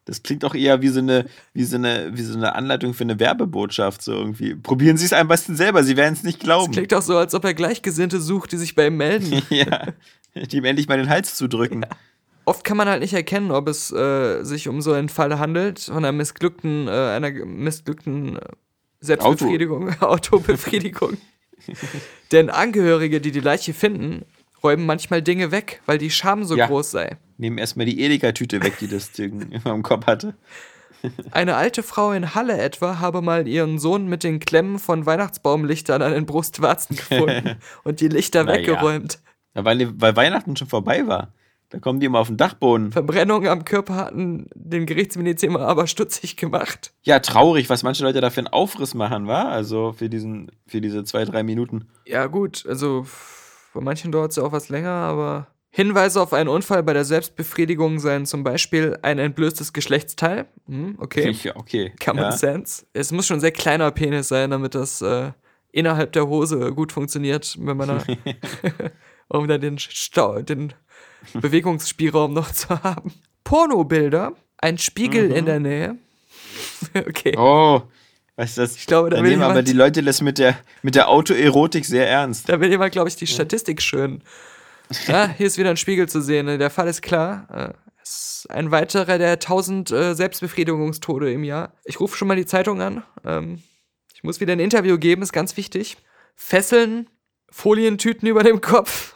Das 0.06 0.24
klingt 0.24 0.44
auch 0.44 0.54
eher 0.56 0.82
wie 0.82 0.88
so 0.88 0.98
eine, 0.98 1.26
wie 1.52 1.62
so 1.62 1.76
eine, 1.76 2.10
wie 2.16 2.22
so 2.22 2.36
eine 2.36 2.56
Anleitung 2.56 2.94
für 2.94 3.04
eine 3.04 3.20
Werbebotschaft, 3.20 4.02
so 4.02 4.12
irgendwie. 4.12 4.56
Probieren 4.56 4.96
Sie 4.96 5.04
es 5.04 5.12
am 5.12 5.28
besten 5.28 5.54
selber, 5.54 5.84
Sie 5.84 5.96
werden 5.96 6.14
es 6.14 6.24
nicht 6.24 6.38
Das 6.38 6.44
glauben. 6.44 6.72
klingt 6.72 6.92
auch 6.94 7.02
so, 7.02 7.16
als 7.16 7.32
ob 7.34 7.44
er 7.44 7.54
Gleichgesinnte 7.54 8.20
sucht, 8.20 8.50
die 8.50 8.56
sich 8.56 8.74
bei 8.74 8.88
ihm 8.88 8.96
melden. 8.96 9.42
ja, 9.50 9.86
die 10.34 10.56
ihm 10.56 10.64
endlich 10.64 10.88
mal 10.88 10.96
den 10.98 11.08
Hals 11.08 11.36
zudrücken. 11.36 11.86
Oft 12.51 12.64
kann 12.64 12.76
man 12.76 12.88
halt 12.88 13.01
nicht 13.01 13.14
erkennen, 13.14 13.53
ob 13.53 13.68
es 13.68 13.92
äh, 13.92 14.42
sich 14.42 14.66
um 14.66 14.82
so 14.82 14.92
einen 14.92 15.09
Fall 15.09 15.38
handelt, 15.38 15.78
von 15.78 15.98
einer 15.98 16.11
missglückten, 16.11 16.88
äh, 16.88 16.90
einer 16.90 17.30
missglückten 17.30 18.38
äh, 18.38 18.40
Selbstbefriedigung, 18.98 19.94
Autobefriedigung. 20.01 21.16
Denn 22.32 22.51
Angehörige, 22.51 23.20
die 23.20 23.30
die 23.30 23.38
Leiche 23.38 23.72
finden, 23.72 24.24
räumen 24.64 24.84
manchmal 24.84 25.22
Dinge 25.22 25.53
weg, 25.53 25.80
weil 25.86 25.98
die 25.98 26.11
Scham 26.11 26.42
so 26.42 26.57
Ja. 26.57 26.66
groß 26.66 26.90
sei. 26.90 27.18
Nehmen 27.38 27.57
erstmal 27.57 27.86
die 27.86 28.01
Edeka-Tüte 28.03 28.64
weg, 28.64 28.78
die 28.80 28.88
das 28.88 29.12
Ding 29.12 29.42
immer 29.53 29.72
im 29.72 29.84
Kopf 29.84 30.07
hatte. 30.07 30.34
Eine 31.30 31.55
alte 31.55 31.84
Frau 31.84 32.11
in 32.11 32.34
Halle 32.34 32.59
etwa 32.59 32.98
habe 32.98 33.22
mal 33.22 33.46
ihren 33.46 33.78
Sohn 33.78 34.09
mit 34.09 34.24
den 34.24 34.40
Klemmen 34.40 34.80
von 34.80 35.07
Weihnachtsbaumlichtern 35.07 36.03
an 36.03 36.12
den 36.12 36.26
Brustwarzen 36.26 36.96
gefunden 36.96 37.59
und 37.84 38.01
die 38.01 38.09
Lichter 38.09 38.42
Na 38.42 38.55
weggeräumt. 38.55 39.20
Ja, 39.55 39.64
weil, 39.64 40.01
weil 40.01 40.16
Weihnachten 40.16 40.57
schon 40.57 40.68
vorbei 40.68 41.07
war. 41.07 41.32
Da 41.70 41.78
kommen 41.78 42.00
die 42.00 42.06
immer 42.06 42.18
auf 42.18 42.26
den 42.26 42.36
Dachboden. 42.36 42.90
Verbrennungen 42.90 43.48
am 43.48 43.64
Körper 43.64 43.94
hatten 43.94 44.50
den 44.54 44.86
Gerichtsmediziner 44.86 45.60
aber 45.60 45.86
stutzig 45.86 46.36
gemacht. 46.36 46.92
Ja, 47.02 47.20
traurig, 47.20 47.70
was 47.70 47.84
manche 47.84 48.02
Leute 48.02 48.20
da 48.20 48.30
für 48.30 48.40
einen 48.40 48.48
Aufriss 48.48 48.94
machen, 48.94 49.28
war. 49.28 49.48
Also 49.48 49.92
für, 49.92 50.08
diesen, 50.08 50.50
für 50.66 50.80
diese 50.80 51.04
zwei, 51.04 51.24
drei 51.24 51.44
Minuten. 51.44 51.88
Ja, 52.04 52.26
gut, 52.26 52.66
also 52.68 53.06
bei 53.72 53.80
manchen 53.80 54.10
dauert 54.10 54.32
es 54.32 54.36
ja 54.36 54.42
auch 54.42 54.52
was 54.52 54.68
länger, 54.68 54.90
aber. 54.90 55.46
Hinweise 55.72 56.20
auf 56.20 56.32
einen 56.32 56.48
Unfall 56.48 56.82
bei 56.82 56.92
der 56.92 57.04
Selbstbefriedigung 57.04 58.00
seien 58.00 58.26
zum 58.26 58.42
Beispiel 58.42 58.98
ein 59.02 59.20
entblößtes 59.20 59.72
Geschlechtsteil. 59.72 60.46
Hm, 60.66 60.96
okay. 60.98 61.32
Okay. 61.54 61.92
Common 62.04 62.24
ja. 62.24 62.32
Sense. 62.32 62.86
Es 62.92 63.12
muss 63.12 63.28
schon 63.28 63.36
ein 63.36 63.40
sehr 63.40 63.52
kleiner 63.52 63.92
Penis 63.92 64.26
sein, 64.26 64.50
damit 64.50 64.74
das 64.74 65.00
äh, 65.00 65.30
innerhalb 65.70 66.12
der 66.12 66.26
Hose 66.26 66.72
gut 66.74 66.90
funktioniert, 66.90 67.56
wenn 67.60 67.76
man 67.76 67.86
da, 67.86 68.02
um 69.28 69.46
dann 69.46 69.60
den, 69.60 69.78
Stau, 69.78 70.42
den 70.42 70.72
Bewegungsspielraum 71.34 72.32
noch 72.32 72.52
zu 72.52 72.68
haben. 72.82 73.12
Pornobilder, 73.44 74.32
ein 74.58 74.78
Spiegel 74.78 75.30
in 75.32 75.46
der 75.46 75.60
Nähe. 75.60 75.96
okay. 76.94 77.34
Oh, 77.36 77.82
weißt 78.36 78.56
du 78.58 78.60
das? 78.62 78.76
Ich 78.76 78.86
glaube, 78.86 79.10
da 79.10 79.22
will 79.22 79.30
nehmen 79.30 79.42
aber 79.42 79.54
jemand- 79.54 79.68
die 79.68 79.72
Leute 79.72 80.02
das 80.02 80.20
mit 80.20 80.38
der, 80.38 80.58
mit 80.82 80.94
der 80.94 81.08
Autoerotik 81.08 81.84
sehr 81.84 82.08
ernst. 82.08 82.48
Da 82.48 82.60
will 82.60 82.70
jemand, 82.70 82.92
glaube 82.92 83.08
ich, 83.08 83.16
die 83.16 83.26
Statistik 83.26 83.82
schön. 83.82 84.22
Ja, 85.06 85.28
hier 85.28 85.46
ist 85.46 85.56
wieder 85.58 85.70
ein 85.70 85.76
Spiegel 85.76 86.08
zu 86.08 86.20
sehen. 86.20 86.46
ne? 86.46 86.58
Der 86.58 86.70
Fall 86.70 86.88
ist 86.88 87.02
klar. 87.02 87.74
Äh, 87.76 88.52
ein 88.52 88.70
weiterer 88.72 89.18
der 89.18 89.32
1000 89.32 89.90
äh, 89.92 90.14
Selbstbefriedigungstode 90.14 91.32
im 91.32 91.44
Jahr. 91.44 91.72
Ich 91.84 92.00
rufe 92.00 92.16
schon 92.16 92.26
mal 92.28 92.36
die 92.36 92.46
Zeitung 92.46 92.80
an. 92.80 93.04
Ähm, 93.24 93.62
ich 94.14 94.24
muss 94.24 94.40
wieder 94.40 94.52
ein 94.52 94.58
Interview 94.60 94.98
geben, 94.98 95.22
ist 95.22 95.32
ganz 95.32 95.56
wichtig. 95.56 95.96
Fesseln, 96.34 97.08
Folientüten 97.50 98.26
über 98.28 98.42
dem 98.42 98.60
Kopf. 98.60 99.14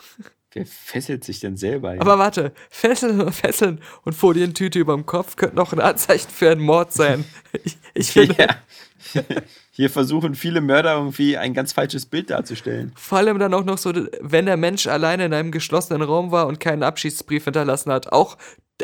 Wer 0.54 0.66
fesselt 0.66 1.24
sich 1.24 1.40
denn 1.40 1.56
selber? 1.56 1.92
hin? 1.92 2.00
Aber 2.00 2.18
warte, 2.18 2.52
Fesseln, 2.70 3.30
Fesseln 3.32 3.80
und 4.04 4.14
Folientüte 4.14 4.78
über 4.78 4.94
dem 4.94 5.04
Kopf 5.04 5.36
könnten 5.36 5.58
auch 5.58 5.72
ein 5.72 5.80
Anzeichen 5.80 6.30
für 6.30 6.50
einen 6.50 6.62
Mord 6.62 6.92
sein. 6.92 7.24
Ich, 7.64 7.76
ich 7.92 8.10
finde, 8.12 8.36
ja. 8.38 9.22
Hier 9.70 9.90
versuchen 9.90 10.36
viele 10.36 10.60
Mörder 10.60 10.94
irgendwie 10.94 11.36
ein 11.36 11.52
ganz 11.52 11.72
falsches 11.72 12.06
Bild 12.06 12.30
darzustellen. 12.30 12.92
Vor 12.94 13.18
allem 13.18 13.38
dann 13.40 13.52
auch 13.52 13.64
noch 13.64 13.78
so, 13.78 13.92
wenn 14.20 14.46
der 14.46 14.56
Mensch 14.56 14.86
alleine 14.86 15.24
in 15.24 15.34
einem 15.34 15.50
geschlossenen 15.50 16.02
Raum 16.02 16.30
war 16.30 16.46
und 16.46 16.60
keinen 16.60 16.84
Abschiedsbrief 16.84 17.44
hinterlassen 17.44 17.90
hat. 17.90 18.12
Auch 18.12 18.38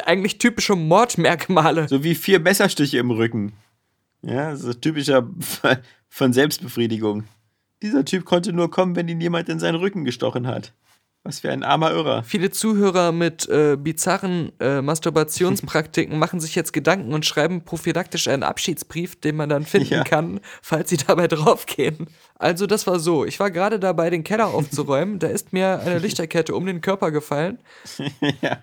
eigentlich 0.05 0.39
typische 0.39 0.75
Mordmerkmale. 0.75 1.89
So 1.89 2.03
wie 2.03 2.17
vier 2.17 2.41
Messerstiche 2.41 2.99
im 2.99 3.13
Rücken. 3.13 3.53
Ja, 4.23 4.57
so 4.57 4.73
typischer 4.75 5.29
von 6.09 6.33
Selbstbefriedigung. 6.33 7.25
Dieser 7.83 8.05
Typ 8.05 8.25
konnte 8.25 8.53
nur 8.53 8.71
kommen, 8.71 8.97
wenn 8.97 9.09
ihn 9.09 9.21
jemand 9.21 9.49
in 9.49 9.59
seinen 9.59 9.77
Rücken 9.77 10.05
gestochen 10.05 10.47
hat. 10.47 10.73
Was 11.23 11.41
für 11.41 11.51
ein 11.51 11.63
armer 11.63 11.91
Irrer. 11.91 12.23
Viele 12.23 12.51
Zuhörer 12.51 13.13
mit 13.13 13.47
äh, 13.49 13.77
bizarren 13.77 14.53
äh, 14.59 14.81
Masturbationspraktiken 14.81 16.19
machen 16.19 16.41
sich 16.41 16.55
jetzt 16.55 16.73
Gedanken 16.73 17.13
und 17.13 17.27
schreiben 17.27 17.63
prophylaktisch 17.63 18.27
einen 18.27 18.43
Abschiedsbrief, 18.43 19.21
den 19.21 19.37
man 19.37 19.51
dann 19.51 19.65
finden 19.67 19.93
Ja. 19.93 20.05
kann, 20.05 20.41
falls 20.63 20.89
sie 20.89 20.97
dabei 20.97 21.29
draufgehen. 21.29 22.07
Also 22.37 22.67
das 22.67 22.87
war 22.87 22.99
so. 22.99 23.27
Ich 23.27 23.39
war 23.39 23.51
gerade 23.51 23.79
dabei, 23.79 24.09
den 24.09 24.25
Keller 24.25 24.49
aufzuräumen. 24.49 25.19
Da 25.19 25.27
ist 25.29 25.53
mir 25.53 25.81
eine 25.81 25.99
Lichterkette 26.01 26.55
um 26.55 26.65
den 26.65 26.81
Körper 26.81 27.11
gefallen. 27.11 27.59
ja. 28.41 28.59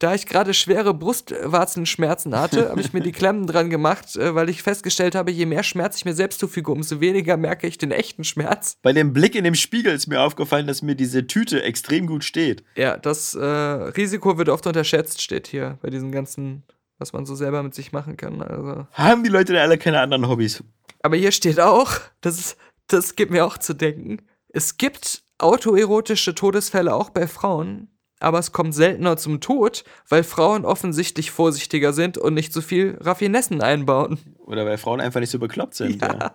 Da 0.00 0.14
ich 0.14 0.26
gerade 0.26 0.54
schwere 0.54 0.94
Brustwarzenschmerzen 0.94 2.38
hatte, 2.38 2.70
habe 2.70 2.80
ich 2.80 2.92
mir 2.92 3.00
die 3.00 3.10
Klemmen 3.18 3.48
dran 3.48 3.68
gemacht, 3.68 4.14
äh, 4.14 4.34
weil 4.34 4.48
ich 4.48 4.62
festgestellt 4.62 5.16
habe, 5.16 5.32
je 5.32 5.44
mehr 5.44 5.64
Schmerz 5.64 5.96
ich 5.96 6.04
mir 6.04 6.14
selbst 6.14 6.38
zufüge, 6.38 6.70
umso 6.70 7.00
weniger 7.00 7.36
merke 7.36 7.66
ich 7.66 7.78
den 7.78 7.90
echten 7.90 8.22
Schmerz. 8.22 8.78
Bei 8.82 8.92
dem 8.92 9.12
Blick 9.12 9.34
in 9.34 9.42
dem 9.42 9.56
Spiegel 9.56 9.92
ist 9.92 10.06
mir 10.06 10.20
aufgefallen, 10.20 10.68
dass 10.68 10.82
mir 10.82 10.94
diese 10.94 11.26
Tüte 11.26 11.62
extrem 11.64 12.06
gut 12.06 12.22
steht. 12.22 12.62
Ja, 12.76 12.96
das 12.96 13.34
äh, 13.34 13.44
Risiko 13.44 14.38
wird 14.38 14.48
oft 14.48 14.66
unterschätzt, 14.68 15.20
steht 15.20 15.48
hier 15.48 15.78
bei 15.82 15.90
diesen 15.90 16.12
ganzen, 16.12 16.62
was 16.98 17.12
man 17.12 17.26
so 17.26 17.34
selber 17.34 17.64
mit 17.64 17.74
sich 17.74 17.90
machen 17.90 18.16
kann. 18.16 18.40
Also. 18.40 18.86
Haben 18.92 19.24
die 19.24 19.30
Leute 19.30 19.52
da 19.52 19.62
alle 19.62 19.78
keine 19.78 20.00
anderen 20.00 20.28
Hobbys? 20.28 20.62
Aber 21.02 21.16
hier 21.16 21.32
steht 21.32 21.58
auch, 21.58 21.90
das, 22.20 22.38
ist, 22.38 22.56
das 22.86 23.16
gibt 23.16 23.32
mir 23.32 23.44
auch 23.44 23.58
zu 23.58 23.74
denken, 23.74 24.18
es 24.48 24.76
gibt 24.76 25.24
autoerotische 25.38 26.34
Todesfälle 26.34 26.94
auch 26.94 27.10
bei 27.10 27.26
Frauen, 27.26 27.88
aber 28.20 28.38
es 28.38 28.52
kommt 28.52 28.74
seltener 28.74 29.16
zum 29.16 29.40
Tod, 29.40 29.84
weil 30.08 30.24
Frauen 30.24 30.64
offensichtlich 30.64 31.30
vorsichtiger 31.30 31.92
sind 31.92 32.18
und 32.18 32.34
nicht 32.34 32.52
so 32.52 32.60
viel 32.60 32.96
Raffinessen 33.00 33.60
einbauen. 33.62 34.18
Oder 34.38 34.64
weil 34.66 34.78
Frauen 34.78 35.00
einfach 35.00 35.20
nicht 35.20 35.30
so 35.30 35.38
bekloppt 35.38 35.74
sind. 35.74 36.00
Ja. 36.02 36.14
Ja. 36.18 36.34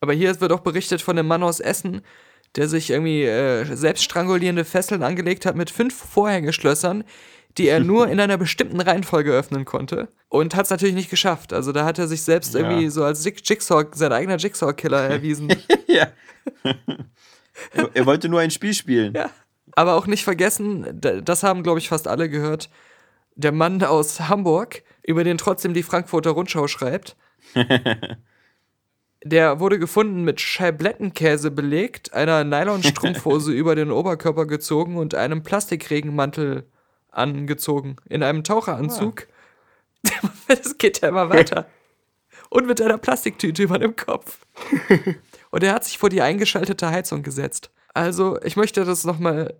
Aber 0.00 0.12
hier 0.12 0.40
wird 0.40 0.52
auch 0.52 0.60
berichtet 0.60 1.00
von 1.02 1.18
einem 1.18 1.26
Mann 1.28 1.42
aus 1.42 1.58
Essen, 1.60 2.02
der 2.54 2.68
sich 2.68 2.90
irgendwie 2.90 3.24
äh, 3.24 3.64
selbst 3.74 4.04
strangulierende 4.04 4.64
Fesseln 4.64 5.02
angelegt 5.02 5.46
hat 5.46 5.56
mit 5.56 5.70
fünf 5.70 5.94
Vorhängeschlössern, 5.94 7.04
die 7.58 7.68
er 7.68 7.80
nur 7.80 8.08
in 8.10 8.20
einer 8.20 8.36
bestimmten 8.38 8.80
Reihenfolge 8.80 9.32
öffnen 9.32 9.64
konnte. 9.64 10.08
Und 10.28 10.54
hat 10.54 10.64
es 10.66 10.70
natürlich 10.70 10.94
nicht 10.94 11.10
geschafft. 11.10 11.52
Also 11.52 11.72
da 11.72 11.84
hat 11.84 11.98
er 11.98 12.06
sich 12.08 12.22
selbst 12.22 12.54
Ja. 12.54 12.60
irgendwie 12.60 12.88
so 12.88 13.02
als 13.04 13.24
Jig- 13.24 13.42
Jigsaw, 13.44 13.84
sein 13.94 14.12
eigener 14.12 14.36
Jigsaw-Killer 14.36 15.00
erwiesen. 15.00 15.48
ja. 15.88 16.08
er, 17.72 17.90
er 17.94 18.06
wollte 18.06 18.28
nur 18.28 18.40
ein 18.40 18.50
Spiel 18.50 18.74
spielen. 18.74 19.14
ja. 19.14 19.30
Aber 19.76 19.94
auch 19.94 20.06
nicht 20.06 20.24
vergessen, 20.24 21.00
das 21.00 21.42
haben, 21.44 21.62
glaube 21.62 21.78
ich, 21.78 21.88
fast 21.88 22.08
alle 22.08 22.28
gehört, 22.28 22.70
der 23.36 23.52
Mann 23.52 23.82
aus 23.84 24.20
Hamburg, 24.20 24.82
über 25.02 25.22
den 25.22 25.38
trotzdem 25.38 25.74
die 25.74 25.82
Frankfurter 25.84 26.30
Rundschau 26.30 26.66
schreibt. 26.66 27.16
Der 29.24 29.58
wurde 29.58 29.78
gefunden 29.80 30.22
mit 30.22 30.40
Scheiblettenkäse 30.40 31.50
belegt, 31.50 32.12
einer 32.12 32.44
Nylonstrumpfhose 32.44 33.52
über 33.54 33.74
den 33.74 33.90
Oberkörper 33.90 34.46
gezogen 34.46 34.96
und 34.96 35.16
einem 35.16 35.42
Plastikregenmantel 35.42 36.64
angezogen. 37.10 37.96
In 38.08 38.22
einem 38.22 38.44
Taucheranzug. 38.44 39.26
Das 40.46 40.78
geht 40.78 41.00
ja 41.00 41.08
immer 41.08 41.28
weiter. 41.30 41.66
Und 42.50 42.68
mit 42.68 42.80
einer 42.80 42.98
Plastiktüte 42.98 43.64
über 43.64 43.80
dem 43.80 43.96
Kopf. 43.96 44.46
Und 45.50 45.64
er 45.64 45.72
hat 45.72 45.82
sich 45.82 45.98
vor 45.98 46.10
die 46.10 46.22
eingeschaltete 46.22 46.88
Heizung 46.88 47.24
gesetzt. 47.24 47.72
Also, 47.92 48.40
ich 48.42 48.54
möchte 48.56 48.84
das 48.84 49.02
nochmal. 49.02 49.54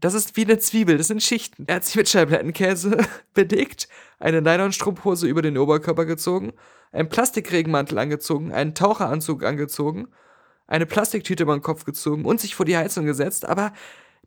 Das 0.00 0.14
ist 0.14 0.36
wie 0.36 0.44
eine 0.44 0.58
Zwiebel, 0.58 0.96
das 0.96 1.08
sind 1.08 1.22
Schichten. 1.22 1.64
Er 1.66 1.76
hat 1.76 1.84
sich 1.84 1.96
mit 1.96 2.08
Scheiblettenkäse 2.08 2.98
bedeckt, 3.34 3.88
eine 4.18 4.40
Nylonstrumpfhose 4.40 5.26
über 5.26 5.42
den 5.42 5.58
Oberkörper 5.58 6.04
gezogen, 6.04 6.52
einen 6.92 7.08
Plastikregenmantel 7.08 7.98
angezogen, 7.98 8.52
einen 8.52 8.74
Taucheranzug 8.74 9.44
angezogen, 9.44 10.08
eine 10.66 10.86
Plastiktüte 10.86 11.42
über 11.42 11.56
den 11.56 11.62
Kopf 11.62 11.84
gezogen 11.84 12.24
und 12.24 12.40
sich 12.40 12.54
vor 12.54 12.66
die 12.66 12.76
Heizung 12.76 13.06
gesetzt. 13.06 13.44
Aber 13.44 13.72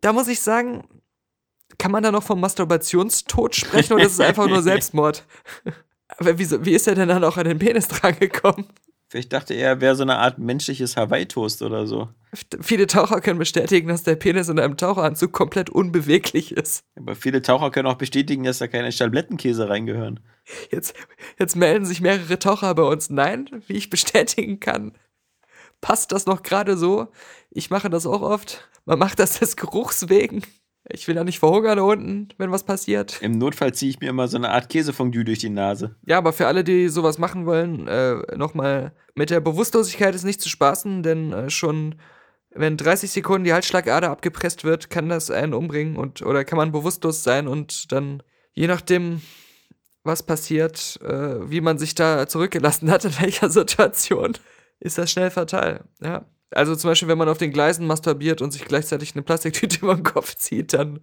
da 0.02 0.12
muss 0.12 0.28
ich 0.28 0.42
sagen, 0.42 0.84
kann 1.78 1.92
man 1.92 2.04
da 2.04 2.12
noch 2.12 2.24
vom 2.24 2.42
Masturbationstod 2.42 3.56
sprechen 3.56 3.94
oder 3.94 4.06
ist 4.06 4.14
es 4.14 4.20
einfach 4.20 4.48
nur 4.48 4.62
Selbstmord? 4.64 5.26
Aber 6.18 6.38
wieso, 6.38 6.66
wie 6.66 6.74
ist 6.74 6.88
er 6.88 6.96
denn 6.96 7.08
dann 7.08 7.24
auch 7.24 7.38
an 7.38 7.46
den 7.46 7.60
Penis 7.60 7.88
drangekommen? 7.88 8.68
Vielleicht 9.12 9.34
dachte 9.34 9.54
er, 9.54 9.68
er 9.68 9.82
wäre 9.82 9.98
so 9.98 10.04
eine 10.04 10.20
Art 10.20 10.40
menschliches 10.40 10.96
Hawaii-Toast 10.96 11.64
oder 11.64 11.86
so. 11.86 12.08
Viele 12.62 12.88
Taucher 12.88 13.20
können 13.20 13.40
bestätigen, 13.40 13.90
dass 13.90 14.04
der 14.04 14.16
Penis 14.16 14.48
in 14.48 14.58
einem 14.58 14.78
Taucheranzug 14.78 15.34
komplett 15.34 15.70
unbeweglich 15.70 16.54
ist. 16.54 16.86
Aber 16.96 17.14
viele 17.16 17.42
Taucher 17.42 17.72
können 17.72 17.90
auch 17.90 17.98
bestätigen, 17.98 18.46
dass 18.46 18.60
da 18.60 18.68
keine 18.70 18.90
Schablettenkäse 18.90 19.68
reingehören. 19.68 20.22
Jetzt, 20.72 20.96
jetzt 21.38 21.58
melden 21.58 21.86
sich 21.86 22.00
mehrere 22.00 22.40
Taucher 22.40 22.74
bei 22.74 22.84
uns. 22.84 23.10
Nein, 23.10 23.50
wie 23.68 23.74
ich 23.74 23.90
bestätigen 23.90 24.62
kann, 24.62 24.94
passt 25.82 26.14
das 26.14 26.26
noch 26.26 26.42
gerade 26.42 26.78
so. 26.78 27.10
Ich 27.50 27.70
mache 27.70 27.90
das 27.90 28.06
auch 28.06 28.22
oft. 28.22 28.70
Man 28.86 28.98
macht 28.98 29.20
das 29.20 29.40
des 29.40 29.58
Geruchs 29.58 30.08
wegen. 30.08 30.42
Ich 30.90 31.08
will 31.08 31.16
ja 31.16 31.24
nicht 31.24 31.40
verhungern 31.40 31.78
da 31.78 31.84
unten, 31.84 32.30
wenn 32.38 32.52
was 32.52 32.64
passiert. 32.64 33.22
Im 33.22 33.38
Notfall 33.38 33.74
ziehe 33.74 33.92
ich 33.92 34.00
mir 34.00 34.10
immer 34.10 34.28
so 34.28 34.38
eine 34.38 34.50
Art 34.50 34.70
Käsefondue 34.70 35.24
durch 35.24 35.40
die 35.40 35.50
Nase. 35.50 35.96
Ja, 36.06 36.18
aber 36.18 36.34
für 36.34 36.48
alle, 36.48 36.64
die 36.64 36.90
sowas 36.90 37.18
machen 37.18 37.46
wollen, 37.46 37.88
äh, 37.88 38.36
nochmal, 38.36 38.94
mit 39.14 39.30
der 39.30 39.42
Bewusstlosigkeit 39.42 40.16
ist 40.16 40.24
nicht 40.24 40.42
zu 40.42 40.50
spaßen, 40.50 41.04
denn 41.04 41.32
äh, 41.34 41.50
schon 41.50 41.96
wenn 42.54 42.78
30 42.78 43.10
Sekunden 43.12 43.46
die 43.46 43.54
Halsschlagader 43.54 44.10
abgepresst 44.10 44.64
wird, 44.64 44.90
kann 44.90 45.10
das 45.10 45.32
einen 45.32 45.54
umbringen 45.54 45.96
und 45.96 46.22
oder 46.22 46.44
kann 46.44 46.58
man 46.58 46.72
bewusstlos 46.72 47.24
sein 47.24 47.48
und 47.48 47.92
dann 47.92 48.22
je 48.54 48.68
nachdem, 48.68 49.22
was 50.04 50.24
passiert, 50.24 51.00
äh, 51.02 51.50
wie 51.50 51.62
man 51.62 51.78
sich 51.78 51.96
da 51.96 52.28
zurückgelassen 52.28 52.92
hat, 52.92 53.06
in 53.06 53.20
welcher 53.22 53.50
Situation, 53.52 54.34
ist 54.80 54.98
das 54.98 55.12
schnell 55.12 55.32
fatal. 55.32 55.86
Ja. 56.02 56.26
Also 56.54 56.76
zum 56.76 56.90
Beispiel, 56.90 57.08
wenn 57.08 57.18
man 57.18 57.30
auf 57.30 57.38
den 57.38 57.52
Gleisen 57.52 57.88
masturbiert 57.88 58.42
und 58.42 58.52
sich 58.52 58.66
gleichzeitig 58.66 59.14
eine 59.16 59.22
Plastiktüte 59.24 59.78
über 59.82 59.96
den 59.96 60.04
Kopf 60.04 60.36
zieht, 60.36 60.74
dann 60.74 61.00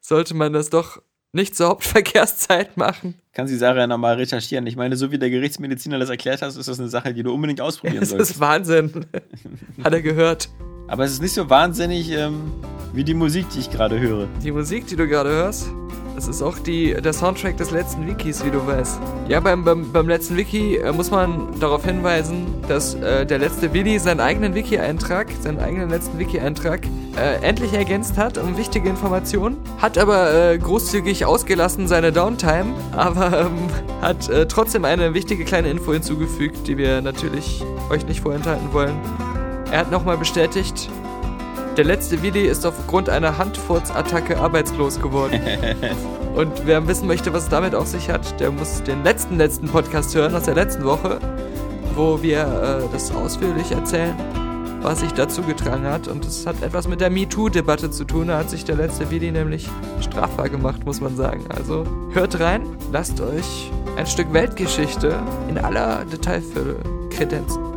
sollte 0.00 0.34
man 0.34 0.52
das 0.52 0.70
doch 0.70 1.00
nicht 1.34 1.56
zur 1.56 1.68
Hauptverkehrszeit 1.68 2.76
machen. 2.76 3.14
Kann 3.32 3.46
sie 3.46 3.56
Sarah 3.56 3.80
ja 3.80 3.86
nochmal 3.86 4.16
recherchieren. 4.16 4.66
Ich 4.66 4.76
meine, 4.76 4.96
so 4.96 5.10
wie 5.10 5.18
der 5.18 5.30
Gerichtsmediziner 5.30 5.98
das 5.98 6.10
erklärt 6.10 6.42
hat, 6.42 6.54
ist 6.54 6.68
das 6.68 6.78
eine 6.78 6.88
Sache, 6.90 7.14
die 7.14 7.22
du 7.22 7.32
unbedingt 7.32 7.60
ausprobieren 7.60 8.00
Das 8.00 8.10
solltest. 8.10 8.32
ist 8.32 8.40
Wahnsinn. 8.40 9.06
Hat 9.84 9.92
er 9.94 10.02
gehört. 10.02 10.50
Aber 10.88 11.04
es 11.04 11.12
ist 11.12 11.22
nicht 11.22 11.32
so 11.32 11.48
wahnsinnig 11.48 12.10
ähm, 12.10 12.52
wie 12.92 13.02
die 13.04 13.14
Musik, 13.14 13.46
die 13.54 13.60
ich 13.60 13.70
gerade 13.70 13.98
höre. 13.98 14.28
Die 14.44 14.50
Musik, 14.52 14.86
die 14.88 14.96
du 14.96 15.08
gerade 15.08 15.30
hörst, 15.30 15.68
das 16.14 16.28
ist 16.28 16.42
auch 16.42 16.58
die, 16.58 16.94
der 16.94 17.12
Soundtrack 17.12 17.56
des 17.56 17.70
letzten 17.70 18.06
Wikis, 18.06 18.44
wie 18.44 18.50
du 18.50 18.66
weißt. 18.66 19.00
Ja, 19.28 19.40
beim, 19.40 19.64
beim, 19.64 19.90
beim 19.92 20.08
letzten 20.08 20.36
Wiki 20.36 20.76
äh, 20.76 20.92
muss 20.92 21.10
man 21.10 21.48
darauf 21.58 21.84
hinweisen, 21.84 22.46
dass 22.68 22.94
äh, 22.94 23.24
der 23.26 23.38
letzte 23.38 23.72
Willi 23.72 23.98
seinen 23.98 24.20
eigenen 24.20 24.54
Wiki-Eintrag, 24.54 25.28
seinen 25.40 25.58
eigenen 25.58 25.90
letzten 25.90 26.18
Wiki-Eintrag 26.18 26.86
äh, 27.16 27.42
endlich 27.42 27.72
ergänzt 27.72 28.18
hat 28.18 28.38
um 28.38 28.56
wichtige 28.56 28.88
Informationen. 28.88 29.56
Hat 29.80 29.98
aber 29.98 30.32
äh, 30.32 30.58
großzügig 30.58 31.24
ausgelassen 31.24 31.88
seine 31.88 32.12
Downtime, 32.12 32.74
aber 32.92 33.46
ähm, 33.46 33.68
hat 34.00 34.28
äh, 34.28 34.46
trotzdem 34.46 34.84
eine 34.84 35.14
wichtige 35.14 35.44
kleine 35.44 35.70
Info 35.70 35.92
hinzugefügt, 35.92 36.66
die 36.66 36.76
wir 36.78 37.00
natürlich 37.00 37.64
euch 37.90 38.06
nicht 38.06 38.20
vorenthalten 38.20 38.72
wollen. 38.72 38.96
Er 39.70 39.78
hat 39.78 39.90
nochmal 39.90 40.18
bestätigt, 40.18 40.90
der 41.76 41.84
letzte 41.84 42.22
Willi 42.22 42.46
ist 42.46 42.66
aufgrund 42.66 43.08
einer 43.08 43.38
Handfurzattacke 43.38 44.38
arbeitslos 44.38 45.00
geworden. 45.00 45.40
Und 46.34 46.66
wer 46.66 46.86
wissen 46.86 47.06
möchte, 47.06 47.32
was 47.32 47.44
es 47.44 47.48
damit 47.48 47.74
auf 47.74 47.86
sich 47.86 48.10
hat, 48.10 48.38
der 48.40 48.50
muss 48.50 48.82
den 48.82 49.04
letzten, 49.04 49.36
letzten 49.36 49.68
Podcast 49.68 50.14
hören 50.14 50.34
aus 50.34 50.44
der 50.44 50.54
letzten 50.54 50.84
Woche, 50.84 51.18
wo 51.94 52.22
wir 52.22 52.40
äh, 52.40 52.92
das 52.92 53.10
ausführlich 53.10 53.70
erzählen, 53.72 54.14
was 54.80 55.00
sich 55.00 55.12
dazu 55.12 55.42
getragen 55.42 55.84
hat. 55.84 56.08
Und 56.08 56.24
es 56.24 56.46
hat 56.46 56.62
etwas 56.62 56.88
mit 56.88 57.00
der 57.00 57.10
MeToo-Debatte 57.10 57.90
zu 57.90 58.04
tun. 58.04 58.28
Da 58.28 58.38
hat 58.38 58.50
sich 58.50 58.64
der 58.64 58.76
letzte 58.76 59.10
Willi 59.10 59.30
nämlich 59.30 59.68
strafbar 60.00 60.48
gemacht, 60.48 60.84
muss 60.84 61.00
man 61.00 61.16
sagen. 61.16 61.44
Also 61.48 61.84
hört 62.12 62.40
rein, 62.40 62.66
lasst 62.90 63.20
euch 63.20 63.70
ein 63.96 64.06
Stück 64.06 64.32
Weltgeschichte 64.32 65.18
in 65.48 65.58
aller 65.58 66.04
Detailfülle 66.06 66.76
kredenzen. 67.10 67.71